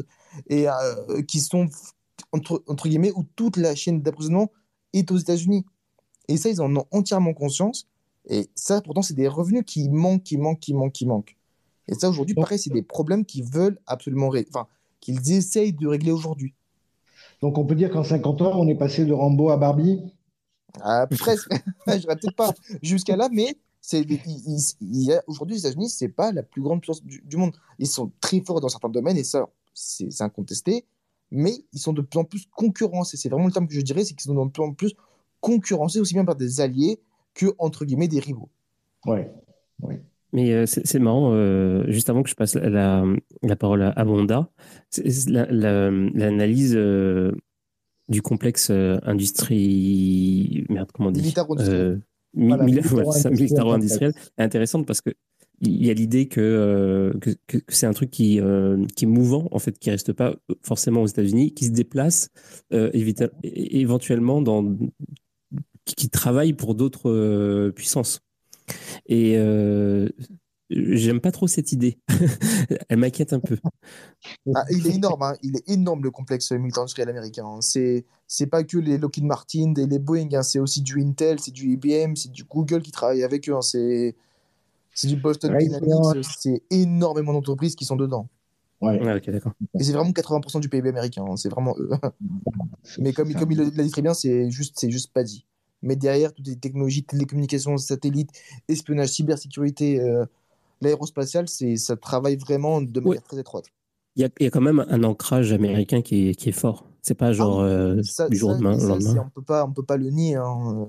et, 0.48 0.68
euh, 0.68 1.22
qui 1.22 1.40
sont, 1.40 1.66
entre, 2.32 2.62
entre 2.66 2.88
guillemets, 2.88 3.12
où 3.14 3.24
toute 3.36 3.56
la 3.56 3.74
chaîne 3.74 4.00
d'approvisionnement 4.02 4.50
est 4.92 5.10
aux 5.10 5.18
États-Unis. 5.18 5.64
Et 6.28 6.36
ça, 6.36 6.48
ils 6.48 6.60
en 6.60 6.74
ont 6.76 6.86
entièrement 6.90 7.34
conscience. 7.34 7.88
Et 8.28 8.48
ça, 8.54 8.80
pourtant, 8.80 9.02
c'est 9.02 9.14
des 9.14 9.28
revenus 9.28 9.62
qui 9.66 9.88
manquent, 9.88 10.22
qui 10.24 10.36
manquent, 10.38 10.60
qui 10.60 10.74
manquent, 10.74 10.92
qui 10.92 11.06
manquent. 11.06 11.36
Et 11.88 11.94
ça, 11.94 12.08
aujourd'hui, 12.08 12.34
pareil, 12.34 12.58
c'est 12.58 12.72
des 12.72 12.82
problèmes 12.82 13.24
qu'ils 13.24 13.44
veulent 13.44 13.78
absolument 13.86 14.28
régler. 14.28 14.50
Enfin, 14.52 14.66
qu'ils 15.00 15.32
essayent 15.32 15.72
de 15.72 15.86
régler 15.86 16.10
aujourd'hui. 16.10 16.54
Donc 17.40 17.58
on 17.58 17.64
peut 17.66 17.74
dire 17.74 17.90
qu'en 17.90 18.02
50 18.02 18.42
ans, 18.42 18.58
on 18.58 18.66
est 18.66 18.74
passé 18.74 19.04
de 19.04 19.12
Rambo 19.12 19.50
à 19.50 19.56
Barbie? 19.56 20.00
Ah, 20.80 21.06
presque. 21.06 21.48
Je 21.86 22.06
peut-être 22.06 22.34
pas 22.34 22.52
jusqu'à 22.82 23.16
là, 23.16 23.28
mais 23.32 23.56
aujourd'hui, 25.26 25.56
les 25.56 25.60
États-Unis, 25.60 25.88
c'est 25.88 26.08
pas 26.08 26.32
la 26.32 26.42
plus 26.42 26.62
grande 26.62 26.80
puissance 26.80 27.04
du, 27.04 27.22
du 27.24 27.36
monde. 27.36 27.52
Ils 27.78 27.86
sont 27.86 28.10
très 28.20 28.40
forts 28.40 28.60
dans 28.60 28.68
certains 28.68 28.88
domaines, 28.88 29.16
et 29.16 29.24
ça, 29.24 29.48
c'est 29.74 30.22
incontesté, 30.22 30.84
mais 31.30 31.52
ils 31.72 31.78
sont 31.78 31.92
de 31.92 32.02
plus 32.02 32.18
en 32.18 32.24
plus 32.24 32.46
concurrencés. 32.54 33.16
C'est 33.16 33.28
vraiment 33.28 33.46
le 33.46 33.52
terme 33.52 33.68
que 33.68 33.74
je 33.74 33.80
dirais, 33.80 34.04
c'est 34.04 34.14
qu'ils 34.14 34.30
sont 34.30 34.44
de 34.44 34.50
plus 34.50 34.62
en 34.62 34.72
plus 34.72 34.94
concurrencés 35.40 36.00
aussi 36.00 36.14
bien 36.14 36.24
par 36.24 36.36
des 36.36 36.60
alliés 36.60 36.98
que, 37.34 37.46
entre 37.58 37.84
guillemets, 37.84 38.08
des 38.08 38.20
rivaux. 38.20 38.48
Ouais. 39.04 39.30
ouais. 39.82 40.02
Mais 40.32 40.52
euh, 40.52 40.66
c'est 40.66 40.98
marrant, 40.98 41.32
euh, 41.32 41.84
juste 41.88 42.10
avant 42.10 42.22
que 42.22 42.28
je 42.28 42.34
passe 42.34 42.54
la, 42.56 43.04
parole 43.58 43.82
à, 43.82 44.04
la- 45.28 45.46
la- 45.50 45.90
l'analyse 45.90 46.74
euh, 46.74 47.32
du 48.08 48.22
complexe 48.22 48.68
euh, 48.70 48.98
industrie. 49.02 50.64
Merde, 50.68 50.90
comment 50.92 51.08
on 51.08 51.12
dit? 51.12 51.32
Euh, 51.60 51.98
Voilà, 52.34 52.64
mili- 52.64 52.80
voilà, 52.82 53.10
c'est 53.12 53.20
ça, 53.20 53.30
militaro-industriel 53.30 54.10
militaro-industriel 54.10 54.12
est 54.38 54.42
intéressante 54.42 54.86
parce 54.86 55.00
que 55.00 55.10
il 55.62 55.86
y 55.86 55.90
a 55.90 55.94
l'idée 55.94 56.28
que, 56.28 56.40
euh, 56.40 57.12
que, 57.46 57.58
c'est 57.68 57.86
un 57.86 57.94
truc 57.94 58.10
qui, 58.10 58.40
euh, 58.40 58.84
qui 58.94 59.06
est 59.06 59.08
mouvant, 59.08 59.48
en 59.52 59.58
fait, 59.58 59.78
qui 59.78 59.90
reste 59.90 60.12
pas 60.12 60.36
forcément 60.62 61.00
aux 61.00 61.06
États-Unis, 61.06 61.54
qui 61.54 61.64
se 61.64 61.70
déplace 61.70 62.28
euh, 62.74 62.90
éventuellement 63.42 64.42
dans, 64.42 64.76
qui, 65.86 65.94
qui 65.94 66.10
travaille 66.10 66.52
pour 66.52 66.74
d'autres 66.74 67.10
euh, 67.10 67.72
puissances. 67.72 68.20
Et 69.06 69.36
euh, 69.38 70.10
j'aime 70.70 71.20
pas 71.20 71.32
trop 71.32 71.46
cette 71.46 71.72
idée. 71.72 71.98
Elle 72.88 72.98
m'inquiète 72.98 73.32
un 73.32 73.40
peu. 73.40 73.56
Ah, 74.54 74.64
il 74.70 74.86
est 74.86 74.94
énorme, 74.96 75.22
hein. 75.22 75.34
il 75.42 75.56
est 75.56 75.68
énorme 75.68 76.02
le 76.02 76.10
complexe 76.10 76.50
militaro-industriel 76.52 77.08
américain. 77.08 77.46
hein. 77.46 77.60
C'est 77.60 78.04
c'est 78.26 78.46
pas 78.46 78.64
que 78.64 78.78
les 78.78 78.98
Lockheed 78.98 79.24
Martin 79.24 79.74
et 79.76 79.86
les 79.86 79.98
Boeing, 79.98 80.28
hein. 80.34 80.42
c'est 80.42 80.58
aussi 80.58 80.82
du 80.82 81.00
Intel, 81.00 81.38
c'est 81.40 81.52
du 81.52 81.70
IBM, 81.72 82.16
c'est 82.16 82.32
du 82.32 82.44
Google 82.44 82.82
qui 82.82 82.90
travaille 82.90 83.22
avec 83.22 83.48
eux. 83.48 83.54
hein. 83.54 83.62
C'est 83.62 84.16
c'est 84.94 85.08
du 85.08 85.16
Boston 85.16 85.52
Raytheon. 85.52 85.78
Dynamics, 85.80 86.26
c'est 86.38 86.62
énormément 86.70 87.32
d'entreprises 87.34 87.76
qui 87.76 87.84
sont 87.84 87.96
dedans. 87.96 88.28
Ouais. 88.80 89.00
Ouais, 89.02 89.20
d'accord. 89.20 89.52
Et 89.78 89.84
c'est 89.84 89.92
vraiment 89.92 90.10
80% 90.10 90.60
du 90.60 90.68
PIB 90.68 90.88
américain, 90.88 91.24
hein. 91.28 91.36
c'est 91.36 91.48
vraiment 91.48 91.74
eux. 91.78 91.90
Mais 92.98 93.12
comme, 93.12 93.32
comme 93.34 93.50
il 93.52 93.58
l'a 93.58 93.82
dit 93.84 93.90
très 93.90 94.02
bien, 94.02 94.14
c'est 94.14 94.50
juste, 94.50 94.74
c'est 94.78 94.90
juste 94.90 95.12
pas 95.12 95.22
dit. 95.22 95.44
Mais 95.82 95.96
derrière, 95.96 96.32
toutes 96.32 96.46
les 96.46 96.56
technologies, 96.56 97.04
télécommunications, 97.04 97.76
satellites, 97.76 98.30
espionnage, 98.68 99.08
cybersécurité, 99.10 100.00
euh, 100.00 100.24
l'aérospatial, 100.80 101.48
c'est, 101.48 101.76
ça 101.76 101.96
travaille 101.96 102.36
vraiment 102.36 102.80
de 102.82 103.00
manière 103.00 103.22
très 103.22 103.38
étroite. 103.38 103.66
Il 104.16 104.22
y, 104.22 104.24
a, 104.24 104.28
il 104.40 104.44
y 104.44 104.46
a 104.46 104.50
quand 104.50 104.60
même 104.62 104.84
un 104.88 105.02
ancrage 105.04 105.52
américain 105.52 106.00
qui 106.02 106.28
est, 106.28 106.34
qui 106.34 106.48
est 106.48 106.52
fort. 106.52 106.86
C'est 107.02 107.14
pas 107.14 107.32
genre 107.32 107.60
Ah 107.60 107.64
oui, 107.64 107.70
euh, 107.70 108.02
ça, 108.02 108.28
du 108.28 108.36
jour 108.36 108.50
au 108.50 108.56
demain- 108.56 108.78
ça, 108.78 108.88
lendemain. 108.88 109.24
on 109.26 109.30
peut 109.30 109.42
pas, 109.42 109.64
on 109.64 109.72
peut 109.72 109.82
pas 109.84 109.96
le 109.96 110.08
nier. 110.10 110.36
Hein. 110.36 110.88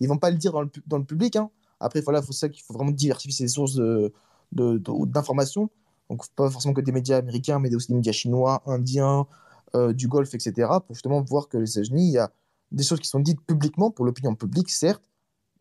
Ils 0.00 0.08
vont 0.08 0.18
pas 0.18 0.30
le 0.30 0.36
dire 0.36 0.52
dans 0.52 0.60
le, 0.60 0.68
pu- 0.68 0.82
dans 0.86 0.98
le 0.98 1.04
public. 1.04 1.36
Hein. 1.36 1.50
Après, 1.80 2.00
voilà, 2.02 2.20
faut 2.22 2.32
ça 2.32 2.48
qu'il 2.48 2.62
faut 2.62 2.74
vraiment 2.74 2.90
diversifier 2.90 3.46
ses 3.46 3.48
sources 3.48 3.74
de, 3.74 4.12
de- 4.52 4.78
de- 4.78 5.06
d'informations. 5.06 5.70
Donc, 6.10 6.22
pas 6.36 6.48
forcément 6.50 6.74
que 6.74 6.80
des 6.82 6.92
médias 6.92 7.16
américains, 7.16 7.58
mais 7.58 7.74
aussi 7.74 7.88
des 7.88 7.94
médias 7.94 8.12
chinois, 8.12 8.62
indiens, 8.66 9.26
euh, 9.74 9.92
du 9.92 10.06
Golfe, 10.06 10.34
etc. 10.34 10.68
Pour 10.86 10.94
justement 10.94 11.20
voir 11.22 11.48
que 11.48 11.58
les 11.58 11.70
États-Unis, 11.70 12.06
il 12.08 12.12
y 12.12 12.18
a 12.18 12.30
des 12.70 12.84
choses 12.84 13.00
qui 13.00 13.08
sont 13.08 13.20
dites 13.20 13.40
publiquement 13.40 13.90
pour 13.90 14.04
l'opinion 14.04 14.34
publique, 14.34 14.70
certes, 14.70 15.02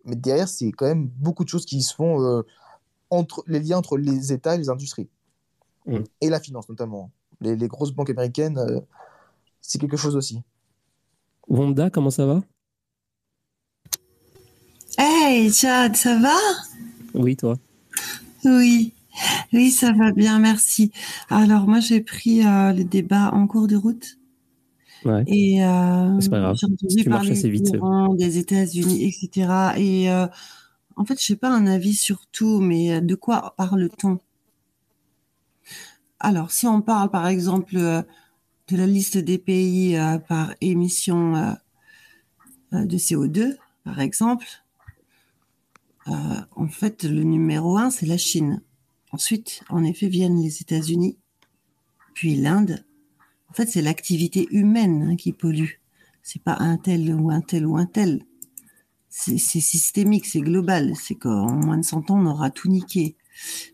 mais 0.04 0.16
derrière, 0.16 0.48
c'est 0.50 0.72
quand 0.72 0.86
même 0.86 1.08
beaucoup 1.08 1.44
de 1.44 1.50
choses 1.50 1.66
qui 1.66 1.82
se 1.82 1.96
font 1.96 2.22
euh, 2.22 2.44
entre 3.10 3.44
les 3.48 3.60
liens 3.60 3.78
entre 3.78 3.98
les 3.98 4.34
États 4.34 4.56
et 4.56 4.58
les 4.58 4.70
industries. 4.70 5.10
Et 6.22 6.30
la 6.30 6.40
finance, 6.40 6.68
notamment. 6.68 7.12
Les, 7.42 7.56
les 7.56 7.68
grosses 7.68 7.92
banques 7.92 8.10
américaines, 8.10 8.58
euh, 8.58 8.80
c'est 9.62 9.80
quelque 9.80 9.98
chose 9.98 10.16
aussi. 10.16 10.42
Wanda, 11.48 11.90
comment 11.92 12.10
ça 12.10 12.26
va? 12.26 12.42
Hey, 14.98 15.52
Chad, 15.52 15.96
ça 15.96 16.18
va? 16.20 16.36
Oui, 17.14 17.36
toi. 17.36 17.58
Oui, 18.46 18.94
oui, 19.54 19.72
ça 19.72 19.92
va 19.92 20.12
bien, 20.12 20.40
merci. 20.40 20.92
Alors 21.30 21.68
moi, 21.68 21.80
j'ai 21.80 22.02
pris 22.02 22.46
euh, 22.46 22.72
le 22.74 22.84
débat 22.84 23.30
en 23.34 23.48
cours 23.48 23.68
de 23.68 23.76
route 23.76 24.18
Ouais. 25.04 25.24
et 25.28 25.64
euh, 25.64 26.20
C'est 26.20 26.30
pas 26.32 26.40
grave. 26.40 26.56
j'ai 26.60 26.66
entendu 26.66 26.86
Si 26.90 26.96
tu 27.04 27.10
marches 27.10 27.28
parler 27.28 27.38
assez 27.38 27.50
vite, 27.50 27.72
des 28.18 28.38
États-Unis, 28.40 29.04
etc. 29.04 29.50
Et 29.78 30.10
euh, 30.10 30.26
en 30.96 31.06
fait, 31.06 31.20
je 31.20 31.26
sais 31.26 31.36
pas 31.36 31.50
un 31.50 31.68
avis 31.68 31.96
sur 31.96 32.26
tout, 32.28 32.60
mais 32.60 33.02
de 33.02 33.16
quoi 33.16 33.54
parle-t-on? 33.58 34.20
Alors, 36.20 36.52
si 36.52 36.66
on 36.66 36.82
parle, 36.82 37.10
par 37.12 37.28
exemple, 37.28 37.78
euh, 37.78 38.02
de 38.68 38.78
la 38.78 38.88
liste 38.88 39.18
des 39.18 39.38
pays 39.38 39.96
euh, 39.98 40.18
par 40.18 40.56
émission 40.62 41.36
euh, 41.36 41.54
euh, 42.74 42.86
de 42.86 42.98
CO2, 42.98 43.58
par 43.84 44.00
exemple, 44.00 44.48
euh, 46.08 46.12
en 46.56 46.68
fait, 46.68 47.04
le 47.04 47.24
numéro 47.24 47.78
un, 47.78 47.90
c'est 47.90 48.06
la 48.06 48.18
Chine. 48.18 48.62
Ensuite, 49.12 49.64
en 49.70 49.84
effet, 49.84 50.08
viennent 50.08 50.42
les 50.42 50.62
États-Unis, 50.62 51.18
puis 52.14 52.36
l'Inde. 52.36 52.86
En 53.50 53.54
fait, 53.54 53.68
c'est 53.68 53.82
l'activité 53.82 54.48
humaine 54.52 55.10
hein, 55.12 55.16
qui 55.16 55.32
pollue. 55.32 55.80
C'est 56.24 56.42
pas 56.42 56.58
un 56.60 56.78
tel 56.78 57.14
ou 57.14 57.30
un 57.30 57.42
tel 57.42 57.66
ou 57.66 57.78
un 57.78 57.86
tel. 57.86 58.24
C'est 59.18 59.38
systémique, 59.38 60.26
c'est 60.26 60.42
global. 60.42 60.94
C'est 60.94 61.16
qu'en 61.16 61.50
moins 61.50 61.78
de 61.78 61.86
100 61.86 62.12
ans, 62.12 62.20
on 62.20 62.26
aura 62.26 62.50
tout 62.50 62.68
niqué. 62.68 63.16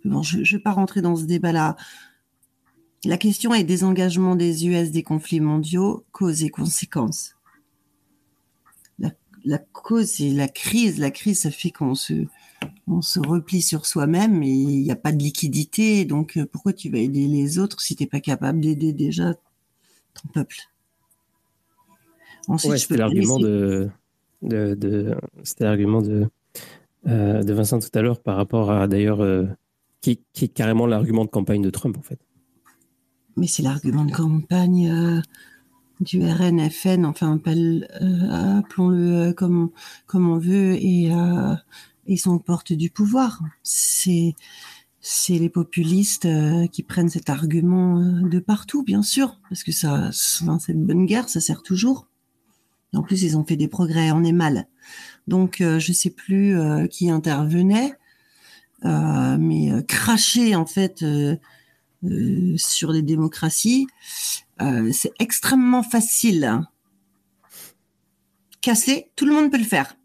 Bon, 0.06 0.22
je 0.22 0.38
ne 0.38 0.46
vais 0.46 0.60
pas 0.60 0.72
rentrer 0.72 1.02
dans 1.02 1.16
ce 1.16 1.24
débat-là. 1.24 1.76
La 3.06 3.18
question 3.18 3.52
est 3.52 3.64
désengagement 3.64 4.36
des 4.36 4.68
US 4.68 4.92
des 4.92 5.02
conflits 5.02 5.40
mondiaux, 5.40 6.06
causes 6.12 6.44
et 6.44 6.52
conséquences. 6.52 7.38
La, 9.00 9.10
la 9.44 9.58
cause, 9.58 10.12
c'est 10.12 10.30
la 10.30 10.48
crise. 10.48 11.00
La 11.00 11.10
crise, 11.10 11.42
ça 11.42 11.50
fait 11.50 11.72
qu'on 11.72 11.96
se, 11.96 12.28
on 12.86 13.02
se 13.02 13.20
replie 13.20 13.64
sur 13.64 13.88
soi-même 13.88 14.44
et 14.44 14.52
il 14.52 14.84
n'y 14.84 14.92
a 14.92 14.96
pas 14.96 15.12
de 15.12 15.24
liquidité. 15.24 16.06
Donc, 16.06 16.38
euh, 16.38 16.46
pourquoi 16.46 16.72
tu 16.72 16.92
vas 16.92 17.00
aider 17.00 17.28
les 17.28 17.58
autres 17.58 17.82
si 17.82 17.96
tu 17.96 18.04
n'es 18.04 18.08
pas 18.08 18.22
capable 18.22 18.62
d'aider 18.62 18.94
déjà 18.94 19.34
ton 19.34 20.30
peuple? 20.32 20.58
Ensuite, 22.48 22.72
Ouais, 22.72 22.78
je 22.78 22.88
peux 22.88 22.94
c'était 22.94 23.00
l'argument 23.00 23.40
de, 23.40 23.90
de, 24.42 24.76
de- 24.76 25.16
c'était 25.44 25.66
l'argument 25.66 26.02
de, 26.02 26.28
euh, 27.08 27.44
de 27.44 27.54
Vincent 27.54 27.80
tout 27.80 27.90
à 27.94 28.02
l'heure 28.02 28.22
par 28.22 28.38
rapport 28.38 28.72
à 28.72 28.88
d'ailleurs 28.88 29.22
euh, 29.22 29.46
qui, 30.02 30.22
qui 30.34 30.46
est 30.46 30.50
carrément 30.50 30.88
l'argument 30.88 31.26
de 31.26 31.30
campagne 31.30 31.62
de 31.62 31.70
Trump 31.70 31.98
en 31.98 32.02
fait. 32.02 32.20
Mais 33.38 33.48
c'est 33.48 33.64
l'argument 33.64 34.06
de 34.06 34.12
campagne 34.12 34.90
euh, 34.90 35.22
du 36.02 36.22
RNFN, 36.22 37.06
enfin, 37.06 37.40
euh, 37.48 38.60
appelons-le 38.60 39.30
euh, 39.30 39.34
comme, 39.34 39.70
comme 40.06 40.30
on 40.30 40.38
veut, 40.38 40.74
et 40.74 41.10
ils 42.08 42.18
sont 42.18 42.32
aux 42.32 42.40
portes 42.40 42.74
du 42.74 42.90
pouvoir. 42.90 43.42
C'est 43.64 44.36
c'est 45.04 45.40
les 45.40 45.50
populistes 45.50 46.28
qui 46.72 46.84
prennent 46.84 47.10
cet 47.10 47.32
argument 47.32 48.00
de 48.00 48.40
partout, 48.40 48.84
bien 48.84 49.02
sûr, 49.02 49.40
parce 49.50 49.64
que 49.64 49.72
ça, 49.72 50.12
dans 50.46 50.60
cette 50.60 50.80
bonne 50.80 51.08
guerre, 51.08 51.28
ça 51.28 51.40
sert 51.42 51.64
toujours. 51.64 52.08
En 52.94 53.04
plus, 53.04 53.24
ils 53.24 53.38
ont 53.38 53.46
fait 53.46 53.56
des 53.56 53.68
progrès, 53.68 54.12
on 54.12 54.24
est 54.24 54.34
mal. 54.34 54.68
Donc, 55.28 55.62
euh, 55.62 55.80
je 55.80 55.94
sais 55.94 56.10
plus 56.10 56.60
euh, 56.60 56.88
qui 56.88 57.10
intervenait, 57.10 57.94
euh, 58.84 59.38
mais 59.40 59.72
euh, 59.72 59.82
cracher 59.82 60.56
en 60.56 60.66
fait 60.66 61.04
euh, 61.04 61.38
euh, 62.04 62.58
sur 62.58 62.92
les 62.92 63.02
démocraties, 63.02 63.88
euh, 64.62 64.92
c'est 64.92 65.14
extrêmement 65.20 65.84
facile. 65.84 66.62
Casser, 68.62 69.12
tout 69.16 69.26
le 69.26 69.34
monde 69.34 69.52
peut 69.52 69.58
le 69.58 69.64
faire. 69.64 69.96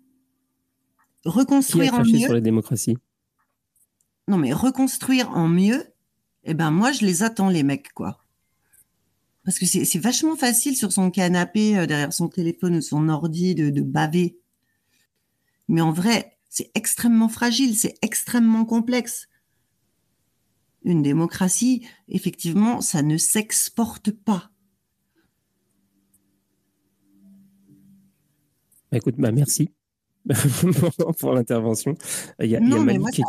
Qui 1.22 1.28
a 1.28 1.32
Reconstruire 1.32 1.94
en 1.94 2.04
mieux. 2.04 2.18
sur 2.20 2.34
les 2.34 2.40
démocraties? 2.40 2.98
Non, 4.28 4.38
mais 4.38 4.52
reconstruire 4.52 5.30
en 5.30 5.48
mieux, 5.48 5.84
eh 6.44 6.54
ben 6.54 6.70
moi, 6.70 6.92
je 6.92 7.04
les 7.04 7.22
attends, 7.22 7.48
les 7.48 7.62
mecs, 7.62 7.92
quoi. 7.92 8.18
Parce 9.46 9.60
que 9.60 9.64
c'est 9.64 9.98
vachement 10.00 10.34
facile 10.34 10.76
sur 10.76 10.90
son 10.90 11.12
canapé, 11.12 11.78
euh, 11.78 11.86
derrière 11.86 12.12
son 12.12 12.28
téléphone 12.28 12.78
ou 12.78 12.80
son 12.80 13.08
ordi, 13.08 13.54
de, 13.54 13.70
de 13.70 13.80
baver. 13.80 14.40
Mais 15.68 15.80
en 15.80 15.92
vrai, 15.92 16.36
c'est 16.48 16.72
extrêmement 16.74 17.28
fragile, 17.28 17.76
c'est 17.76 17.94
extrêmement 18.02 18.64
complexe. 18.64 19.28
Une 20.82 21.00
démocratie, 21.00 21.86
effectivement, 22.08 22.80
ça 22.80 23.02
ne 23.02 23.16
s'exporte 23.16 24.10
pas. 24.10 24.50
Bah, 28.90 28.98
Écoute, 28.98 29.14
bah, 29.16 29.30
merci 29.30 29.70
pour, 31.18 31.32
l'intervention. 31.34 31.94
Il 32.40 32.46
y 32.50 32.56
a, 32.56 32.60
il 32.60 32.68
y 32.68 32.78
mais 32.80 32.98
moi, 32.98 33.10
qui, 33.10 33.22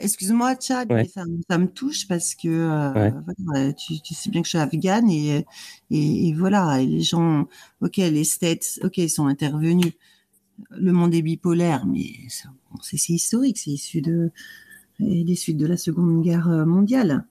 excuse-moi, 0.00 0.54
Chad, 0.60 0.90
Ouais. 0.90 1.02
mais 1.02 1.08
ça, 1.08 1.24
me- 1.24 1.40
ça 1.48 1.58
me 1.58 1.66
touche 1.66 2.06
parce 2.06 2.34
que 2.34 2.48
euh, 2.48 2.92
Ouais. 2.92 3.12
voilà, 3.44 3.72
tu, 3.72 4.00
tu 4.00 4.14
sais 4.14 4.30
bien 4.30 4.40
que 4.42 4.46
je 4.46 4.50
suis 4.50 4.58
afghane 4.58 5.10
et, 5.10 5.44
et, 5.90 6.28
et 6.28 6.32
voilà, 6.34 6.80
et 6.80 6.86
les 6.86 7.00
gens, 7.00 7.48
ok, 7.80 7.96
les 7.96 8.24
States, 8.24 8.78
ok, 8.84 8.98
ils 8.98 9.10
sont 9.10 9.26
intervenus. 9.26 9.92
Le 10.70 10.92
monde 10.92 11.14
est 11.14 11.22
bipolaire, 11.22 11.86
mais 11.86 12.12
c'est 12.82 13.12
historique, 13.12 13.58
c'est 13.58 13.70
issu 13.70 14.02
de 14.02 14.30
et 15.00 15.24
des 15.24 15.34
suites 15.34 15.56
de 15.56 15.66
la 15.66 15.78
Seconde 15.78 16.22
Guerre 16.22 16.48
mondiale. 16.66 17.24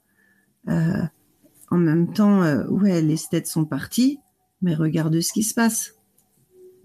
Euh, 0.67 1.03
en 1.69 1.77
même 1.77 2.11
temps, 2.11 2.41
euh, 2.41 2.65
ouais, 2.67 3.01
les 3.01 3.17
States 3.17 3.45
sont 3.45 3.65
partis, 3.65 4.19
mais 4.63 4.73
regarde 4.73 5.19
ce 5.21 5.31
qui 5.31 5.43
se 5.43 5.53
passe. 5.53 5.93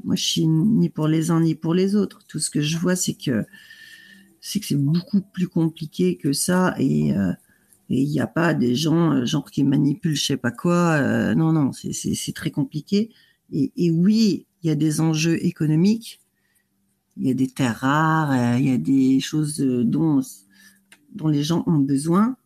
Moi, 0.03 0.17
je 0.17 0.23
suis 0.25 0.47
ni 0.47 0.89
pour 0.91 1.09
les 1.09 1.31
uns 1.31 1.41
ni 1.41 1.55
pour 1.55 1.75
les 1.75 1.95
autres. 1.97 2.21
Tout 2.27 2.39
ce 2.39 2.51
que 2.51 2.61
je 2.61 2.77
vois, 2.79 2.97
c'est 2.97 3.15
que 3.15 3.45
c'est 4.41 4.77
beaucoup 4.77 5.23
plus 5.23 5.49
compliqué 5.49 6.17
que 6.17 6.33
ça 6.33 6.75
et 6.79 7.17
euh, 7.17 7.33
il 7.89 8.09
n'y 8.09 8.21
a 8.21 8.27
pas 8.27 8.55
des 8.55 8.75
gens 8.75 9.13
euh, 9.13 9.25
genre 9.25 9.51
qui 9.51 9.65
manipulent 9.65 10.15
je 10.17 10.25
sais 10.25 10.37
pas 10.37 10.51
quoi. 10.51 10.93
euh, 10.95 11.35
non, 11.35 11.53
non, 11.53 11.73
c'est- 11.73 12.33
très 12.35 12.51
compliqué. 12.51 13.11
Et, 13.53 13.91
oui, 13.91 14.47
il 14.63 14.69
y 14.69 14.71
a 14.71 14.75
des 14.75 15.01
enjeux 15.01 15.45
économiques, 15.45 16.21
il 17.17 17.29
y 17.29 17.31
a 17.31 17.35
des 17.35 17.47
terres 17.47 17.77
rares, 17.79 18.59
il 18.59 18.67
y 18.69 18.73
a 18.73 18.79
des 18.79 19.21
choses 19.21 19.59
dont 19.59 20.21
dont 21.15 21.29
les 21.29 21.45
gens 21.45 21.63
ont 21.67 21.79
besoin. 21.79 22.37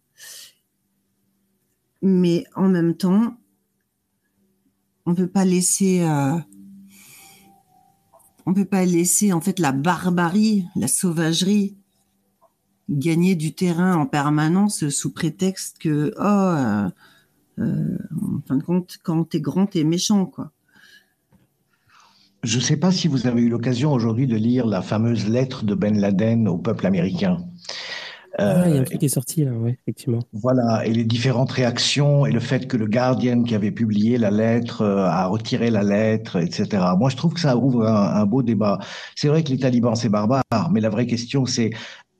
Mais 2.02 2.44
en 2.54 2.68
même 2.68 2.94
temps, 2.96 3.38
on 5.06 5.14
peut 5.14 5.26
pas 5.28 5.44
laisser 5.44 6.02
on 8.48 8.54
peut 8.54 8.64
pas 8.64 8.86
laisser 8.86 9.34
en 9.34 9.42
fait 9.42 9.58
la 9.58 9.72
barbarie, 9.72 10.64
la 10.74 10.88
sauvagerie 10.88 11.76
gagner 12.88 13.34
du 13.34 13.52
terrain 13.52 13.94
en 13.94 14.06
permanence 14.06 14.88
sous 14.88 15.12
prétexte 15.12 15.76
que 15.78 16.14
oh 16.16 16.22
euh, 16.22 16.88
euh, 17.58 17.98
en 18.22 18.40
fin 18.48 18.56
de 18.56 18.62
compte 18.62 18.96
quand 19.02 19.22
t'es 19.24 19.42
grand 19.42 19.66
t'es 19.66 19.84
méchant 19.84 20.24
quoi. 20.24 20.50
Je 22.42 22.56
ne 22.56 22.62
sais 22.62 22.78
pas 22.78 22.90
si 22.90 23.06
vous 23.06 23.26
avez 23.26 23.42
eu 23.42 23.50
l'occasion 23.50 23.92
aujourd'hui 23.92 24.26
de 24.26 24.36
lire 24.36 24.66
la 24.66 24.80
fameuse 24.80 25.28
lettre 25.28 25.64
de 25.64 25.74
Ben 25.74 26.00
Laden 26.00 26.48
au 26.48 26.56
peuple 26.56 26.86
américain. 26.86 27.44
Ah, 28.38 28.64
il 28.68 28.74
y 28.74 28.74
a 28.74 28.76
Euh, 28.76 28.80
un 28.80 28.84
truc 28.84 29.00
qui 29.00 29.06
est 29.06 29.08
sorti 29.08 29.44
là, 29.44 29.52
ouais, 29.52 29.78
effectivement. 29.82 30.20
Voilà, 30.32 30.84
et 30.86 30.92
les 30.92 31.04
différentes 31.04 31.50
réactions 31.52 32.26
et 32.26 32.32
le 32.32 32.40
fait 32.40 32.66
que 32.68 32.76
le 32.76 32.86
Guardian 32.86 33.42
qui 33.42 33.54
avait 33.54 33.72
publié 33.72 34.18
la 34.18 34.30
lettre 34.30 34.82
euh, 34.82 35.04
a 35.06 35.26
retiré 35.26 35.70
la 35.70 35.82
lettre, 35.82 36.36
etc. 36.36 36.96
Moi, 36.98 37.08
je 37.10 37.16
trouve 37.16 37.34
que 37.34 37.40
ça 37.40 37.56
ouvre 37.56 37.86
un, 37.86 38.14
un 38.20 38.26
beau 38.26 38.42
débat. 38.42 38.78
C'est 39.16 39.28
vrai 39.28 39.42
que 39.42 39.48
les 39.50 39.58
talibans, 39.58 39.96
c'est 39.96 40.08
barbare, 40.10 40.42
mais 40.70 40.80
la 40.80 40.90
vraie 40.90 41.06
question, 41.06 41.46
c'est 41.46 41.70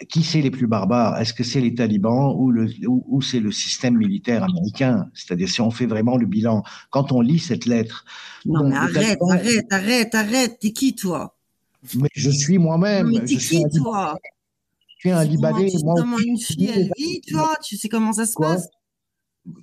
qui 0.09 0.23
c'est 0.23 0.41
les 0.41 0.51
plus 0.51 0.67
barbares? 0.67 1.21
Est-ce 1.21 1.35
que 1.35 1.45
c'est 1.45 1.61
les 1.61 1.75
talibans 1.75 2.33
ou, 2.37 2.51
le, 2.51 2.69
ou, 2.87 3.05
ou 3.09 3.21
c'est 3.21 3.41
le 3.41 3.51
système 3.53 3.97
militaire 3.97 4.43
américain? 4.45 5.09
C'est-à-dire 5.13 5.49
si 5.49 5.61
on 5.61 5.71
fait 5.71 5.87
vraiment 5.87 6.17
le 6.17 6.27
bilan, 6.27 6.63
quand 6.91 7.13
on 7.13 7.21
lit 7.21 7.41
cette 7.41 7.67
lettre, 7.67 8.05
Non 8.47 8.69
mais 8.69 8.77
arrête, 8.77 9.19
talibans- 9.19 9.31
arrête, 9.33 9.67
arrête, 9.73 10.15
arrête, 10.15 10.59
t'es 10.61 10.73
qui 10.73 10.95
toi? 10.95 11.37
Mais 11.95 12.09
je 12.15 12.31
suis 12.31 12.59
moi-même, 12.59 13.09
mais 13.09 13.21
t'es 13.21 13.35
je 13.35 13.39
suis 13.39 13.57
qui 13.65 13.79
toi? 13.83 14.17
Un 15.05 15.25
Tu 15.25 15.31
sais 15.31 15.37
comment- 15.37 15.49
Libanais, 15.49 15.71
tu 15.71 15.79
sais 15.79 15.85
moi 15.85 15.95
comment 15.97 16.19
une 16.19 16.39
fille 16.39 16.71
elle 16.75 16.91
vit, 16.97 17.21
toi 17.31 17.55
Tu 17.63 17.77
sais 17.77 17.89
comment 17.89 18.13
ça 18.13 18.27
se 18.27 18.35
Quoi? 18.35 18.49
passe? 18.55 18.69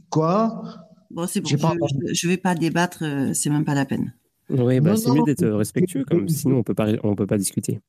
Quoi? 0.10 0.64
Bon, 1.12 1.28
c'est 1.28 1.42
bon, 1.42 1.50
je, 1.50 2.14
je 2.14 2.28
vais 2.28 2.38
pas 2.38 2.56
débattre, 2.56 3.04
euh, 3.04 3.34
c'est 3.34 3.50
même 3.50 3.64
pas 3.66 3.76
la 3.76 3.86
peine. 3.86 4.14
Oui, 4.50 4.80
bah, 4.80 4.96
c'est 4.96 5.12
mieux 5.12 5.24
d'être 5.24 5.46
respectueux, 5.48 6.04
comme 6.06 6.28
sinon 6.28 6.58
on 6.58 6.64
peut 6.64 6.74
pas, 6.74 6.88
on 7.04 7.16
peut 7.16 7.28
pas 7.28 7.38
discuter. 7.38 7.80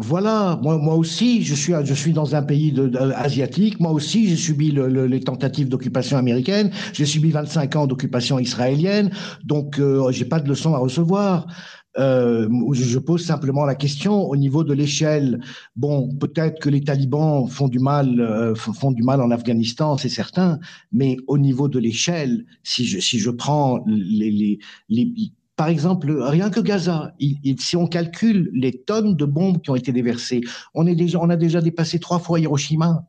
Voilà, 0.00 0.56
moi, 0.62 0.78
moi 0.78 0.94
aussi, 0.94 1.42
je 1.42 1.56
suis, 1.56 1.72
je 1.82 1.92
suis 1.94 2.12
dans 2.12 2.36
un 2.36 2.42
pays 2.42 2.70
de, 2.70 2.86
de- 2.86 2.98
asiatique. 2.98 3.80
Moi 3.80 3.90
aussi, 3.90 4.28
j'ai 4.28 4.36
subi 4.36 4.70
le- 4.70 4.86
le- 4.88 5.06
les 5.08 5.18
tentatives 5.18 5.68
d'occupation 5.68 6.16
américaine. 6.16 6.70
J'ai 6.92 7.04
subi 7.04 7.30
25 7.32 7.74
ans 7.74 7.88
d'occupation 7.88 8.38
israélienne. 8.38 9.10
Donc, 9.42 9.80
euh, 9.80 10.12
j'ai 10.12 10.24
pas 10.24 10.38
de 10.38 10.48
leçons 10.48 10.72
à 10.74 10.78
recevoir. 10.78 11.48
Euh, 11.96 12.48
je 12.72 12.98
pose 12.98 13.24
simplement 13.24 13.64
la 13.64 13.74
question 13.74 14.28
au 14.28 14.36
niveau 14.36 14.62
de 14.62 14.72
l'échelle. 14.74 15.40
Bon, 15.74 16.08
peut-être 16.14 16.60
que 16.60 16.68
les 16.68 16.82
talibans 16.84 17.48
font 17.48 17.66
du 17.68 17.78
mal, 17.78 18.20
euh, 18.20 18.54
font 18.54 18.92
du 18.92 19.02
mal 19.02 19.20
en 19.20 19.30
Afghanistan, 19.30 19.96
c'est 19.96 20.08
certain. 20.10 20.60
Mais 20.92 21.16
au 21.26 21.38
niveau 21.38 21.66
de 21.68 21.78
l'échelle, 21.78 22.44
si 22.62 22.84
je, 22.84 23.00
si 23.00 23.18
je 23.18 23.30
prends 23.30 23.82
les, 23.86 24.30
les, 24.30 24.58
les, 24.90 25.12
par 25.56 25.68
exemple, 25.68 26.12
rien 26.20 26.50
que 26.50 26.60
Gaza, 26.60 27.14
il- 27.18 27.38
il- 27.42 27.60
si 27.60 27.74
on 27.76 27.88
calcule 27.88 28.50
les 28.52 28.80
tonnes 28.82 29.16
de 29.16 29.24
bombes 29.24 29.60
qui 29.60 29.70
ont 29.70 29.74
été 29.76 29.90
déversées, 29.92 30.42
on, 30.74 30.86
est 30.86 30.94
déjà, 30.94 31.18
on 31.20 31.30
a 31.30 31.36
déjà 31.36 31.60
dépassé 31.60 31.98
trois 31.98 32.20
fois 32.20 32.38
Hiroshima. 32.38 33.08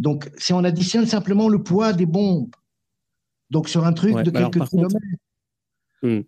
Donc, 0.00 0.30
si 0.36 0.52
on 0.52 0.64
additionne 0.64 1.06
simplement 1.06 1.48
le 1.48 1.62
poids 1.62 1.92
des 1.92 2.06
bombes, 2.06 2.50
donc 3.50 3.68
sur 3.68 3.84
un 3.86 3.92
truc 3.92 4.14
Ouais, 4.16 4.22
de 4.24 4.30
quelques 4.30 4.58
contre- 4.58 4.70
kilomètres. 4.70 4.96
Hmm. 6.02 6.22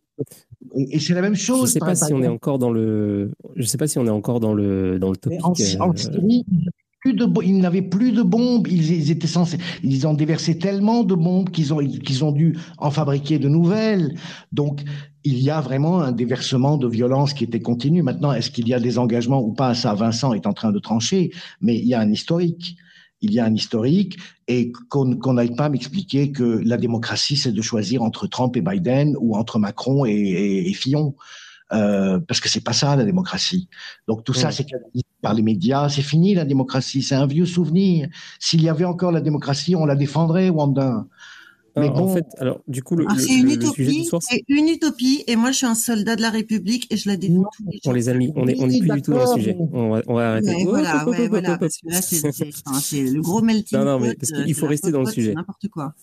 Et, 0.75 0.97
et 0.97 1.01
c'est 1.01 1.15
la 1.15 1.23
même 1.23 1.35
Je 1.35 1.43
chose. 1.43 1.73
sais 1.73 1.79
pas 1.79 1.95
si 1.95 2.13
on 2.13 2.23
est 2.23 2.29
encore 2.29 2.59
dans 2.59 2.71
le, 2.71 3.33
je 3.57 3.65
sais 3.65 3.79
pas 3.79 3.87
si 3.87 3.99
on 3.99 4.07
est 4.07 4.11
encore 4.11 4.41
dans 4.41 4.55
le, 4.55 4.99
dans 4.99 5.11
le 5.11 5.17
topic. 5.17 5.45
en, 5.45 5.51
en 5.51 5.91
euh, 5.91 5.97
Syrie, 5.97 6.45
avait 6.49 6.71
plus 7.01 7.15
de 7.15 7.27
ils 7.45 7.59
n'avaient 7.59 7.83
plus 7.83 8.13
de 8.13 8.23
bombes. 8.23 8.67
Ils, 8.69 8.91
ils 8.93 9.11
étaient 9.11 9.27
censés, 9.27 9.59
ils 9.83 10.07
ont 10.07 10.15
déversé 10.15 10.59
tellement 10.59 11.05
de 11.05 11.15
bombes 11.15 11.51
qu'ils 11.51 11.75
ont, 11.75 11.79
qu'ils 11.79 12.25
ont 12.25 12.33
dû 12.33 12.57
en 12.79 12.91
fabriquer 12.91 13.39
de 13.39 13.49
nouvelles. 13.49 14.15
Donc, 14.53 14.83
il 15.25 15.39
y 15.39 15.51
a 15.51 15.61
vraiment 15.61 16.01
un 16.01 16.13
déversement 16.13 16.77
de 16.77 16.87
violence 16.87 17.33
qui 17.35 17.45
était 17.45 17.61
continu. 17.61 18.03
Maintenant, 18.03 18.33
est-ce 18.33 18.51
qu'il 18.51 18.69
y 18.69 18.75
a 18.75 18.81
des 18.81 18.99
engagements 18.99 19.43
ou 19.43 19.53
pas? 19.53 19.75
Ça, 19.75 19.95
Vincent 19.95 20.33
est 20.35 20.47
en 20.47 20.53
train 20.53 20.73
de 20.73 20.79
trancher, 20.79 21.31
mais 21.61 21.77
il 21.77 21.87
y 21.87 21.95
a 21.95 22.01
un 22.01 22.11
historique. 22.11 22.77
Il 23.21 23.33
y 23.33 23.41
a 23.41 23.45
un 23.45 23.55
historique 23.55 24.19
et 24.49 24.73
qu'on 24.91 25.33
n'aille 25.33 25.55
pas 25.55 25.69
m'expliquer 25.69 26.31
que 26.33 26.43
la 26.65 26.77
démocratie, 26.77 27.37
c'est 27.37 27.53
de 27.53 27.63
choisir 27.63 28.03
entre 28.03 28.27
Trump 28.27 28.57
et 28.57 28.61
Biden 28.61 29.17
ou 29.19 29.37
entre 29.37 29.59
Macron 29.59 30.05
et, 30.05 30.11
et- 30.13 30.69
et 30.71 30.75
Fillon. 30.75 31.15
Euh, 31.73 32.21
parce 32.21 32.41
que 32.41 32.49
c'est 32.51 32.61
pas 32.63 32.75
ça 32.75 32.95
la 32.95 33.05
démocratie. 33.05 33.69
Donc 34.07 34.23
tout 34.23 34.35
ça, 34.35 34.49
Mm. 34.49 34.53
c'est 34.53 34.65
canalisé 34.65 35.05
par 35.23 35.33
les 35.33 35.43
médias. 35.43 35.89
C'est 35.89 36.03
fini 36.03 36.35
la 36.35 36.45
démocratie. 36.45 37.03
C'est 37.03 37.15
un 37.15 37.27
vieux 37.27 37.47
souvenir. 37.47 38.09
S'il 38.39 38.63
y 38.63 38.69
avait 38.69 38.85
encore 38.85 39.11
la 39.13 39.23
démocratie, 39.23 39.75
on 39.75 39.87
la 39.87 39.97
défendrait, 39.97 40.51
Wanda. 40.51 41.07
Mais 41.77 41.89
en 41.89 41.95
bon, 42.07 42.15
fait, 42.15 42.25
alors 42.39 42.61
du 42.69 42.83
coup, 42.83 42.95
le, 42.97 43.05
Ah, 43.09 43.15
le- 43.15 43.21
c'est 43.21 43.35
une 43.35 43.47
le- 43.49 43.55
le 43.57 43.67
sujet 43.67 43.85
du 43.91 43.91
utopie, 43.97 44.05
soir, 44.05 44.23
c'est- 44.23 44.43
une 44.49 44.69
utopie, 44.69 45.25
et 45.27 45.35
moi 45.37 45.51
je 45.51 45.57
suis 45.57 45.67
un 45.67 45.75
soldat 45.75 46.15
de 46.17 46.23
la 46.23 46.31
République 46.31 46.87
et 46.93 46.97
je 46.97 47.09
la 47.09 47.17
défends 47.17 47.35
Non, 47.35 47.45
tous 47.57 47.65
les 47.71 47.81
jours. 47.83 47.93
les 47.93 48.09
amis, 48.09 48.33
on 48.37 48.47
est, 48.47 48.57
on 48.61 48.69
est 48.71 48.79
plus 48.79 48.91
du 48.91 49.03
tout 49.03 49.13
dans 49.13 49.35
le 49.35 49.39
sujet. 49.41 49.57
mais- 49.59 49.69
On 49.73 49.91
va, 49.91 50.03
on 50.07 50.15
va 50.15 50.31
arrêter. 50.33 50.65
Voilà, 50.65 51.05
voilà, 51.05 51.59
parce 51.59 51.79
que 51.79 51.91
là, 51.91 52.01
c'est 52.01 53.01
le 53.03 53.21
gros 53.21 53.43
melting 53.43 53.79
Non, 53.79 53.85
non, 53.85 53.99
mais 54.01 54.13
pot, 54.15 54.19
parce 54.21 54.33
euh, 54.41 54.45
qu'il 54.45 54.55
faut 54.55 54.67
rester 54.67 54.91
dans 54.93 55.01
le 55.01 55.11
sujet. 55.11 55.35
N'importe 55.35 55.69
quoi. 55.69 55.95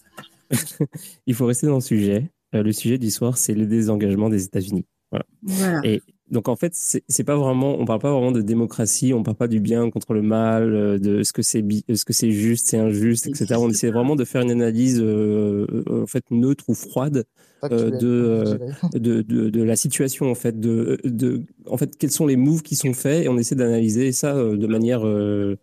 Il 1.27 1.34
faut 1.35 1.45
rester 1.45 1.68
dans 1.68 1.76
le 1.76 1.81
sujet. 1.81 2.30
Euh, 2.53 2.64
le 2.64 2.72
sujet 2.73 2.98
du 2.98 3.10
soir, 3.11 3.38
c'est 3.38 3.53
le 3.53 3.65
désengagement 3.65 4.30
des 4.30 4.43
États-Unis. 4.43 4.85
Voilà. 5.11 5.81
Et 5.85 6.02
donc 6.31 6.47
en 6.47 6.55
fait, 6.55 6.73
c'est 6.73 7.23
pas 7.23 7.35
vraiment, 7.35 7.77
on 7.79 7.85
parle 7.85 7.99
pas 7.99 8.11
vraiment 8.11 8.31
de 8.31 8.41
démocratie, 8.41 9.13
on 9.13 9.21
parle 9.21 9.37
pas 9.37 9.47
du 9.49 9.59
bien 9.59 9.89
contre 9.91 10.13
le 10.13 10.21
mal, 10.21 10.73
euh, 10.73 10.97
de 10.97 11.23
ce 11.23 11.33
que 11.33 11.41
c'est, 11.41 11.63
ce 11.93 12.05
que 12.05 12.13
c'est 12.13 12.31
juste, 12.31 12.67
c'est 12.67 12.77
injuste, 12.77 13.27
etc. 13.27 13.55
On 13.59 13.69
essaie 13.69 13.91
vraiment 13.91 14.15
de 14.15 14.23
faire 14.25 14.41
une 14.41 14.51
analyse 14.51 14.99
euh, 15.01 15.67
euh, 15.89 16.03
en 16.03 16.07
fait 16.07 16.23
neutre 16.31 16.63
ou 16.69 16.73
froide 16.73 17.25
de, 17.69 17.75
euh, 18.01 18.43
dirais. 18.57 18.71
de, 18.93 19.21
de, 19.21 19.49
de 19.49 19.63
la 19.63 19.75
situation 19.75 20.31
en 20.31 20.35
fait, 20.35 20.59
de, 20.59 20.97
de 21.03 21.43
en 21.67 21.77
fait 21.77 21.95
quels 21.97 22.11
sont 22.11 22.25
les 22.25 22.37
moves 22.37 22.61
qui 22.63 22.75
sont 22.75 22.93
faits 22.93 23.25
et 23.25 23.29
on 23.29 23.37
essaie 23.37 23.55
d'analyser 23.55 24.11
ça 24.11 24.35
euh, 24.35 24.57
de 24.57 24.67
manière 24.67 25.05
euh, 25.05 25.57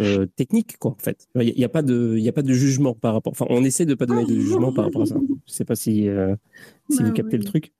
euh, 0.00 0.26
technique, 0.36 0.78
quoi, 0.78 0.92
en 0.92 0.96
fait. 0.98 1.28
Il 1.34 1.54
n'y 1.56 1.64
a, 1.64 1.68
pas 1.68 1.82
de, 1.82 2.14
il 2.16 2.22
y 2.22 2.28
a 2.28 2.32
pas 2.32 2.42
de 2.42 2.52
jugement 2.52 2.94
par 2.94 3.14
rapport. 3.14 3.32
Enfin, 3.32 3.46
on 3.50 3.64
essaie 3.64 3.86
de 3.86 3.94
pas 3.94 4.06
donner 4.06 4.24
de 4.24 4.38
jugement 4.38 4.72
par 4.72 4.84
rapport 4.84 5.02
à 5.02 5.06
ça. 5.06 5.16
Je 5.46 5.52
sais 5.52 5.64
pas 5.64 5.74
si, 5.76 6.08
euh, 6.08 6.34
si 6.88 7.02
Bah 7.02 7.04
vous 7.04 7.12
captez 7.12 7.36
oui. 7.36 7.38
le 7.38 7.44
truc. 7.44 7.72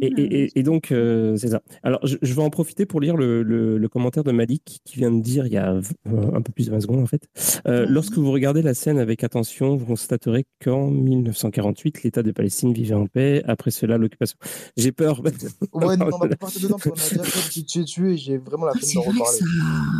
Et, 0.00 0.62
donc, 0.62 0.92
euh, 0.92 1.36
c'est 1.36 1.48
ça. 1.48 1.60
Alors, 1.82 1.98
je, 2.06 2.16
je 2.22 2.34
vais 2.34 2.42
en 2.42 2.50
profiter 2.50 2.86
pour 2.86 3.00
lire 3.00 3.16
le, 3.16 3.42
le- 3.42 3.78
le 3.78 3.88
commentaire 3.88 4.22
de 4.24 4.30
Malik 4.32 4.80
qui 4.84 4.96
vient 4.96 5.10
de 5.10 5.20
dire 5.20 5.46
il 5.46 5.52
y 5.52 5.56
a 5.56 5.72
euh, 5.74 5.80
un 6.06 6.40
peu 6.42 6.52
plus 6.52 6.66
de 6.66 6.70
20 6.70 6.80
secondes, 6.80 7.00
en 7.02 7.06
fait. 7.06 7.28
Euh, 7.66 7.86
Mhm. 7.86 7.92
Lorsque 7.92 8.16
vous 8.18 8.30
regardez 8.30 8.62
la 8.62 8.74
scène 8.74 8.98
avec 8.98 9.24
attention, 9.24 9.76
vous 9.76 9.86
constaterez 9.86 10.44
qu'en 10.62 10.90
1948, 10.90 12.02
l'État 12.04 12.22
de 12.22 12.30
Palestine 12.32 12.72
vivait 12.72 12.94
en 12.94 13.06
paix. 13.06 13.42
Après 13.46 13.70
cela, 13.70 13.98
l'occupation. 13.98 14.36
J'ai 14.76 14.92
peur. 14.92 15.22
Ouais, 15.24 15.96
non, 15.96 16.06
on 16.12 16.18
va 16.18 16.28
pas 16.28 16.36
partir 16.36 16.62
dedans 16.62 16.76
parce 16.82 17.10
qu'on 17.10 17.16
a 17.20 17.24
déjà 17.24 17.30
fait 17.30 17.62
tuer 17.62 17.84
tuer 17.84 18.12
et 18.12 18.16
j'ai 18.16 18.38
vraiment 18.38 18.66
la 18.66 18.72
Ah, 18.74 18.78
peine 18.80 18.90
d'en 18.94 19.00
reparler. 19.00 19.38
ça. 19.38 19.44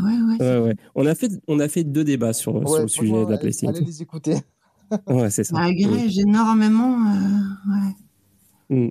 Ouais, 0.05 0.13
ouais. 0.13 0.59
Ouais, 0.61 0.67
ouais. 0.69 0.75
On 0.95 1.07
a 1.07 1.15
fait, 1.15 1.31
on 1.49 1.59
a 1.61 1.69
fait 1.69 1.85
deux 1.85 2.05
débats 2.05 2.33
sur, 2.33 2.61
le 2.61 2.89
sujet 2.89 3.25
de 3.25 3.31
la 3.31 3.39
Palestine. 3.39 3.71
Allez 3.71 3.81
les 3.81 4.03
écouter. 4.03 4.35
Ouais, 5.07 5.29
c'est 5.29 5.45
ça. 5.45 5.59
Agrège 5.59 6.19
énormément. 6.19 6.97
euh, 7.11 7.71
ouais. 8.73 8.87
Mm. 8.87 8.91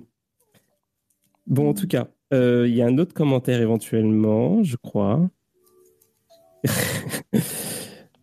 Bon, 1.48 1.70
en 1.70 1.74
tout 1.74 1.86
cas, 1.86 2.08
euh, 2.34 2.66
il 2.68 2.74
y 2.74 2.82
a 2.82 2.86
un 2.86 2.98
autre 2.98 3.14
commentaire 3.14 3.60
éventuellement, 3.60 4.62
je 4.62 4.76
crois. 4.76 5.28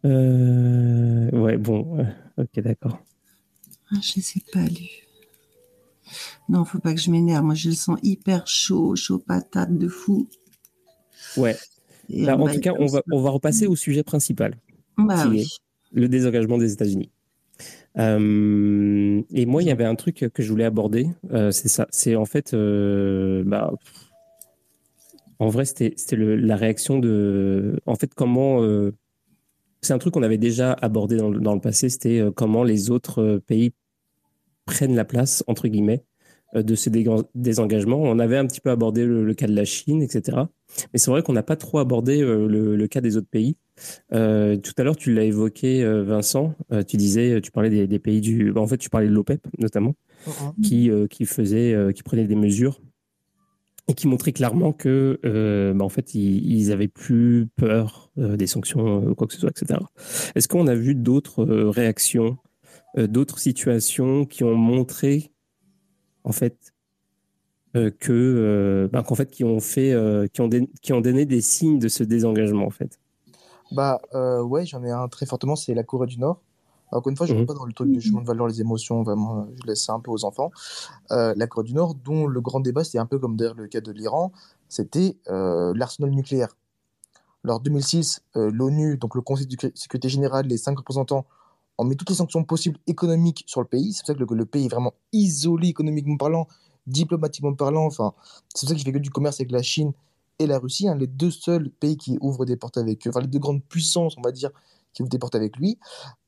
Euh, 0.06 1.32
ouais, 1.32 1.58
bon, 1.58 1.98
euh, 1.98 2.04
ok, 2.38 2.60
d'accord. 2.60 3.00
Ah, 3.92 3.96
je 4.04 4.18
les 4.18 4.34
ai 4.36 4.44
pas 4.54 4.68
lus. 4.68 5.08
Non, 6.48 6.64
faut 6.64 6.78
pas 6.78 6.94
que 6.94 7.02
je 7.02 7.10
m'énerve. 7.10 7.44
Moi, 7.44 7.56
je 7.56 7.70
le 7.70 7.76
sens 7.76 7.98
hyper 8.04 8.46
chaud, 8.46 8.96
chaud 8.96 9.18
patate 9.18 9.76
de 9.76 9.88
fou. 9.88 10.30
Ouais. 11.38 11.56
Bah, 12.10 12.38
en 12.38 12.48
tout 12.48 12.60
cas, 12.60 12.74
on 12.78 12.86
va, 12.86 13.02
on 13.12 13.20
va 13.20 13.32
repasser 13.32 13.66
au 13.66 13.76
sujet 13.76 14.04
principal, 14.04 14.60
Bah 14.96 15.24
qui 15.24 15.28
oui. 15.28 15.40
est 15.42 16.00
le 16.00 16.08
désengagement 16.08 16.60
des 16.60 16.72
États-Unis. 16.72 17.10
Euh, 17.98 19.22
et 19.34 19.46
moi, 19.46 19.62
il 19.62 19.68
y 19.68 19.72
avait 19.72 19.86
un 19.86 19.96
truc 19.96 20.30
que 20.34 20.44
je 20.44 20.50
voulais 20.50 20.66
aborder, 20.66 21.08
euh, 21.32 21.52
c'est 21.52 21.70
ça. 21.70 21.88
C'est 21.92 22.16
en 22.16 22.26
fait, 22.26 22.54
euh, 22.54 23.44
bah, 23.46 23.74
en 25.40 25.48
vrai, 25.50 25.66
c'était 25.66 25.96
la 26.18 26.56
réaction 26.56 27.00
de, 27.00 27.80
en 27.86 27.96
fait, 27.96 28.14
comment. 28.14 28.62
c'est 29.82 29.94
un 29.94 29.98
truc 29.98 30.14
qu'on 30.14 30.24
avait 30.24 30.38
déjà 30.38 30.74
abordé 30.74 31.18
dans 31.18 31.30
le, 31.30 31.60
passé, 31.60 31.90
c'était 31.90 32.22
comment 32.36 32.64
les 32.64 32.90
autres 32.90 33.42
pays 33.46 33.74
prennent 34.66 34.96
la 34.96 35.06
place, 35.06 35.44
entre 35.48 35.68
guillemets, 35.68 36.04
de 36.56 36.76
ces 36.76 36.90
désengagements. 37.36 38.02
On 38.02 38.20
avait 38.20 38.38
un 38.38 38.48
petit 38.48 38.62
peu 38.62 38.72
abordé 38.72 39.06
le, 39.06 39.34
cas 39.34 39.48
de 39.48 39.56
la 39.56 39.66
Chine, 39.66 40.02
etc. 40.02 40.38
Mais 40.94 41.00
c'est 41.00 41.12
vrai 41.12 41.22
qu'on 41.22 41.34
n'a 41.34 41.44
pas 41.44 41.58
trop 41.58 41.80
abordé 41.80 42.22
le 42.22 42.88
cas 42.88 43.02
des 43.02 43.18
autres 43.18 43.30
pays. 43.30 43.58
Euh, 44.14 44.58
tout 44.58 44.72
à 44.78 44.84
l'heure, 44.84 44.96
tu 44.96 45.14
l'as 45.14 45.24
évoqué, 45.24 45.84
euh, 45.84 46.04
Vincent. 46.04 46.56
Euh, 46.72 46.84
tu 46.84 46.98
disais, 46.98 47.42
tu 47.42 47.52
parlais 47.52 47.70
des, 47.70 47.88
des 47.88 48.00
pays 48.00 48.22
du. 48.22 48.52
bah, 48.52 48.62
en 48.62 48.68
fait, 48.68 48.78
tu 48.78 48.90
parlais 48.90 49.08
de 49.08 49.14
l'OPEP, 49.14 49.46
notamment, 49.60 49.96
qui, 50.64 50.90
euh, 50.90 51.08
qui 51.08 51.26
faisait, 51.26 51.76
qui 51.94 52.04
prenait 52.04 52.26
des 52.26 52.36
mesures 52.36 52.82
et 53.88 53.94
qui 53.94 54.08
montrait 54.08 54.32
clairement 54.32 54.74
que, 54.74 55.20
bah, 55.76 55.86
en 55.86 55.90
fait, 55.90 56.16
ils, 56.16 56.52
ils 56.52 56.72
avaient 56.72 56.88
plus 56.88 57.48
peur 57.56 58.12
des 58.18 58.48
sanctions, 58.48 59.14
quoi 59.14 59.28
que 59.28 59.34
ce 59.34 59.40
soit, 59.40 59.52
etc. 59.52 59.80
Est-ce 60.34 60.48
qu'on 60.48 60.66
a 60.68 60.74
vu 60.76 60.96
d'autres 60.96 61.44
réactions, 61.44 62.38
d'autres 62.98 63.38
situations 63.40 64.26
qui 64.26 64.44
ont 64.44 64.56
montré, 64.56 65.32
en 66.24 66.32
fait, 66.32 66.74
que, 67.74 68.90
bah, 68.92 69.04
qu'en 69.04 69.16
fait, 69.16 69.30
qui 69.30 69.44
ont 69.44 69.60
fait, 69.60 69.94
qui 70.34 70.42
ont, 70.42 70.48
dé- 70.48 70.68
qui 70.82 70.94
ont 70.94 71.02
donné 71.02 71.26
des 71.26 71.42
signes 71.42 71.78
de 71.78 71.88
ce 71.88 72.04
désengagement, 72.04 72.66
en 72.66 72.72
fait? 72.72 73.00
Bah 73.72 74.02
euh, 74.14 74.42
ouais, 74.42 74.66
j'en 74.66 74.84
ai 74.84 74.92
un 74.92 75.08
très 75.08 75.26
fortement, 75.26 75.56
c'est 75.56 75.74
la 75.74 75.84
Corée 75.84 76.08
du 76.08 76.20
Nord. 76.20 76.40
Alors, 76.92 77.00
encore 77.00 77.10
une 77.10 77.18
fois, 77.18 77.26
je 77.26 77.34
ne 77.34 77.40
Mhm. 77.40 77.42
rentre 77.46 77.54
pas 77.54 77.60
dans 77.60 77.66
le 77.66 77.74
truc 77.74 77.90
du 77.92 78.00
chemin 78.02 78.22
de 78.22 78.28
valeur, 78.28 78.48
les 78.48 78.62
émotions, 78.62 79.02
vraiment, 79.04 79.40
euh, 79.40 79.44
je 79.62 79.68
laisse 79.68 79.84
ça 79.84 79.94
un 79.94 80.00
peu 80.00 80.12
aux 80.12 80.24
enfants. 80.24 80.52
Euh, 81.12 81.34
la 81.36 81.48
Corée 81.48 81.66
du 81.66 81.74
Nord, 81.74 81.96
dont 81.96 82.28
le 82.28 82.42
grand 82.42 82.60
débat, 82.60 82.84
c'était 82.84 83.00
un 83.00 83.06
peu 83.08 83.18
comme 83.20 83.36
d'ailleurs 83.36 83.56
le 83.56 83.68
cas 83.68 83.82
de 83.82 83.92
l'Iran, 83.92 84.32
c'était 84.70 85.18
euh, 85.30 85.74
l'arsenal 85.76 86.12
nucléaire. 86.12 86.56
Alors, 87.44 87.60
2006, 87.60 88.22
euh, 88.38 88.50
l'ONU, 88.52 88.98
donc 88.98 89.16
le 89.16 89.22
Conseil 89.22 89.48
de 89.48 89.56
sécurité 89.76 90.10
générale, 90.10 90.48
les 90.48 90.58
cinq 90.58 90.78
représentants, 90.78 91.26
ont 91.78 91.84
mis 91.86 91.98
toutes 91.98 92.10
les 92.10 92.16
sanctions 92.16 92.44
possibles 92.44 92.80
économiques 92.88 93.44
sur 93.48 93.62
le 93.62 93.68
pays. 93.68 93.94
C'est 93.94 94.02
pour 94.02 94.08
ça 94.08 94.14
que 94.14 94.20
le, 94.20 94.28
le 94.36 94.46
pays 94.46 94.66
est 94.66 94.70
vraiment 94.70 94.94
isolé 95.12 95.68
économiquement 95.68 96.18
parlant, 96.18 96.48
diplomatiquement 96.88 97.54
parlant. 97.54 97.86
Enfin, 97.86 98.14
c'est 98.54 98.62
pour 98.62 98.70
ça 98.70 98.76
qu'il 98.76 98.86
fait 98.86 98.94
que 98.94 98.98
du 99.00 99.10
commerce 99.10 99.40
avec 99.40 99.52
la 99.52 99.62
Chine 99.62 99.92
et 100.40 100.48
la 100.48 100.60
Russie, 100.60 100.88
hein, 100.88 100.96
les 100.96 101.08
deux 101.08 101.32
seuls 101.32 101.70
pays 101.70 101.98
qui 101.98 102.18
ouvrent 102.22 102.46
des 102.46 102.58
portes 102.58 102.78
avec 102.78 103.06
eux, 103.08 103.10
enfin 103.10 103.22
les 103.22 103.28
deux 103.28 103.40
grandes 103.40 103.64
puissances, 103.64 104.18
on 104.18 104.22
va 104.22 104.32
dire, 104.32 104.52
qui 104.94 105.02
ouvrent 105.02 105.10
des 105.10 105.20
portes 105.20 105.36
avec 105.36 105.58
lui. 105.58 105.78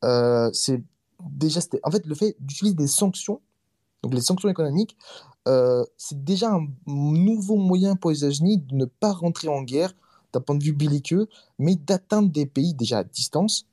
Euh, 0.03 0.49
c'est 0.53 0.81
déjà, 1.29 1.59
en 1.83 1.91
fait, 1.91 2.05
le 2.05 2.15
fait 2.15 2.35
d'utiliser 2.39 2.75
des 2.75 2.87
sanctions, 2.87 3.41
donc 4.03 4.13
les 4.13 4.21
sanctions 4.21 4.49
économiques, 4.49 4.95
euh, 5.47 5.83
c'est 5.97 6.23
déjà 6.23 6.53
un 6.53 6.67
nouveau 6.85 7.57
moyen 7.57 7.95
pour 7.95 8.11
les 8.11 8.23
États-Unis 8.23 8.59
de 8.59 8.75
ne 8.75 8.85
pas 8.85 9.11
rentrer 9.11 9.47
en 9.47 9.63
guerre 9.63 9.93
d'un 10.33 10.41
point 10.41 10.55
de 10.55 10.63
vue 10.63 10.73
belliqueux, 10.73 11.27
mais 11.57 11.75
d'atteindre 11.75 12.29
des 12.29 12.45
pays 12.45 12.73
déjà 12.73 12.99
à 12.99 13.03
distance 13.03 13.65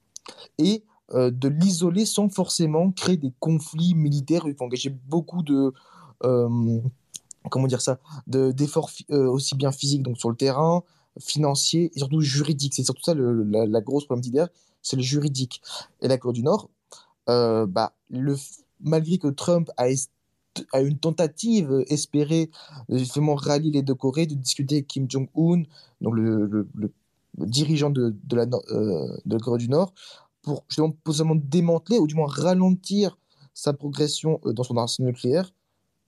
et 0.58 0.84
euh, 1.12 1.30
de 1.30 1.48
l'isoler 1.48 2.06
sans 2.06 2.28
forcément 2.28 2.90
créer 2.92 3.16
des 3.16 3.32
conflits 3.40 3.94
militaires. 3.94 4.44
Il 4.46 4.54
faut 4.54 4.64
engager 4.64 4.90
beaucoup 4.90 5.42
de, 5.42 5.72
comment 7.50 7.66
dire 7.66 7.80
ça, 7.80 7.98
de- 8.26 8.52
d'efforts 8.52 8.90
fi- 8.90 9.06
euh, 9.10 9.28
aussi 9.28 9.54
bien 9.56 9.72
physiques, 9.72 10.02
donc 10.02 10.18
sur 10.18 10.30
le 10.30 10.36
terrain, 10.36 10.82
financiers 11.20 11.90
et 11.94 11.98
surtout 11.98 12.20
juridiques. 12.20 12.74
C'est 12.74 12.84
surtout 12.84 13.02
ça 13.02 13.14
le- 13.14 13.44
la, 13.44 13.66
la 13.66 13.80
grosse 13.80 14.04
problème 14.06 14.22
d'idée, 14.22 14.44
c'est 14.82 14.96
le 14.96 15.02
juridique. 15.02 15.62
Et 16.02 16.08
la 16.08 16.18
Corée 16.18 16.34
du 16.34 16.42
Nord, 16.42 16.70
euh, 17.28 17.66
bah, 17.66 17.94
le, 18.10 18.36
malgré 18.80 19.18
que 19.18 19.28
Trump 19.28 19.70
a, 19.76 19.86
a 20.72 20.80
une 20.80 20.98
tentative 20.98 21.70
euh, 21.72 21.84
espérée 21.92 22.50
de 22.88 22.98
justement 22.98 23.34
rallier 23.34 23.70
les 23.70 23.82
deux 23.82 23.94
Corées, 23.94 24.26
de 24.26 24.34
discuter 24.34 24.76
avec 24.76 24.86
Kim 24.88 25.06
Jong-un, 25.10 25.62
donc 26.00 26.14
le, 26.14 26.46
le- 26.74 26.92
dirigeant 27.38 27.90
de, 27.90 28.14
de 28.24 28.36
la, 28.36 28.46
euh, 28.70 29.16
de 29.24 29.38
Corée 29.38 29.58
du 29.58 29.68
Nord, 29.68 29.92
pour 30.42 30.64
justement 30.68 30.90
possiblement 31.02 31.34
démanteler 31.42 31.98
ou 31.98 32.06
du 32.06 32.14
moins 32.14 32.28
ralentir 32.28 33.18
sa 33.54 33.72
progression 33.72 34.40
euh, 34.46 34.52
dans 34.52 34.62
son 34.62 34.76
arsenal 34.76 35.12
nucléaire. 35.12 35.52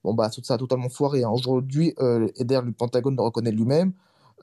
Bon, 0.06 0.14
bah, 0.14 0.30
tout 0.30 0.40
ça 0.44 0.54
a 0.54 0.58
totalement 0.58 0.88
foiré. 0.88 1.24
hein. 1.24 1.30
Aujourd'hui, 1.30 1.92
euh, 1.98 2.28
et 2.36 2.44
d'ailleurs, 2.44 2.62
le 2.62 2.70
Pentagone 2.70 3.16
le 3.16 3.22
reconnaît 3.22 3.50
lui-même, 3.50 3.92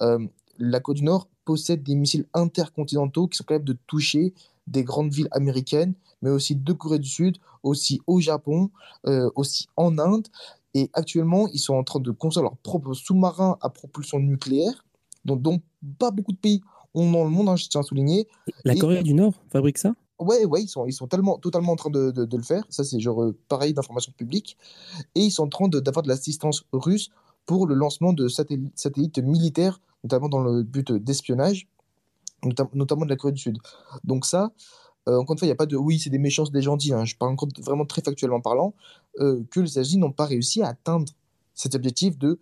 euh, 0.02 0.20
la 0.60 0.82
Corée 0.82 0.98
du 0.98 1.06
Nord 1.06 1.30
possède 1.46 1.84
des 1.84 1.96
missiles 1.96 2.26
intercontinentaux 2.34 3.30
qui 3.30 3.38
sont 3.38 3.46
capables 3.46 3.64
de 3.64 3.78
toucher 3.88 4.34
des 4.68 4.84
grandes 4.84 5.14
villes 5.14 5.30
américaines, 5.32 5.94
mais 6.22 6.30
aussi 6.30 6.58
de 6.58 6.74
Corée 6.74 7.00
du 7.00 7.08
Sud, 7.08 7.38
aussi 7.64 8.02
au 8.08 8.20
Japon, 8.20 8.72
euh, 9.08 9.30
aussi 9.36 9.70
en 9.78 9.98
Inde. 10.00 10.28
Et 10.74 10.90
actuellement, 10.92 11.48
ils 11.54 11.60
sont 11.60 11.76
en 11.76 11.86
train 11.86 12.02
de 12.02 12.12
construire 12.12 12.44
leur 12.44 12.58
propre 12.58 12.94
sous-marin 12.94 13.58
à 13.62 13.70
propulsion 13.70 14.20
nucléaire, 14.20 14.84
dont, 15.24 15.38
dont 15.38 15.62
pas 15.98 16.12
beaucoup 16.12 16.34
de 16.34 16.38
pays 16.40 16.62
ont 16.94 17.10
dans 17.10 17.24
le 17.24 17.30
monde, 17.30 17.48
hein, 17.48 17.56
je 17.56 17.70
tiens 17.70 17.80
à 17.80 17.84
souligner. 17.86 18.28
La 18.66 18.74
Et- 18.74 18.80
Corée 18.80 19.02
du 19.02 19.14
Nord 19.14 19.36
fabrique 19.50 19.78
ça? 19.78 19.94
Ouais, 20.24 20.46
ouais, 20.46 20.64
ils 20.64 20.68
sont, 20.68 20.86
ils 20.86 20.94
sont 20.94 21.08
totalement 21.08 21.72
en 21.72 21.76
train 21.76 21.90
de, 21.90 22.12
de- 22.12 22.38
le 22.38 22.44
faire. 22.44 22.66
Ça, 22.70 22.84
c'est 22.84 23.00
genre 23.00 23.24
euh, 23.24 23.38
pareil 23.48 23.74
d'information 23.74 24.12
publique. 24.16 24.58
Et 25.16 25.22
ils 25.22 25.32
sont 25.32 25.44
en 25.44 25.50
train 25.50 25.68
d'avoir 25.68 26.04
de, 26.04 26.08
l'assistance 26.08 26.64
russe 26.72 27.10
pour 27.46 27.68
le 27.68 27.76
lancement 27.76 28.14
de 28.14 28.28
satellites, 28.28 29.20
militaires, 29.20 29.80
notamment 30.04 30.30
dans 30.30 30.42
le 30.42 30.64
but 30.64 30.92
d'espionnage, 30.92 31.68
nota- 32.44 32.70
notamment 32.74 33.06
de 33.06 33.10
la 33.10 33.16
Corée 33.18 33.34
du 33.34 33.42
Sud. 33.42 33.58
Donc 34.04 34.26
ça, 34.26 34.52
euh, 35.10 35.18
encore 35.18 35.34
une 35.34 35.40
fois, 35.40 35.46
il 35.46 35.50
n'y 35.50 35.54
a 35.54 35.56
pas 35.56 35.66
de 35.66 35.76
oui, 35.78 36.00
c'est 36.00 36.10
des 36.10 36.20
méchants, 36.20 36.46
des 36.46 36.62
gentils. 36.62 36.94
hein. 36.94 37.06
Je 37.06 37.16
parle 37.16 37.34
encore 37.34 37.50
vraiment 37.62 37.86
très 37.86 38.02
factuellement 38.02 38.42
parlant, 38.42 38.74
euh, 39.20 39.44
que 39.52 39.60
les 39.60 39.72
États-Unis 39.72 40.00
n'ont 40.02 40.12
pas 40.14 40.26
réussi 40.26 40.62
à 40.62 40.70
atteindre 40.70 41.12
cet 41.54 41.76
objectif 41.76 42.18
de 42.18 42.40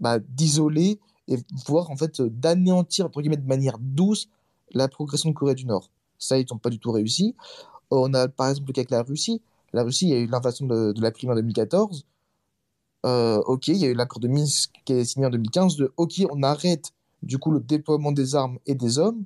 bah, 0.00 0.18
d'isoler 0.20 1.00
et 1.26 1.36
voire 1.66 1.90
en 1.90 1.96
fait 1.96 2.22
d'anéantir 2.22 3.06
entre 3.06 3.20
guillemets 3.20 3.36
de 3.36 3.46
manière 3.46 3.78
douce 3.80 4.28
la 4.72 4.88
progression 4.88 5.30
de 5.30 5.34
Corée 5.34 5.54
du 5.54 5.66
Nord. 5.66 5.90
Ça, 6.18 6.38
ils 6.38 6.46
n'ont 6.50 6.58
pas 6.58 6.70
du 6.70 6.78
tout 6.78 6.92
réussi. 6.92 7.34
On 7.90 8.12
a 8.14 8.28
par 8.28 8.48
exemple 8.48 8.68
le 8.68 8.72
cas 8.72 8.80
avec 8.80 8.90
la 8.90 9.02
Russie. 9.02 9.42
La 9.72 9.82
Russie, 9.82 10.06
il 10.06 10.10
y 10.10 10.14
a 10.14 10.18
eu 10.18 10.26
l'invasion 10.26 10.66
de, 10.66 10.94
la 11.00 11.10
Crimée 11.10 11.32
en 11.32 11.36
2014. 11.36 12.06
Euh, 13.06 13.38
ok, 13.46 13.68
il 13.68 13.76
y 13.76 13.84
a 13.84 13.88
eu 13.88 13.94
l'accord 13.94 14.20
de 14.20 14.28
Minsk 14.28 14.72
qui 14.84 14.92
est 14.92 15.04
signé 15.04 15.26
en 15.26 15.30
2015 15.30 15.76
de 15.76 15.92
ok, 15.96 16.24
on 16.30 16.42
arrête 16.42 16.92
du 17.22 17.38
coup 17.38 17.50
le 17.50 17.60
déploiement 17.60 18.12
des 18.12 18.34
armes 18.34 18.58
et 18.66 18.74
des 18.74 18.98
hommes. 18.98 19.24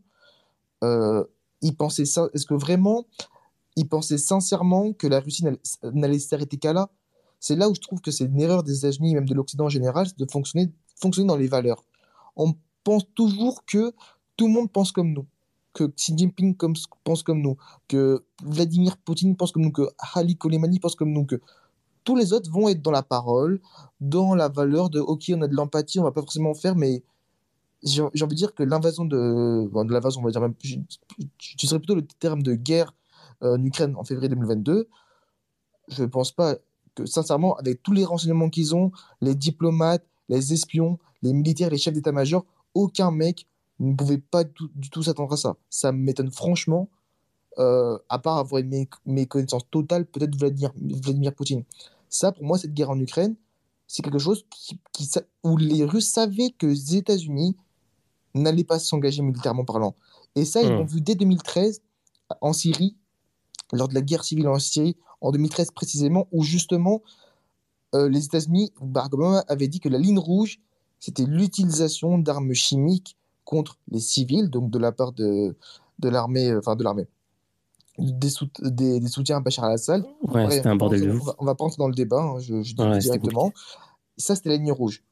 Euh, 0.84 1.24
ils 1.62 1.76
pensaient 1.76 2.04
ça. 2.04 2.28
Est-ce 2.34 2.46
que 2.46 2.54
vraiment 2.54 3.06
ils 3.76 3.88
pensaient 3.88 4.18
sincèrement 4.18 4.92
que 4.92 5.06
la 5.06 5.20
Russie 5.20 5.44
n'allait- 5.82 6.18
s'arrêter 6.18 6.58
qu'à 6.58 6.72
là? 6.72 6.90
C'est 7.40 7.56
là 7.56 7.68
où 7.68 7.74
je 7.74 7.80
trouve 7.80 8.00
que 8.00 8.10
c'est 8.10 8.24
une 8.24 8.40
erreur 8.40 8.62
des 8.62 8.78
États-Unis, 8.78 9.14
même 9.14 9.28
de 9.28 9.34
l'Occident 9.34 9.64
en 9.64 9.68
général, 9.68 10.06
de 10.16 10.26
fonctionner 10.30 10.70
dans 11.26 11.36
les 11.36 11.48
valeurs. 11.48 11.84
On 12.36 12.54
pense 12.84 13.04
toujours 13.14 13.64
que 13.64 13.92
tout 14.36 14.46
le 14.46 14.52
monde 14.52 14.70
pense 14.70 14.92
comme 14.92 15.12
nous, 15.12 15.26
que 15.72 15.84
Xi 15.96 16.16
Jinping 16.16 16.56
pense 17.04 17.22
comme 17.22 17.40
nous, 17.40 17.56
que 17.88 18.24
Vladimir 18.42 18.96
Poutine 18.98 19.36
pense 19.36 19.52
comme 19.52 19.62
nous, 19.62 19.72
que 19.72 19.88
Ali 20.14 20.36
Kolemani 20.36 20.78
pense 20.80 20.94
comme 20.94 21.12
nous, 21.12 21.24
que 21.24 21.40
tous 22.04 22.16
les 22.16 22.32
autres 22.32 22.50
vont 22.50 22.68
être 22.68 22.82
dans 22.82 22.90
la 22.90 23.02
parole, 23.02 23.60
dans 24.00 24.34
la 24.34 24.48
valeur 24.48 24.90
de 24.90 25.00
ok, 25.00 25.24
on 25.34 25.42
a 25.42 25.48
de 25.48 25.54
l'empathie, 25.54 26.00
on 26.00 26.02
va 26.04 26.12
pas 26.12 26.20
forcément 26.20 26.54
faire, 26.54 26.74
mais 26.76 27.02
j'ai 27.84 28.02
envie 28.02 28.18
de 28.20 28.34
dire 28.34 28.54
que 28.54 28.62
l'invasion 28.62 29.04
de, 29.04 29.68
bon, 29.72 29.84
de 29.84 29.92
l'invasion, 29.92 30.20
on 30.20 30.24
va 30.24 30.30
dire 30.30 30.40
même, 30.40 30.54
je- 30.62 30.76
tu 31.38 31.66
serais 31.66 31.78
plutôt 31.80 31.94
le 31.96 32.06
terme 32.18 32.42
de 32.42 32.54
guerre 32.54 32.94
euh, 33.42 33.56
en 33.56 33.64
Ukraine 33.64 33.94
en 33.96 34.04
février 34.04 34.28
2022. 34.28 34.88
Je 35.88 36.04
pense 36.04 36.32
pas 36.32 36.56
que, 36.94 37.06
sincèrement, 37.06 37.56
avec 37.56 37.82
tous 37.82 37.92
les 37.92 38.04
renseignements 38.04 38.50
qu'ils 38.50 38.74
ont, 38.74 38.92
les 39.20 39.34
diplomates, 39.34 40.04
les 40.28 40.52
espions, 40.52 40.98
les 41.22 41.32
militaires, 41.32 41.70
les 41.70 41.78
chefs 41.78 41.94
d'état-major, 41.94 42.44
aucun 42.74 43.10
mec 43.10 43.46
ne 43.90 43.94
pouvait 43.94 44.18
pas 44.18 44.44
du 44.44 44.52
tout, 44.52 44.70
du 44.74 44.90
tout 44.90 45.02
s'attendre 45.02 45.32
à 45.32 45.36
ça. 45.36 45.56
Ça 45.70 45.92
m'étonne 45.92 46.30
franchement, 46.30 46.88
euh, 47.58 47.98
à 48.08 48.18
part 48.18 48.38
avoir 48.38 48.60
une 48.62 48.70
mé- 48.70 48.88
méconnaissance 49.06 49.62
totale, 49.70 50.06
peut-être 50.06 50.36
Vladimir, 50.36 50.72
Vladimir 50.76 51.34
Poutine. 51.34 51.64
Ça, 52.08 52.32
pour 52.32 52.44
moi, 52.44 52.58
cette 52.58 52.72
guerre 52.74 52.90
en 52.90 52.98
Ukraine, 53.00 53.34
c'est 53.86 54.02
quelque 54.02 54.18
chose 54.18 54.44
qui, 54.50 54.78
qui 54.92 55.04
sa- 55.04 55.22
où 55.44 55.56
les 55.56 55.84
Russes 55.84 56.08
savaient 56.08 56.50
que 56.56 56.66
les 56.66 56.96
États-Unis 56.96 57.56
n'allaient 58.34 58.64
pas 58.64 58.78
s'engager 58.78 59.20
militairement 59.22 59.64
parlant. 59.64 59.94
Et 60.34 60.44
ça, 60.46 60.62
ils 60.62 60.70
Hmm. 60.72 60.78
l'ont 60.78 60.86
vu 60.86 61.00
dès 61.02 61.14
2013 61.14 61.82
en 62.40 62.52
Syrie, 62.54 62.96
lors 63.72 63.88
de 63.88 63.94
la 63.94 64.00
guerre 64.00 64.24
civile 64.24 64.48
en 64.48 64.58
Syrie, 64.58 64.96
en 65.20 65.30
2013 65.32 65.70
précisément, 65.72 66.26
où 66.32 66.42
justement 66.42 67.02
euh, 67.94 68.08
les 68.08 68.24
États-Unis, 68.24 68.72
Barack 68.80 69.12
Obama 69.12 69.44
avait 69.48 69.68
dit 69.68 69.78
que 69.80 69.90
la 69.90 69.98
ligne 69.98 70.18
rouge, 70.18 70.60
c'était 70.98 71.24
l'utilisation 71.26 72.16
d'armes 72.16 72.54
chimiques 72.54 73.18
contre 73.44 73.78
les 73.88 74.00
civils, 74.00 74.48
donc 74.50 74.70
de 74.70 74.78
la 74.78 74.92
part 74.92 75.12
de, 75.12 75.56
de 75.98 76.08
l'armée, 76.08 76.50
euh, 76.50 76.58
enfin 76.58 76.76
de 76.76 76.84
l'armée, 76.84 77.06
des, 77.98 78.30
sout- 78.30 78.60
des, 78.62 79.00
des 79.00 79.08
soutiens 79.08 79.38
à 79.38 79.40
Bachar 79.40 79.64
al-Assad. 79.66 80.04
Ouais, 80.28 80.50
c'était 80.50 80.68
un 80.68 80.76
bordel 80.76 81.00
de 81.02 81.10
on 81.12 81.24
va, 81.24 81.34
on 81.38 81.44
va 81.44 81.54
pas 81.54 81.64
entrer 81.64 81.78
dans 81.78 81.88
le 81.88 81.94
débat, 81.94 82.22
hein, 82.22 82.38
je, 82.38 82.62
je 82.62 82.74
dis 82.74 82.82
Ouais, 82.82 82.98
directement. 82.98 83.52
Ça, 84.16 84.34
c'était 84.36 84.50
la 84.50 84.56
ligne 84.56 84.72
rouge. 84.72 85.02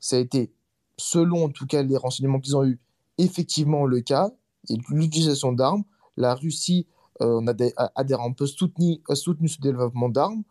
Ça 0.00 0.16
a 0.16 0.18
été, 0.18 0.52
selon 0.96 1.44
en 1.44 1.48
tout 1.48 1.66
cas 1.66 1.82
les 1.82 1.96
renseignements 1.96 2.40
qu'ils 2.40 2.56
ont 2.56 2.64
eus, 2.64 2.78
effectivement 3.18 3.84
le 3.86 4.00
cas. 4.00 4.30
Et 4.68 4.76
l'utilisation 4.90 5.52
d'armes. 5.52 5.82
La 6.16 6.34
Russie 6.36 6.86
euh, 7.20 7.40
on 7.42 7.46
a 7.48 7.52
des, 7.52 7.72
a, 7.76 7.90
a 7.96 8.04
des- 8.04 8.14
un 8.14 8.32
peu 8.32 8.46
soutenu, 8.46 9.00
a 9.08 9.14
soutenu 9.16 9.48
ce 9.48 9.60
développement 9.60 10.08
d'armes. 10.08 10.44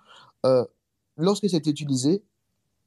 Euh, 0.45 0.65
lorsque 1.17 1.49
ça 1.49 1.55
a 1.55 1.59
été 1.59 1.69
utilisé, 1.69 2.23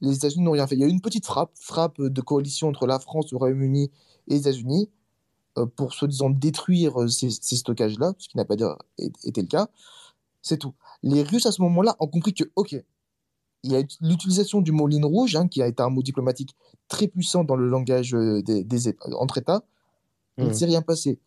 les 0.01 0.17
États-Unis 0.17 0.45
n'ont 0.45 0.51
rien 0.53 0.67
fait. 0.67 0.75
Il 0.77 0.81
y 0.81 0.85
a 0.85 0.87
eu 0.87 0.91
une 0.91 1.01
petite 1.01 1.25
frappe, 1.25 1.51
frappe 1.55 2.01
de 2.01 2.21
coalition 2.21 2.69
entre 2.69 2.87
la 2.87 2.99
France, 2.99 3.31
le 3.33 3.39
Royaume-Uni 3.39 3.91
et 4.29 4.35
les 4.35 4.41
États-Unis 4.41 4.91
euh, 5.59 5.67
pour, 5.67 5.93
soi-disant, 5.95 6.31
détruire 6.31 7.03
euh, 7.03 7.09
ces, 7.09 7.31
ces 7.31 7.57
stockages-là, 7.57 8.15
ce 8.19 8.29
qui 8.29 8.37
n'a 8.37 8.45
pas 8.45 8.55
été 9.25 9.41
le 9.43 9.47
cas. 9.47 9.69
C'est 10.43 10.59
tout. 10.59 10.75
Les 11.03 11.23
Russes, 11.23 11.47
à 11.47 11.53
ce 11.53 11.63
moment-là, 11.63 11.97
ont 12.01 12.07
compris 12.09 12.35
que, 12.35 12.45
OK, 12.57 12.73
il 13.63 13.73
y 13.73 13.77
a 13.77 13.81
ut- 13.81 13.97
l'utilisation 14.01 14.61
du 14.61 14.73
mot 14.73 14.87
ligne 14.87 15.05
rouge, 15.05 15.37
hein, 15.37 15.49
qui 15.49 15.63
a 15.63 15.67
été 15.67 15.83
un 15.83 15.89
mot 15.91 16.03
diplomatique 16.03 16.55
très 16.89 17.09
puissant 17.09 17.45
dans 17.45 17.57
le 17.57 17.69
langage 17.69 18.15
euh, 18.15 18.43
des, 18.43 18.95
entre 19.19 19.39
États. 19.39 19.65
Il 20.39 20.45
ne 20.45 20.49
Mhm. 20.51 20.55
s'est 20.55 20.67
rien 20.67 20.83
passé. 20.83 21.19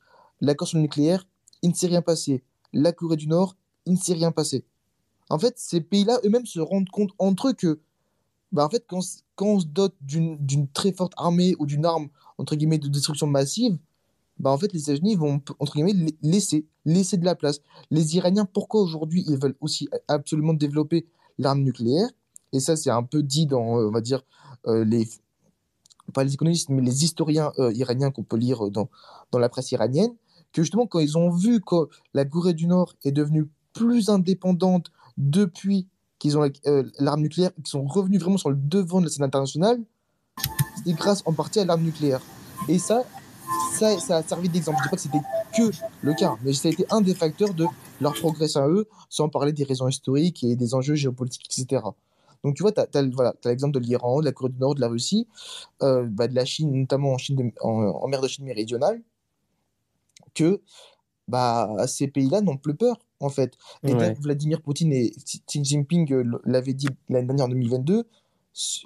L'accord 0.42 0.68
sur 0.68 0.78
le 0.78 0.84
nucléaire, 0.84 1.26
il 1.62 1.70
ne 1.70 1.76
s'est 1.76 1.88
rien 1.88 2.02
passé. 2.02 2.44
La 2.74 2.92
Corée 2.92 3.16
du 3.16 3.28
Nord, 3.28 3.56
il 3.86 3.94
ne 3.94 3.98
s'est 3.98 4.14
rien 4.14 4.32
passé. 4.32 4.66
En 5.30 5.40
fait, 5.40 5.58
ces 5.58 5.82
pays-là 5.82 6.20
eux-mêmes 6.26 6.46
se 6.46 6.60
rendent 6.60 6.90
compte 6.90 7.12
entre 7.18 7.48
eux 7.50 7.54
que, 7.54 7.80
bah, 8.52 8.66
en 8.66 8.70
fait, 8.70 8.86
quand, 8.88 9.02
quand 9.36 9.46
on 9.46 9.60
se 9.60 9.66
dote 9.66 9.96
d'une 10.02 10.68
très 10.74 10.92
forte 10.92 11.14
armée 11.18 11.56
ou 11.60 11.66
d'une 11.66 11.86
arme, 11.86 12.10
entre 12.38 12.56
guillemets, 12.56 12.78
de 12.78 12.88
destruction 12.88 13.28
massive, 13.28 13.78
bah, 14.40 14.52
en 14.52 14.58
fait, 14.58 14.72
les 14.74 14.82
États-Unis 14.82 15.16
vont, 15.16 15.42
entre 15.60 15.74
guillemets, 15.74 15.94
la- 15.94 16.12
laisser, 16.22 16.66
laisser 16.86 17.18
de 17.18 17.26
la 17.26 17.36
place. 17.36 17.60
Les 17.90 18.16
Iraniens, 18.16 18.46
pourquoi 18.46 18.82
aujourd'hui 18.82 19.24
ils 19.28 19.38
veulent 19.38 19.58
aussi 19.62 19.90
absolument 20.08 20.54
développer 20.54 21.08
l'arme 21.38 21.62
nucléaire? 21.64 22.10
Et 22.54 22.60
ça, 22.60 22.76
c'est 22.76 22.92
un 22.92 23.04
peu 23.04 23.24
dit 23.24 23.46
dans, 23.46 23.80
euh, 23.80 23.88
on 23.88 23.92
va 23.92 24.02
dire, 24.02 24.24
euh, 24.68 24.86
les, 24.86 25.08
pas 26.14 26.24
les 26.24 26.34
économistes, 26.34 26.70
mais 26.70 26.82
les 26.82 27.04
historiens 27.04 27.52
euh, 27.60 27.74
iraniens 27.74 28.12
qu'on 28.12 28.24
peut 28.24 28.38
lire 28.38 28.70
dans, 28.70 28.90
dans 29.32 29.40
la 29.40 29.50
presse 29.50 29.72
iranienne, 29.72 30.14
que 30.54 30.62
justement, 30.62 30.88
quand 30.88 31.00
ils 31.00 31.18
ont 31.18 31.30
vu 31.30 31.62
que 31.62 31.90
la 32.14 32.24
Corée 32.24 32.54
du 32.54 32.68
Nord 32.68 32.94
est 33.04 33.12
devenue 33.12 33.50
plus 33.74 34.10
indépendante 34.10 34.92
depuis 35.18 35.88
qu'ils 36.20 36.38
ont 36.38 36.50
euh, 36.66 36.84
l'arme 37.00 37.22
nucléaire, 37.22 37.54
qu'ils 37.56 37.68
sont 37.68 37.86
revenus 37.86 38.20
vraiment 38.20 38.38
sur 38.38 38.50
le 38.50 38.56
devant 38.56 39.00
de 39.00 39.06
la 39.06 39.12
scène 39.12 39.26
internationale, 39.26 39.80
c'est 40.84 40.94
grâce 40.94 41.22
en 41.26 41.34
partie 41.34 41.60
à 41.60 41.66
l'arme 41.66 41.84
nucléaire. 41.84 42.22
Et 42.68 42.80
ça, 42.80 43.04
ça, 43.74 44.00
ça 44.00 44.18
a 44.18 44.24
servi 44.24 44.50
d'exemple. 44.50 44.78
Je 44.80 44.84
dis 44.84 44.90
pas 44.90 44.96
que 44.96 45.02
c'était 45.02 45.22
que 45.56 45.72
le 46.02 46.14
cas, 46.14 46.36
mais 46.44 46.54
ça 46.54 46.68
a 46.68 46.72
été 46.72 46.86
un 46.90 47.02
des 47.02 47.14
facteurs 47.14 47.54
de 47.54 47.66
leur 48.02 48.14
progression 48.14 48.62
à 48.62 48.68
eux, 48.68 48.88
sans 49.10 49.30
parler 49.30 49.54
des 49.54 49.64
raisons 49.64 49.88
historiques 49.88 50.44
et 50.44 50.56
des 50.56 50.74
enjeux 50.74 50.96
géopolitiques, 50.96 51.46
etc. 51.46 51.84
Donc 52.44 52.56
tu 52.56 52.64
vois, 52.64 52.72
tu 52.72 52.80
as, 52.80 53.04
voilà, 53.10 53.34
t'as 53.42 53.50
l'exemple 53.50 53.74
de 53.74 53.80
l'Iran, 53.80 54.20
de 54.20 54.26
la 54.26 54.32
Corée 54.32 54.52
du 54.52 54.60
Nord, 54.60 54.76
de 54.76 54.82
la 54.82 54.88
Russie, 54.88 55.28
euh, 55.82 56.06
bah, 56.10 56.28
de 56.28 56.36
la 56.36 56.46
Chine, 56.46 56.72
notamment 56.72 57.16
en, 57.62 57.72
en 57.72 58.08
mer 58.08 58.22
de 58.22 58.28
Chine 58.28 58.46
méridionale, 58.46 59.02
que 60.34 60.62
bah, 61.28 61.88
ces 61.88 62.08
pays-là 62.08 62.42
n'ont 62.42 62.58
plus 62.58 62.76
peur, 62.76 62.98
en 63.20 63.30
fait. 63.30 63.58
Et 63.84 63.88
Ouais. 63.94 63.96
d'ailleurs, 63.96 64.18
Vladimir 64.22 64.62
Poutine 64.62 64.92
et 64.94 65.12
Xi 65.12 65.64
Jinping 65.64 66.12
euh, 66.14 66.40
l'avaient 66.46 66.74
dit 66.74 66.88
l'année 67.10 67.28
dernière, 67.28 67.46
en 67.46 67.50
2022, 67.50 68.06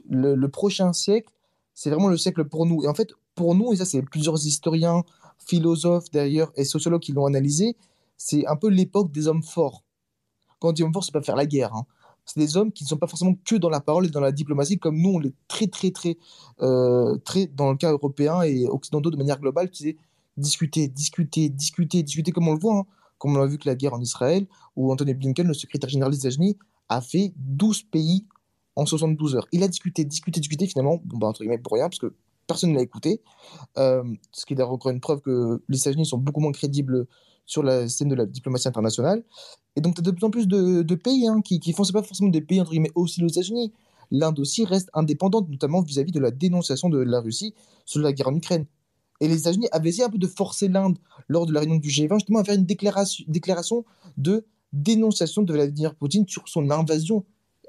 le, 0.09 0.35
le 0.35 0.49
prochain 0.49 0.93
siècle, 0.93 1.31
c'est 1.73 1.89
vraiment 1.89 2.09
le 2.09 2.17
siècle 2.17 2.45
pour 2.45 2.65
nous. 2.65 2.83
Et 2.83 2.87
en 2.87 2.93
fait, 2.93 3.13
pour 3.35 3.55
nous, 3.55 3.73
et 3.73 3.75
ça, 3.77 3.85
c'est 3.85 4.01
plusieurs 4.01 4.45
historiens, 4.45 5.03
philosophes 5.39 6.11
d'ailleurs, 6.11 6.51
et 6.55 6.63
sociologues 6.65 7.01
qui 7.01 7.13
l'ont 7.13 7.25
analysé, 7.25 7.75
c'est 8.17 8.45
un 8.47 8.55
peu 8.55 8.67
l'époque 8.69 9.11
des 9.11 9.27
hommes 9.27 9.43
forts. 9.43 9.83
Quand 10.59 10.69
on 10.69 10.71
dit 10.73 10.83
hommes 10.83 10.93
forts, 10.93 11.03
c'est 11.03 11.11
pas 11.13 11.21
faire 11.21 11.35
la 11.35 11.45
guerre. 11.45 11.73
hein. 11.73 11.85
C'est 12.25 12.39
des 12.39 12.55
hommes 12.55 12.71
qui 12.71 12.83
ne 12.83 12.89
sont 12.89 12.97
pas 12.97 13.07
forcément 13.07 13.33
que 13.43 13.55
dans 13.55 13.69
la 13.69 13.79
parole 13.81 14.05
et 14.05 14.09
dans 14.09 14.19
la 14.19 14.31
diplomatie, 14.31 14.77
comme 14.77 15.01
nous, 15.01 15.09
on 15.15 15.19
l'est 15.19 15.33
très, 15.47 15.65
très, 15.67 15.89
très, 15.91 16.17
euh, 16.61 17.17
très, 17.25 17.47
dans 17.47 17.71
le 17.71 17.77
cas 17.77 17.91
européen 17.91 18.43
et 18.43 18.67
occidentaux 18.67 19.09
de 19.09 19.17
manière 19.17 19.39
globale, 19.39 19.71
tu 19.71 19.83
sais, 19.83 19.97
discuter, 20.37 20.87
discuter, 20.87 21.49
discuter, 21.49 22.03
discuter, 22.03 22.31
comme 22.31 22.47
on 22.47 22.53
le 22.53 22.59
voit, 22.59 22.77
hein. 22.77 22.83
Comme 23.21 23.35
on 23.35 23.39
l'a 23.39 23.45
vu 23.45 23.59
que 23.59 23.69
la 23.69 23.75
guerre 23.75 23.93
en 23.93 24.01
Israël, 24.01 24.47
où 24.75 24.91
Anthony 24.91 25.13
Blinken, 25.13 25.47
le 25.47 25.53
secrétaire 25.53 25.91
général 25.91 26.11
des 26.11 26.17
États-Unis, 26.17 26.57
a 26.89 27.01
fait 27.01 27.33
12 27.37 27.83
pays 27.83 28.25
en 28.75 28.87
72 28.87 29.35
heures. 29.35 29.47
Il 29.51 29.61
a 29.61 29.67
discuté, 29.67 30.03
discuté, 30.03 30.39
discuté, 30.39 30.65
finalement, 30.65 30.99
bon, 31.05 31.19
bah, 31.19 31.27
entre 31.27 31.41
guillemets, 31.41 31.59
pour 31.59 31.73
rien, 31.73 31.87
parce 31.87 31.99
que 31.99 32.15
personne 32.47 32.71
ne 32.71 32.77
l'a 32.77 32.81
écouté. 32.81 33.21
Euh, 33.77 34.03
ce 34.31 34.47
qui 34.47 34.53
est 34.53 34.55
d'ailleurs 34.55 34.71
encore 34.71 34.91
une 34.91 35.01
preuve 35.01 35.21
que 35.21 35.61
les 35.69 35.77
États-Unis 35.77 36.07
sont 36.07 36.17
beaucoup 36.17 36.39
moins 36.39 36.51
crédibles 36.51 37.05
sur 37.45 37.61
la 37.61 37.87
scène 37.87 38.07
de 38.07 38.15
la 38.15 38.25
diplomatie 38.25 38.67
internationale. 38.67 39.23
Et 39.75 39.81
donc, 39.81 39.93
tu 39.93 39.99
as 39.99 40.03
de 40.03 40.09
plus 40.09 40.25
en 40.25 40.31
plus 40.31 40.47
de, 40.47 40.95
pays 40.95 41.27
hein, 41.27 41.41
qui, 41.41 41.59
qui 41.59 41.73
font, 41.73 41.83
c'est 41.83 41.93
pas 41.93 42.01
forcément 42.01 42.31
des 42.31 42.41
pays, 42.41 42.59
entre 42.59 42.71
guillemets, 42.71 42.91
aussi 42.95 43.23
aux 43.23 43.27
États-Unis. 43.27 43.71
L'Inde 44.09 44.39
aussi 44.39 44.65
reste 44.65 44.89
indépendante, 44.95 45.47
notamment 45.47 45.83
vis-à-vis 45.83 46.11
de 46.11 46.19
la 46.19 46.31
dénonciation 46.31 46.89
de 46.89 46.97
la 46.97 47.19
Russie 47.19 47.53
sur 47.85 48.01
la 48.01 48.13
guerre 48.13 48.29
en 48.29 48.35
Ukraine. 48.35 48.65
Et 49.21 49.27
les 49.27 49.37
États-Unis 49.37 49.67
avaient 49.71 49.89
essayé 49.89 50.03
un 50.03 50.09
peu 50.09 50.17
de 50.17 50.27
forcer 50.27 50.67
l'Inde 50.67 50.97
lors 51.29 51.45
de 51.45 51.53
la 51.53 51.61
réunion 51.61 51.77
du 51.77 51.89
G20, 51.89 52.15
justement, 52.15 52.39
à 52.39 52.43
faire 52.43 52.55
une 52.55 52.65
déclaration, 52.65 53.23
déclaration 53.27 53.85
de 54.17 54.45
dénonciation 54.73 55.43
de 55.43 55.53
Vladimir 55.53 55.95
Poutine 55.95 56.27
sur 56.27 56.49
son 56.49 56.69
invasion. 56.71 57.23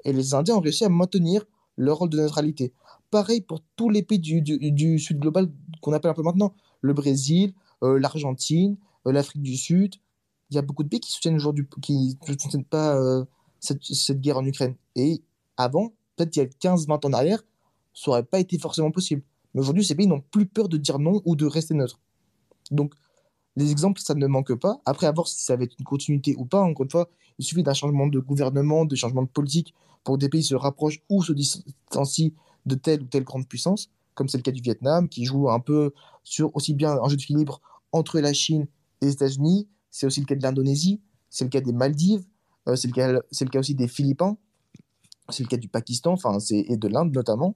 Et 0.04 0.12
les 0.12 0.34
Indiens 0.34 0.56
ont 0.56 0.60
réussi 0.60 0.84
à 0.84 0.88
maintenir 0.88 1.44
leur 1.76 1.98
rôle 1.98 2.08
de 2.08 2.16
neutralité. 2.16 2.72
Pareil 3.10 3.42
pour 3.42 3.60
tous 3.76 3.90
les 3.90 4.02
pays 4.02 4.18
du, 4.18 4.98
Sud 4.98 5.18
global 5.18 5.52
qu'on 5.82 5.92
appelle 5.92 6.10
un 6.10 6.14
peu 6.14 6.22
maintenant. 6.22 6.54
Le 6.80 6.94
Brésil, 6.94 7.52
euh, 7.82 7.98
l'Argentine, 7.98 8.78
euh, 9.06 9.12
l'Afrique 9.12 9.42
du 9.42 9.56
Sud. 9.56 9.96
Il 10.50 10.54
y 10.54 10.58
a 10.58 10.62
beaucoup 10.62 10.82
de 10.82 10.88
pays 10.88 11.00
qui 11.00 11.12
soutiennent 11.12 11.36
aujourd'hui, 11.36 11.66
qui 11.82 12.18
ne 12.28 12.32
soutiennent 12.38 12.64
pas 12.64 12.96
euh, 12.96 13.24
cette, 13.60 13.82
cette 13.84 14.20
guerre 14.20 14.38
en 14.38 14.46
Ukraine. 14.46 14.74
Et 14.96 15.22
avant, 15.58 15.92
peut-être 16.16 16.34
il 16.36 16.38
y 16.38 16.42
a 16.42 16.46
15-20 16.46 16.92
ans 16.92 17.00
en 17.04 17.12
arrière, 17.12 17.42
ça 17.94 18.10
n'aurait 18.10 18.24
pas 18.24 18.40
été 18.40 18.58
forcément 18.58 18.90
possible. 18.90 19.22
Mais 19.54 19.60
aujourd'hui, 19.60 19.84
ces 19.84 19.94
pays 19.94 20.06
n'ont 20.06 20.20
plus 20.20 20.46
peur 20.46 20.68
de 20.68 20.76
dire 20.76 20.98
non 20.98 21.20
ou 21.24 21.36
de 21.36 21.46
rester 21.46 21.74
neutres. 21.74 22.00
Donc, 22.70 22.94
les 23.56 23.70
exemples, 23.70 24.00
ça 24.00 24.14
ne 24.14 24.26
manque 24.26 24.54
pas. 24.54 24.80
Après, 24.86 25.06
à 25.06 25.12
voir 25.12 25.28
si 25.28 25.44
ça 25.44 25.56
va 25.56 25.64
être 25.64 25.74
une 25.78 25.84
continuité 25.84 26.34
ou 26.38 26.46
pas. 26.46 26.62
Encore 26.62 26.84
une 26.84 26.90
fois, 26.90 27.10
il 27.38 27.44
suffit 27.44 27.62
d'un 27.62 27.74
changement 27.74 28.06
de 28.06 28.18
gouvernement, 28.18 28.84
de 28.84 28.94
changement 28.94 29.22
de 29.22 29.28
politique 29.28 29.74
pour 30.04 30.14
que 30.16 30.20
des 30.20 30.28
pays 30.28 30.42
se 30.42 30.54
rapprochent 30.54 31.02
ou 31.08 31.22
se 31.22 31.32
distancient 31.32 32.32
de 32.66 32.74
telle 32.74 33.02
ou 33.02 33.06
telle 33.06 33.24
grande 33.24 33.46
puissance, 33.46 33.90
comme 34.14 34.28
c'est 34.28 34.38
le 34.38 34.42
cas 34.42 34.52
du 34.52 34.62
Vietnam, 34.62 35.08
qui 35.08 35.24
joue 35.24 35.50
un 35.50 35.60
peu 35.60 35.92
sur 36.24 36.54
aussi 36.56 36.74
bien 36.74 36.92
un 37.02 37.08
jeu 37.08 37.16
d'équilibre 37.16 37.60
entre 37.92 38.20
la 38.20 38.32
Chine 38.32 38.66
et 39.00 39.06
les 39.06 39.12
États-Unis. 39.12 39.68
C'est 39.90 40.06
aussi 40.06 40.20
le 40.20 40.26
cas 40.26 40.34
de 40.34 40.42
l'Indonésie, 40.42 41.00
c'est 41.28 41.44
le 41.44 41.50
cas 41.50 41.60
des 41.60 41.72
Maldives, 41.72 42.24
euh, 42.68 42.76
c'est 42.76 42.88
le, 42.88 42.94
cas- 42.94 43.58
aussi 43.58 43.74
des 43.74 43.88
Philippines, 43.88 44.36
c'est 45.28 45.42
le 45.42 45.48
cas 45.48 45.56
du 45.56 45.68
Pakistan, 45.68 46.12
enfin, 46.12 46.38
et 46.50 46.76
de 46.76 46.88
l'Inde 46.88 47.12
notamment. 47.14 47.54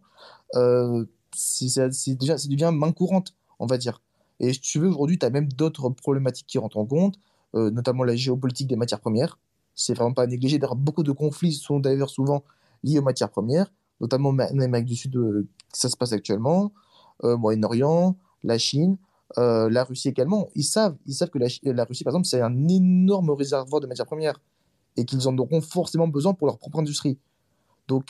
Euh, 0.55 1.07
c'est 1.35 2.15
déjà, 2.15 2.39
ça 2.39 2.49
devient 2.49 2.71
main 2.73 2.93
courante, 2.93 3.35
on 3.59 3.67
va 3.67 3.79
dire. 3.79 4.03
Et 4.41 4.53
si 4.53 4.61
tu 4.61 4.79
veux, 4.79 4.89
aujourd'hui, 4.89 5.19
tu 5.19 5.27
as 5.27 5.31
même 5.31 5.49
d'autres 5.53 5.89
problématiques 5.89 6.47
qui 6.47 6.59
rentrent 6.59 6.79
en 6.79 6.87
compte, 6.87 7.19
euh, 7.55 7.71
notamment 7.71 8.05
la 8.05 8.17
géopolitique 8.17 8.69
des 8.69 8.77
matières 8.77 9.01
premières. 9.01 9.39
C'est 9.75 9.95
vraiment 9.95 10.13
pas 10.13 10.23
à 10.23 10.27
négliger. 10.27 10.59
Beaucoup 10.77 11.03
de 11.03 11.13
conflits 11.13 11.53
sont 11.53 11.81
d'ailleurs 11.81 12.11
souvent 12.11 12.43
liés 12.83 12.99
aux 12.99 13.03
matières 13.03 13.31
premières, 13.31 13.73
notamment 14.01 14.31
en 14.31 14.39
Amérique 14.39 14.87
du 14.87 14.97
Sud, 14.97 15.17
euh, 15.17 15.47
ça 15.73 15.89
se 15.89 15.97
passe 15.97 16.13
actuellement, 16.13 16.73
euh, 17.25 17.37
Moyen-Orient, 17.37 18.17
la 18.43 18.59
Chine, 18.59 18.99
euh, 19.39 19.69
la 19.71 19.85
Russie 19.85 20.09
également. 20.09 20.49
Ils 20.55 20.65
savent, 20.65 20.97
ils 21.07 21.15
savent 21.15 21.31
que 21.31 21.39
la, 21.39 21.49
la 21.63 21.85
Russie, 21.85 22.05
par 22.05 22.13
exemple, 22.13 22.27
c'est 22.27 22.41
un 22.41 22.69
énorme 22.69 23.31
réservoir 23.31 23.81
de 23.81 23.87
matières 23.87 24.07
premières 24.07 24.41
et 24.97 25.05
qu'ils 25.05 25.29
en 25.29 25.37
auront 25.39 25.61
forcément 25.61 26.09
besoin 26.09 26.35
pour 26.35 26.47
leur 26.47 26.59
propre 26.59 26.79
industrie. 26.79 27.19
Donc, 27.89 28.07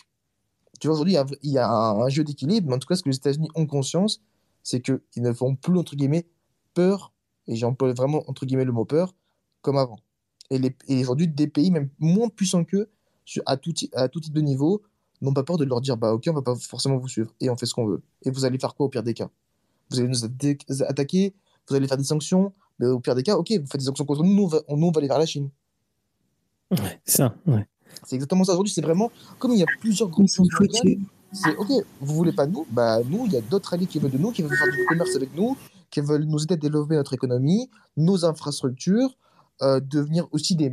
tu 0.78 0.86
vois, 0.86 0.94
aujourd'hui, 0.94 1.16
il 1.42 1.50
y 1.50 1.58
a- 1.58 1.70
un, 1.70 2.08
jeu 2.08 2.24
d'équilibre, 2.24 2.68
mais 2.68 2.74
en 2.74 2.78
tout 2.78 2.88
cas, 2.88 2.96
ce 2.96 3.02
que 3.02 3.08
les 3.08 3.16
États-Unis 3.16 3.48
ont 3.54 3.66
conscience, 3.66 4.22
c'est 4.62 4.80
qu'ils 4.80 5.00
ne 5.22 5.32
font 5.32 5.54
plus, 5.54 5.78
entre 5.78 5.96
guillemets, 5.96 6.26
peur, 6.74 7.12
et 7.46 7.56
j'emploie 7.56 7.92
vraiment, 7.92 8.22
entre 8.28 8.46
guillemets, 8.46 8.64
le 8.64 8.72
mot 8.72 8.84
peur, 8.84 9.14
comme 9.62 9.78
avant. 9.78 9.98
Et, 10.50 10.60
et 10.88 11.02
aujourd'hui, 11.02 11.28
des 11.28 11.48
pays, 11.48 11.70
même 11.70 11.88
moins 11.98 12.28
puissants 12.28 12.64
qu'eux, 12.64 12.90
à 13.46 13.56
tout, 13.56 13.74
à 13.94 14.08
tout 14.08 14.20
type 14.20 14.34
de 14.34 14.40
niveau, 14.40 14.82
n'ont 15.20 15.32
pas 15.32 15.42
peur 15.44 15.56
de 15.56 15.64
leur 15.64 15.80
dire, 15.80 15.96
bah 15.96 16.12
ok, 16.12 16.24
on 16.28 16.32
va 16.34 16.42
pas 16.42 16.54
forcément 16.56 16.98
vous 16.98 17.08
suivre, 17.08 17.32
et 17.40 17.50
on 17.50 17.56
fait 17.56 17.66
ce 17.66 17.74
qu'on 17.74 17.86
veut. 17.86 18.02
Et 18.22 18.30
vous 18.30 18.44
allez 18.44 18.58
faire 18.58 18.74
quoi 18.74 18.86
au 18.86 18.88
pire 18.88 19.02
des 19.02 19.14
cas? 19.14 19.30
Vous 19.90 19.98
allez 19.98 20.08
nous 20.08 20.24
atta- 20.24 20.84
attaquer, 20.84 21.34
vous 21.68 21.74
allez 21.74 21.88
faire 21.88 21.96
des 21.96 22.04
sanctions, 22.04 22.52
mais 22.78 22.86
au 22.86 23.00
pire 23.00 23.14
des 23.14 23.22
cas, 23.22 23.36
ok, 23.36 23.50
vous 23.52 23.66
faites 23.66 23.80
des 23.80 23.86
sanctions 23.86 24.04
contre 24.04 24.22
nous, 24.22 24.34
nous, 24.34 24.44
on 24.44 24.48
va, 24.48 24.60
on 24.68 24.90
va 24.90 24.98
aller 24.98 25.08
vers 25.08 25.18
la 25.18 25.26
Chine. 25.26 25.50
Ouais, 26.72 27.00
ça, 27.04 27.34
ouais. 27.46 27.66
C'est 28.04 28.16
exactement 28.16 28.44
ça 28.44 28.52
aujourd'hui, 28.52 28.72
c'est 28.72 28.82
vraiment, 28.82 29.10
comme 29.38 29.52
il 29.52 29.58
y 29.58 29.62
a 29.62 29.66
plusieurs 29.80 30.08
groupes 30.08 30.28
c'est 31.32 31.56
ok, 31.56 31.68
vous 32.00 32.14
voulez 32.14 32.32
pas 32.32 32.46
nous, 32.46 32.66
bah 32.70 33.00
nous, 33.04 33.26
il 33.26 33.32
y 33.32 33.36
a 33.36 33.40
d'autres 33.40 33.74
alliés 33.74 33.86
qui 33.86 33.98
veulent 33.98 34.10
de 34.10 34.18
nous, 34.18 34.30
qui 34.30 34.42
veulent 34.42 34.56
faire 34.56 34.72
du 34.72 34.84
commerce 34.86 35.14
avec 35.16 35.34
nous, 35.34 35.56
qui 35.90 36.00
veulent 36.00 36.24
nous 36.24 36.42
aider 36.42 36.54
à 36.54 36.56
développer 36.56 36.94
notre 36.94 37.14
économie, 37.14 37.68
nos 37.96 38.24
infrastructures, 38.24 39.16
euh, 39.62 39.80
devenir 39.80 40.28
aussi 40.32 40.54
des 40.56 40.72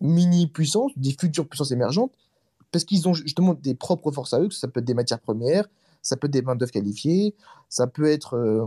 mini-puissances, 0.00 0.92
des 0.96 1.12
futures 1.18 1.48
puissances 1.48 1.72
émergentes, 1.72 2.12
parce 2.72 2.84
qu'ils 2.84 3.08
ont 3.08 3.14
justement 3.14 3.54
des 3.54 3.74
propres 3.74 4.12
forces 4.12 4.34
à 4.34 4.40
eux, 4.40 4.48
que 4.48 4.54
ça 4.54 4.68
peut 4.68 4.80
être 4.80 4.86
des 4.86 4.94
matières 4.94 5.20
premières, 5.20 5.66
ça 6.02 6.16
peut 6.16 6.26
être 6.26 6.32
des 6.32 6.42
main-d'œuvre 6.42 6.72
qualifiées, 6.72 7.34
ça 7.68 7.86
peut 7.86 8.06
être 8.06 8.34
euh, 8.34 8.66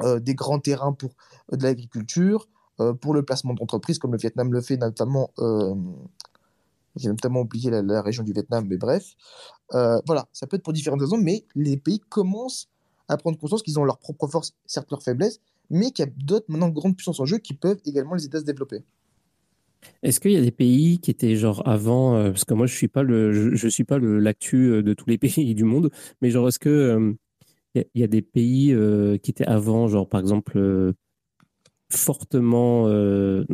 euh, 0.00 0.20
des 0.20 0.34
grands 0.34 0.58
terrains 0.58 0.92
pour 0.92 1.10
de 1.52 1.62
l'agriculture, 1.62 2.48
pour 3.02 3.12
le 3.12 3.22
placement 3.22 3.52
d'entreprises, 3.52 3.98
comme 3.98 4.12
le 4.12 4.16
Vietnam 4.16 4.50
le 4.50 4.62
fait, 4.62 4.78
notamment. 4.78 5.28
J'ai 6.96 7.08
notamment 7.08 7.40
oublié 7.40 7.70
la, 7.70 8.02
région 8.02 8.22
du 8.22 8.32
Vietnam, 8.32 8.66
mais 8.68 8.76
bref. 8.76 9.14
Euh, 9.74 10.00
voilà, 10.06 10.28
ça 10.32 10.46
peut 10.46 10.56
être 10.56 10.62
pour 10.62 10.72
différentes 10.72 11.00
raisons, 11.00 11.18
mais 11.18 11.44
les 11.54 11.76
pays 11.76 12.00
commencent 12.00 12.68
à 13.08 13.16
prendre 13.16 13.38
conscience 13.38 13.62
qu'ils 13.62 13.78
ont 13.78 13.84
leurs 13.84 13.98
propres 13.98 14.28
forces, 14.28 14.52
certes 14.66 14.90
leurs 14.90 15.02
faiblesses, 15.02 15.40
mais 15.68 15.90
qu'il 15.90 16.04
y 16.04 16.08
a 16.08 16.12
d'autres 16.16 16.46
maintenant 16.48 16.68
grandes 16.68 16.96
puissances 16.96 17.20
en 17.20 17.26
jeu 17.26 17.38
qui 17.38 17.54
peuvent 17.54 17.80
également 17.84 18.14
les 18.14 18.24
aider 18.24 18.36
à 18.36 18.40
se 18.40 18.44
développer. 18.44 18.82
Est-ce 20.02 20.20
qu'il 20.20 20.32
y 20.32 20.36
a 20.36 20.42
des 20.42 20.50
pays 20.50 20.98
qui 20.98 21.10
étaient 21.10 21.36
genre 21.36 21.66
avant, 21.66 22.14
euh, 22.16 22.30
parce 22.30 22.44
que 22.44 22.54
moi 22.54 22.66
je 22.66 22.74
suis 22.74 22.88
pas 22.88 23.02
le, 23.02 23.54
je, 23.54 23.68
suis 23.68 23.84
pas 23.84 23.98
l'actu 23.98 24.70
euh, 24.70 24.82
de 24.82 24.92
tous 24.92 25.08
les 25.08 25.18
pays 25.18 25.54
du 25.54 25.64
monde, 25.64 25.90
mais 26.20 26.30
genre 26.30 26.48
est-ce 26.48 26.58
que 26.58 27.16
il 27.76 27.86
y, 27.94 28.02
a- 28.02 28.08
des 28.08 28.20
pays 28.20 28.76
qui 29.22 29.30
étaient 29.30 29.46
avant, 29.46 29.86
genre 29.86 30.08
par 30.08 30.20
exemple 30.20 30.58
fortement, 31.92 32.86
euh, 32.86 33.44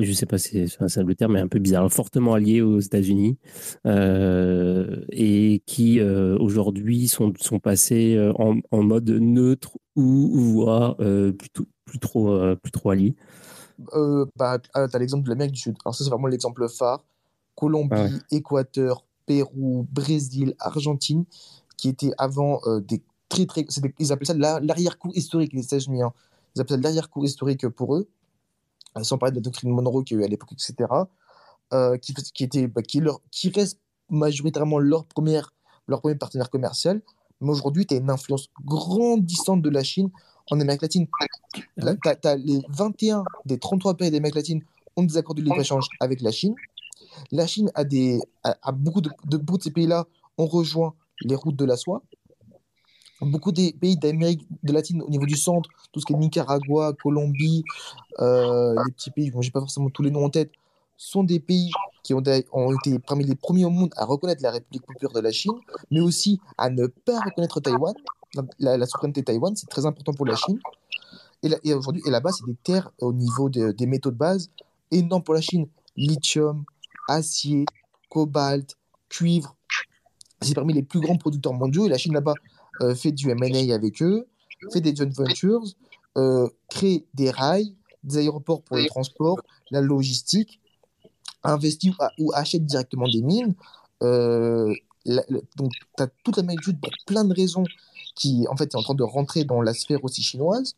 je 0.00 0.12
sais 0.12 0.26
pas 0.26 0.38
si 0.38 0.68
c'est 0.68 0.88
c'est 0.88 1.02
le 1.02 1.14
terme, 1.14 1.32
mais 1.34 1.40
un 1.40 1.48
peu 1.48 1.58
bizarre, 1.58 1.90
fortement 1.92 2.34
alliés 2.34 2.60
aux 2.62 2.80
États-Unis 2.80 3.36
euh, 3.86 5.04
et 5.10 5.62
qui 5.66 6.00
euh, 6.00 6.36
aujourd'hui 6.38 7.08
sont 7.08 7.32
sont 7.40 7.58
passés 7.60 8.14
euh, 8.16 8.32
en, 8.38 8.58
en 8.70 8.82
mode 8.82 9.10
neutre 9.10 9.78
ou 9.96 10.30
voire 10.36 10.96
plutôt 10.96 11.66
plus 11.84 11.98
trop 11.98 12.56
plus 12.56 12.72
trop 12.72 12.90
alliés. 12.90 13.14
Bah, 14.36 14.58
tu 14.58 14.70
as 14.74 14.98
l'exemple 14.98 15.24
de 15.24 15.30
l'Amérique 15.30 15.52
du 15.54 15.60
Sud. 15.60 15.76
Alors 15.84 15.94
ça, 15.94 16.04
c'est 16.04 16.10
vraiment 16.10 16.28
l'exemple 16.28 16.68
phare. 16.68 17.04
Colombie, 17.56 17.90
Ah 17.96 18.04
ouais. 18.04 18.10
Équateur, 18.38 19.04
Pérou, 19.26 19.86
Brésil, 19.92 20.54
Argentine, 20.58 21.24
qui 21.76 21.88
étaient 21.88 22.12
avant 22.18 22.60
des 22.86 23.02
très 23.28 23.46
très... 23.46 23.64
Ils 23.98 24.12
appellent 24.12 24.26
ça 24.26 24.34
la- 24.34 24.60
l'arrière-cour 24.60 25.12
historique, 25.16 25.52
les 25.52 25.64
États-Unis. 25.64 26.02
hein. 26.02 26.12
Ils 26.54 26.60
appellent 26.60 26.76
ça 26.76 26.82
l'arrière-cour 26.82 27.24
historique 27.24 27.68
pour 27.68 27.96
eux, 27.96 28.08
Euh, 28.96 29.02
sans 29.02 29.18
parler 29.18 29.32
de 29.32 29.36
la 29.38 29.42
doctrine 29.42 29.70
Monroe 29.70 30.04
qu'il 30.04 30.16
y 30.16 30.20
a 30.20 30.22
eu 30.22 30.24
à 30.24 30.28
l'époque, 30.28 30.52
etc. 30.52 30.88
euh, 31.72 31.96
qui, 31.98 32.14
était, 32.44 32.68
bah, 32.68 32.82
qui, 32.82 33.00
leur, 33.00 33.20
qui 33.32 33.48
reste 33.50 33.80
majoritairement 34.08 34.78
leur, 34.78 35.04
première, 35.04 35.52
leur 35.88 36.00
premier 36.00 36.14
partenaire 36.14 36.48
commercial. 36.48 37.02
Mais 37.40 37.50
aujourd'hui, 37.50 37.86
tu 37.86 37.94
as 37.94 37.96
une 37.98 38.10
influence 38.10 38.50
grandissante 38.64 39.62
de 39.62 39.70
la 39.70 39.82
Chine 39.82 40.10
en 40.50 40.60
Amérique 40.60 40.82
latine. 40.82 41.08
Là, 41.76 41.94
t'as 41.96 42.36
les 42.36 42.60
21 42.68 43.24
des 43.46 43.58
33 43.58 43.96
pays 43.96 44.10
d'Amérique 44.12 44.36
latine 44.36 44.62
ont 44.96 45.02
des 45.02 45.16
accords 45.16 45.34
de 45.34 45.42
libre-échange 45.42 45.86
avec 45.98 46.20
la 46.20 46.30
Chine. 46.30 46.54
La 47.32 47.46
Chine 47.48 47.70
a, 47.74 47.82
des, 47.82 48.20
a, 48.44 48.56
a 48.62 48.72
beaucoup 48.72 49.00
de, 49.00 49.10
de, 49.24 49.36
beaucoup 49.38 49.58
de 49.58 49.64
ces 49.64 49.72
pays-là 49.72 50.06
ont 50.38 50.46
rejoint 50.46 50.94
les 51.22 51.34
routes 51.34 51.56
de 51.56 51.64
la 51.64 51.76
soie. 51.76 52.02
Beaucoup 53.20 53.52
des 53.52 53.72
pays 53.72 53.96
d'Amérique 53.96 54.46
de 54.62 54.72
latine 54.72 55.00
au 55.02 55.08
niveau 55.08 55.24
du 55.24 55.36
centre, 55.36 55.70
tout 55.92 56.00
ce 56.00 56.04
qui 56.04 56.12
est 56.12 56.16
Nicaragua, 56.16 56.92
Colombie, 57.00 57.64
euh, 58.20 58.74
les 58.86 58.92
petits 58.92 59.10
pays, 59.10 59.30
je 59.32 59.38
n'ai 59.38 59.50
pas 59.50 59.60
forcément 59.60 59.88
tous 59.88 60.02
les 60.02 60.10
noms 60.10 60.24
en 60.24 60.30
tête, 60.30 60.50
sont 60.96 61.24
des 61.24 61.40
pays 61.40 61.70
qui 62.02 62.12
ont, 62.12 62.20
été 62.20 62.98
parmi 62.98 63.24
les 63.24 63.34
premiers 63.34 63.64
au 63.64 63.70
monde 63.70 63.92
à 63.96 64.04
reconnaître 64.04 64.42
la 64.42 64.50
République 64.50 64.84
populaire 64.86 65.12
de 65.12 65.20
la 65.20 65.32
Chine, 65.32 65.52
mais 65.90 66.00
aussi 66.00 66.40
à 66.58 66.70
ne 66.70 66.86
pas 66.86 67.18
reconnaître 67.20 67.60
Taïwan. 67.60 67.94
La, 68.58 68.84
souveraineté 68.86 69.20
de 69.20 69.24
Taïwan, 69.26 69.54
c'est 69.56 69.68
très 69.68 69.86
important 69.86 70.12
pour 70.12 70.26
la 70.26 70.36
Chine. 70.36 70.58
Et, 71.42 71.48
là- 71.48 71.58
et 71.62 71.72
aujourd'hui, 71.72 72.02
et 72.04 72.10
là-bas, 72.10 72.30
c'est 72.32 72.46
des 72.46 72.56
terres 72.56 72.90
au 73.00 73.12
niveau 73.12 73.48
de- 73.48 73.72
des 73.72 73.86
métaux 73.86 74.10
de 74.10 74.16
base 74.16 74.50
énormes 74.90 75.22
pour 75.22 75.34
la 75.34 75.40
Chine. 75.40 75.66
Lithium, 75.96 76.64
acier, 77.08 77.64
cobalt, 78.08 78.76
cuivre. 79.08 79.54
C'est 80.40 80.54
parmi 80.54 80.72
les 80.74 80.82
plus 80.82 81.00
grands 81.00 81.16
producteurs 81.16 81.54
mondiaux. 81.54 81.86
Et 81.86 81.88
la 81.88 81.98
Chine, 81.98 82.12
là-bas, 82.12 82.34
euh, 82.82 82.94
fait 82.94 83.12
du 83.12 83.30
M&A 83.30 83.74
avec 83.74 84.02
eux, 84.02 84.26
fait 84.72 84.80
des 84.80 84.94
joint 84.94 85.10
ventures, 85.14 85.62
euh, 86.18 86.48
crée 86.68 87.04
des 87.14 87.30
rails, 87.30 87.74
des 88.02 88.18
aéroports 88.18 88.62
pour 88.62 88.76
le 88.76 88.86
transport, 88.86 89.38
la 89.70 89.80
logistique, 89.80 90.60
investit 91.42 91.92
ou, 92.18 92.32
achète 92.34 92.64
directement 92.64 93.08
des 93.08 93.22
mines. 93.22 93.54
Euh, 94.02 94.74
la- 95.04 95.24
la- 95.28 95.40
donc, 95.56 95.72
tu 95.96 96.02
as 96.02 96.08
toute 96.24 96.38
du 96.40 96.64
Sud 96.64 96.80
pour 96.80 96.90
plein 97.06 97.24
de 97.24 97.34
raisons 97.34 97.64
qui, 98.14 98.46
en 98.48 98.56
fait, 98.56 98.64
est 98.72 98.76
en 98.76 98.82
train 98.82 98.94
de 98.94 99.02
rentrer 99.02 99.44
dans 99.44 99.60
la 99.60 99.74
sphère 99.74 100.02
aussi 100.04 100.22
chinoise. 100.22 100.74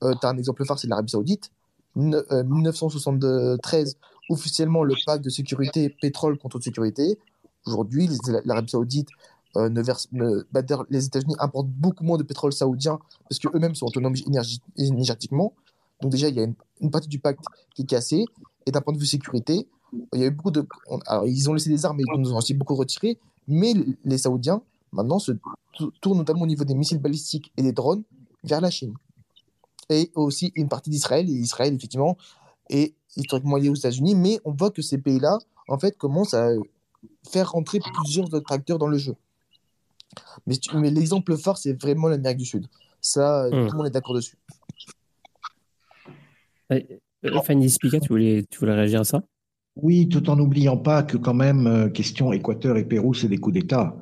Tu 0.00 0.08
as 0.26 0.28
un 0.28 0.36
exemple 0.38 0.64
phare, 0.64 0.78
c'est 0.78 0.88
l'Arabie 0.88 1.10
Saoudite. 1.12 1.50
Ne- 1.94 2.24
euh, 2.32 2.42
1973, 2.44 3.96
officiellement 4.30 4.82
le 4.82 4.94
pacte 5.04 5.24
de 5.24 5.30
sécurité 5.30 5.90
pétrole 5.90 6.38
contre 6.38 6.60
sécurité. 6.60 7.18
Aujourd'hui, 7.66 8.08
l'Arabie 8.44 8.70
Saoudite 8.70 9.08
euh, 9.56 10.44
bah, 10.50 10.62
les 10.88 11.04
États-Unis 11.04 11.34
importent 11.38 11.68
beaucoup 11.68 12.04
moins 12.04 12.16
de 12.16 12.22
pétrole 12.22 12.52
saoudien 12.52 12.98
parce 13.28 13.38
qu'eux-mêmes 13.38 13.74
sont 13.74 13.86
autonomes 13.86 14.14
énergétiquement. 14.76 15.52
Donc 16.00 16.10
déjà, 16.10 16.28
il 16.28 16.36
y 16.36 16.40
a 16.40 16.46
une, 16.80 16.90
partie 16.90 17.08
du 17.08 17.18
pacte 17.18 17.44
qui 17.74 17.82
est 17.82 17.86
cassée. 17.86 18.24
Et 18.66 18.70
d'un 18.70 18.80
point 18.80 18.92
de 18.94 18.98
vue 18.98 19.06
sécurité, 19.06 19.68
il 20.14 20.20
y 20.20 20.24
a 20.24 20.26
eu 20.26 20.30
beaucoup 20.30 20.50
de... 20.50 20.66
alors, 21.06 21.26
ils 21.26 21.50
ont 21.50 21.54
laissé 21.54 21.68
des 21.68 21.84
armes, 21.84 21.96
mais 21.96 22.04
ils 22.14 22.20
nous 22.20 22.32
ont 22.32 22.38
aussi 22.38 22.54
beaucoup 22.54 22.74
retiré. 22.74 23.18
Mais 23.48 23.74
les 24.04 24.18
Saoudiens, 24.18 24.62
maintenant, 24.92 25.18
se 25.18 25.32
tou- 25.74 25.92
tournent 26.00 26.18
notamment 26.18 26.42
au 26.42 26.46
niveau 26.46 26.64
des 26.64 26.74
missiles 26.74 27.00
balistiques 27.00 27.52
et 27.56 27.62
des 27.62 27.72
drones 27.72 28.02
vers 28.44 28.60
la 28.60 28.70
Chine. 28.70 28.94
Et 29.90 30.10
aussi 30.14 30.52
une 30.54 30.68
partie 30.68 30.90
d'Israël. 30.90 31.28
Et 31.28 31.32
Israël, 31.32 31.74
effectivement, 31.74 32.16
est 32.70 32.94
historiquement 33.16 33.56
lié 33.56 33.68
aux 33.68 33.74
États-Unis. 33.74 34.14
Mais 34.14 34.40
on 34.44 34.52
voit 34.52 34.70
que 34.70 34.80
ces 34.80 34.98
pays-là, 34.98 35.38
en 35.68 35.78
fait, 35.78 35.98
commencent 35.98 36.34
à 36.34 36.50
faire 37.28 37.52
rentrer 37.52 37.80
plusieurs 37.80 38.32
autres 38.32 38.52
acteurs 38.52 38.78
dans 38.78 38.86
le 38.86 38.98
jeu. 38.98 39.14
Mais, 40.46 40.56
tu- 40.56 40.76
mais 40.76 40.90
l'exemple 40.90 41.36
phare, 41.36 41.58
c'est 41.58 41.80
vraiment 41.80 42.08
l'Amérique 42.08 42.38
du 42.38 42.44
Sud. 42.46 42.66
Ça, 43.00 43.46
Hmm. 43.46 43.50
tout 43.66 43.72
le 43.72 43.76
monde 43.78 43.86
est 43.86 43.90
d'accord 43.90 44.14
dessus. 44.14 44.36
Euh, 46.72 47.40
Fanny 47.44 47.68
Spica, 47.70 48.00
tu 48.00 48.08
voulais, 48.08 48.44
tu 48.50 48.58
voulais 48.58 48.74
réagir 48.74 49.00
à 49.00 49.04
ça? 49.04 49.22
Oui, 49.76 50.08
tout 50.08 50.28
en 50.28 50.36
n'oubliant 50.36 50.76
pas 50.76 51.02
que 51.02 51.16
quand 51.16 51.34
même, 51.34 51.66
euh, 51.66 51.88
question 51.88 52.32
Équateur 52.32 52.76
et 52.76 52.84
Pérou, 52.84 53.14
c'est 53.14 53.28
des 53.28 53.38
coups 53.38 53.54
d'État. 53.54 53.96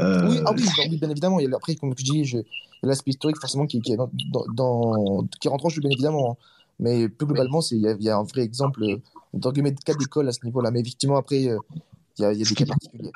Euh, 0.00 0.28
Oui, 0.28 0.38
ah 0.46 0.52
oui, 0.52 0.64
oui, 0.90 0.98
bien 0.98 1.10
évidemment. 1.10 1.40
Il 1.40 1.48
y 1.48 1.52
a, 1.52 1.56
après, 1.56 1.74
comme 1.74 1.94
je 1.96 2.04
dis, 2.04 2.24
je- 2.24 2.38
il 2.38 2.42
y 2.82 2.86
a 2.86 2.88
l'aspect 2.88 3.10
historique 3.10 3.38
forcément 3.40 3.66
qui, 3.66 3.80
qui 3.80 3.92
est 3.92 3.96
dans, 3.96 4.10
dans, 4.32 4.44
dans- 4.54 5.26
qui 5.40 5.48
rentre 5.48 5.66
en 5.66 5.68
jeu, 5.68 5.80
bien 5.80 5.90
évidemment. 5.90 6.32
hein. 6.32 6.36
Mais 6.78 7.08
plus 7.08 7.26
globalement, 7.26 7.60
c'est- 7.60 7.76
il 7.76 7.82
y, 7.82 7.88
a, 7.88 7.92
il 7.92 8.02
y 8.02 8.08
a 8.08 8.16
un 8.16 8.22
vrai 8.22 8.42
exemple, 8.42 8.82
euh, 8.82 8.96
guillemets, 9.52 9.72
de 9.72 9.80
cas 9.80 9.94
d'école 9.94 10.28
à 10.28 10.32
ce 10.32 10.44
niveau-là. 10.44 10.70
Mais 10.70 10.80
effectivement, 10.80 11.16
après, 11.16 11.46
euh, 11.48 11.58
il 12.18 12.22
y 12.22 12.24
a, 12.24 12.32
il 12.32 12.38
y 12.38 12.42
a 12.42 12.46
des 12.48 12.54
cas 12.54 12.66
particuliers. 12.66 13.12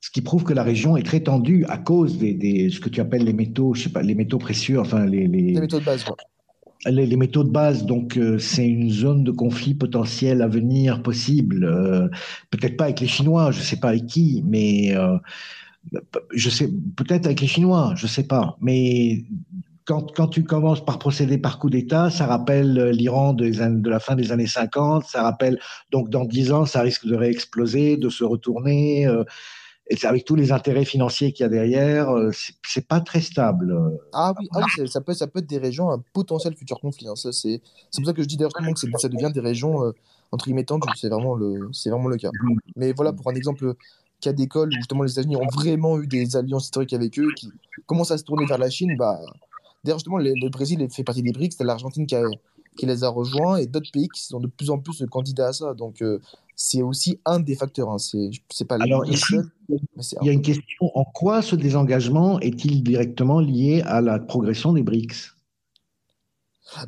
Ce 0.00 0.10
qui 0.10 0.20
prouve 0.20 0.44
que 0.44 0.52
la 0.52 0.62
région 0.62 0.96
est 0.96 1.02
très 1.02 1.20
tendue 1.20 1.64
à 1.68 1.76
cause 1.78 2.18
des, 2.18 2.32
des- 2.34 2.70
ce 2.70 2.78
que 2.80 2.88
tu 2.88 3.00
appelles 3.00 3.24
les 3.24 3.32
métaux, 3.32 3.74
je 3.74 3.82
sais 3.84 3.88
pas, 3.90 4.02
les 4.02 4.14
métaux 4.14 4.38
précieux, 4.38 4.78
enfin 4.80 5.04
les, 5.06 5.26
les, 5.26 5.52
Les 5.54 5.60
méthodes 5.60 5.80
de 5.80 5.84
base, 5.86 6.04
ouais. 6.06 6.90
les, 6.92 7.06
les 7.06 7.16
métaux 7.16 7.42
de 7.44 7.50
base. 7.50 7.84
Donc 7.84 8.16
euh, 8.16 8.38
c'est 8.38 8.66
une 8.66 8.90
zone 8.90 9.24
de 9.24 9.32
conflit 9.32 9.74
potentiel 9.74 10.40
à 10.42 10.46
venir 10.48 11.02
possible. 11.02 11.64
Euh, 11.64 12.08
peut-être 12.50 12.76
pas 12.76 12.84
avec 12.84 13.00
les 13.00 13.08
Chinois, 13.08 13.50
je 13.50 13.60
sais 13.60 13.76
pas 13.80 13.88
avec 13.88 14.06
qui, 14.06 14.44
mais 14.46 14.94
euh, 14.96 15.16
je 16.32 16.50
sais 16.50 16.70
peut-être 16.96 17.26
avec 17.26 17.40
les 17.40 17.46
Chinois, 17.46 17.94
je 17.96 18.06
sais 18.06 18.24
pas. 18.26 18.56
Mais 18.60 19.24
quand, 19.84 20.12
quand 20.14 20.28
tu 20.28 20.44
commences 20.44 20.84
par 20.84 20.98
procéder 20.98 21.38
par 21.38 21.58
coup 21.58 21.70
d'État, 21.70 22.10
ça 22.10 22.26
rappelle 22.26 22.90
l'Iran 22.90 23.32
des 23.32 23.62
an- 23.62 23.70
de 23.70 23.88
la 23.90 23.98
fin 24.00 24.14
des 24.14 24.30
années 24.32 24.46
50, 24.46 25.04
ça 25.06 25.22
rappelle 25.22 25.58
donc 25.90 26.10
dans 26.10 26.24
10 26.24 26.52
ans, 26.52 26.66
ça 26.66 26.82
risque 26.82 27.06
de 27.06 27.14
réexploser, 27.16 27.96
de 27.96 28.10
se 28.10 28.22
retourner. 28.22 29.06
euh, 29.06 29.24
avec 30.04 30.24
tous 30.24 30.34
les 30.34 30.52
intérêts 30.52 30.84
financiers 30.84 31.32
qu'il 31.32 31.44
y 31.44 31.46
a 31.46 31.48
derrière, 31.48 32.10
euh, 32.10 32.30
c'est- 32.32 32.86
pas 32.86 33.00
très 33.00 33.20
stable. 33.20 33.72
euh. 33.72 33.96
Ah 34.12 34.34
oui, 34.38 34.48
ah 34.52 34.60
ça, 34.86 35.00
peut, 35.00 35.14
ça 35.14 35.26
peut 35.26 35.40
être 35.40 35.46
des 35.46 35.58
régions 35.58 35.90
à 35.90 35.98
potentiel 36.12 36.54
futur 36.54 36.80
conflit. 36.80 37.08
hein. 37.08 37.14
C'est 37.16 37.60
pour 37.96 38.06
ça 38.06 38.12
que 38.12 38.22
je 38.22 38.28
dis 38.28 38.36
d'ailleurs 38.36 38.52
que 38.52 38.98
ça 38.98 39.08
devient 39.08 39.32
des 39.32 39.40
régions 39.40 39.84
euh, 39.84 39.92
entre 40.30 40.44
guillemets 40.44 40.64
tendues. 40.64 40.88
C'est 40.96 41.08
vraiment, 41.08 41.34
le, 41.34 41.70
vraiment 41.86 42.08
le 42.08 42.16
cas. 42.16 42.30
Mais 42.76 42.92
voilà, 42.92 43.12
pour 43.12 43.28
un 43.30 43.34
exemple 43.34 43.74
cas 44.20 44.32
d'école 44.32 44.70
où 44.70 44.76
justement 44.76 45.04
les 45.04 45.12
États-Unis 45.12 45.36
ont 45.36 45.46
vraiment 45.46 46.00
eu 46.00 46.06
des 46.06 46.36
alliances 46.36 46.64
historiques 46.64 46.92
avec 46.92 47.18
eux 47.18 47.28
qui 47.36 47.52
commencent 47.86 48.10
à 48.10 48.18
se 48.18 48.24
tourner 48.24 48.46
vers 48.46 48.58
la 48.58 48.68
Chine, 48.68 48.96
bah, 48.98 49.20
D'ailleurs, 49.84 49.98
justement, 49.98 50.18
le, 50.18 50.48
Brésil 50.48 50.86
fait 50.90 51.04
partie 51.04 51.22
des 51.22 51.32
BRICS, 51.32 51.56
c'est 51.56 51.64
l'Argentine 51.64 52.06
qui, 52.06 52.86
les 52.86 53.04
a 53.04 53.08
rejoints 53.08 53.56
et 53.56 53.66
d'autres 53.66 53.90
pays 53.92 54.08
qui 54.08 54.22
sont 54.22 54.40
de 54.40 54.46
plus 54.46 54.70
en 54.70 54.78
plus 54.78 55.04
candidats 55.10 55.48
à 55.48 55.52
ça. 55.52 55.74
Donc, 55.74 56.02
euh, 56.02 56.20
c'est 56.60 56.82
aussi 56.82 57.20
un 57.24 57.38
des 57.38 57.54
facteurs. 57.54 57.88
Hein. 57.88 57.98
C'est 57.98 58.64
pas 58.66 58.76
Alors 58.80 59.08
ici, 59.08 59.36
il 59.68 60.26
y 60.26 60.28
a 60.28 60.32
une 60.32 60.42
question. 60.42 60.90
En 60.94 61.04
quoi 61.04 61.40
ce 61.40 61.54
désengagement 61.54 62.40
est-il 62.40 62.82
directement 62.82 63.38
lié 63.38 63.82
à 63.86 64.00
la 64.00 64.18
progression 64.18 64.72
des 64.72 64.82
BRICS? 64.82 65.36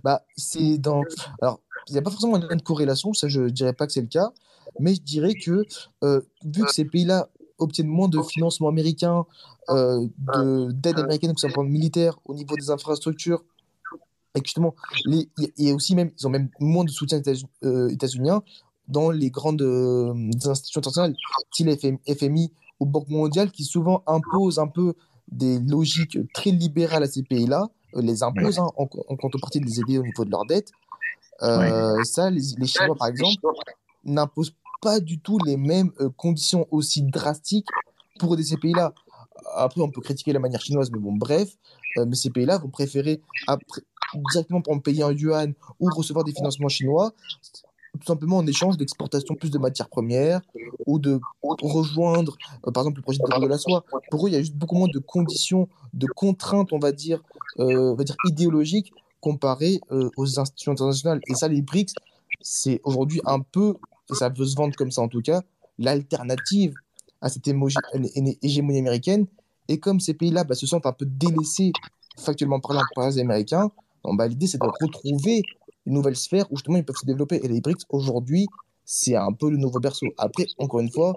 Bah, 0.03 0.23
c'est 0.37 0.77
dans. 0.77 1.05
Alors, 1.41 1.61
il 1.89 1.93
n'y 1.93 1.99
a 1.99 2.03
pas 2.03 2.11
forcément 2.11 2.37
une 2.51 2.61
corrélation, 2.63 3.15
ça, 3.15 3.29
je 3.29 3.43
dirais 3.43 3.73
pas 3.73 3.87
que 3.87 3.93
c'est 3.93 4.03
le 4.03 4.09
cas, 4.09 4.33
mais 4.81 4.95
je 4.97 5.03
dirais 5.03 5.35
que 5.35 5.65
euh, 6.03 6.21
vu 6.45 6.65
que 6.65 6.73
ces 6.73 6.85
pays-là 6.85 7.29
obtiennent 7.59 7.87
moins 7.87 8.09
de 8.09 8.21
financement 8.23 8.69
américain, 8.69 9.25
euh, 9.69 10.05
de- 10.35 10.73
d'aide 10.73 10.99
américaine, 10.99 11.33
que 11.33 11.41
ce 11.41 11.49
soit 11.49 11.65
militaire, 11.65 12.19
au 12.25 12.35
niveau 12.35 12.57
des 12.57 12.71
infrastructures, 12.71 13.45
et 14.35 14.41
que 14.41 14.47
justement, 14.47 14.75
les, 15.07 15.73
aussi 15.73 15.95
même, 15.95 16.11
ils 16.19 16.27
ont 16.27 16.31
même 16.31 16.51
moins 16.59 16.85
de 16.85 16.91
soutien 16.91 17.19
états- 17.19 17.47
euh, 17.65 17.89
états-unien 17.89 18.43
dans 18.91 19.11
les 19.11 19.31
grandes 19.31 19.63
euh, 19.63 20.13
institutions 20.45 20.81
internationales, 20.81 21.17
style 21.53 21.69
FM 21.69 21.99
FMI 22.07 22.53
ou 22.81 22.87
Banque 22.87 23.09
mondiale, 23.09 23.51
qui 23.51 23.65
souvent 23.65 24.03
imposent 24.07 24.59
un 24.59 24.69
peu 24.69 24.95
des 25.31 25.59
logiques 25.61 26.19
très 26.35 26.51
libérales 26.51 27.03
à 27.03 27.07
ces 27.07 27.23
pays-là, 27.23 27.69
euh, 27.97 28.03
les 28.03 28.23
imposent 28.23 28.59
hein, 28.59 28.69
en, 28.77 28.89
en 29.09 29.17
contrepartie 29.17 29.61
de 29.61 29.67
les 29.67 29.81
aider 29.81 29.99
au 29.99 30.03
niveau 30.03 30.25
de 30.25 30.31
leur 30.31 30.45
dette. 30.45 30.71
Euh, 31.43 32.03
Ça, 32.05 32.31
les, 32.31 32.43
les 32.59 32.67
Chinois, 32.67 32.97
par 32.97 33.09
exemple, 33.09 33.47
n'imposent 34.05 34.55
pas 34.83 34.99
du 35.01 35.21
tout 35.21 35.39
les 35.45 35.57
mêmes 35.57 35.91
conditions 36.17 36.67
aussi 36.71 37.03
drastiques 37.03 37.69
pour 38.19 38.37
ces 38.39 38.57
pays-là. 38.57 38.93
Après, 39.55 39.81
on 39.81 39.91
peut 39.91 40.01
critiquer 40.01 40.33
la 40.33 40.39
manière 40.41 40.61
chinoise, 40.61 40.91
mais 40.91 40.99
bon, 40.99 41.13
bref. 41.13 41.51
Mais 41.97 42.15
ces 42.15 42.31
pays-là 42.31 42.59
vont 42.59 42.69
préférer 42.69 43.21
après, 43.47 43.83
directement 44.33 44.63
pour 44.63 44.81
payer 44.83 45.05
en 45.05 45.11
yuan 45.11 45.55
ou 45.79 45.89
recevoir 45.95 46.25
des 46.25 46.33
financements 46.33 46.69
chinois, 46.69 47.13
tout 47.99 48.07
simplement 48.07 48.39
en 48.39 48.47
échange 48.47 48.77
d'exportation 48.77 49.35
plus 49.35 49.51
de 49.51 49.59
matières 49.59 49.89
premières 49.89 50.41
ou 50.87 50.99
de 50.99 51.21
rejoindre, 51.43 52.37
euh, 52.67 52.71
par 52.71 52.83
exemple, 52.83 52.99
le 52.99 53.03
projet 53.03 53.19
de 53.19 53.47
la 53.47 53.59
soie. 53.59 53.85
Pour 54.11 54.27
eux, 54.27 54.31
il 54.31 54.33
y 54.33 54.37
a 54.37 54.41
juste 54.41 54.55
beaucoup 54.55 54.77
moins 54.77 54.89
de 54.93 54.99
conditions, 54.99 55.69
de 55.93 56.07
contraintes, 56.07 56.73
on 56.73 56.79
va 56.79 56.93
dire, 56.93 57.23
euh, 57.59 57.93
on 57.93 57.95
va 57.95 58.05
dire 58.05 58.17
idéologiques 58.29 58.93
comparées 59.21 59.81
euh, 59.91 60.09
aux 60.17 60.39
institutions 60.39 60.73
internationales. 60.73 61.21
Et 61.29 61.35
ça, 61.35 61.49
les 61.49 61.63
BRICS, 61.63 61.95
c'est 62.41 62.81
aujourd'hui 62.85 63.21
un 63.25 63.41
peu, 63.41 63.77
et 64.11 64.15
ça 64.15 64.29
veut 64.29 64.47
se 64.47 64.57
vendre 64.57 64.75
comme 64.77 64.91
ça 64.91 65.03
en 65.03 65.09
tout 65.09 65.23
cas, 65.23 65.43
l'alternative 65.79 66.75
à 67.21 67.29
cette 67.29 67.47
hégémonie 67.47 68.79
américaine. 68.79 69.27
Et 69.69 69.79
comme 69.79 70.01
ces 70.01 70.15
pays-là 70.15 70.45
bah, 70.45 70.55
se 70.55 70.67
sentent 70.67 70.87
un 70.87 70.93
peu 70.93 71.07
délaissés, 71.07 71.73
factuellement 72.17 72.61
par 72.61 72.77
les 73.09 73.19
Américains, 73.19 73.71
bah, 74.05 74.27
l'idée 74.27 74.47
c'est 74.47 74.59
de 74.59 74.67
retrouver 74.67 75.43
nouvelle 75.91 76.17
sphère 76.17 76.51
où 76.51 76.57
justement 76.57 76.79
ils 76.79 76.85
peuvent 76.85 76.97
se 76.97 77.07
développer. 77.07 77.41
Et 77.43 77.49
les 77.49 77.61
BRICS, 77.61 77.85
aujourd'hui, 77.89 78.47
c'est 78.85 79.17
un 79.17 79.33
peu 79.33 79.51
le 79.51 79.57
nouveau 79.57 79.79
berceau. 79.81 80.07
Après, 80.19 80.47
encore 80.59 80.81
une 80.81 80.91
fois, 80.91 81.17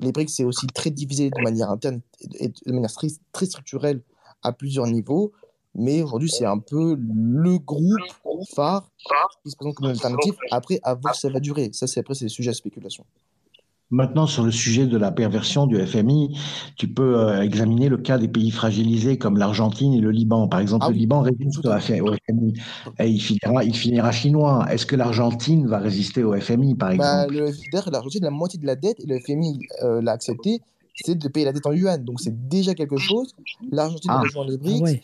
les 0.00 0.12
BRICS, 0.12 0.28
c'est 0.28 0.44
aussi 0.44 0.66
très 0.68 0.90
divisé 0.90 1.30
de 1.30 1.42
manière 1.42 1.70
interne 1.70 2.00
et 2.38 2.48
de 2.48 2.72
manière 2.72 2.92
très, 2.92 3.08
très 3.32 3.46
structurelle 3.46 4.02
à 4.42 4.52
plusieurs 4.52 4.86
niveaux. 4.86 5.32
Mais 5.74 6.02
aujourd'hui, 6.02 6.30
c'est 6.30 6.46
un 6.46 6.58
peu 6.58 6.96
le 6.98 7.58
groupe 7.58 8.00
phare 8.54 8.90
qui 9.42 9.50
se 9.50 9.56
présente 9.56 9.74
comme 9.74 9.88
alternative. 9.88 10.34
Après, 10.50 10.80
à 10.82 10.94
voir 10.94 11.14
si 11.14 11.20
ça 11.22 11.28
va 11.28 11.40
durer. 11.40 11.70
Ça, 11.72 11.86
c'est 11.86 12.00
après, 12.00 12.14
c'est 12.14 12.28
sujet 12.28 12.50
à 12.50 12.54
spéculation. 12.54 13.04
Maintenant, 13.90 14.26
sur 14.26 14.42
le 14.42 14.50
sujet 14.50 14.86
de 14.86 14.96
la 14.96 15.12
perversion 15.12 15.66
du 15.66 15.78
FMI, 15.78 16.36
tu 16.76 16.88
peux 16.88 17.20
euh, 17.20 17.42
examiner 17.42 17.88
le 17.88 17.96
cas 17.98 18.18
des 18.18 18.26
pays 18.26 18.50
fragilisés 18.50 19.16
comme 19.16 19.38
l'Argentine 19.38 19.92
et 19.92 20.00
le 20.00 20.10
Liban. 20.10 20.48
Par 20.48 20.58
exemple, 20.58 20.86
Ah 20.86 20.88
le 20.88 20.94
oui, 20.94 21.00
Liban 21.00 21.20
résiste 21.20 21.64
au. 21.64 21.72
FMI 21.78 22.52
et 22.98 23.08
il 23.08 23.20
finira, 23.20 23.62
il 23.62 23.76
finira 23.76 24.10
chinois. 24.10 24.66
Est-ce 24.70 24.86
que 24.86 24.96
l'Argentine 24.96 25.68
va 25.68 25.78
résister 25.78 26.24
au 26.24 26.34
FMI, 26.38 26.74
par 26.74 26.94
Bah, 26.96 27.22
exemple? 27.24 27.34
le 27.34 27.52
FDR, 27.52 27.90
l'Argentine, 27.90 28.22
la 28.24 28.30
moitié 28.30 28.58
de 28.58 28.66
la 28.66 28.74
dette, 28.74 28.98
et 28.98 29.06
le 29.06 29.20
FMI 29.20 29.60
euh, 29.84 30.02
l'a 30.02 30.12
accepté, 30.12 30.60
c'est 30.96 31.16
de 31.16 31.28
payer 31.28 31.46
la 31.46 31.52
dette 31.52 31.66
en 31.66 31.72
yuan. 31.72 32.02
Donc, 32.02 32.20
c'est 32.20 32.48
déjà 32.48 32.74
quelque 32.74 32.96
chose. 32.96 33.34
L'Argentine 33.70 34.10
Ah, 34.12 34.20
rejoint 34.22 34.46
les 34.46 34.54
Ah 34.54 34.62
BRICS. 34.62 34.80
ouais. 34.82 35.00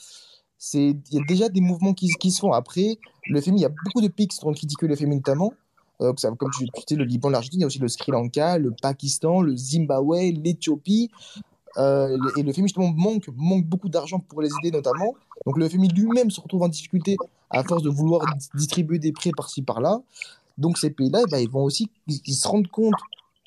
Il 0.75 0.97
y 1.11 1.19
a 1.19 1.25
déjà 1.27 1.49
des 1.49 1.61
mouvements 1.61 1.93
qui, 1.93 2.09
qui 2.21 2.31
se 2.31 2.41
font. 2.41 2.53
Après, 2.53 2.97
le 3.29 3.41
FMI, 3.41 3.59
il 3.59 3.63
y 3.63 3.67
a 3.67 3.69
beaucoup 3.85 4.01
de 4.01 4.09
pays 4.09 4.29
qui 4.29 4.39
critiquer 4.39 4.87
le 4.87 4.97
FMI 4.97 5.17
notamment. 5.17 5.53
Euh, 6.03 6.13
comme 6.13 6.51
tu, 6.51 6.65
tu 6.65 6.83
sais, 6.89 6.97
le 6.97 7.05
Liban, 7.05 7.31
l'Argentine, 7.31 7.61
il 7.61 7.63
y 7.63 7.65
a 7.65 7.67
aussi 7.67 7.79
le 7.79 7.89
Sri 7.89 8.11
Lanka, 8.13 8.59
le 8.59 8.73
Pakistan, 8.73 9.41
le 9.41 9.57
Zimbabwe, 9.57 10.33
l'Éthiopie. 10.43 11.11
Euh, 11.79 12.19
et 12.37 12.43
le 12.43 12.53
FMI, 12.53 12.69
justement, 12.69 12.93
manque, 12.93 13.29
manque 13.37 13.65
beaucoup 13.65 13.89
d'argent 13.89 14.19
pour 14.19 14.43
les 14.43 14.51
aider 14.59 14.71
notamment. 14.71 15.15
Donc, 15.47 15.57
le 15.59 15.69
FMI 15.69 15.89
lui-même 15.89 16.31
se 16.31 16.41
retrouve 16.41 16.63
en 16.63 16.69
difficulté 16.69 17.17
à 17.51 17.63
force 17.63 17.83
de 17.83 17.89
vouloir 17.91 18.27
di- 18.27 18.49
distribuer 18.55 18.99
des 18.99 19.13
prêts 19.13 19.33
par-ci, 19.37 19.63
par-là. 19.63 20.03
Donc, 20.59 20.77
ces 20.79 20.91
pays-là, 20.91 21.23
eh 21.27 21.31
ben, 21.31 21.39
ils 21.39 21.49
vont 21.51 21.65
aussi 21.65 21.91
ils, 22.09 22.35
se 22.35 22.47
rendent 22.47 22.69
compte 22.69 22.99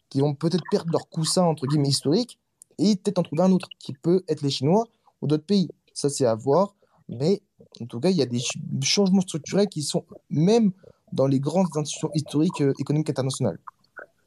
qu'ils 0.10 0.22
vont 0.22 0.34
peut-être 0.34 0.64
perdre 0.72 0.91
leur 0.91 1.07
coussin, 1.10 1.44
entre 1.44 1.68
guillemets, 1.68 1.90
historique, 1.90 2.40
et 2.77 2.95
peut-être 2.95 3.19
en 3.19 3.23
trouver 3.23 3.44
un 3.44 3.52
autre, 3.52 3.69
qui 3.80 3.94
peut 3.94 4.23
être 4.27 4.41
les 4.41 4.49
Chinois 4.49 4.86
ou 5.22 5.27
d'autres 5.27 5.45
pays. 5.45 5.69
Ça, 5.94 6.10
c'est 6.10 6.26
à 6.26 6.36
voir. 6.36 6.76
Mais 7.07 7.41
en 7.80 7.86
tout 7.86 7.99
cas, 7.99 8.10
il 8.10 8.18
y 8.18 8.22
a 8.22 8.26
des 8.26 8.40
ch- 8.40 8.57
changements 8.82 9.22
structurels 9.22 9.68
qui 9.69 9.84
sont 9.84 10.03
même 10.30 10.72
dans 11.16 11.28
les 11.28 11.40
grandes 11.40 11.68
institutions 11.76 12.12
historiques 12.14 12.62
euh, 12.62 12.74
économiques 12.80 13.10
internationales. 13.10 13.58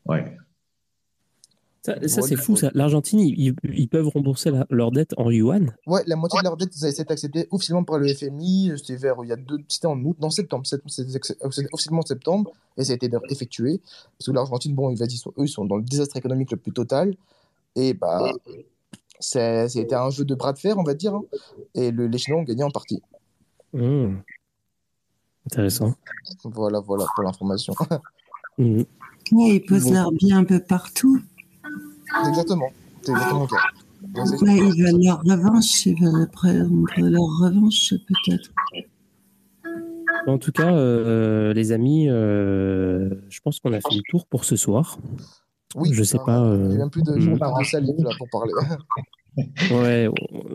Ouais. 0.06 0.36
Ça, 1.82 1.94
c'est 2.23 2.36
fou, 2.36 2.55
ça. 2.56 2.70
L'Argentine, 2.74 3.20
ils, 3.20 3.89
peuvent 3.89 4.09
rembourser 4.09 4.51
la- 4.51 4.66
leur 4.69 4.90
dette 4.90 5.15
en 5.16 5.31
yuan. 5.31 5.74
Ouais, 5.86 6.02
la 6.06 6.16
moitié 6.16 6.39
de 6.40 6.44
leur 6.44 6.56
dette, 6.59 6.74
ça 6.74 6.86
a 6.86 6.90
été 6.90 7.01
accepté 7.10 7.48
officiellement 7.51 7.85
par 7.85 7.98
le 7.98 8.09
FMI. 8.12 8.73
C'était 8.77 8.97
vers, 8.97 9.15
il 9.23 9.28
y 9.28 9.32
a 9.32 9.36
deux, 9.36 9.59
c'était 9.69 9.86
en 9.86 9.98
août, 10.05 10.16
non, 10.20 10.28
septembre. 10.28 10.66
C'était 10.66 10.82
c'était 10.89 11.36
officiellement 11.73 12.01
en 12.01 12.06
septembre, 12.06 12.51
et 12.77 12.85
ça 12.85 12.93
a 12.93 12.97
été 12.97 13.09
d'ailleurs 13.09 13.31
effectué. 13.31 13.81
Parce 14.19 14.27
que 14.27 14.32
l'Argentine, 14.32 14.74
bon, 14.74 14.90
ils, 14.90 15.10
sont- 15.16 15.31
eux, 15.39 15.44
ils 15.44 15.48
sont 15.48 15.65
dans 15.65 15.77
le 15.77 15.82
désastre 15.85 16.16
économique 16.16 16.51
le 16.51 16.59
plus 16.59 16.73
total. 16.73 17.15
Et 17.74 17.94
bah, 17.94 18.32
ça, 19.20 19.69
ça 19.69 19.78
a 19.78 19.82
été 19.82 19.94
un 19.94 20.10
jeu 20.10 20.24
de 20.27 20.35
bras 20.35 20.52
de 20.52 20.59
fer, 20.59 20.77
on 20.77 20.82
va 20.85 20.93
dire. 20.94 21.15
hein. 21.15 21.23
Et 21.74 21.90
le- 21.90 22.09
les 22.09 22.19
Chinois 22.19 22.40
ont 22.40 22.44
gagné 22.44 22.65
en 22.65 22.70
partie. 22.70 23.01
Hmm. 23.73 24.16
Intéressant. 25.52 25.94
Voilà, 26.44 26.80
voilà 26.80 27.06
pour 27.14 27.24
l'information. 27.24 27.74
Ouais, 28.58 28.86
ils 29.56 29.64
posent 29.66 29.84
Bon. 29.84 29.92
leur 29.94 30.12
bien 30.12 30.38
un 30.38 30.44
peu 30.44 30.60
partout. 30.60 31.20
Exactement. 32.28 32.68
C'est 33.02 33.12
exactement 33.12 33.42
le 33.42 33.46
cas. 33.46 33.56
Donc, 34.02 34.26
c'est- 34.28 34.42
Ouais, 34.44 34.56
ils 34.58 34.82
veulent 34.84 35.02
leur 35.02 35.20
revanche, 35.22 35.86
ils 35.86 35.98
veulent 36.02 36.28
prendre 36.30 37.08
leur 37.08 37.22
revanche 37.40 37.94
peut-être. 38.06 38.50
En 40.26 40.36
tout 40.38 40.52
cas, 40.52 40.70
euh, 40.74 41.54
les 41.54 41.72
amis, 41.72 42.08
euh, 42.10 43.08
je 43.30 43.40
pense 43.40 43.58
qu'on 43.60 43.72
a 43.72 43.80
fait 43.80 43.94
le 43.94 44.02
tour 44.10 44.26
pour 44.26 44.44
ce 44.44 44.56
soir. 44.56 44.98
Oui, 45.76 45.90
Je 45.92 46.02
sais 46.02 46.18
pas, 46.18 46.38
Il 46.54 46.60
y 46.60 46.62
euh, 46.62 46.74
a 46.74 46.78
même 46.78 46.90
plus 46.90 47.02
de, 47.02 47.12
plus 47.14 47.26
de 47.28 47.64
salive 47.64 47.94
là 48.00 48.10
pour 48.18 48.28
parler. 48.30 48.52
Ouais, 49.70 50.09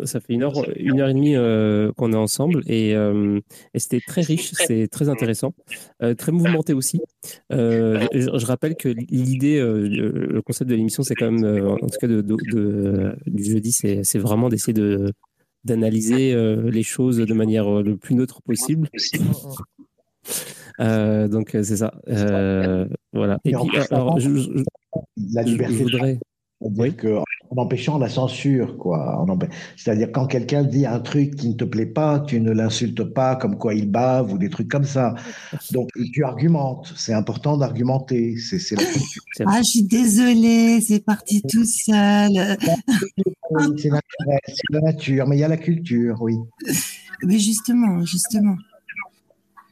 ça 0.03 0.19
fait 0.19 0.33
une 0.33 0.43
heure, 0.43 0.53
une 0.77 0.99
heure 0.99 1.07
et 1.09 1.13
demie 1.13 1.35
euh, 1.35 1.91
qu'on 1.93 2.11
est 2.11 2.17
ensemble 2.17 2.63
et, 2.67 2.93
euh, 2.95 3.39
et 3.73 3.79
c'était 3.79 4.01
très 4.05 4.21
riche, 4.21 4.51
c'est 4.53 4.87
très 4.87 5.07
intéressant, 5.09 5.53
euh, 6.01 6.13
très 6.15 6.31
mouvementé 6.33 6.73
aussi. 6.73 6.99
Euh, 7.53 8.05
je, 8.13 8.29
je 8.37 8.45
rappelle 8.45 8.75
que 8.75 8.89
l'idée, 8.89 9.57
euh, 9.57 9.87
le 9.87 10.41
concept 10.41 10.69
de 10.69 10.75
l'émission, 10.75 11.01
c'est 11.03 11.15
quand 11.15 11.31
même, 11.31 11.45
euh, 11.45 11.69
en 11.71 11.77
tout 11.77 11.97
cas 11.99 12.07
de, 12.07 12.21
de- 12.21 12.35
de- 12.51 13.15
du 13.27 13.43
jeudi, 13.45 13.71
c'est 13.71 14.19
vraiment 14.19 14.49
d'essayer 14.49 14.73
de 14.73 15.11
d'analyser 15.65 16.33
euh, 16.33 16.69
les 16.69 16.83
choses 16.83 17.17
de 17.19 17.33
manière 17.33 17.81
le 17.81 17.95
plus 17.95 18.15
neutre 18.15 18.41
possible. 18.41 18.89
Euh, 20.79 21.27
donc 21.27 21.51
c'est 21.51 21.77
ça. 21.77 21.93
Euh, 22.09 22.85
voilà. 23.13 23.39
Et 23.45 23.51
Et 23.51 23.55
en 23.55 23.61
puis 23.61 23.69
plus, 23.69 23.81
alors, 23.91 24.19
je, 24.19 24.35
je- 24.35 24.49
La 25.33 25.43
liberté 25.43 25.73
je 25.73 25.83
voudrais. 25.83 26.19
Oui. 26.63 26.95
que, 26.95 27.17
en 27.17 27.61
empêchant 27.61 27.97
la 27.97 28.09
censure, 28.09 28.77
quoi. 28.77 29.25
C'est-à-dire 29.77 30.11
quand 30.11 30.25
quelqu'un 30.27 30.63
dit 30.63 30.85
un 30.85 30.99
truc 30.99 31.35
qui 31.35 31.49
ne 31.49 31.53
te 31.53 31.63
plaît 31.63 31.85
pas, 31.85 32.19
tu 32.19 32.39
ne 32.39 32.51
l'insultes 32.51 33.03
pas 33.03 33.35
comme 33.35 33.57
quoi 33.57 33.73
il 33.73 33.89
bave 33.89 34.33
ou 34.33 34.37
des 34.37 34.49
trucs 34.49 34.69
comme 34.69 34.83
ça. 34.83 35.15
Donc, 35.71 35.89
tu 36.13 36.23
argumentes. 36.23 36.93
C'est 36.95 37.13
important 37.13 37.57
d'argumenter. 37.57 38.35
C'est 38.37 38.75
Ah, 39.45 39.59
je 39.59 39.63
suis 39.63 39.83
désolée, 39.83 40.79
c'est 40.81 41.03
parti 41.03 41.41
tout 41.41 41.65
seul. 41.65 42.57
C'est 43.77 43.89
la 44.69 44.81
nature, 44.81 45.27
mais 45.27 45.37
il 45.37 45.39
y 45.39 45.43
a 45.43 45.47
la 45.47 45.57
culture, 45.57 46.17
oui. 46.21 46.35
Mais 47.23 47.39
justement, 47.39 48.03
justement. 48.05 48.55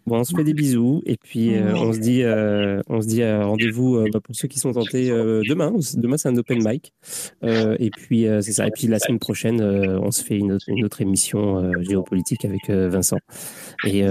Bon, 0.07 0.17
on 0.17 0.23
se 0.23 0.35
fait 0.35 0.43
des 0.43 0.55
bisous 0.55 1.03
et 1.05 1.15
puis 1.15 1.55
euh, 1.55 1.75
on 1.75 1.93
se 1.93 1.99
dit, 1.99 2.23
euh, 2.23 2.81
on 2.87 3.01
se 3.01 3.07
dit 3.07 3.21
euh, 3.21 3.45
rendez-vous 3.45 4.03
bah, 4.11 4.19
pour 4.19 4.35
ceux 4.35 4.47
qui 4.47 4.57
sont 4.57 4.71
tentés 4.71 5.09
demain. 5.09 5.71
Demain 5.95 6.17
c'est 6.17 6.29
un 6.29 6.37
open 6.37 6.63
mic 6.63 6.93
et 7.43 7.89
puis 7.91 8.25
c'est 8.41 8.51
ça. 8.51 8.67
Et 8.67 8.71
puis 8.71 8.87
la 8.87 8.99
semaine 8.99 9.19
prochaine, 9.19 9.61
on 9.61 10.11
se 10.11 10.23
fait 10.23 10.37
une 10.37 10.53
autre, 10.53 10.65
une 10.67 10.83
autre 10.83 11.01
émission 11.01 11.71
géopolitique 11.81 12.45
avec 12.45 12.69
Vincent. 12.69 13.19
Et 13.85 14.03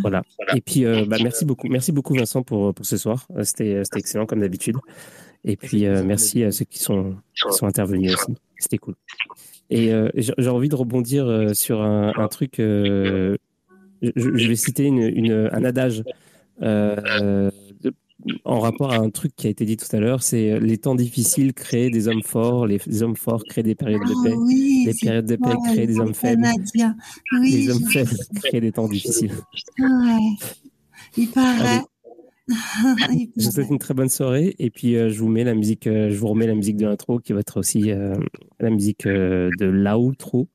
voilà. 0.00 0.22
Et 0.54 0.60
puis 0.60 0.84
bah, 0.84 1.18
merci 1.22 1.44
beaucoup, 1.44 1.68
merci 1.68 1.92
beaucoup 1.92 2.14
Vincent 2.14 2.42
pour 2.42 2.74
pour 2.74 2.84
ce 2.84 2.96
soir. 2.96 3.28
C'était 3.42 3.84
c'était 3.84 4.00
excellent 4.00 4.26
comme 4.26 4.40
d'habitude. 4.40 4.76
Et 5.44 5.56
puis 5.56 5.86
merci 5.86 6.42
à 6.42 6.50
ceux 6.50 6.64
qui 6.64 6.80
sont 6.80 7.14
qui 7.34 7.56
sont 7.56 7.66
intervenus 7.66 8.14
aussi. 8.14 8.34
C'était 8.58 8.78
cool. 8.78 8.94
Et 9.70 9.92
j'ai 10.16 10.48
envie 10.48 10.68
de 10.68 10.74
rebondir 10.74 11.50
sur 11.54 11.82
un, 11.82 12.12
un 12.16 12.28
truc. 12.28 12.60
Euh, 14.04 14.10
je, 14.16 14.36
je 14.36 14.48
vais 14.48 14.56
citer 14.56 14.84
une, 14.84 14.98
une- 15.02 15.48
un 15.52 15.64
adage 15.64 16.02
euh, 16.62 17.50
de- 17.82 17.92
en 18.44 18.60
rapport 18.60 18.92
à 18.92 18.98
un 18.98 19.10
truc 19.10 19.32
qui 19.34 19.48
a 19.48 19.50
été 19.50 19.64
dit 19.64 19.76
tout 19.76 19.94
à 19.96 19.98
l'heure. 19.98 20.22
C'est 20.22 20.60
les 20.60 20.78
temps 20.78 20.94
difficiles 20.94 21.52
créent 21.54 21.90
des 21.90 22.06
hommes 22.08 22.22
forts, 22.22 22.66
les, 22.66 22.78
les 22.86 23.02
hommes 23.02 23.16
forts 23.16 23.42
créent 23.44 23.64
des 23.64 23.74
périodes 23.74 24.02
de 24.02 24.14
Ah 24.16 24.22
paix, 24.28 24.34
oui, 24.36 24.84
les 24.86 24.94
périodes 24.94 25.26
de 25.26 25.36
paix 25.36 25.50
créent 25.72 25.86
des 25.86 25.98
hommes 25.98 26.14
faibles. 26.14 26.46
Oui, 27.32 27.50
les 27.50 27.70
hommes 27.70 27.84
faibles 27.90 28.16
créent 28.42 28.60
des 28.60 28.72
temps 28.72 28.86
difficiles. 28.88 29.32
ouais. 29.78 30.18
Il 31.16 31.28
paraît. 31.30 31.66
Allez. 31.66 31.82
Je 32.48 33.44
vous 33.44 33.50
souhaite 33.52 33.70
une 33.70 33.78
très 33.78 33.94
bonne 33.94 34.08
soirée 34.08 34.54
et 34.58 34.70
puis 34.70 34.96
euh, 34.96 35.08
je 35.10 35.18
vous 35.20 35.28
mets 35.28 35.44
la 35.44 35.54
musique, 35.54 35.86
euh, 35.86 36.10
je 36.10 36.16
vous 36.16 36.26
remets 36.28 36.46
la 36.46 36.54
musique 36.54 36.76
de 36.76 36.86
l'intro 36.86 37.20
qui 37.20 37.32
va 37.32 37.40
être 37.40 37.58
aussi 37.58 37.92
euh, 37.92 38.16
la 38.58 38.70
musique 38.70 39.06
euh, 39.06 39.48
de 39.58 39.66
l'outro. 39.66 40.48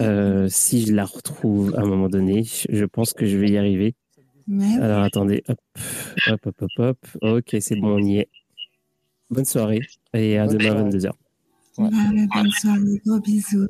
Euh, 0.00 0.46
si 0.48 0.86
je 0.86 0.94
la 0.94 1.04
retrouve 1.04 1.74
à 1.76 1.82
un 1.82 1.86
moment 1.86 2.08
donné, 2.08 2.44
je 2.44 2.84
pense 2.84 3.12
que 3.12 3.26
je 3.26 3.36
vais 3.36 3.50
y 3.50 3.58
arriver. 3.58 3.94
Mais 4.46 4.76
Alors 4.78 5.02
attendez, 5.02 5.42
hop, 5.48 5.58
hop, 6.28 6.46
hop, 6.46 6.62
hop, 6.62 6.70
hop. 6.78 6.98
Ok, 7.22 7.56
c'est 7.60 7.76
bon, 7.76 7.96
on 7.96 8.02
y 8.02 8.18
est. 8.18 8.28
Bonne 9.28 9.44
soirée 9.44 9.80
et 10.14 10.38
à 10.38 10.46
Bonne 10.46 10.56
demain 10.56 10.70
à 10.86 10.90
soirée. 10.90 10.90
22h. 10.90 11.10
ouais, 11.78 11.88
ouais, 11.88 12.26
bonne 12.34 12.50
soirée, 12.50 13.00
gros 13.04 13.20
bisous. 13.20 13.68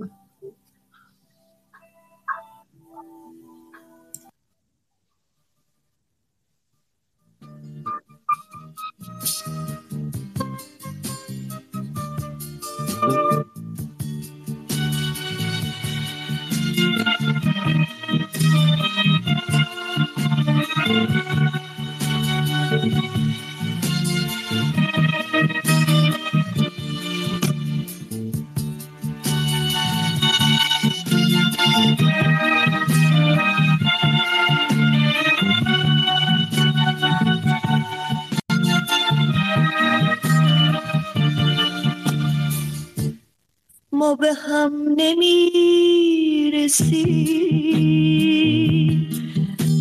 ما 43.91 44.15
به 44.15 44.33
هم 44.33 44.73
نمیرسیم 44.97 46.05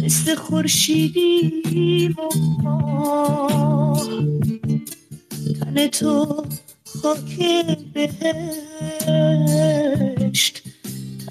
مثل 0.09 0.35
خورشیدیم 0.35 2.15
و 2.17 2.29
ماه 2.63 4.09
تن 5.59 5.87
تو 5.87 6.45
خاک 7.01 7.37
بهشت. 7.93 8.23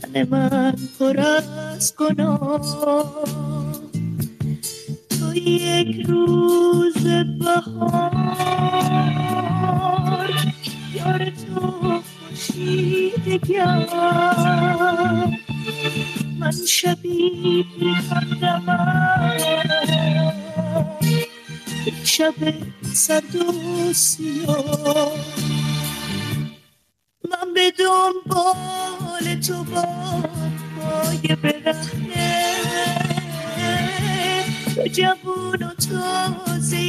تن 0.02 0.28
من 0.30 0.74
پر 0.98 1.20
از 1.20 1.94
گناه. 1.96 2.94
تو 5.10 5.36
یک 5.36 6.06
روز 6.06 7.04
بهار. 7.38 8.70
یار 10.94 11.30
تو 11.30 11.60
خورشیدگر 12.00 13.88
من 16.38 16.52
شبی 16.68 17.66
بیخندم 17.80 18.62
یک 21.86 21.94
شب 22.04 22.34
سرد 22.94 23.36
و 23.36 23.92
سیاه. 23.92 25.12
من 27.30 27.54
به 27.54 27.72
دنبال 27.78 29.40
تو 29.40 29.64
با 29.64 29.84
پای 30.80 31.36
برهنه. 31.42 32.54
تو 34.74 34.86
جوون 34.92 35.62
و 35.62 35.74
تازه 35.74 36.82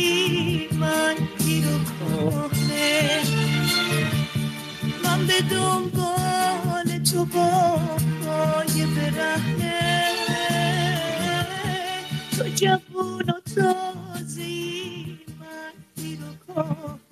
من 0.80 1.16
پیر 1.16 1.66
و 1.68 1.80
کهنه. 2.50 3.69
من 5.20 5.28
به 5.28 5.42
دنبال 5.42 7.04
تو 7.12 7.26
با 7.26 7.80
پای 8.26 8.86
برهنه 8.86 10.16
تو 12.38 12.50
جوون 12.56 13.30
و 13.30 13.40
تازه 13.56 14.48
من 15.40 15.74
پیر 15.96 16.20
و 16.20 16.54
کهنه 16.54 17.09